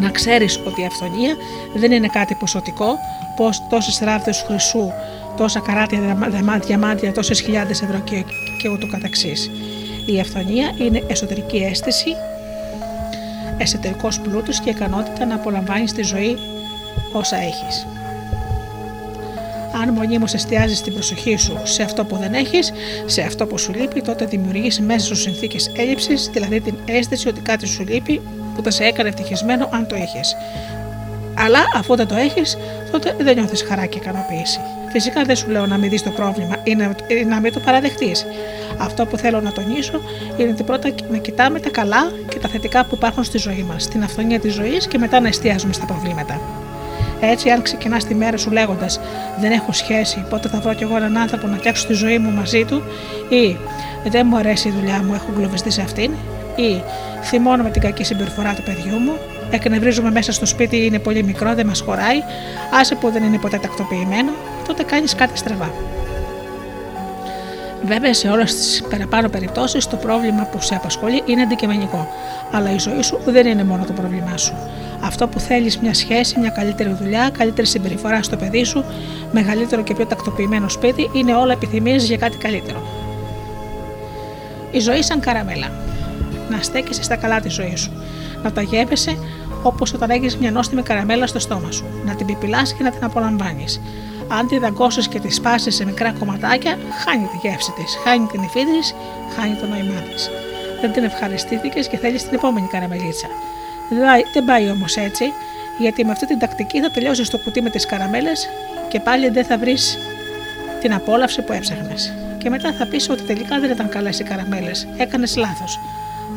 Να 0.00 0.10
ξέρεις 0.10 0.60
ότι 0.66 0.80
η 0.80 0.84
αυθονία 0.84 1.36
δεν 1.74 1.92
είναι 1.92 2.08
κάτι 2.08 2.34
ποσοτικό, 2.34 2.98
πως 3.36 3.62
τόσες 3.68 3.98
ράβδες 3.98 4.44
χρυσού, 4.46 4.90
τόσα 5.36 5.60
καράτια 5.60 5.98
διαμάντια, 6.66 7.12
τόσες 7.12 7.40
χιλιάδες 7.40 7.82
ευρώ 7.82 7.98
και, 7.98 8.24
και 8.58 8.68
ούτω 8.68 8.86
καθεξής. 8.86 9.50
Η 10.06 10.20
αυθονία 10.20 10.74
είναι 10.78 11.02
εσωτερική 11.06 11.56
αίσθηση, 11.56 12.16
εσωτερικός 13.58 14.20
πλούτος 14.20 14.60
και 14.60 14.70
ικανότητα 14.70 15.24
να 15.24 15.34
απολαμβάνεις 15.34 15.92
τη 15.92 16.02
ζωή 16.02 16.38
όσα 17.12 17.36
έχεις. 17.36 17.86
Αν 19.82 19.92
μονίμω 19.92 20.24
εστιάζεις 20.34 20.80
την 20.82 20.92
προσοχή 20.92 21.36
σου 21.36 21.60
σε 21.62 21.82
αυτό 21.82 22.04
που 22.04 22.16
δεν 22.16 22.34
έχεις, 22.34 22.72
σε 23.06 23.22
αυτό 23.22 23.46
που 23.46 23.58
σου 23.58 23.72
λείπει, 23.72 24.02
τότε 24.02 24.24
δημιουργείς 24.24 24.80
μέσα 24.80 25.06
σου 25.06 25.16
συνθήκες 25.16 25.72
έλλειψης, 25.76 26.30
δηλαδή 26.32 26.60
την 26.60 26.74
αίσθηση 26.84 27.28
ότι 27.28 27.40
κάτι 27.40 27.66
σου 27.66 27.84
λείπει 27.84 28.20
που 28.54 28.62
θα 28.62 28.70
σε 28.70 28.84
έκανε 28.84 29.08
ευτυχισμένο 29.08 29.68
αν 29.72 29.86
το 29.86 29.96
είχες. 29.96 30.36
Αλλά 31.34 31.58
αφού 31.74 31.96
δεν 31.96 32.06
το 32.06 32.14
έχεις, 32.14 32.56
τότε 32.90 33.16
δεν 33.20 33.34
νιώθεις 33.34 33.62
χαρά 33.62 33.86
και 33.86 33.98
ικανοποίηση. 33.98 34.60
Φυσικά 34.92 35.24
δεν 35.24 35.36
σου 35.36 35.50
λέω 35.50 35.66
να 35.66 35.76
μην 35.76 35.90
δεις 35.90 36.02
το 36.02 36.10
πρόβλημα 36.10 36.56
ή 36.62 36.74
να, 36.74 36.94
ή 37.06 37.24
να 37.24 37.40
μην 37.40 37.52
το 37.52 37.60
παραδεχτείς. 37.60 38.26
Αυτό 38.78 39.06
που 39.06 39.16
θέλω 39.16 39.40
να 39.40 39.52
τονίσω 39.52 40.00
είναι 40.36 40.50
ότι 40.50 40.62
πρώτα 40.62 40.94
να 41.10 41.16
κοιτάμε 41.16 41.60
τα 41.60 41.70
καλά 41.70 42.12
και 42.28 42.38
τα 42.38 42.48
θετικά 42.48 42.84
που 42.84 42.94
υπάρχουν 42.94 43.24
στη 43.24 43.38
ζωή 43.38 43.64
μας, 43.68 43.88
την 43.88 44.02
αυθονία 44.02 44.40
της 44.40 44.54
ζωής 44.54 44.86
και 44.86 44.98
μετά 44.98 45.20
να 45.20 45.28
εστιάζουμε 45.28 45.72
στα 45.72 45.84
προβλήματα. 45.84 46.40
Έτσι, 47.20 47.50
αν 47.50 47.62
ξεκινάς 47.62 48.04
τη 48.04 48.14
μέρα 48.14 48.36
σου 48.36 48.50
λέγοντας 48.50 49.00
Δεν 49.40 49.52
έχω 49.52 49.72
σχέση, 49.72 50.24
πότε 50.30 50.48
θα 50.48 50.60
βρω 50.60 50.74
κι 50.74 50.82
εγώ 50.82 50.96
έναν 50.96 51.16
άνθρωπο 51.16 51.46
να 51.46 51.56
φτιάξω 51.56 51.86
τη 51.86 51.92
ζωή 51.92 52.18
μου 52.18 52.30
μαζί 52.30 52.64
του, 52.64 52.82
ή 53.28 53.56
Δεν 54.08 54.26
μου 54.30 54.36
αρέσει 54.36 54.68
η 54.68 54.70
δουλειά 54.70 55.02
μου, 55.02 55.14
έχω 55.14 55.26
εγκλωβιστεί 55.30 55.70
σε 55.70 55.80
αυτήν, 55.80 56.12
ή 56.56 56.82
Θυμώνω 57.22 57.62
με 57.62 57.70
την 57.70 57.82
κακή 57.82 58.04
συμπεριφορά 58.04 58.54
του 58.54 58.62
παιδιού 58.62 58.98
μου, 58.98 59.12
εκνευρίζουμε 59.52 60.10
μέσα 60.10 60.32
στο 60.32 60.46
σπίτι, 60.46 60.84
είναι 60.84 60.98
πολύ 60.98 61.22
μικρό, 61.22 61.54
δεν 61.54 61.66
μας 61.66 61.80
χωράει, 61.80 62.18
άσε 62.80 62.94
που 62.94 63.10
δεν 63.10 63.22
είναι 63.22 63.38
ποτέ 63.38 63.58
τακτοποιημένο, 63.58 64.32
τότε 64.66 64.82
κάνεις 64.82 65.14
κάτι 65.14 65.38
στραβά. 65.38 65.70
Βέβαια, 67.84 68.14
σε 68.14 68.28
όλες 68.28 68.54
τις 68.54 68.82
παραπάνω 68.90 69.28
περιπτώσεις, 69.28 69.86
το 69.86 69.96
πρόβλημα 69.96 70.42
που 70.44 70.60
σε 70.60 70.74
απασχολεί 70.74 71.22
είναι 71.26 71.42
αντικειμενικό. 71.42 72.08
Αλλά 72.52 72.74
η 72.74 72.78
ζωή 72.78 73.02
σου 73.02 73.18
δεν 73.26 73.46
είναι 73.46 73.64
μόνο 73.64 73.84
το 73.84 73.92
πρόβλημά 73.92 74.36
σου. 74.36 74.54
Αυτό 75.00 75.28
που 75.28 75.40
θέλεις, 75.40 75.78
μια 75.78 75.94
σχέση, 75.94 76.38
μια 76.38 76.50
καλύτερη 76.50 76.96
δουλειά, 77.00 77.30
καλύτερη 77.38 77.66
συμπεριφορά 77.66 78.22
στο 78.22 78.36
παιδί 78.36 78.64
σου, 78.64 78.84
μεγαλύτερο 79.32 79.82
και 79.82 79.94
πιο 79.94 80.06
τακτοποιημένο 80.06 80.68
σπίτι, 80.68 81.10
είναι 81.12 81.34
όλα 81.34 81.52
επιθυμίες 81.52 82.04
για 82.04 82.16
κάτι 82.16 82.36
καλύτερο. 82.36 82.82
Η 84.70 84.78
ζωή 84.78 85.02
σαν 85.02 85.20
καραμέλα. 85.20 85.70
Να 86.50 86.62
στέκεσαι 86.62 87.02
στα 87.02 87.16
καλά 87.16 87.40
τη 87.40 87.48
ζωή 87.48 87.76
σου. 87.76 87.92
Να 88.42 88.52
τα 88.52 88.62
γεύεσαι 88.62 89.18
όπως 89.62 89.92
όταν 89.92 90.10
έχεις 90.10 90.36
μια 90.36 90.50
νόστιμη 90.50 90.82
καραμέλα 90.82 91.26
στο 91.26 91.38
στόμα 91.38 91.70
σου. 91.70 91.84
Να 92.04 92.14
την 92.14 92.26
πιπιλά 92.26 92.62
και 92.62 92.82
να 92.82 92.90
την 92.90 93.04
απολαμβάνεις. 93.04 93.80
Αν 94.28 94.46
τη 94.48 94.58
δαγκώσεις 94.58 95.08
και 95.08 95.20
τη 95.20 95.30
σπάσεις 95.30 95.74
σε 95.74 95.84
μικρά 95.84 96.12
κομματάκια, 96.12 96.78
χάνει 97.04 97.26
τη 97.26 97.48
γεύση 97.48 97.72
της, 97.72 97.98
χάνει 98.04 98.26
την 98.26 98.42
υφή 98.42 98.64
της, 98.64 98.94
χάνει 99.36 99.54
το 99.54 99.66
νόημά 99.66 100.00
της. 100.00 100.30
Δεν 100.80 100.92
την 100.92 101.04
ευχαριστήθηκες 101.04 101.88
και 101.88 101.96
θέλεις 101.96 102.22
την 102.22 102.34
επόμενη 102.34 102.66
καραμελίτσα. 102.66 103.26
Δεν 104.32 104.44
πάει 104.44 104.70
όμως 104.70 104.96
έτσι, 104.96 105.24
γιατί 105.78 106.04
με 106.04 106.10
αυτή 106.10 106.26
την 106.26 106.38
τακτική 106.38 106.80
θα 106.80 106.90
τελειώσεις 106.90 107.30
το 107.30 107.38
κουτί 107.38 107.62
με 107.62 107.70
τις 107.70 107.86
καραμέλες 107.86 108.48
και 108.88 109.00
πάλι 109.00 109.28
δεν 109.28 109.44
θα 109.44 109.58
βρεις 109.58 109.98
την 110.80 110.94
απόλαυση 110.94 111.42
που 111.42 111.52
έψαχνες. 111.52 112.12
Και 112.38 112.50
μετά 112.50 112.72
θα 112.72 112.86
πεις 112.86 113.10
ότι 113.10 113.22
τελικά 113.22 113.60
δεν 113.60 113.70
ήταν 113.70 113.88
καλές 113.88 114.18
οι 114.18 114.22
καραμέλες, 114.24 114.88
έκανες 114.96 115.36
λάθος. 115.36 115.80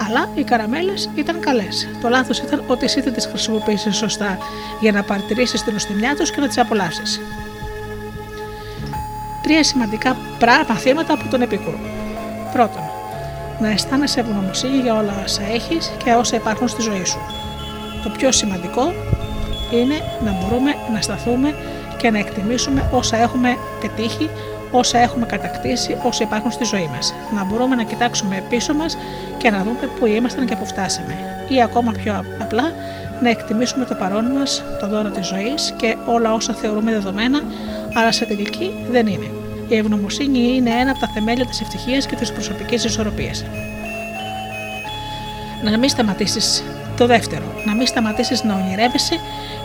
Αλλά 0.08 0.30
οι 0.36 0.44
καραμέλες 0.44 1.10
ήταν 1.16 1.40
καλές. 1.40 1.88
Το 2.02 2.10
λάθος 2.10 2.40
ήταν 2.40 2.64
ότι 2.68 2.86
εσύ 2.86 3.02
δεν 3.02 3.14
τις 3.14 3.26
χρησιμοποίησες 3.26 3.96
σωστά 3.96 4.38
για 4.80 4.92
να 4.92 5.04
παρατηρήσεις 5.04 5.64
την 5.64 5.76
οστιμιά 5.76 6.16
τους 6.16 6.32
και 6.32 6.40
να 6.42 6.48
τις 6.48 6.58
απολαύσεις. 6.58 7.22
Τρία 9.44 9.64
σημαντικά 9.64 10.18
μαθήματα 10.68 11.14
από 11.14 11.28
τον 11.30 11.42
Επίκουρο. 11.42 11.80
Πρώτον, 12.54 12.82
να 13.60 13.70
αισθάνεσαι 13.70 14.20
ευγνωμοσύνη 14.20 14.78
για 14.78 14.94
όλα 14.94 15.14
όσα 15.24 15.42
έχεις 15.54 15.92
και 16.04 16.14
όσα 16.14 16.36
υπάρχουν 16.36 16.68
στη 16.68 16.82
ζωή 16.82 17.06
σου. 17.06 17.20
Το 18.04 18.10
πιο 18.18 18.32
σημαντικό 18.32 18.94
είναι 19.72 19.96
να 20.26 20.32
μπορούμε 20.32 20.76
να 20.94 21.02
σταθούμε 21.02 21.56
και 21.98 22.10
να 22.12 22.18
εκτιμήσουμε 22.18 22.90
όσα 22.92 23.18
έχουμε 23.18 23.58
πετύχει, 23.82 24.30
όσα 24.78 24.98
έχουμε 25.00 25.26
κατακτήσει, 25.26 25.98
όσα 26.04 26.24
υπάρχουν 26.24 26.52
στη 26.52 26.64
ζωή 26.64 26.90
μας. 26.96 27.14
Να 27.36 27.44
μπορούμε 27.44 27.76
να 27.76 27.84
κοιτάξουμε 27.84 28.44
πίσω 28.50 28.74
μας 28.74 28.98
και 29.38 29.50
να 29.50 29.58
δούμε 29.58 29.90
πού 30.00 30.06
ήμασταν 30.06 30.46
και 30.46 30.56
πού 30.56 30.66
φτάσαμε. 30.66 31.16
Ή 31.50 31.62
ακόμα 31.62 31.92
πιο 31.92 32.26
απλά, 32.40 32.72
να 33.22 33.30
εκτιμήσουμε 33.30 33.86
το 33.86 33.96
παρόν 33.96 34.26
μας, 34.26 34.64
το 34.80 34.88
δώρο 34.88 35.10
της 35.10 35.28
ζωής 35.28 35.74
και 35.78 35.96
όλα 36.06 36.34
όσα 36.34 36.54
θεωρούμε 36.54 36.92
δεδομένα, 36.92 37.42
αλλά 37.94 38.12
σε 38.12 38.26
τελική 38.26 38.72
δεν 38.92 39.08
είναι. 39.08 39.30
Η 39.68 39.76
ευγνωμοσύνη 39.78 40.56
είναι 40.56 40.70
ένα 40.70 40.92
από 40.92 41.00
τα 41.00 41.08
θεμέλια 41.14 41.46
της 41.46 41.62
ευτυχίας 41.62 42.06
και 42.06 42.16
της 42.16 42.32
προσωπικής 42.32 42.84
ισορροπίας. 42.84 43.46
Να 45.64 45.78
μην 45.78 45.90
σταματήσεις 45.90 46.64
το 46.98 47.06
δεύτερο, 47.06 47.44
να 47.66 47.76
μην 47.76 47.88
σταματήσεις 47.88 48.44
να 48.44 48.54
ονειρεύεσαι, 48.54 49.20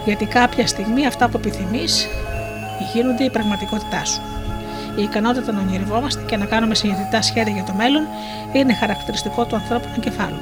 γιατί 0.05 0.25
κάποια 0.25 0.67
στιγμή 0.67 1.07
αυτά 1.07 1.29
που 1.29 1.37
επιθυμείς 1.37 2.09
γίνονται 2.93 3.25
η 3.25 3.31
πραγματικότητά 3.31 4.05
σου. 4.05 4.21
Η 4.97 5.03
ικανότητα 5.03 5.53
να 5.53 5.61
ονειρευόμαστε 5.61 6.23
και 6.27 6.37
να 6.37 6.45
κάνουμε 6.45 6.75
συνειδητά 6.75 7.23
σχέδια 7.23 7.53
για 7.53 7.65
το 7.65 7.73
μέλλον 7.73 8.03
είναι 8.53 8.75
χαρακτηριστικό 8.75 9.45
του 9.45 9.55
ανθρώπινου 9.55 9.95
εγκεφάλου. 9.97 10.41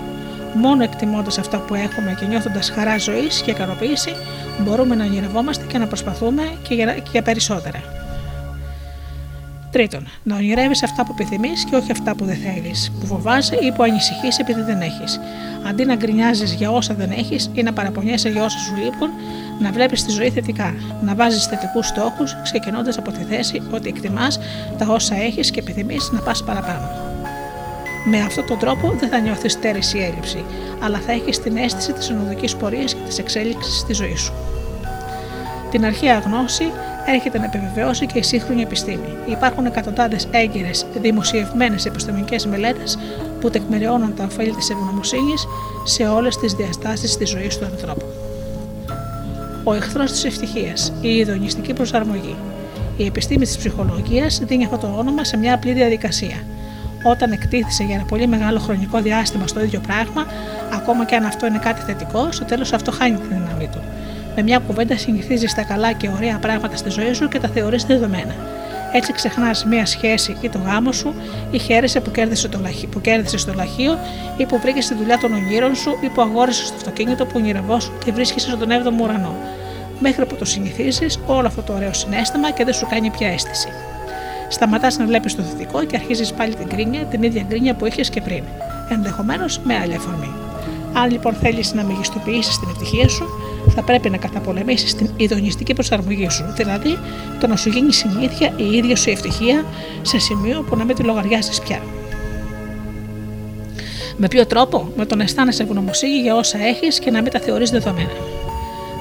Μόνο 0.54 0.82
εκτιμώντας 0.82 1.38
αυτά 1.38 1.58
που 1.58 1.74
έχουμε 1.74 2.16
και 2.20 2.26
νιώθοντας 2.26 2.70
χαρά 2.70 2.98
ζωής 2.98 3.42
και 3.42 3.50
ικανοποίηση, 3.50 4.10
μπορούμε 4.58 4.94
να 4.94 5.04
ονειρευόμαστε 5.04 5.64
και 5.68 5.78
να 5.78 5.86
προσπαθούμε 5.86 6.42
και 6.68 6.74
για, 6.74 6.94
και 6.94 7.10
για 7.12 7.22
περισσότερα. 7.22 7.82
Τρίτον, 9.70 10.06
να 10.22 10.36
ονειρεύεις 10.36 10.82
αυτά 10.82 11.04
που 11.04 11.14
επιθυμείς 11.18 11.64
και 11.64 11.76
όχι 11.76 11.92
αυτά 11.92 12.14
που 12.14 12.24
δεν 12.24 12.36
θέλεις, 12.36 12.92
που 13.00 13.06
φοβάσαι 13.06 13.54
ή 13.54 13.72
που 13.72 13.82
ανησυχείς 13.82 14.38
επειδή 14.38 14.62
δεν 14.62 14.80
έχεις. 14.80 15.20
Αντί 15.68 15.84
να 15.84 15.94
γκρινιάζεις 15.94 16.52
για 16.52 16.70
όσα 16.70 16.94
δεν 16.94 17.10
έχεις 17.10 17.50
ή 17.54 17.62
να 17.62 17.72
παραπονιέσαι 17.72 18.28
για 18.28 18.44
όσα 18.44 18.58
σου 18.58 18.74
λείπουν, 18.74 19.10
να 19.58 19.72
βλέπεις 19.72 20.04
τη 20.04 20.10
ζωή 20.10 20.30
θετικά, 20.30 20.74
να 21.02 21.14
βάζεις 21.14 21.46
θετικούς 21.46 21.86
στόχους, 21.86 22.36
ξεκινώντας 22.42 22.98
από 22.98 23.10
τη 23.10 23.22
θέση 23.30 23.62
ότι 23.70 23.88
εκτιμάς 23.88 24.38
τα 24.78 24.86
όσα 24.88 25.14
έχεις 25.14 25.50
και 25.50 25.60
επιθυμείς 25.60 26.10
να 26.12 26.20
πας 26.20 26.44
παραπάνω. 26.44 26.90
Με 28.04 28.20
αυτόν 28.20 28.46
τον 28.46 28.58
τρόπο 28.58 28.94
δεν 29.00 29.08
θα 29.08 29.18
νιώθεις 29.18 29.52
στέρηση 29.52 29.98
ή 29.98 30.02
έλλειψη, 30.02 30.44
αλλά 30.80 30.98
θα 30.98 31.12
έχεις 31.12 31.38
την 31.38 31.56
αίσθηση 31.56 31.92
της 31.92 32.10
ονοδική 32.10 32.56
πορείας 32.56 32.94
και 32.94 33.00
της 33.06 33.18
εξέλιξης 33.18 33.78
στη 33.78 33.92
ζωή 33.92 34.16
σου. 34.16 34.32
Την 35.70 35.84
αρχαία 35.84 36.18
γνώση 36.18 36.70
έρχεται 37.06 37.38
να 37.38 37.44
επιβεβαιώσει 37.44 38.06
και 38.06 38.18
η 38.18 38.22
σύγχρονη 38.22 38.62
επιστήμη. 38.62 39.16
Υπάρχουν 39.26 39.66
εκατοντάδες 39.66 40.28
έγκυρες, 40.30 40.86
δημοσιευμένες 41.00 41.84
επιστημονικές 41.84 42.46
μελέτες 42.46 42.98
που 43.40 43.50
τεκμηριώνουν 43.50 44.14
τα 44.14 44.24
ωφέλη 44.24 44.54
της 44.54 44.70
ευγνωμοσύνης 44.70 45.46
σε 45.84 46.02
όλες 46.02 46.36
τις 46.36 46.52
διαστάσεις 46.52 47.16
της 47.16 47.28
ζωής 47.28 47.58
του 47.58 47.64
ανθρώπου. 47.64 48.27
Ο 49.64 49.74
εχθρός 49.74 50.10
της 50.10 50.24
ευτυχίας, 50.24 50.92
η 51.00 51.16
ειδονιστική 51.16 51.72
προσαρμογή. 51.72 52.36
Η 52.96 53.06
επιστήμη 53.06 53.44
της 53.44 53.56
ψυχολογίας 53.56 54.38
δίνει 54.44 54.64
αυτό 54.64 54.76
το 54.76 54.94
όνομα 54.98 55.24
σε 55.24 55.36
μια 55.36 55.54
απλή 55.54 55.72
διαδικασία. 55.72 56.36
Όταν 57.02 57.32
εκτίθεσαι 57.32 57.84
για 57.84 57.94
ένα 57.94 58.04
πολύ 58.04 58.26
μεγάλο 58.26 58.58
χρονικό 58.58 59.00
διάστημα 59.00 59.46
στο 59.46 59.64
ίδιο 59.64 59.80
πράγμα, 59.80 60.26
ακόμα 60.72 61.04
και 61.04 61.16
αν 61.16 61.24
αυτό 61.24 61.46
είναι 61.46 61.58
κάτι 61.58 61.80
θετικό, 61.80 62.32
στο 62.32 62.44
τέλος 62.44 62.72
αυτό 62.72 62.90
χάνει 62.90 63.16
τη 63.16 63.26
δύναμή 63.26 63.68
του. 63.72 63.80
Με 64.36 64.42
μια 64.42 64.58
κουβέντα 64.58 64.96
συνηθίζεις 64.96 65.54
τα 65.54 65.62
καλά 65.62 65.92
και 65.92 66.08
ωραία 66.08 66.38
πράγματα 66.38 66.76
στη 66.76 66.90
ζωή 66.90 67.12
σου 67.12 67.28
και 67.28 67.38
τα 67.38 67.48
θεωρείς 67.48 67.84
δεδομένα. 67.84 68.34
Έτσι 68.92 69.12
ξεχνάς 69.12 69.64
μια 69.64 69.86
σχέση 69.86 70.36
ή 70.40 70.48
το 70.48 70.58
γάμο 70.58 70.92
σου, 70.92 71.14
ή 71.50 71.58
χαίρεσαι 71.58 72.00
που 72.00 72.10
κέρδισε 72.10 72.48
το, 72.48 72.58
λαχείο, 72.62 72.88
που 72.88 73.00
κέρδισες 73.00 73.40
στο 73.40 73.52
λαχείο, 73.52 73.98
ή 74.36 74.46
που 74.46 74.58
βρήκες 74.58 74.86
τη 74.86 74.94
δουλειά 74.94 75.18
των 75.18 75.32
ονείρων 75.32 75.74
σου, 75.74 75.98
ή 76.00 76.08
που 76.08 76.22
αγόρισε 76.22 76.64
το 76.64 76.74
αυτοκίνητο 76.76 77.24
που 77.24 77.32
ονειρευόσου 77.36 77.92
και 78.04 78.12
βρίσκεσαι 78.12 78.50
στον 78.50 78.68
7ο 78.68 79.02
ουρανό. 79.02 79.34
Μέχρι 80.00 80.26
που 80.26 80.34
το 80.34 80.44
συνηθίζεις 80.44 81.18
όλο 81.26 81.46
αυτό 81.46 81.62
το 81.62 81.72
ωραίο 81.72 81.92
συνέστημα 81.92 82.50
και 82.50 82.64
δεν 82.64 82.74
σου 82.74 82.86
κάνει 82.90 83.10
πια 83.10 83.28
αίσθηση. 83.28 83.68
Σταματάς 84.48 84.98
να 84.98 85.06
βλέπεις 85.06 85.34
το 85.34 85.42
θετικό 85.42 85.84
και 85.84 85.96
αρχίζεις 85.96 86.32
πάλι 86.32 86.54
την 86.54 86.66
γκρίνια, 86.66 87.04
την 87.04 87.22
ίδια 87.22 87.42
γκρίνια 87.42 87.74
που 87.74 87.86
είχες 87.86 88.10
και 88.10 88.20
πριν. 88.20 88.42
Ενδεχομένως 88.88 89.60
με 89.64 89.76
άλλη 89.76 89.94
αφορμή. 89.94 90.32
Αν 91.02 91.10
λοιπόν 91.10 91.34
θέλεις 91.34 91.74
να 91.74 91.84
μεγιστοποιήσεις 91.84 92.58
την 92.58 92.68
ευτυχία 92.70 93.08
σου, 93.08 93.28
θα 93.74 93.82
πρέπει 93.82 94.10
να 94.10 94.16
καταπολεμήσεις 94.16 94.94
την 94.94 95.10
ειδονιστική 95.16 95.74
προσαρμογή 95.74 96.28
σου, 96.30 96.44
δηλαδή 96.56 96.98
το 97.40 97.46
να 97.46 97.56
σου 97.56 97.68
γίνει 97.68 97.92
συνήθεια 97.92 98.52
η 98.56 98.76
ίδια 98.76 98.96
σου 98.96 99.08
η 99.08 99.12
ευτυχία 99.12 99.64
σε 100.02 100.18
σημείο 100.18 100.62
που 100.62 100.76
να 100.76 100.84
μην 100.84 100.96
τη 100.96 101.02
λογαριάζει 101.02 101.62
πια. 101.62 101.82
Με 104.16 104.28
ποιο 104.28 104.46
τρόπο, 104.46 104.92
με 104.96 105.06
το 105.06 105.16
να 105.16 105.22
αισθάνεσαι 105.22 105.62
ευγνωμοσύνη 105.62 106.18
για 106.18 106.34
όσα 106.34 106.58
έχεις 106.58 106.98
και 106.98 107.10
να 107.10 107.22
μην 107.22 107.32
τα 107.32 107.38
θεωρείς 107.38 107.70
δεδομένα. 107.70 108.16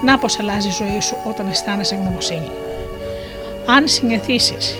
Να 0.06 0.18
πώς 0.18 0.40
αλλάζει 0.40 0.68
η 0.68 0.72
ζωή 0.72 1.00
σου 1.02 1.16
όταν 1.28 1.48
αισθάνεσαι 1.50 1.96
ευγνωμοσύνη. 1.96 2.52
Αν 3.66 3.88
συνηθίσεις 3.88 4.78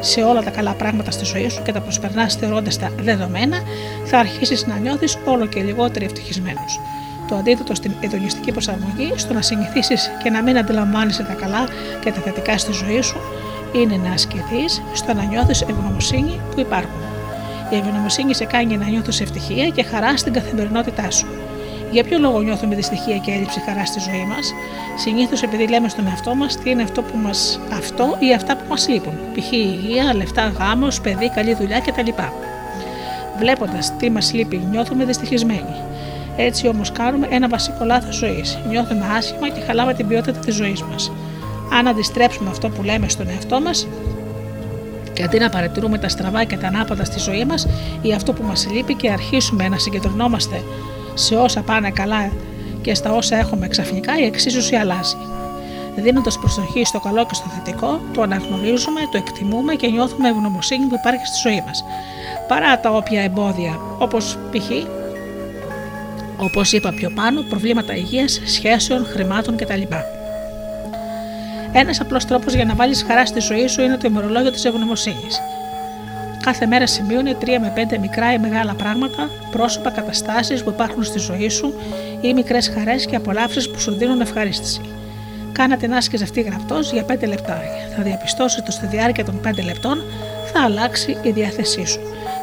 σε 0.00 0.22
όλα 0.22 0.42
τα 0.42 0.50
καλά 0.50 0.72
πράγματα 0.72 1.10
στη 1.10 1.24
ζωή 1.24 1.48
σου 1.48 1.62
και 1.62 1.72
τα 1.72 1.80
προσπερνάς 1.80 2.34
θεωρώντας 2.34 2.78
τα 2.78 2.90
δεδομένα, 3.02 3.56
θα 4.04 4.18
αρχίσεις 4.18 4.66
να 4.66 4.76
νιώθεις 4.76 5.18
όλο 5.24 5.46
και 5.46 5.62
λιγότερο 5.62 6.04
ευτυχισμένος. 6.04 6.80
Το 7.28 7.36
αντίθετο 7.36 7.74
στην 7.74 7.92
ειδονιστική 8.00 8.52
προσαρμογή, 8.52 9.12
στο 9.16 9.32
να 9.32 9.42
συνηθίσεις 9.42 10.10
και 10.22 10.30
να 10.30 10.42
μην 10.42 10.58
αντιλαμβάνεσαι 10.58 11.22
τα 11.22 11.32
καλά 11.32 11.68
και 12.00 12.12
τα 12.12 12.20
θετικά 12.20 12.58
στη 12.58 12.72
ζωή 12.72 13.00
σου, 13.00 13.20
είναι 13.72 13.96
να 13.96 14.12
ασκηθείς 14.12 14.82
στο 14.92 15.14
να 15.14 15.22
νιώθεις 15.22 15.62
ευγνωμοσύνη 15.62 16.40
που 16.54 16.60
υπάρχουν. 16.60 17.00
Η 17.70 17.76
ευγνωμοσύνη 17.76 18.34
σε 18.34 18.44
κάνει 18.44 18.76
να 18.76 18.88
νιώθεις 18.88 19.20
ευτυχία 19.20 19.68
και 19.68 19.82
χαρά 19.82 20.16
στην 20.16 20.32
καθημερινότητά 20.32 21.10
σου. 21.10 21.26
Για 21.90 22.04
ποιο 22.04 22.18
λόγο 22.18 22.40
νιώθουμε 22.40 22.74
δυστυχία 22.74 23.16
και 23.16 23.30
έλλειψη 23.30 23.60
χαράς 23.60 23.88
στη 23.88 24.00
ζωή 24.00 24.24
μας, 24.24 24.54
Συνήθως 25.02 25.42
επειδή 25.42 25.68
λέμε 25.68 25.88
στον 25.88 26.06
εαυτό 26.06 26.34
μας 26.34 26.56
τι 26.56 26.70
είναι 26.70 26.82
αυτό, 26.82 27.02
που 27.02 27.16
μας, 27.16 27.60
αυτό 27.72 28.16
ή 28.18 28.34
αυτά 28.34 28.56
που 28.56 28.64
μας 28.68 28.88
λείπουν, 28.88 29.12
π.χ. 29.34 29.52
υγεία, 29.52 30.14
λεφτά, 30.14 30.52
γάμος, 30.58 31.00
παιδί, 31.00 31.30
καλή 31.30 31.54
δουλειά 31.54 31.80
κτλ. 31.80 32.10
Βλέποντας 33.38 33.96
τι 33.96 34.10
μας 34.10 34.32
λείπει, 34.32 34.66
νιώθουμε 34.70 35.04
δυστυχισμένοι. 35.04 35.74
Έτσι 36.36 36.68
όμως 36.68 36.92
κάνουμε 36.92 37.26
ένα 37.30 37.48
βασικό 37.48 37.84
λάθος 37.84 38.14
ζωής. 38.14 38.58
Νιώθουμε 38.68 39.06
άσχημα 39.16 39.48
και 39.48 39.60
χαλάμε 39.60 39.94
την 39.94 40.06
ποιότητα 40.08 40.38
της 40.38 40.54
ζωής 40.54 40.82
μας. 40.82 41.12
Αν 41.72 41.88
αντιστρέψουμε 41.88 42.50
αυτό 42.50 42.68
που 42.68 42.82
λέμε 42.82 43.08
στον 43.08 43.28
εαυτό 43.28 43.60
μας 43.60 43.86
και 45.12 45.22
αντί 45.22 45.38
να 45.38 45.48
παρατηρούμε 45.48 45.98
τα 45.98 46.08
στραβά 46.08 46.44
και 46.44 46.56
τα 46.56 46.66
ανάποδα 46.66 47.04
στη 47.04 47.18
ζωή 47.18 47.44
μας 47.44 47.66
ή 48.02 48.12
αυτό 48.12 48.32
που 48.32 48.42
μας 48.42 48.68
λείπει 48.70 48.94
και 48.94 49.10
αρχίσουμε 49.10 49.68
να 49.68 49.78
συγκεντρωνόμαστε 49.78 50.62
σε 51.20 51.34
όσα 51.34 51.60
πάνε 51.60 51.90
καλά 51.90 52.30
και 52.82 52.94
στα 52.94 53.12
όσα 53.12 53.36
έχουμε 53.36 53.68
ξαφνικά, 53.68 54.18
η 54.18 54.24
εξίσωση 54.24 54.74
αλλάζει. 54.76 55.16
Δίνοντας 55.96 56.38
προσοχή 56.38 56.84
στο 56.84 57.00
καλό 57.00 57.26
και 57.26 57.34
στο 57.34 57.48
θετικό, 57.48 58.00
το 58.14 58.22
αναγνωρίζουμε, 58.22 59.00
το 59.12 59.16
εκτιμούμε 59.16 59.74
και 59.74 59.86
νιώθουμε 59.86 60.28
ευγνωμοσύνη 60.28 60.86
που 60.86 60.94
υπάρχει 60.94 61.26
στη 61.26 61.48
ζωή 61.48 61.62
μας. 61.66 61.84
Παρά 62.48 62.80
τα 62.80 62.90
όποια 62.90 63.22
εμπόδια, 63.22 63.80
όπως 63.98 64.38
π.χ. 64.50 64.70
Όπως 66.36 66.72
είπα 66.72 66.92
πιο 66.92 67.10
πάνω, 67.14 67.40
προβλήματα 67.40 67.96
υγείας, 67.96 68.40
σχέσεων, 68.44 69.06
χρημάτων 69.06 69.56
κτλ. 69.56 69.82
Ένας 71.72 72.00
απλός 72.00 72.24
τρόπος 72.24 72.54
για 72.54 72.64
να 72.64 72.74
βάλεις 72.74 73.04
χαρά 73.08 73.26
στη 73.26 73.40
ζωή 73.40 73.66
σου 73.66 73.82
είναι 73.82 73.96
το 73.96 74.08
ημερολόγιο 74.08 74.50
της 74.50 74.64
ευγνωμοσύνης. 74.64 75.40
Κάθε 76.44 76.66
μέρα 76.66 76.86
σημείωνε 76.86 77.36
3 77.40 77.44
με 77.60 77.72
5 77.92 77.98
μικρά 77.98 78.32
ή 78.32 78.38
μεγάλα 78.38 78.74
πράγματα, 78.74 79.30
πρόσωπα, 79.50 79.90
καταστάσεις 79.90 80.62
που 80.62 80.70
υπάρχουν 80.70 81.04
στη 81.04 81.18
ζωή 81.18 81.48
σου 81.48 81.74
ή 82.20 82.34
μικρές 82.34 82.68
χαρές 82.74 83.06
και 83.06 83.16
απολαύσεις 83.16 83.70
που 83.70 83.80
σου 83.80 83.92
δίνουν 83.94 84.20
ευχαρίστηση. 84.20 84.80
Κάνα 85.52 85.76
την 85.76 85.94
άσκηση 85.94 86.22
αυτή 86.22 86.40
γραπτός 86.40 86.92
για 86.92 87.04
5 87.04 87.26
λεπτά. 87.26 87.60
Θα 87.96 88.02
διαπιστώσει 88.02 88.60
ότι 88.60 88.72
στη 88.72 88.86
διάρκεια 88.86 89.24
των 89.24 89.40
5 89.46 89.62
λεπτών 89.64 90.02
θα 90.52 90.62
αλλάξει 90.62 91.16
η 91.22 91.30
διάθεσή 91.30 91.84
σου. 91.86 92.00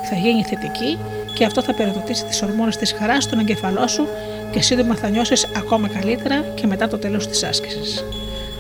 Θα 0.10 0.16
γίνει 0.16 0.44
θετική 0.44 0.98
και 1.34 1.46
αυτό 1.46 1.62
θα 1.62 1.74
περιοδοτήσει 1.74 2.26
τις 2.26 2.42
ορμόνες 2.42 2.78
της 2.78 2.92
χαράς 2.92 3.24
στον 3.24 3.40
εγκεφαλό 3.40 3.88
σου 3.88 4.08
και 4.52 4.62
σύντομα 4.62 4.96
θα 4.96 5.10
νιώσεις 5.10 5.48
ακόμα 5.58 5.88
καλύτερα 5.88 6.46
και 6.56 6.68
μετά 6.68 6.88
το 6.88 6.98
τέλος 6.98 7.28
της 7.28 7.44
άσκησης. 7.44 8.04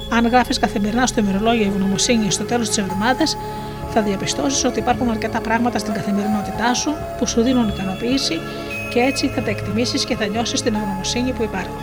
Αν 0.09 0.27
γράφεις 0.27 0.59
καθημερινά 0.59 1.05
στο 1.07 1.19
ημερολόγιο 1.19 1.65
ευγνωμοσύνη 1.65 2.31
στο 2.31 2.43
τέλος 2.43 2.67
της 2.67 2.77
εβδομάδας, 2.77 3.37
θα 3.97 4.03
διαπιστώσεις 4.03 4.63
ότι 4.63 4.79
υπάρχουν 4.79 5.09
αρκετά 5.09 5.41
πράγματα 5.41 5.79
στην 5.79 5.93
καθημερινότητά 5.93 6.73
σου 6.73 6.91
που 7.17 7.27
σου 7.27 7.41
δίνουν 7.41 7.67
ικανοποίηση 7.67 8.39
και 8.93 8.99
έτσι 8.99 9.27
θα 9.27 9.41
τα 9.41 9.49
εκτιμήσεις 9.49 10.05
και 10.05 10.15
θα 10.15 10.25
νιώσεις 10.25 10.61
την 10.61 10.75
αγνωμοσύνη 10.75 11.31
που 11.31 11.43
υπάρχουν. 11.43 11.75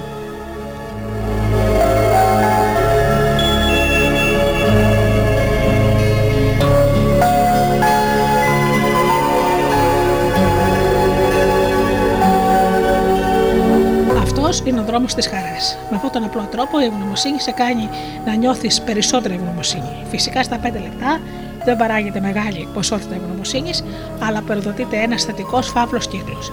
Αυτός 14.22 14.62
είναι 14.64 14.80
ο 14.80 14.84
δρόμος 14.84 15.14
της 15.14 15.26
χαράς. 15.26 15.78
Με 15.90 15.96
αυτόν 15.96 16.10
τον 16.10 16.24
απλό 16.24 16.48
τρόπο 16.50 16.80
η 16.80 16.84
ευγνωμοσύνη 16.84 17.40
σε 17.40 17.50
κάνει 17.50 17.88
να 18.26 18.34
νιώθεις 18.34 18.82
περισσότερη 18.82 19.34
ευγνωμοσύνη. 19.34 20.04
Φυσικά 20.10 20.42
στα 20.42 20.58
5 20.58 20.62
λεπτά 20.62 21.20
δεν 21.64 21.76
παράγεται 21.76 22.20
μεγάλη 22.20 22.68
ποσότητα 22.74 23.14
ευγνωμοσύνης, 23.14 23.84
αλλά 24.20 24.42
περιδοτείται 24.42 24.96
ένας 24.96 25.24
θετικός 25.24 25.68
φαύλος 25.68 26.08
κύκλος. 26.08 26.52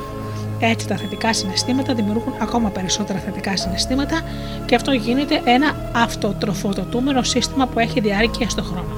Έτσι 0.59 0.87
τα 0.87 0.95
θετικά 0.95 1.33
συναισθήματα 1.33 1.93
δημιουργούν 1.93 2.33
ακόμα 2.41 2.69
περισσότερα 2.69 3.19
θετικά 3.19 3.57
συναισθήματα 3.57 4.21
και 4.65 4.75
αυτό 4.75 4.91
γίνεται 4.91 5.41
ένα 5.45 5.89
αυτοτροφοδοτούμενο 5.95 7.23
σύστημα 7.23 7.67
που 7.67 7.79
έχει 7.79 7.99
διάρκεια 7.99 8.49
στον 8.49 8.63
χρόνο. 8.63 8.95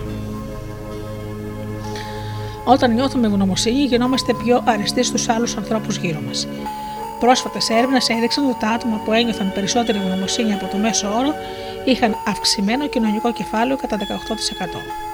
Όταν 2.66 2.94
νιώθουμε 2.94 3.28
ευγνωμοσύνη, 3.28 3.84
γινόμαστε 3.84 4.34
πιο 4.34 4.62
αρεστοί 4.66 5.04
στους 5.04 5.30
άλλους 5.30 5.58
ανθρώπους 5.58 5.98
γύρω 5.98 6.20
μας. 6.28 6.48
Πρόσφατες 7.20 7.70
έρευνες 7.70 8.10
έδειξαν 8.10 8.50
ότι 8.50 8.60
τα 8.60 8.68
άτομα 8.68 9.02
που 9.06 9.14
ένιωθαν 9.14 9.52
περισσότερη 9.54 9.98
ευγνωμοσύνη 9.98 10.54
από 10.54 10.68
το 10.68 10.78
μέσο 10.78 11.08
όρο 11.08 11.34
είχαν 11.86 12.16
αυξημένο 12.28 12.88
κοινωνικό 12.88 13.34
κεφάλαιο 13.34 13.78
κατά 13.78 13.98
18%. 13.98 15.13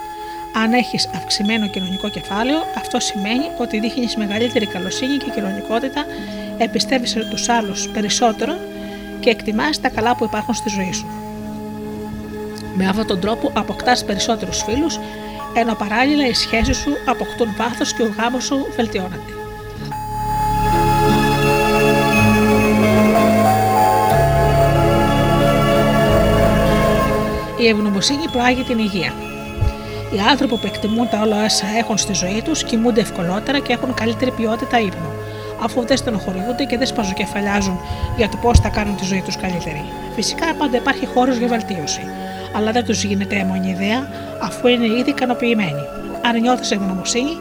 Αν 0.54 0.72
έχεις 0.72 1.08
αυξημένο 1.14 1.66
κοινωνικό 1.68 2.08
κεφάλαιο, 2.08 2.58
αυτό 2.76 3.00
σημαίνει 3.00 3.44
ότι 3.58 3.80
δείχνεις 3.80 4.16
μεγαλύτερη 4.16 4.66
καλοσύνη 4.66 5.16
και 5.16 5.30
κοινωνικότητα, 5.34 6.04
εμπιστεύει 6.58 7.24
τους 7.30 7.48
άλλους 7.48 7.88
περισσότερο 7.88 8.56
και 9.20 9.30
εκτιμάς 9.30 9.80
τα 9.80 9.88
καλά 9.88 10.16
που 10.16 10.24
υπάρχουν 10.24 10.54
στη 10.54 10.68
ζωή 10.68 10.92
σου. 10.92 11.06
Με 12.74 12.88
αυτόν 12.88 13.06
τον 13.06 13.20
τρόπο 13.20 13.50
αποκτάς 13.54 14.04
περισσότερους 14.04 14.62
φίλους, 14.62 14.98
ενώ 15.54 15.74
παράλληλα 15.74 16.26
οι 16.26 16.34
σχέσεις 16.34 16.76
σου 16.76 16.92
αποκτούν 17.06 17.54
βάθος 17.56 17.94
και 17.94 18.02
ο 18.02 18.14
γάμος 18.18 18.44
σου 18.44 18.66
βελτιώνεται. 18.76 19.32
Η 27.58 27.68
ευγνωμοσύνη 27.68 28.28
προάγει 28.32 28.62
την 28.62 28.78
υγεία. 28.78 29.29
Οι 30.12 30.18
άνθρωποι 30.30 30.56
που 30.56 30.66
εκτιμούν 30.66 31.08
τα 31.08 31.20
όλα 31.20 31.44
όσα 31.44 31.66
έχουν 31.78 31.98
στη 31.98 32.12
ζωή 32.12 32.42
τους 32.44 32.64
κοιμούνται 32.64 33.00
ευκολότερα 33.00 33.58
και 33.58 33.72
έχουν 33.72 33.94
καλύτερη 33.94 34.30
ποιότητα 34.30 34.80
ύπνου, 34.80 35.10
αφού 35.62 35.86
δεν 35.86 35.96
στενοχωριούνται 35.96 36.64
και 36.64 36.78
δεν 36.78 36.86
σπαζοκεφαλιάζουν 36.86 37.80
για 38.16 38.28
το 38.28 38.36
πώς 38.36 38.58
θα 38.58 38.68
κάνουν 38.68 38.96
τη 38.96 39.04
ζωή 39.04 39.22
τους 39.24 39.36
καλύτερη. 39.36 39.84
Φυσικά 40.14 40.54
πάντα 40.54 40.76
υπάρχει 40.76 41.06
χώρος 41.06 41.36
για 41.36 41.48
βελτίωση, 41.48 42.00
αλλά 42.56 42.72
δεν 42.72 42.84
τους 42.84 43.04
γίνεται 43.04 43.36
έμονη 43.36 43.70
ιδέα 43.70 44.08
αφού 44.42 44.66
είναι 44.66 44.86
ήδη 44.86 45.10
ικανοποιημένοι. 45.10 45.84
Αν 46.22 46.40
νιώθεις 46.40 46.70
ευγνωμοσύνη, 46.70 47.38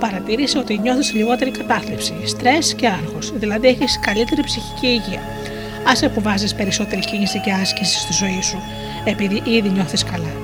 παρατήρησε 0.00 0.58
ότι 0.58 0.78
νιώθεις 0.78 1.12
λιγότερη 1.12 1.50
κατάθλιψη, 1.50 2.14
στρες 2.26 2.74
και 2.74 2.86
άγχος, 2.86 3.32
δηλαδή 3.34 3.68
έχεις 3.68 3.98
καλύτερη 4.00 4.42
ψυχική 4.42 4.86
υγεία. 4.86 5.20
Α 6.04 6.10
που 6.10 6.20
βάζεις 6.20 6.54
περισσότερη 6.54 7.00
κίνηση 7.00 7.38
και 7.38 7.52
άσκηση 7.52 7.98
στη 7.98 8.12
ζωή 8.12 8.42
σου, 8.42 8.62
επειδή 9.04 9.42
ήδη 9.44 9.68
νιώθεις 9.68 10.04
καλά. 10.04 10.41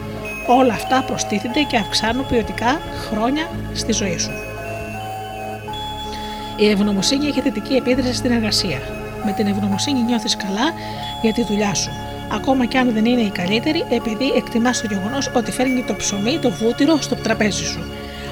Όλα 0.50 0.72
αυτά 0.72 1.02
προστίθενται 1.02 1.62
και 1.62 1.76
αυξάνουν 1.76 2.26
ποιοτικά 2.26 2.80
χρόνια 3.10 3.50
στη 3.74 3.92
ζωή 3.92 4.18
σου. 4.18 4.30
Η 6.56 6.68
ευγνωμοσύνη 6.70 7.26
έχει 7.26 7.40
θετική 7.40 7.74
επίδραση 7.74 8.14
στην 8.14 8.30
εργασία. 8.30 8.78
Με 9.24 9.32
την 9.32 9.46
ευγνωμοσύνη 9.46 10.02
νιώθεις 10.02 10.36
καλά 10.36 10.72
για 11.22 11.32
τη 11.32 11.42
δουλειά 11.44 11.74
σου. 11.74 11.90
Ακόμα 12.32 12.66
και 12.66 12.78
αν 12.78 12.92
δεν 12.92 13.04
είναι 13.04 13.20
η 13.20 13.30
καλύτερη, 13.30 13.84
επειδή 13.90 14.32
εκτιμάς 14.36 14.80
το 14.80 14.86
γεγονός 14.90 15.30
ότι 15.34 15.50
φέρνει 15.50 15.84
το 15.86 15.94
ψωμί, 15.94 16.38
το 16.38 16.50
βούτυρο 16.50 16.96
στο 17.00 17.14
τραπέζι 17.14 17.64
σου. 17.64 17.84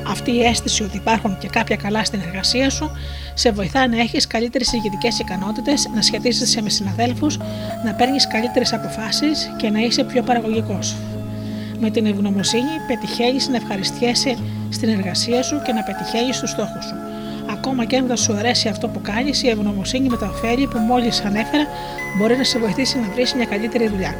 Αυτή 0.08 0.30
η 0.30 0.44
αίσθηση 0.44 0.82
ότι 0.82 0.96
υπάρχουν 0.96 1.38
και 1.38 1.48
κάποια 1.48 1.76
καλά 1.76 2.04
στην 2.04 2.20
εργασία 2.26 2.70
σου 2.70 2.90
σε 3.34 3.50
βοηθά 3.50 3.88
να 3.88 4.00
έχεις 4.00 4.26
καλύτερες 4.26 4.72
ηγετικές 4.72 5.18
ικανότητες, 5.18 5.88
να 5.94 6.02
σχετίζεσαι 6.02 6.62
με 6.62 6.68
συναδέλφους, 6.68 7.38
να 7.84 7.94
παίρνεις 7.94 8.26
καλύτερες 8.26 8.72
αποφάσεις 8.72 9.50
και 9.56 9.70
να 9.70 9.78
είσαι 9.78 10.04
πιο 10.04 10.22
παραγωγικός. 10.22 10.96
Με 11.80 11.90
την 11.90 12.06
ευγνωμοσύνη 12.06 12.70
πετυχαίνεις 12.86 13.48
να 13.48 13.56
ευχαριστιέσαι 13.56 14.36
στην 14.70 14.88
εργασία 14.88 15.42
σου 15.42 15.62
και 15.64 15.72
να 15.72 15.82
πετυχαίνεις 15.82 16.40
τους 16.40 16.50
στόχους 16.50 16.84
σου. 16.84 16.94
Ακόμα 17.50 17.84
και 17.84 17.96
αν 17.96 18.06
δεν 18.06 18.16
σου 18.16 18.32
αρέσει 18.32 18.68
αυτό 18.68 18.88
που 18.88 19.00
κάνεις, 19.00 19.42
η 19.42 19.48
ευγνωμοσύνη 19.48 20.08
με 20.08 20.16
τα 20.16 20.26
ωφέλη 20.26 20.66
που 20.66 20.78
μόλις 20.78 21.20
ανέφερα 21.20 21.66
μπορεί 22.18 22.36
να 22.36 22.44
σε 22.44 22.58
βοηθήσει 22.58 22.98
να 22.98 23.12
βρεις 23.14 23.34
μια 23.34 23.44
καλύτερη 23.44 23.88
δουλειά. 23.88 24.14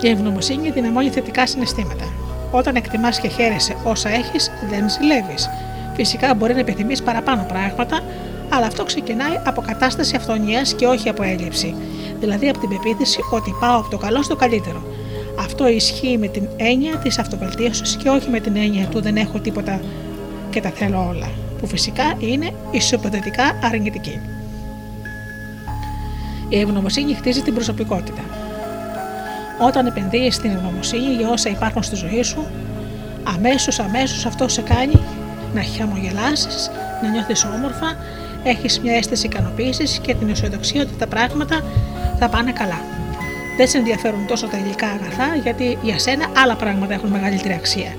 Η 0.00 0.08
ευγνωμοσύνη 0.08 0.70
δυναμώνει 0.70 1.10
θετικά 1.10 1.46
συναισθήματα. 1.46 2.04
Όταν 2.50 2.76
εκτιμάς 2.76 3.20
και 3.20 3.28
χαίρεσαι 3.28 3.76
όσα 3.84 4.08
έχεις, 4.08 4.50
δεν 4.70 4.90
ζηλεύεις. 4.90 5.48
Φυσικά 5.94 6.34
μπορεί 6.34 6.54
να 6.54 6.60
επιθυμείς 6.60 7.02
παραπάνω 7.02 7.44
πράγματα, 7.48 8.00
αλλά 8.48 8.66
αυτό 8.66 8.84
ξεκινάει 8.84 9.40
από 9.44 9.60
κατάσταση 9.60 10.16
αυθονία 10.16 10.62
και 10.76 10.86
όχι 10.86 11.08
από 11.08 11.22
έλλειψη. 11.22 11.74
Δηλαδή 12.20 12.48
από 12.48 12.58
την 12.58 12.68
πεποίθηση 12.68 13.20
ότι 13.30 13.54
πάω 13.60 13.78
από 13.78 13.90
το 13.90 13.98
καλό 13.98 14.22
στο 14.22 14.36
καλύτερο. 14.36 14.82
Αυτό 15.38 15.68
ισχύει 15.68 16.18
με 16.18 16.26
την 16.26 16.48
έννοια 16.56 16.96
της 16.96 17.18
αυτοβελτίωσης 17.18 17.96
και 17.96 18.08
όχι 18.08 18.30
με 18.30 18.40
την 18.40 18.56
έννοια 18.56 18.86
του 18.86 19.00
δεν 19.00 19.16
έχω 19.16 19.38
τίποτα 19.38 19.80
και 20.50 20.60
τα 20.60 20.68
θέλω 20.68 21.06
όλα, 21.08 21.30
που 21.60 21.66
φυσικά 21.66 22.14
είναι 22.18 22.54
ισοποδετικά 22.70 23.58
αρνητική. 23.62 24.20
Η 26.48 26.60
ευγνωμοσύνη 26.60 27.14
χτίζει 27.14 27.42
την 27.42 27.54
προσωπικότητα. 27.54 28.22
Όταν 29.60 29.86
επενδύεις 29.86 30.34
στην 30.34 30.50
ευγνωμοσύνη 30.50 31.14
για 31.14 31.28
όσα 31.28 31.50
υπάρχουν 31.50 31.82
στη 31.82 31.96
ζωή 31.96 32.22
σου, 32.22 32.46
αμέσως 33.24 33.78
αμέσως 33.78 34.26
αυτό 34.26 34.48
σε 34.48 34.62
κάνει 34.62 35.00
να 35.54 35.62
χαμογελάσεις, 35.78 36.70
να 37.02 37.08
νιώθεις 37.08 37.44
όμορφα, 37.44 37.96
έχεις 38.42 38.80
μια 38.80 38.96
αίσθηση 38.96 39.26
ικανοποίησης 39.26 39.98
και 39.98 40.14
την 40.14 40.28
αισιοδοξία 40.28 40.82
ότι 40.82 40.94
τα 40.98 41.06
πράγματα 41.06 41.64
θα 42.18 42.28
πάνε 42.28 42.52
καλά. 42.52 42.97
Δεν 43.58 43.68
σε 43.68 43.78
ενδιαφέρουν 43.78 44.26
τόσο 44.26 44.46
τα 44.46 44.56
υλικά 44.58 44.86
αγαθά, 44.86 45.34
γιατί 45.42 45.78
για 45.82 45.98
σένα 45.98 46.26
άλλα 46.36 46.54
πράγματα 46.56 46.94
έχουν 46.94 47.08
μεγαλύτερη 47.10 47.54
αξία. 47.54 47.96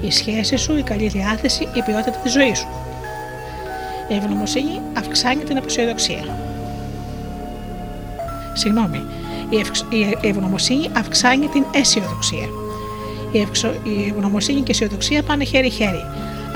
Η 0.00 0.10
σχέση 0.10 0.56
σου, 0.56 0.76
η 0.76 0.82
καλή 0.82 1.08
διάθεση, 1.08 1.62
η 1.74 1.82
ποιότητα 1.86 2.10
της 2.22 2.32
ζωής 2.32 2.58
σου. 2.58 2.68
Η 4.08 4.14
ευγνωμοσύνη 4.14 4.80
αυξάνει 4.98 5.42
την 5.42 5.56
αποσιοδοξία. 5.56 6.24
Συγγνώμη, 8.52 9.04
η, 9.50 9.56
ευξ- 9.58 9.86
η 9.92 10.28
ευγνωμοσύνη 10.28 10.88
αυξάνει 10.96 11.46
την 11.46 11.64
αισιοδοξία. 11.74 12.48
Η, 13.32 13.40
ευξο- 13.40 13.74
η 13.82 14.08
ευγνωμοσύνη 14.10 14.58
και 14.58 14.66
η 14.68 14.70
αισιοδοξία 14.70 15.22
πάνε 15.22 15.44
χέρι-χέρι. 15.44 16.04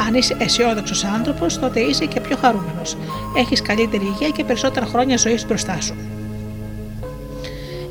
Αν 0.06 0.14
είσαι 0.14 0.36
αισιόδοξος 0.38 1.04
άνθρωπος, 1.04 1.58
τότε 1.58 1.80
είσαι 1.80 2.04
και 2.04 2.20
πιο 2.20 2.36
χαρούμενος. 2.36 2.96
Έχεις 3.36 3.62
καλύτερη 3.62 4.04
υγεία 4.04 4.28
και 4.28 4.44
περισσότερα 4.44 4.86
χρόνια 4.86 5.16
ζωής 5.16 5.46
μπροστά 5.46 5.80
σου. 5.80 5.94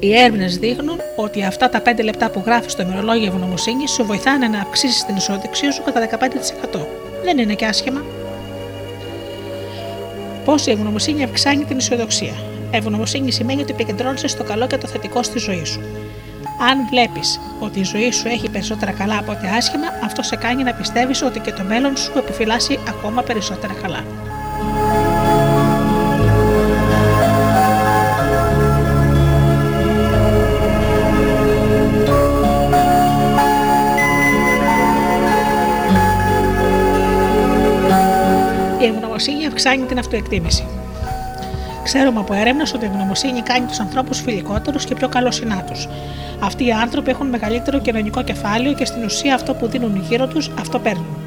Οι 0.06 0.18
έρευνες 0.18 0.57
δείχνουν 0.57 0.99
ότι 1.15 1.44
αυτά 1.44 1.69
τα 1.69 1.82
5 1.86 2.03
λεπτά 2.03 2.30
που 2.30 2.44
γράφεις 2.45 2.72
στο 2.72 2.82
ημερολόγιο 2.82 3.27
ευγνωμοσύνης 3.27 3.91
σου 3.91 4.06
βοηθάνε 4.06 4.48
να 4.48 4.60
αυξήσεις 4.60 5.06
την 5.06 5.15
αισιοδοξία 5.15 5.72
σου 5.72 5.84
κατά 5.84 6.07
15%. 6.73 6.86
Δεν 7.23 7.38
είναι 7.38 7.53
και 7.53 7.65
άσχημα. 7.65 8.03
Πώς 10.45 10.65
η 10.65 10.72
ευγνωμοσύνη 10.72 11.23
αυξάνει 11.23 11.64
την 11.64 11.77
αισιοδοξία. 11.77 12.34
Ευγνωμοσύνη 12.72 13.32
σημαίνει 13.32 13.61
ότι 13.61 13.72
επικεντρώνεσαι 13.72 14.27
στο 14.27 14.44
καλό 14.44 14.68
και 14.68 14.77
το 14.77 14.88
θετικό 14.88 15.23
στη 15.23 15.40
ζωή 15.40 15.65
σου. 15.65 15.80
Αν 16.69 16.88
βλέπεις 16.90 17.40
ότι 17.60 17.80
η 17.80 17.84
ζωή 17.84 18.11
σου 18.11 18.27
έχει 18.27 18.49
περισσότερα 18.49 18.91
καλά 18.91 19.18
από 19.18 19.32
ό,τι 19.32 19.48
άσχημα, 19.48 19.88
αυτό 20.03 20.22
σε 20.22 20.36
κάνει 20.36 20.64
να 20.64 20.73
πιστεύεις 20.73 21.22
ότι 21.22 21.40
και 21.40 21.52
το 21.52 21.64
μέλλον 21.64 21.98
σου 21.98 22.11
επιφυλάσσει 22.18 22.80
ακόμα 22.88 23.22
περισσότερα 23.22 23.73
καλά. 23.82 24.03
Η 38.86 38.88
ευγνωμοσύνη 38.88 39.45
αυξάνει 39.45 39.86
την 39.86 39.99
αυτοεκτίμηση. 39.99 40.66
Ξέρουμε 41.84 42.20
από 42.20 42.34
έρευνες 42.34 42.74
ότι 42.74 42.86
η 42.86 42.88
ευγνωμοσύνη 42.88 43.41
κάνει 43.41 43.66
τους 43.66 43.80
ανθρώπους 43.80 44.22
φιλικότερους 44.22 44.86
και 44.86 44.95
πιο 44.95 45.10
καλοσυνάτους. 45.10 45.88
Αυτοί 46.40 46.66
οι 46.66 46.72
άνθρωποι 46.72 47.10
έχουν 47.10 47.28
μεγαλύτερο 47.28 47.80
κοινωνικό 47.80 48.24
κεφάλαιο 48.24 48.74
και 48.74 48.86
στην 48.86 49.03
ουσία 49.03 49.36
αυτό 49.36 49.53
που 49.53 49.68
δίνουν 49.68 50.06
γύρω 50.10 50.28
τους, 50.28 50.52
αυτό 50.60 50.80
παίρνουν. 50.80 51.18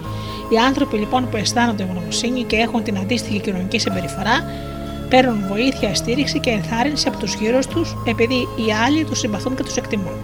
Οι 0.52 0.56
άνθρωποι 0.58 0.96
λοιπόν 0.96 1.28
που 1.30 1.36
αισθάνονται 1.36 1.82
ευγνωμοσύνη 1.82 2.42
και 2.42 2.56
έχουν 2.56 2.82
την 2.82 2.98
αντίστοιχη 2.98 3.40
κοινωνική 3.40 3.78
συμπεριφορά, 3.78 4.44
παίρνουν 5.08 5.44
βοήθεια, 5.48 5.94
στήριξη 5.94 6.38
και 6.38 6.50
ενθάρρυνση 6.50 7.08
από 7.08 7.18
τους 7.18 7.34
γύρω 7.34 7.58
τους 7.58 7.96
επειδή 8.06 8.34
οι 8.34 8.72
άλλοι 8.86 9.04
τους 9.04 9.18
συμπαθούν 9.18 9.56
και 9.56 9.62
τους 9.62 9.76
εκτιμούν. 9.76 10.18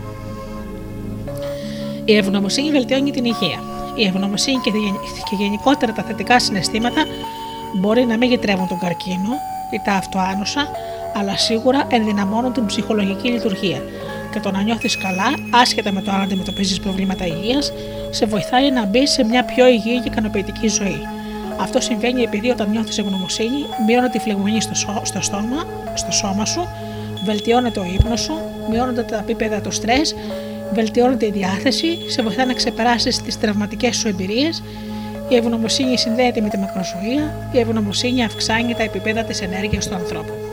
Η 2.05 2.17
ευγνωμοσύνη 2.17 2.71
βελτιώνει 2.71 3.11
την 3.11 3.25
υγεία. 3.25 3.74
Η 3.95 4.07
ευγνωμοσύνη 4.07 4.59
και 4.59 4.71
και 5.31 5.35
γενικότερα 5.39 5.93
τα 5.93 6.03
θετικά 6.03 6.39
συναισθήματα 6.39 7.05
μπορεί 7.75 8.05
να 8.05 8.17
μην 8.17 8.29
γητρεύουν 8.29 8.69
τον 8.69 8.79
καρκίνο 8.79 9.33
ή 9.71 9.81
τα 9.85 9.93
αυτοάνωσα, 9.93 10.69
αλλά 11.15 11.37
σίγουρα 11.37 11.87
ενδυναμώνουν 11.89 12.53
την 12.53 12.67
ψυχολογική 12.67 13.29
λειτουργία. 13.29 13.83
Και 14.33 14.41
το 14.41 14.51
να 14.51 14.63
νιώθεις 14.63 14.97
καλά, 14.97 15.35
άσχετα 15.51 15.93
με 15.93 16.03
το 16.03 16.11
αν 16.11 16.21
αντιμετωπίζεις 16.21 16.81
προβλήματα 16.81 17.27
υγείας, 17.27 17.73
σε 18.11 18.27
βοηθάει 18.27 18.71
να 18.71 18.87
μπεις 18.87 19.11
σε 19.11 19.25
μια 19.25 19.45
πιο 19.45 19.67
υγιή 19.67 20.01
και 20.01 20.09
ικανοποιητική 20.09 20.69
ζωή. 20.69 21.01
Αυτό 21.57 21.81
συμβαίνει 21.81 22.23
επειδή 22.23 22.51
όταν 22.51 22.71
νιώθεις 22.71 22.99
ευγνωμοσύνη, 22.99 23.67
μειώνεται 23.87 24.19
τη 24.19 24.25
φλεγμονή 24.25 24.61
στο, 24.61 24.75
σώ- 24.75 25.07
στο, 25.07 25.23
στόμα, 25.23 25.65
στο 25.95 26.11
σώμα 26.11 26.45
σου, 26.45 26.69
βελτιώνεται 27.25 27.81
ο 27.81 27.85
ύπνος 27.85 28.21
σου, 28.21 28.35
μειώνονται 28.71 29.03
τα 29.03 29.17
επίπεδα 29.17 29.61
του 29.61 29.71
στρες, 29.71 30.15
βελτιώνεται 30.75 31.27
η 31.27 31.31
διάθεση, 31.31 31.99
σε 32.07 32.23
βοηθά 32.23 32.45
να 32.45 32.55
ξεπεράσεις 32.55 33.23
τις 33.23 33.39
τραυματικές 33.39 33.97
σου 33.97 34.09
εμπειρίες. 34.09 34.63
Η 35.29 35.37
ευγνωμοσύνη 35.37 35.99
συνδέεται 35.99 36.41
με 36.41 36.49
τη 36.49 36.59
μακροζωία, 36.59 37.51
η 37.53 37.59
ευγνωμοσύνη 37.59 38.25
αυξάνει 38.25 38.75
τα 38.75 38.83
επίπεδα 38.83 39.25
της 39.25 39.41
ενέργειας 39.41 39.89
του 39.89 39.95
ανθρώπου. 39.95 40.44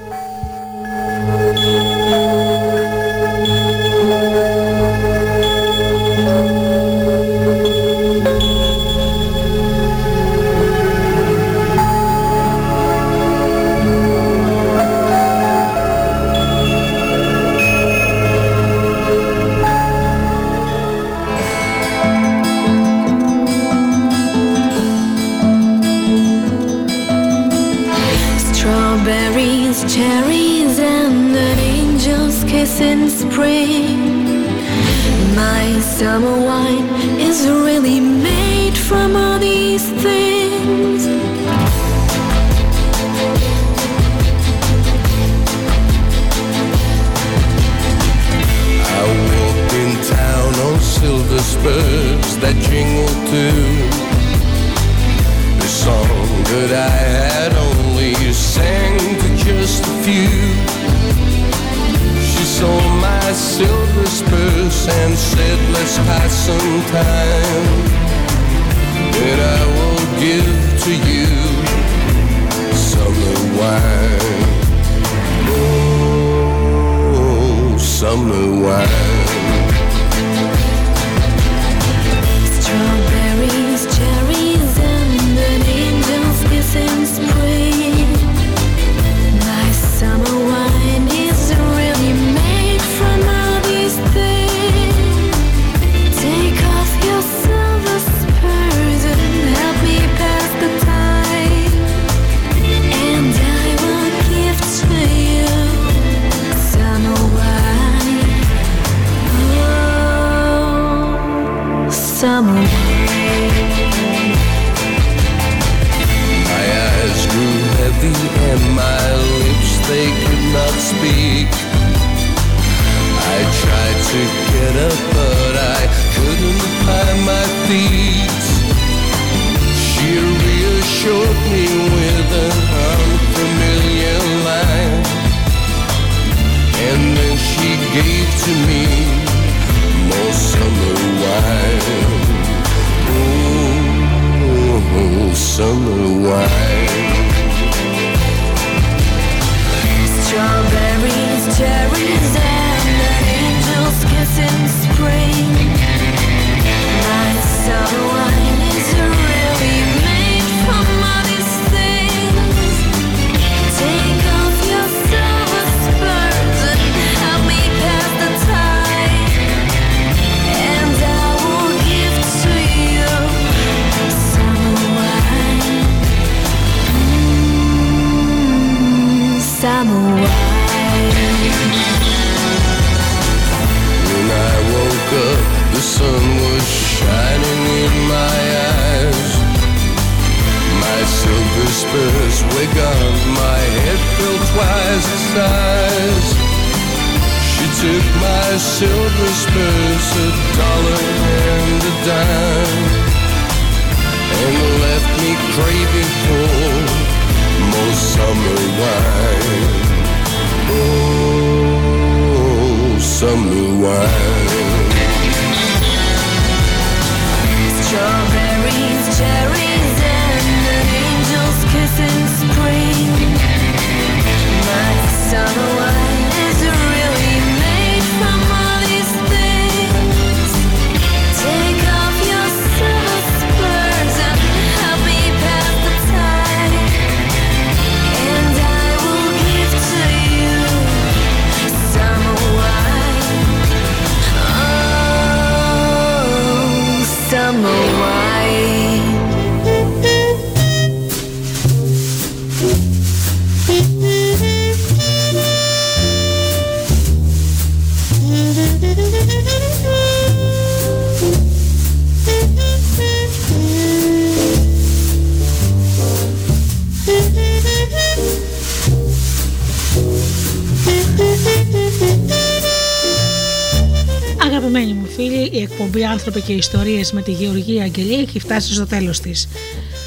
Με 277.21 277.33
τη 277.33 277.43
Γεωργία 277.43 277.83
Αγγελία 277.83 278.19
έχει 278.19 278.39
φτάσει 278.39 278.73
στο 278.73 278.87
τέλος 278.87 279.19
της. 279.19 279.47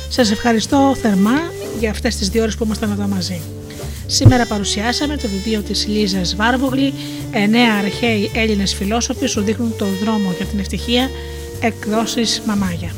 Σας 0.08 0.30
ευχαριστώ 0.30 0.96
θερμά 1.02 1.52
για 1.78 1.90
αυτές 1.90 2.16
τις 2.16 2.28
δύο 2.28 2.42
ώρες 2.42 2.56
που 2.56 2.64
ήμασταν 2.64 2.90
εδώ 2.90 3.06
μαζί. 3.06 3.40
Σήμερα 4.06 4.46
παρουσιάσαμε 4.46 5.16
το 5.16 5.28
βιβλίο 5.28 5.60
της 5.60 5.86
Λίζας 5.86 6.36
Βάρβογλη 6.36 6.94
«Εννέα 7.32 7.74
αρχαίοι 7.78 8.30
Έλληνες 8.34 8.74
φιλόσοφοι 8.74 9.26
σου 9.26 9.40
δείχνουν 9.40 9.76
τον 9.78 9.88
δρόμο 10.02 10.34
για 10.36 10.46
την 10.46 10.58
ευτυχία» 10.58 11.10
εκδόσεις 11.60 12.42
Μαμάγια. 12.46 12.92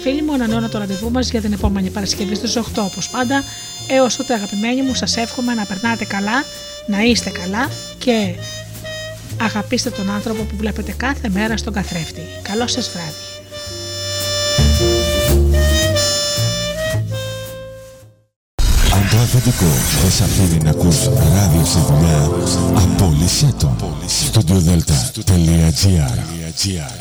Φίλοι 0.00 0.22
μου, 0.22 0.32
ανανεώνω 0.32 0.68
το 0.68 0.78
ραντεβού 0.78 1.10
μας 1.10 1.30
για 1.30 1.40
την 1.40 1.52
επόμενη 1.52 1.90
Παρασκευή 1.90 2.34
στις 2.34 2.56
8 2.56 2.60
όπως 2.76 3.08
πάντα. 3.08 3.44
Έως 3.88 4.16
τότε 4.16 4.34
αγαπημένοι 4.34 4.82
μου 4.82 4.94
σας 4.94 5.16
εύχομαι 5.16 5.54
να 5.54 5.64
περνάτε 5.64 6.04
καλά, 6.04 6.44
να 6.86 7.02
είστε 7.02 7.30
καλά 7.30 7.70
και 7.98 8.34
αγαπήστε 9.40 9.90
τον 9.90 10.10
άνθρωπο 10.10 10.42
που 10.42 10.56
βλέπετε 10.56 10.94
κάθε 10.96 11.28
μέρα 11.28 11.56
στον 11.56 11.72
καθρέφτη. 11.72 12.17
Καλό 12.48 12.66
σας 12.66 12.90
βράδυ. 12.90 13.12
Αν 18.94 19.08
το 19.10 19.16
αφεντικό 19.16 19.66
δεν 20.02 20.10
σ' 20.10 20.20
αφήνει 20.20 20.58
να 20.64 20.70
ακούς 20.70 21.04
ράδιο 21.04 21.64
στη 21.64 21.78
δουλειά, 21.88 22.30
απόλυσέ 22.74 23.54
το. 23.58 23.76
Studiodελτα.gr 24.32 26.97